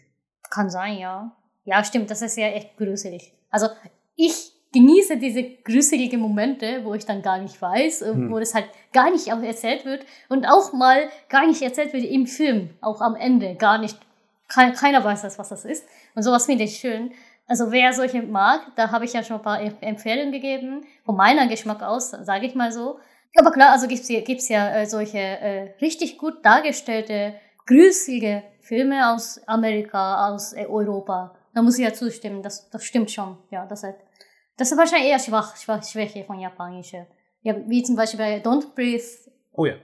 Kann 0.50 0.70
sein, 0.70 0.98
ja. 0.98 1.36
Ja, 1.64 1.84
stimmt, 1.84 2.10
das 2.10 2.22
ist 2.22 2.38
ja 2.38 2.46
echt 2.48 2.76
gruselig. 2.78 3.32
Also 3.50 3.66
ich 4.16 4.51
genieße 4.72 5.16
diese 5.18 5.42
gruseligen 5.64 6.20
Momente, 6.20 6.84
wo 6.84 6.94
ich 6.94 7.04
dann 7.04 7.22
gar 7.22 7.38
nicht 7.38 7.60
weiß, 7.60 8.00
Hm. 8.02 8.30
wo 8.30 8.38
das 8.38 8.54
halt 8.54 8.66
gar 8.92 9.10
nicht 9.10 9.32
auch 9.32 9.42
erzählt 9.42 9.84
wird 9.84 10.04
und 10.28 10.46
auch 10.46 10.72
mal 10.72 11.08
gar 11.28 11.46
nicht 11.46 11.60
erzählt 11.62 11.92
wird 11.92 12.04
im 12.04 12.26
Film, 12.26 12.70
auch 12.80 13.00
am 13.00 13.14
Ende, 13.16 13.54
gar 13.54 13.78
nicht. 13.78 13.98
Kein, 14.48 14.72
keiner 14.74 15.02
weiß 15.02 15.22
das, 15.22 15.38
was 15.38 15.48
das 15.48 15.64
ist. 15.64 15.86
Und 16.14 16.22
sowas 16.22 16.46
finde 16.46 16.64
ich 16.64 16.76
schön. 16.76 17.12
Also 17.46 17.70
wer 17.72 17.92
solche 17.92 18.22
mag, 18.22 18.60
da 18.76 18.90
habe 18.90 19.04
ich 19.04 19.12
ja 19.14 19.22
schon 19.22 19.36
ein 19.36 19.42
paar 19.42 19.60
Em- 19.60 19.76
Empfehlungen 19.80 20.30
gegeben, 20.32 20.84
von 21.04 21.16
meiner 21.16 21.46
Geschmack 21.48 21.82
aus, 21.82 22.10
sage 22.10 22.46
ich 22.46 22.54
mal 22.54 22.70
so. 22.72 22.98
Aber 23.38 23.50
klar, 23.50 23.70
also 23.72 23.88
gibt's 23.88 24.08
hier 24.08 24.20
gibt's 24.22 24.48
ja 24.50 24.74
äh, 24.76 24.86
solche 24.86 25.18
äh, 25.18 25.70
richtig 25.80 26.18
gut 26.18 26.44
dargestellte, 26.44 27.34
gruselige 27.66 28.42
Filme 28.60 29.10
aus 29.12 29.40
Amerika, 29.46 30.28
aus 30.28 30.52
äh, 30.52 30.66
Europa. 30.66 31.34
Da 31.54 31.62
muss 31.62 31.78
ich 31.78 31.84
ja 31.84 31.92
zustimmen, 31.92 32.42
das, 32.42 32.68
das 32.70 32.84
stimmt 32.84 33.10
schon. 33.10 33.36
Ja, 33.50 33.66
das, 33.66 33.82
ist, 33.84 33.94
das 34.62 34.70
ist 34.70 34.78
wahrscheinlich 34.78 35.10
eher 35.10 35.18
schwach, 35.18 35.56
schwach, 35.56 35.82
Schwäche 35.82 36.22
von 36.22 36.38
japanischer. 36.38 37.08
Ja, 37.42 37.56
wie 37.66 37.82
zum 37.82 37.96
Beispiel 37.96 38.18
bei 38.18 38.40
Don't 38.40 38.76
Breathe, 38.76 39.02
Oh 39.50 39.66
ja. 39.66 39.74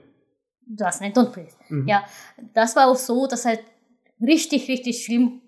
du 0.65 0.85
hast 0.85 1.01
nicht 1.01 1.17
Don't 1.17 1.33
Breathe. 1.33 1.51
Mhm. 1.67 1.85
Ja, 1.85 2.05
das 2.53 2.77
war 2.77 2.87
auch 2.87 2.95
so, 2.95 3.27
dass 3.27 3.43
halt 3.43 3.61
richtig, 4.21 4.69
richtig 4.69 5.03
schlimm 5.03 5.41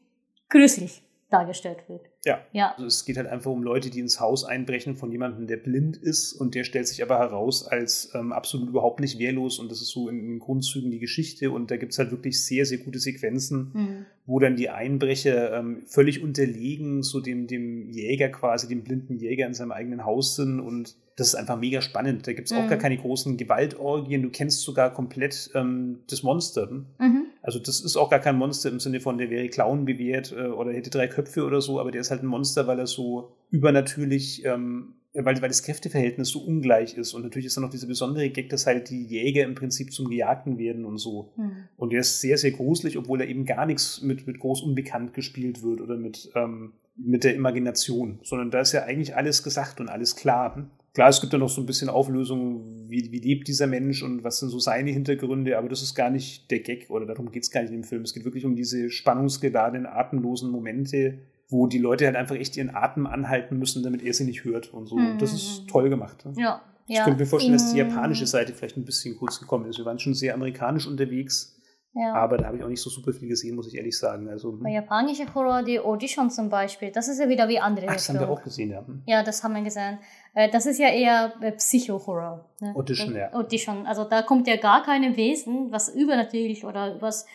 gruselig 0.50 1.02
dargestellt 1.30 1.88
wird. 1.88 2.11
Ja. 2.24 2.40
Ja. 2.52 2.74
Also 2.74 2.86
es 2.86 3.04
geht 3.06 3.18
halt 3.18 3.28
einfach 3.28 3.50
um 3.50 3.64
Leute, 3.64 3.90
die 3.90 4.00
ins 4.00 4.20
Haus 4.20 4.44
einbrechen 4.44 4.96
von 4.96 5.12
jemandem, 5.12 5.48
der 5.48 5.58
blind 5.58 5.98
ist 5.98 6.34
und 6.34 6.54
der 6.54 6.64
stellt 6.64 6.88
sich 6.88 7.02
aber 7.02 7.18
heraus 7.18 7.66
als 7.68 8.12
ähm, 8.14 8.32
absolut 8.32 8.70
überhaupt 8.70 9.00
nicht 9.00 9.18
wehrlos 9.18 9.58
und 9.58 9.72
das 9.72 9.82
ist 9.82 9.90
so 9.90 10.08
in, 10.08 10.20
in 10.20 10.40
Grundzügen 10.40 10.92
die 10.92 11.00
Geschichte 11.00 11.50
und 11.50 11.72
da 11.72 11.78
gibt 11.78 11.94
es 11.94 11.98
halt 12.00 12.12
wirklich 12.12 12.44
sehr, 12.44 12.66
sehr 12.66 12.78
gute 12.78 13.00
Sequenzen, 13.00 13.72
Mhm. 13.74 14.06
wo 14.28 14.40
dann 14.40 14.56
die 14.56 14.70
Einbrecher 14.70 15.58
ähm, 15.58 15.82
völlig 15.88 16.22
unterlegen 16.22 17.02
so 17.02 17.22
dem, 17.22 17.48
dem 17.48 17.90
Jäger 17.90 18.30
quasi, 18.30 18.68
dem 18.68 18.84
blinden 18.84 19.18
Jäger 19.18 19.48
in 19.48 19.54
seinem 19.56 19.72
eigenen 19.72 20.06
Haus 20.06 20.36
sind 20.36 20.60
und 20.60 20.96
das 21.22 21.30
ist 21.30 21.36
einfach 21.36 21.58
mega 21.58 21.82
spannend. 21.82 22.28
Da 22.28 22.34
gibt 22.34 22.48
es 22.52 22.58
auch 22.58 22.64
Mhm. 22.64 22.68
gar 22.70 22.78
keine 22.78 22.98
großen 22.98 23.38
Gewaltorgien, 23.38 24.22
du 24.24 24.30
kennst 24.30 24.62
sogar 24.62 24.92
komplett 24.94 25.50
ähm, 25.56 26.00
das 26.10 26.24
Monster. 26.24 26.70
Mhm. 27.00 27.26
Also 27.42 27.60
das 27.60 27.80
ist 27.80 27.96
auch 27.96 28.10
gar 28.10 28.20
kein 28.20 28.36
Monster 28.38 28.70
im 28.70 28.80
Sinne 28.80 29.00
von, 29.00 29.18
der 29.18 29.30
wäre 29.30 29.48
Clown 29.48 29.86
bewährt 29.86 30.32
äh, 30.32 30.48
oder 30.48 30.74
hätte 30.74 30.90
drei 30.90 31.08
Köpfe 31.08 31.46
oder 31.46 31.62
so, 31.62 31.80
aber 31.80 31.92
der 31.92 32.02
ist 32.02 32.12
halt 32.12 32.24
ein 32.24 32.28
Monster, 32.28 32.68
weil 32.68 32.80
er 32.80 32.88
so 32.88 33.36
übernatürlich, 33.50 34.44
ähm, 34.46 34.96
weil, 35.14 35.42
weil 35.42 35.50
das 35.50 35.64
Kräfteverhältnis 35.64 36.30
so 36.30 36.40
ungleich 36.40 36.96
ist. 36.98 37.14
Und 37.14 37.24
natürlich 37.24 37.48
ist 37.48 37.58
dann 37.58 37.64
noch 37.64 37.70
dieser 37.72 37.88
besondere 37.88 38.30
Gag, 38.30 38.50
dass 38.50 38.66
halt 38.66 38.90
die 38.90 39.06
Jäger 39.06 39.44
im 39.44 39.56
Prinzip 39.56 39.92
zum 39.92 40.10
Gejagten 40.10 40.58
werden 40.58 40.86
und 40.86 40.98
so. 40.98 41.34
Mhm. 41.36 41.52
Und 41.78 41.92
der 41.94 42.00
ist 42.02 42.22
sehr, 42.22 42.38
sehr 42.38 42.52
gruselig, 42.52 42.98
obwohl 42.98 43.22
er 43.22 43.28
eben 43.28 43.46
gar 43.46 43.66
nichts 43.66 44.02
mit, 44.02 44.26
mit 44.28 44.40
groß 44.40 44.62
unbekannt 44.62 45.14
gespielt 45.14 45.64
wird 45.64 45.82
oder 45.82 45.98
mit, 45.98 46.32
ähm, 46.36 46.74
mit 46.96 47.24
der 47.24 47.36
Imagination, 47.36 48.20
sondern 48.24 48.52
da 48.52 48.62
ist 48.62 48.72
ja 48.74 48.84
eigentlich 48.84 49.16
alles 49.16 49.44
gesagt 49.44 49.80
und 49.80 49.90
alles 49.90 50.16
klar. 50.16 50.70
Klar, 50.94 51.08
es 51.10 51.22
gibt 51.22 51.32
ja 51.32 51.40
noch 51.40 51.50
so 51.50 51.62
ein 51.62 51.66
bisschen 51.66 51.88
Auflösung, 51.90 52.90
wie, 52.90 53.12
wie 53.12 53.20
lebt 53.20 53.48
dieser 53.48 53.66
Mensch 53.68 54.04
und 54.04 54.26
was 54.26 54.40
sind 54.40 54.50
so 54.50 54.60
seine 54.60 54.92
Hintergründe, 54.92 55.58
aber 55.58 55.70
das 55.70 55.82
ist 55.82 55.96
gar 55.96 56.10
nicht 56.10 56.52
der 56.52 56.60
Gag 56.60 56.90
oder 56.90 57.06
darum 57.06 57.32
geht 57.32 57.44
es 57.44 57.52
gar 57.52 57.62
nicht 57.62 57.72
in 57.72 57.78
dem 57.82 57.84
Film. 57.86 58.02
Es 58.02 58.14
geht 58.14 58.26
wirklich 58.26 58.44
um 58.46 58.56
diese 58.58 58.90
spannungsgeladenen, 58.90 59.86
atemlosen 59.86 60.52
Momente, 60.52 61.20
wo 61.48 61.68
die 61.68 61.78
Leute 61.78 62.06
halt 62.06 62.18
einfach 62.18 62.36
echt 62.36 62.58
ihren 62.58 62.76
Atem 62.76 63.06
anhalten 63.08 63.58
müssen, 63.58 63.84
damit 63.84 64.04
er 64.04 64.14
sie 64.14 64.26
nicht 64.26 64.44
hört 64.44 64.74
und 64.74 64.88
so. 64.88 64.98
Mhm. 64.98 65.12
Und 65.12 65.22
das 65.22 65.34
ist 65.34 65.68
toll 65.68 65.90
gemacht. 65.90 66.26
ne? 66.26 66.34
Ja. 66.38 66.62
Ich 66.88 66.98
ja. 66.98 67.06
könnte 67.06 67.20
mir 67.22 67.26
vorstellen, 67.26 67.54
dass 67.54 67.72
die 67.72 67.80
In- 67.80 67.88
japanische 67.88 68.28
Seite 68.28 68.54
vielleicht 68.54 68.76
ein 68.76 68.84
bisschen 68.84 69.16
kurz 69.16 69.40
gekommen 69.40 69.66
ist. 69.70 69.78
Wir 69.78 69.86
waren 69.86 70.00
schon 70.00 70.14
sehr 70.14 70.34
amerikanisch 70.34 70.88
unterwegs, 70.88 71.58
Ja. 71.94 72.14
aber 72.14 72.38
da 72.38 72.46
habe 72.46 72.56
ich 72.58 72.64
auch 72.64 72.70
nicht 72.70 72.82
so 72.82 72.90
super 72.90 73.12
viel 73.12 73.28
gesehen, 73.28 73.56
muss 73.56 73.68
ich 73.68 73.76
ehrlich 73.76 73.98
sagen. 73.98 74.30
Also, 74.30 74.58
Bei 74.62 74.70
japanischer 74.72 75.26
Horror, 75.36 75.62
die 75.62 75.78
Audition 75.78 76.30
zum 76.30 76.48
Beispiel, 76.50 76.90
das 76.90 77.10
ist 77.10 77.20
ja 77.20 77.28
wieder 77.28 77.50
wie 77.50 77.60
andere 77.60 77.88
ach, 77.90 77.94
das 77.96 78.08
haben 78.08 78.20
wir 78.20 78.30
auch 78.30 78.42
gesehen, 78.42 78.72
ja. 78.72 78.80
Hm. 78.86 79.04
Ja, 79.06 79.24
das 79.24 79.44
haben 79.44 79.54
wir 79.56 79.62
gesehen. 79.62 80.00
Äh, 80.34 80.50
Das 80.50 80.66
ist 80.66 80.80
ja 80.80 80.88
eher 80.88 81.34
äh, 81.42 81.52
Psycho-Horror. 81.52 82.50
Ne? 82.62 82.74
Audition, 82.76 83.14
ja. 83.16 83.34
Audition. 83.34 83.86
Also 83.86 84.06
da 84.06 84.22
kommt 84.22 84.48
ja 84.48 84.56
gar 84.56 84.84
keine 84.84 85.18
Wesen, 85.18 85.70
was 85.72 85.90
übernatürlich 85.90 86.64
oder 86.64 87.02
was 87.02 87.26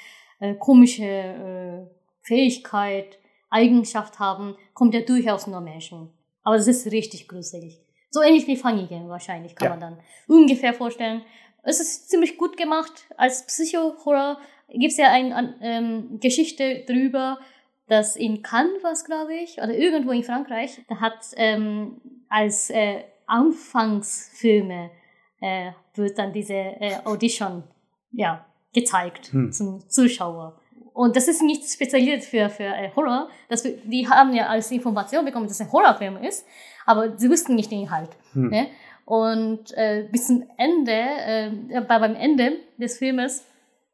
äh, 0.41 0.55
komische 0.55 1.05
äh, 1.05 1.87
Fähigkeit, 2.23 3.19
Eigenschaft 3.51 4.19
haben, 4.19 4.57
kommt 4.75 4.95
ja 4.95 5.01
durchaus 5.01 5.47
nur 5.47 5.61
Menschen. 5.61 6.11
Aber 6.43 6.57
das 6.57 6.67
ist 6.67 6.91
richtig 6.93 7.29
gruselig. 7.29 7.81
So 8.11 8.23
ähnlich 8.23 8.47
wie 8.47 8.57
Fangigen 8.57 9.09
wahrscheinlich, 9.09 9.55
kann 9.55 9.67
Ja. 9.67 9.71
man 9.71 9.81
dann 9.81 9.99
ungefähr 10.29 10.73
vorstellen. 10.75 11.23
Es 11.67 11.81
ist 11.81 12.09
ziemlich 12.09 12.39
gut 12.39 12.57
gemacht. 12.57 13.07
Als 13.17 13.45
Psycho-Horror 13.47 14.39
gibt 14.69 14.93
es 14.93 14.97
ja 14.97 15.11
eine 15.11 15.55
ähm, 15.61 16.19
Geschichte 16.21 16.85
drüber, 16.87 17.39
dass 17.89 18.17
in 18.17 18.43
Cannes 18.43 19.05
glaube 19.05 19.35
ich, 19.35 19.59
oder 19.59 19.75
irgendwo 19.75 20.13
in 20.13 20.23
Frankreich, 20.23 20.81
da 20.89 21.01
hat 21.01 21.19
ähm, 21.37 22.01
als 22.29 22.71
äh, 22.71 23.05
Anfangsfilme 23.27 24.91
äh, 25.41 25.73
wird 25.95 26.19
dann 26.19 26.33
diese 26.33 26.55
äh, 26.55 26.97
Audition 27.05 27.65
ja, 28.13 28.45
gezeigt 28.73 29.33
Hm. 29.33 29.53
zum 29.53 29.89
Zuschauer. 29.89 30.59
Und 30.93 31.15
das 31.15 31.29
ist 31.29 31.43
nicht 31.43 31.69
spezialisiert 31.69 32.25
für, 32.25 32.49
für 32.49 32.65
äh, 32.65 32.91
Horror. 32.97 33.29
Das, 33.49 33.63
die 33.63 34.09
haben 34.09 34.35
ja 34.35 34.47
als 34.47 34.71
Information 34.71 35.25
bekommen, 35.25 35.47
dass 35.47 35.61
es 35.61 35.67
ein 35.67 35.73
Horrorfilm 35.73 36.17
ist, 36.23 36.47
aber 36.87 37.19
sie 37.19 37.29
wussten 37.29 37.55
nicht 37.55 37.71
den 37.71 37.83
Inhalt. 37.83 38.11
Hm. 38.33 38.49
Ne? 38.49 38.69
Und 39.07 39.73
äh, 39.77 40.07
bis 40.13 40.27
zum 40.27 40.45
Ende, 40.59 40.93
äh, 40.93 41.81
bei, 41.89 41.99
beim 41.99 42.15
Ende 42.17 42.59
des 42.77 42.99
Filmes, 42.99 43.45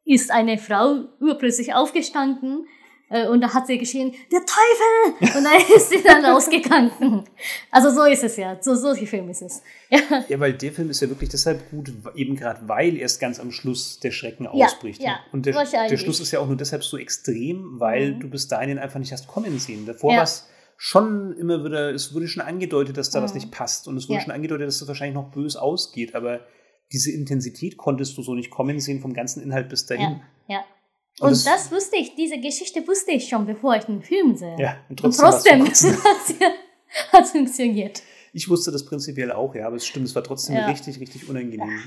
ist 0.04 0.32
eine 0.32 0.58
Frau 0.58 1.04
urplötzlich 1.20 1.74
aufgestanden, 1.74 2.66
Äh, 3.14 3.28
und 3.28 3.42
da 3.42 3.52
hat 3.52 3.66
sie 3.66 3.76
geschrien, 3.76 4.14
der 4.32 4.40
Teufel! 4.40 5.36
Und 5.36 5.44
dann 5.44 5.60
ist 5.76 5.90
sie 5.90 6.02
dann 6.02 6.24
rausgegangen. 6.24 7.24
Also 7.70 7.90
so 7.90 8.04
ist 8.04 8.24
es 8.24 8.38
ja. 8.38 8.56
So, 8.62 8.74
solche 8.74 9.06
Film 9.06 9.28
ist 9.28 9.42
es. 9.42 9.62
Ja. 9.90 10.24
ja, 10.30 10.40
weil 10.40 10.54
der 10.54 10.72
Film 10.72 10.88
ist 10.88 11.02
ja 11.02 11.10
wirklich 11.10 11.28
deshalb 11.28 11.70
gut, 11.70 11.92
eben 12.14 12.36
gerade 12.36 12.66
weil 12.66 12.96
erst 12.96 13.20
ganz 13.20 13.38
am 13.38 13.50
Schluss 13.52 14.00
der 14.00 14.12
Schrecken 14.12 14.44
Ja, 14.54 14.64
ausbricht. 14.66 15.02
ja, 15.02 15.20
Und 15.30 15.44
der, 15.44 15.52
der 15.90 15.98
Schluss 15.98 16.20
ist 16.20 16.32
ja 16.32 16.40
auch 16.40 16.46
nur 16.46 16.56
deshalb 16.56 16.82
so 16.84 16.96
extrem, 16.96 17.78
weil 17.78 18.12
Mhm. 18.14 18.20
du 18.20 18.30
bis 18.30 18.48
dahin 18.48 18.78
einfach 18.78 18.98
nicht 18.98 19.12
hast 19.12 19.26
kommen 19.28 19.58
sehen. 19.58 19.84
Davor 19.84 20.12
Ja. 20.12 20.16
war 20.16 20.24
es 20.24 20.48
schon 20.84 21.36
immer 21.36 21.64
wieder, 21.64 21.94
es 21.94 22.12
wurde 22.12 22.26
schon 22.26 22.42
angedeutet, 22.42 22.96
dass 22.96 23.08
da 23.10 23.22
was 23.22 23.32
Mhm. 23.34 23.38
nicht 23.40 23.50
passt. 23.52 23.86
Und 23.86 23.96
es 23.96 24.08
wurde 24.08 24.18
Ja. 24.18 24.24
schon 24.24 24.32
angedeutet, 24.32 24.66
dass 24.66 24.82
es 24.82 24.88
wahrscheinlich 24.88 25.14
noch 25.14 25.30
bös 25.30 25.54
ausgeht. 25.54 26.16
Aber 26.16 26.40
diese 26.90 27.12
Intensität 27.12 27.76
konntest 27.76 28.18
du 28.18 28.22
so 28.22 28.34
nicht 28.34 28.50
kommen 28.50 28.80
sehen 28.80 29.00
vom 29.00 29.14
ganzen 29.14 29.44
Inhalt 29.44 29.68
bis 29.68 29.86
dahin. 29.86 30.20
Ja, 30.48 30.56
ja. 30.56 30.64
Und 31.20 31.26
Und, 31.26 31.30
das- 31.30 31.44
das, 31.44 31.70
wusste 31.70 31.96
ich, 31.98 32.16
diese 32.16 32.40
Geschichte 32.40 32.84
wusste 32.88 33.12
ich 33.12 33.28
schon, 33.28 33.46
bevor 33.46 33.76
ich 33.76 33.84
den 33.84 34.02
Film 34.02 34.34
sehe. 34.34 34.56
Ja, 34.58 34.76
und 34.88 35.04
Und 35.04 35.16
trotzdem. 35.16 35.64
trotzdem 35.64 35.92
so 35.92 36.00
kurz. 36.00 36.34
hat 37.12 37.24
es 37.26 37.30
funktioniert. 37.30 38.02
Ich 38.32 38.48
wusste 38.48 38.72
das 38.72 38.84
prinzipiell 38.84 39.30
auch, 39.30 39.54
ja, 39.54 39.68
aber 39.68 39.76
es 39.76 39.86
stimmt, 39.86 40.06
es 40.08 40.16
war 40.16 40.24
trotzdem 40.24 40.56
Ja. 40.56 40.66
richtig, 40.66 40.98
richtig 40.98 41.28
unangenehm. 41.28 41.78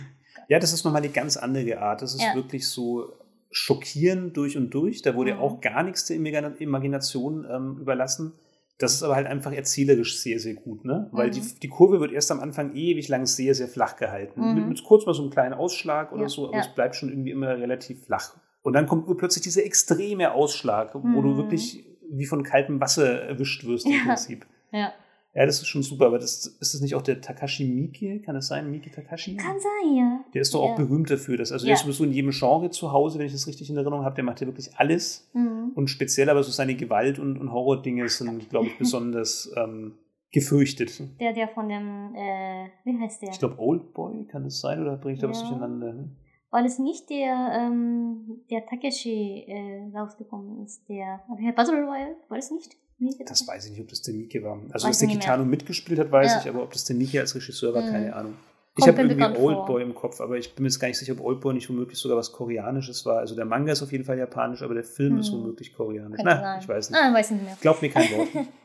Ja, 0.47 0.57
das 0.57 0.71
ist 0.71 0.85
nochmal 0.85 1.01
eine 1.01 1.11
ganz 1.11 1.35
andere 1.35 1.79
Art. 1.79 2.01
Das 2.01 2.13
ist 2.15 2.23
wirklich 2.33 2.65
so 2.69 3.11
schockierend 3.51 4.37
durch 4.37 4.55
und 4.55 4.69
durch. 4.73 5.01
Da 5.01 5.15
wurde 5.15 5.33
Mhm. 5.33 5.39
auch 5.41 5.59
gar 5.59 5.83
nichts 5.83 6.05
der 6.05 6.15
Imagina- 6.17 6.55
Imagination 6.59 7.45
ähm, 7.51 7.77
überlassen. 7.81 8.31
Das 8.77 8.93
ist 8.93 9.03
aber 9.03 9.15
halt 9.15 9.27
einfach 9.27 9.53
erzählerisch 9.53 10.19
sehr, 10.19 10.37
sehr 10.39 10.55
gut, 10.55 10.83
ne? 10.83 11.07
Weil 11.13 11.27
Mhm. 11.27 11.31
die, 11.33 11.41
die 11.63 11.69
Kurve 11.69 11.99
wird 12.01 12.11
erst 12.11 12.29
am 12.31 12.41
Anfang 12.41 12.75
ewig 12.75 13.07
lang 13.07 13.25
sehr, 13.25 13.55
sehr 13.55 13.67
flach 13.69 13.95
gehalten. 13.95 14.41
Mhm. 14.41 14.55
Mit, 14.55 14.67
mit 14.69 14.83
kurz 14.83 15.05
mal 15.05 15.13
so 15.13 15.21
einem 15.21 15.31
kleinen 15.31 15.53
Ausschlag 15.53 16.11
oder 16.11 16.23
Ja, 16.23 16.29
so, 16.29 16.47
aber 16.47 16.55
ja. 16.55 16.61
es 16.61 16.67
bleibt 16.67 16.95
schon 16.95 17.09
irgendwie 17.09 17.31
immer 17.31 17.49
relativ 17.57 18.03
flach. 18.05 18.35
Und 18.63 18.73
dann 18.73 18.85
kommt 18.87 19.05
plötzlich 19.17 19.43
dieser 19.43 19.63
extreme 19.63 20.33
Ausschlag, 20.33 20.93
wo 20.95 21.21
du 21.21 21.29
Mhm. 21.29 21.37
wirklich 21.37 21.85
wie 22.09 22.25
von 22.25 22.43
kaltem 22.43 22.81
Wasser 22.81 23.21
erwischt 23.21 23.65
wirst 23.65 23.85
im 23.85 23.93
Ja. 23.93 24.03
Prinzip. 24.07 24.45
Ja. 24.71 24.91
Ja, 25.35 25.45
das 25.45 25.59
ist 25.59 25.67
schon 25.67 25.83
super, 25.83 26.05
aber 26.05 26.17
das, 26.17 26.45
ist 26.45 26.73
das 26.73 26.79
nicht 26.81 26.95
auch 26.95 27.01
der 27.01 27.19
Takashi 27.19 27.65
Miike? 27.65 28.21
Kann 28.21 28.35
das 28.35 28.47
sein? 28.47 28.71
Miike 28.71 28.89
Takashi? 28.89 29.35
Kann 29.35 29.57
sein, 29.59 29.93
ja. 29.95 30.23
Der 30.33 30.41
ist 30.41 30.53
doch 30.53 30.61
auch 30.61 30.69
Ja. 30.69 30.75
berühmt 30.85 31.09
dafür. 31.09 31.35
Dass, 31.37 31.51
also 31.51 31.65
Ja. 31.65 31.71
der 31.71 31.75
ist 31.75 31.81
sowieso 31.81 32.05
in 32.05 32.13
jedem 32.13 32.31
Genre 32.31 32.69
zu 32.69 32.93
Hause, 32.93 33.19
wenn 33.19 33.25
ich 33.25 33.33
das 33.33 33.45
richtig 33.45 33.69
in 33.69 33.75
Erinnerung 33.75 34.05
habe. 34.05 34.15
Der 34.15 34.23
macht 34.23 34.39
ja 34.39 34.47
wirklich 34.47 34.69
alles. 34.77 35.29
Mhm. 35.33 35.73
Und 35.75 35.89
speziell 35.89 36.29
aber 36.29 36.41
so 36.41 36.51
seine 36.51 36.75
Gewalt- 36.75 37.19
und, 37.19 37.37
und 37.37 37.51
Horror-Dinge 37.51 38.07
sind, 38.07 38.49
glaube 38.49 38.67
ich, 38.67 38.77
besonders 38.79 39.51
ähm, 39.57 39.95
gefürchtet. 40.31 41.01
Der, 41.19 41.33
der 41.33 41.47
von 41.49 41.67
dem, 41.69 42.15
äh, 42.15 42.67
wie 42.85 42.97
heißt 42.99 43.21
der? 43.21 43.29
Ich 43.31 43.39
glaube, 43.39 43.59
Oldboy 43.59 44.25
kann 44.27 44.45
es 44.45 44.61
sein 44.61 44.81
oder 44.81 44.95
bringe 44.97 45.15
ich 45.15 45.19
da 45.21 45.29
was 45.29 45.41
Ja. 45.41 45.49
durcheinander? 45.49 45.93
ne? 45.93 46.09
Weil 46.51 46.65
es 46.65 46.79
nicht 46.79 47.09
der, 47.09 47.51
ähm, 47.59 48.41
der 48.49 48.65
Takeshi 48.65 49.43
äh, 49.47 49.91
rausgekommen 49.97 50.63
ist, 50.63 50.87
der, 50.87 51.21
der 51.43 51.51
Battle 51.51 51.83
Royale, 51.83 52.15
war 52.29 52.37
das 52.37 52.51
nicht? 52.51 52.77
Ist 52.99 53.19
Das 53.29 53.47
weiß 53.47 53.65
ich 53.65 53.71
nicht, 53.71 53.81
ob 53.81 53.89
das 53.89 54.01
der 54.01 54.13
Miike 54.13 54.41
war. 54.43 54.59
Also, 54.71 54.87
Weiß 54.87 54.97
dass 54.97 54.99
der 54.99 55.09
Kitano 55.09 55.43
mitgespielt 55.45 55.99
hat, 55.99 56.11
weiß 56.11 56.31
Ja. 56.33 56.41
ich, 56.41 56.49
aber 56.49 56.63
ob 56.63 56.71
das 56.71 56.85
der 56.85 56.95
Miike 56.95 57.19
als 57.19 57.35
Regisseur 57.35 57.73
war, 57.73 57.81
Mhm. 57.81 57.91
keine 57.91 58.15
Ahnung. 58.15 58.33
Ich 58.77 58.85
habe 58.87 59.01
irgendwie 59.01 59.21
vor. 59.21 59.39
Oldboy 59.39 59.81
im 59.83 59.95
Kopf, 59.95 60.19
aber 60.19 60.37
ich 60.37 60.53
bin 60.53 60.63
mir 60.63 60.67
jetzt 60.69 60.79
gar 60.79 60.87
nicht 60.89 60.97
sicher, 60.97 61.13
ob 61.13 61.21
Oldboy 61.21 61.53
nicht 61.53 61.69
womöglich 61.69 61.97
sogar 61.97 62.17
was 62.17 62.31
Koreanisches 62.33 63.05
war. 63.05 63.19
Also 63.19 63.33
der 63.35 63.45
Manga 63.45 63.71
ist 63.71 63.81
auf 63.81 63.91
jeden 63.91 64.03
Fall 64.03 64.17
japanisch, 64.17 64.61
aber 64.63 64.73
der 64.73 64.83
Film 64.83 65.17
ist 65.17 65.31
Mhm. 65.31 65.37
womöglich 65.37 65.73
koreanisch. 65.73 66.17
Könnte 66.17 66.23
Na, 66.25 66.41
sein. 66.41 66.59
ich 66.61 66.67
weiß 66.67 66.89
nicht. 66.89 66.99
Ah, 67.01 67.13
weiß 67.13 67.31
nicht 67.31 67.43
mehr. 67.43 67.57
Glaub 67.61 67.81
mir 67.81 67.89
kein 67.89 68.09
Wort. 68.11 68.27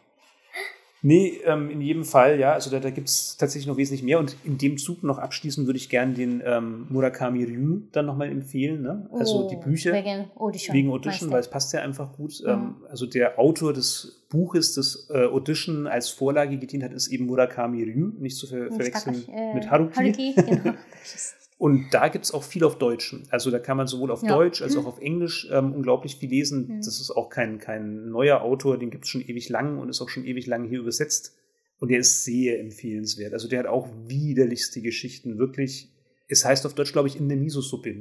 nee, 1.02 1.40
ähm, 1.44 1.70
in 1.70 1.80
jedem 1.80 2.04
Fall, 2.04 2.38
ja, 2.38 2.52
also 2.52 2.70
da, 2.70 2.80
da 2.80 2.90
gibt 2.90 3.08
es 3.08 3.36
tatsächlich 3.36 3.66
noch 3.66 3.76
wesentlich 3.76 4.02
mehr. 4.02 4.18
Und 4.18 4.36
in 4.44 4.58
dem 4.58 4.78
Zug 4.78 5.02
noch 5.02 5.18
abschließend 5.18 5.66
würde 5.66 5.76
ich 5.78 5.88
gerne 5.88 6.14
den 6.14 6.42
ähm, 6.44 6.86
Murakami 6.90 7.44
Ryu 7.44 7.82
dann 7.92 8.06
nochmal 8.06 8.28
empfehlen. 8.30 8.82
Ne? 8.82 9.08
Also 9.12 9.48
die 9.48 9.56
Oh, 9.56 9.60
Bücher 9.60 9.92
Wegen 9.92 10.30
Audition. 10.36 10.76
wegen 10.76 10.90
Audition, 10.90 11.30
weil 11.30 11.40
es 11.40 11.48
passt 11.48 11.72
ja 11.72 11.80
einfach 11.80 12.12
gut. 12.12 12.40
Mhm. 12.42 12.48
Ähm, 12.48 12.74
also 12.88 13.06
der 13.06 13.38
Autor 13.38 13.72
des 13.72 14.22
Buches, 14.30 14.74
das 14.74 15.08
äh, 15.10 15.24
Audition 15.26 15.86
als 15.86 16.08
Vorlage 16.10 16.56
gedient 16.58 16.84
hat, 16.84 16.92
ist 16.92 17.08
eben 17.08 17.26
Murakami 17.26 17.82
Ryu, 17.82 18.12
nicht 18.18 18.36
zu 18.36 18.46
ver 18.46 18.68
verwechseln 18.70 19.24
Takashi, 19.26 19.32
äh, 19.32 19.54
mit 19.54 19.70
Haruki. 19.70 19.94
Haruki, 19.96 20.34
genau. 20.34 20.74
Und 21.60 21.90
da 21.92 22.08
gibt 22.08 22.24
es 22.24 22.32
auch 22.32 22.42
viel 22.42 22.64
auf 22.64 22.78
Deutsch. 22.78 23.14
Also 23.28 23.50
da 23.50 23.58
kann 23.58 23.76
man 23.76 23.86
sowohl 23.86 24.10
auf 24.10 24.22
Ja. 24.22 24.34
Deutsch 24.34 24.62
als 24.62 24.78
auch 24.78 24.86
auf 24.86 24.98
Englisch 24.98 25.46
ähm, 25.52 25.74
unglaublich 25.74 26.16
viel 26.16 26.30
lesen. 26.30 26.66
Mhm. 26.68 26.76
Das 26.78 26.98
ist 26.98 27.10
auch 27.10 27.28
kein, 27.28 27.58
kein 27.58 28.08
neuer 28.08 28.40
Autor, 28.40 28.78
den 28.78 28.88
gibt 28.88 29.04
es 29.04 29.10
schon 29.10 29.20
ewig 29.20 29.50
lang 29.50 29.78
und 29.78 29.90
ist 29.90 30.00
auch 30.00 30.08
schon 30.08 30.24
ewig 30.24 30.46
lang 30.46 30.66
hier 30.66 30.78
übersetzt. 30.78 31.36
Und 31.78 31.90
der 31.90 31.98
ist 31.98 32.24
sehr 32.24 32.58
empfehlenswert. 32.60 33.34
Also 33.34 33.46
der 33.46 33.58
hat 33.58 33.66
auch 33.66 33.88
widerlichste 34.06 34.80
Geschichten, 34.80 35.36
wirklich. 35.38 35.92
Es 36.28 36.46
heißt 36.46 36.64
auf 36.64 36.72
Deutsch, 36.72 36.92
glaube 36.92 37.08
ich, 37.08 37.16
in 37.20 37.28
der 37.28 37.36
Miso-Suppe. 37.36 37.94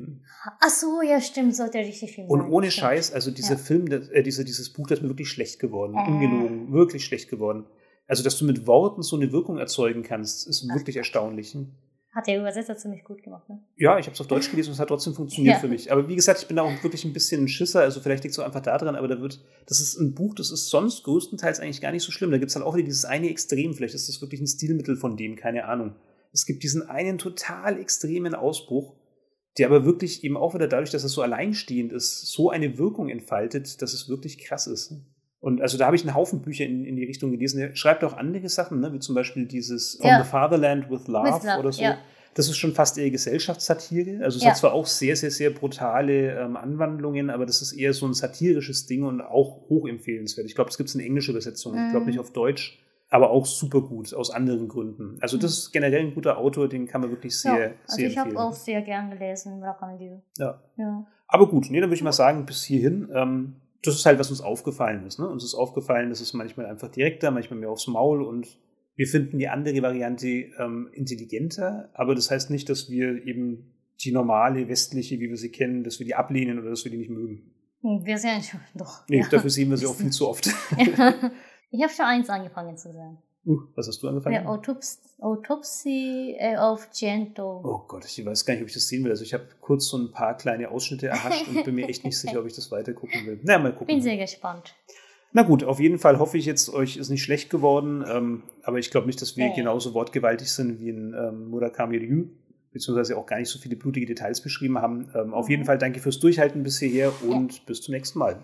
Ach 0.61 0.69
so, 0.69 1.01
ja, 1.01 1.19
stimmt, 1.19 1.53
sollte 1.53 1.79
richtig 1.79 2.13
Film 2.15 2.29
Und 2.29 2.41
ohne 2.49 2.71
stimmt. 2.71 2.81
Scheiß, 2.85 3.11
also 3.11 3.29
dieser 3.29 3.55
Ja. 3.55 3.57
Film, 3.59 3.89
das, 3.89 4.07
äh, 4.07 4.23
diese, 4.23 4.45
dieses 4.45 4.69
Buch, 4.71 4.87
das 4.87 4.99
ist 4.99 5.03
mir 5.03 5.09
wirklich 5.09 5.29
schlecht 5.29 5.59
geworden. 5.59 5.95
Äh. 5.97 6.09
Ungelogen, 6.09 6.71
wirklich 6.71 7.03
schlecht 7.03 7.29
geworden. 7.29 7.65
Also, 8.07 8.23
dass 8.23 8.37
du 8.37 8.45
mit 8.45 8.67
Worten 8.67 9.01
so 9.01 9.17
eine 9.17 9.33
Wirkung 9.33 9.57
erzeugen 9.57 10.03
kannst, 10.03 10.47
ist 10.47 10.65
Ach. 10.71 10.75
wirklich 10.75 10.95
erstaunlich. 10.95 11.57
Hat 12.11 12.25
der 12.25 12.39
Übersetzer 12.39 12.75
ziemlich 12.75 13.03
gut 13.03 13.21
gemacht, 13.21 13.47
ne? 13.49 13.61
Ja, 13.77 13.99
ich 13.99 14.07
habe 14.07 14.15
es 14.15 14.21
auf 14.21 14.25
Deutsch 14.27 14.49
gelesen 14.49 14.69
und 14.69 14.73
es 14.73 14.79
hat 14.79 14.87
trotzdem 14.87 15.13
funktioniert 15.13 15.55
Ja. 15.55 15.59
für 15.59 15.67
mich. 15.67 15.91
Aber 15.91 16.07
wie 16.07 16.15
gesagt, 16.15 16.41
ich 16.41 16.47
bin 16.47 16.57
da 16.57 16.63
auch 16.63 16.83
wirklich 16.83 17.05
ein 17.05 17.13
bisschen 17.13 17.43
ein 17.43 17.47
Schisser, 17.47 17.81
also 17.81 17.99
vielleicht 17.99 18.23
liegt 18.23 18.33
es 18.33 18.39
auch 18.39 18.45
einfach 18.45 18.61
daran, 18.61 18.95
aber 18.95 19.07
da 19.07 19.21
wird, 19.21 19.43
das 19.67 19.79
ist 19.79 19.99
ein 19.99 20.15
Buch, 20.15 20.33
das 20.33 20.49
ist 20.49 20.69
sonst 20.69 21.03
größtenteils 21.03 21.59
eigentlich 21.59 21.81
gar 21.81 21.91
nicht 21.91 22.03
so 22.03 22.11
schlimm. 22.11 22.31
Da 22.31 22.39
gibt 22.39 22.49
es 22.49 22.55
halt 22.55 22.65
auch 22.65 22.75
wieder 22.75 22.85
dieses 22.85 23.05
eine 23.05 23.29
Extrem, 23.29 23.75
vielleicht 23.75 23.93
ist 23.93 24.09
das 24.09 24.21
wirklich 24.21 24.41
ein 24.41 24.47
Stilmittel 24.47 24.95
von 24.95 25.17
dem, 25.17 25.35
keine 25.35 25.65
Ahnung. 25.65 25.95
Es 26.33 26.45
gibt 26.47 26.63
diesen 26.63 26.89
einen 26.89 27.19
total 27.19 27.79
extremen 27.79 28.33
Ausbruch, 28.33 28.95
der 29.59 29.67
aber 29.67 29.85
wirklich 29.85 30.23
eben 30.23 30.37
auch 30.37 30.55
wieder 30.55 30.67
dadurch, 30.67 30.89
dass 30.89 31.03
es 31.03 31.11
so 31.11 31.21
alleinstehend 31.21 31.91
ist, 31.93 32.31
so 32.31 32.49
eine 32.49 32.77
Wirkung 32.79 33.09
entfaltet, 33.09 33.81
dass 33.83 33.93
es 33.93 34.09
wirklich 34.09 34.39
krass 34.39 34.65
ist. 34.67 34.93
Und 35.41 35.61
also 35.61 35.77
da 35.77 35.85
habe 35.85 35.95
ich 35.95 36.01
einen 36.05 36.15
Haufen 36.15 36.41
Bücher 36.41 36.65
in, 36.65 36.83
in 36.85 36.95
die 36.97 37.05
Richtung 37.05 37.31
gelesen. 37.31 37.59
Er 37.61 37.75
schreibt 37.75 38.03
auch 38.03 38.13
andere 38.17 38.49
Sachen, 38.49 38.79
ne, 38.81 38.91
wie 38.93 38.99
zum 38.99 39.15
Beispiel 39.15 39.45
dieses 39.45 39.95
From 40.01 40.09
Ja. 40.09 40.23
the 40.23 40.29
Fatherland 40.29 40.89
with 40.89 41.07
Love, 41.07 41.35
With 41.37 41.43
Love, 41.45 41.59
oder 41.59 41.71
so. 41.71 41.81
ja. 41.81 41.97
Das 42.35 42.47
ist 42.47 42.57
schon 42.57 42.73
fast 42.73 42.97
eher 42.97 43.09
Gesellschaftssatire. 43.09 44.23
Also 44.23 44.37
es 44.37 44.43
Ja. 44.43 44.49
hat 44.51 44.57
zwar 44.57 44.73
auch 44.73 44.85
sehr, 44.85 45.15
sehr, 45.15 45.31
sehr 45.31 45.49
brutale 45.49 46.39
ähm, 46.39 46.57
Anwandlungen, 46.57 47.29
aber 47.29 47.45
das 47.45 47.61
ist 47.61 47.71
eher 47.73 47.93
so 47.93 48.05
ein 48.05 48.13
satirisches 48.13 48.85
Ding 48.85 49.03
und 49.03 49.21
auch 49.21 49.67
hochempfehlenswert. 49.69 50.45
Ich 50.45 50.55
glaube, 50.55 50.69
es 50.69 50.77
gibt 50.77 50.89
es 50.89 50.95
in 50.95 51.01
englische 51.01 51.31
Übersetzung, 51.31 51.73
ich 51.73 51.89
glaube 51.89 52.01
Mhm. 52.05 52.09
nicht 52.11 52.19
auf 52.19 52.31
Deutsch, 52.31 52.79
aber 53.09 53.31
auch 53.31 53.45
super 53.45 53.81
gut 53.81 54.13
aus 54.13 54.29
anderen 54.31 54.67
Gründen. 54.67 55.17
Also 55.21 55.37
das 55.37 55.51
ist 55.57 55.71
generell 55.71 56.01
ein 56.01 56.13
guter 56.13 56.37
Autor, 56.37 56.67
den 56.69 56.85
kann 56.85 57.01
man 57.01 57.09
wirklich 57.09 57.35
sehr, 57.37 57.53
ja, 57.59 57.65
also 57.85 57.95
sehr 57.97 58.07
ich 58.09 58.17
habe 58.17 58.29
empfehlen. 58.29 58.47
auch 58.47 58.53
sehr 58.53 58.81
gern 58.83 59.09
gelesen, 59.09 59.59
Murakami. 59.59 60.19
Ja. 60.37 60.61
Ja. 60.77 61.07
Aber 61.27 61.47
gut, 61.47 61.67
nee, 61.71 61.79
dann 61.79 61.89
würde 61.89 61.95
ich 61.95 62.03
mal 62.03 62.11
sagen, 62.11 62.45
bis 62.45 62.63
hierhin. 62.63 63.09
Ähm, 63.13 63.55
das 63.83 63.95
ist 63.95 64.05
halt, 64.05 64.19
was 64.19 64.29
uns 64.29 64.41
aufgefallen 64.41 65.05
ist. 65.05 65.19
Ne? 65.19 65.27
Uns 65.27 65.43
ist 65.43 65.53
aufgefallen, 65.55 66.09
dass 66.09 66.21
es 66.21 66.33
manchmal 66.33 66.65
einfach 66.65 66.89
direkter, 66.89 67.31
manchmal 67.31 67.59
mehr 67.59 67.69
aufs 67.69 67.87
Maul 67.87 68.21
und 68.23 68.57
wir 68.95 69.07
finden 69.07 69.39
die 69.39 69.47
andere 69.47 69.81
Variante 69.81 70.27
ähm, 70.27 70.89
intelligenter, 70.91 71.89
aber 71.93 72.15
das 72.15 72.29
heißt 72.29 72.49
nicht, 72.49 72.67
dass 72.67 72.89
wir 72.89 73.25
eben 73.25 73.73
die 74.01 74.11
normale 74.11 74.67
westliche, 74.67 75.19
wie 75.19 75.29
wir 75.29 75.37
sie 75.37 75.51
kennen, 75.51 75.83
dass 75.83 75.99
wir 75.99 76.05
die 76.05 76.15
ablehnen 76.15 76.59
oder 76.59 76.69
dass 76.69 76.83
wir 76.83 76.91
die 76.91 76.97
nicht 76.97 77.09
mögen. 77.09 77.53
Hm, 77.81 78.05
Wir 78.05 78.17
sehen 78.17 78.41
doch. 78.75 79.07
Nee, 79.07 79.19
ja. 79.21 79.27
dafür 79.29 79.49
sehen 79.49 79.69
wir 79.69 79.77
sie 79.77 79.85
auch 79.85 79.95
viel 79.95 80.09
zu 80.11 80.27
oft. 80.27 80.47
Ja. 80.77 81.13
Ich 81.71 81.81
habe 81.83 81.93
schon 81.93 82.05
eins 82.05 82.29
angefangen 82.29 82.77
zu 82.77 82.91
sehen. 82.91 83.19
Uh, 83.45 83.57
was 83.75 83.87
hast 83.87 84.03
du 84.03 84.07
angefangen? 84.09 84.35
Ja, 84.35 84.45
Autops 84.45 84.99
Autopsie 85.19 86.35
äh, 86.37 86.57
auf 86.57 86.89
Gento. 86.97 87.61
Oh 87.63 87.85
Gott, 87.87 88.05
ich 88.05 88.25
weiß 88.25 88.45
gar 88.45 88.53
nicht, 88.53 88.61
ob 88.63 88.67
ich 88.67 88.73
das 88.73 88.87
sehen 88.87 89.03
will. 89.03 89.11
Also 89.11 89.23
ich 89.23 89.33
habe 89.33 89.45
kurz 89.61 89.87
so 89.87 89.97
ein 89.97 90.11
paar 90.11 90.35
kleine 90.37 90.69
Ausschnitte 90.69 91.07
erhascht 91.07 91.47
und 91.47 91.63
bin 91.63 91.75
mir 91.75 91.87
echt 91.87 92.03
nicht 92.05 92.17
sicher, 92.19 92.39
ob 92.39 92.45
ich 92.45 92.53
das 92.53 92.71
weiter 92.71 92.93
gucken 92.93 93.25
will. 93.25 93.39
Na, 93.43 93.57
mal 93.57 93.71
gucken. 93.71 93.87
Bin 93.87 94.01
sehr 94.01 94.17
gespannt. 94.17 94.75
Na 95.31 95.43
gut, 95.43 95.63
auf 95.63 95.79
jeden 95.79 95.99
Fall 95.99 96.19
hoffe 96.19 96.37
ich 96.37 96.45
jetzt, 96.45 96.69
euch 96.73 96.97
ist 96.97 97.09
nicht 97.09 97.21
schlecht 97.23 97.49
geworden, 97.49 98.03
ähm, 98.09 98.43
aber 98.63 98.79
ich 98.79 98.89
glaube 98.91 99.07
nicht, 99.07 99.21
dass 99.21 99.37
wir 99.37 99.47
Nee. 99.47 99.55
genauso 99.55 99.93
wortgewaltig 99.93 100.51
sind 100.51 100.79
wie 100.79 100.89
in 100.89 101.13
ähm, 101.13 101.49
Murakami 101.49 101.97
Ryu, 101.97 102.25
beziehungsweise 102.73 103.15
auch 103.15 103.25
gar 103.27 103.37
nicht 103.37 103.49
so 103.49 103.59
viele 103.59 103.75
blutige 103.75 104.05
Details 104.07 104.41
beschrieben 104.41 104.79
haben. 104.79 105.11
Ähm, 105.15 105.33
auf 105.33 105.45
Mhm. 105.45 105.51
jeden 105.51 105.65
Fall 105.65 105.77
danke 105.77 105.99
fürs 105.99 106.19
Durchhalten 106.19 106.63
bis 106.63 106.79
hierher 106.79 107.11
und 107.23 107.65
bis 107.67 107.81
zum 107.81 107.93
nächsten 107.93 108.17
Mal. 108.19 108.39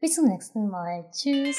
Bis 0.00 0.14
zum 0.14 0.26
nächsten 0.28 0.68
Mal. 0.68 1.06
Tschüss. 1.10 1.58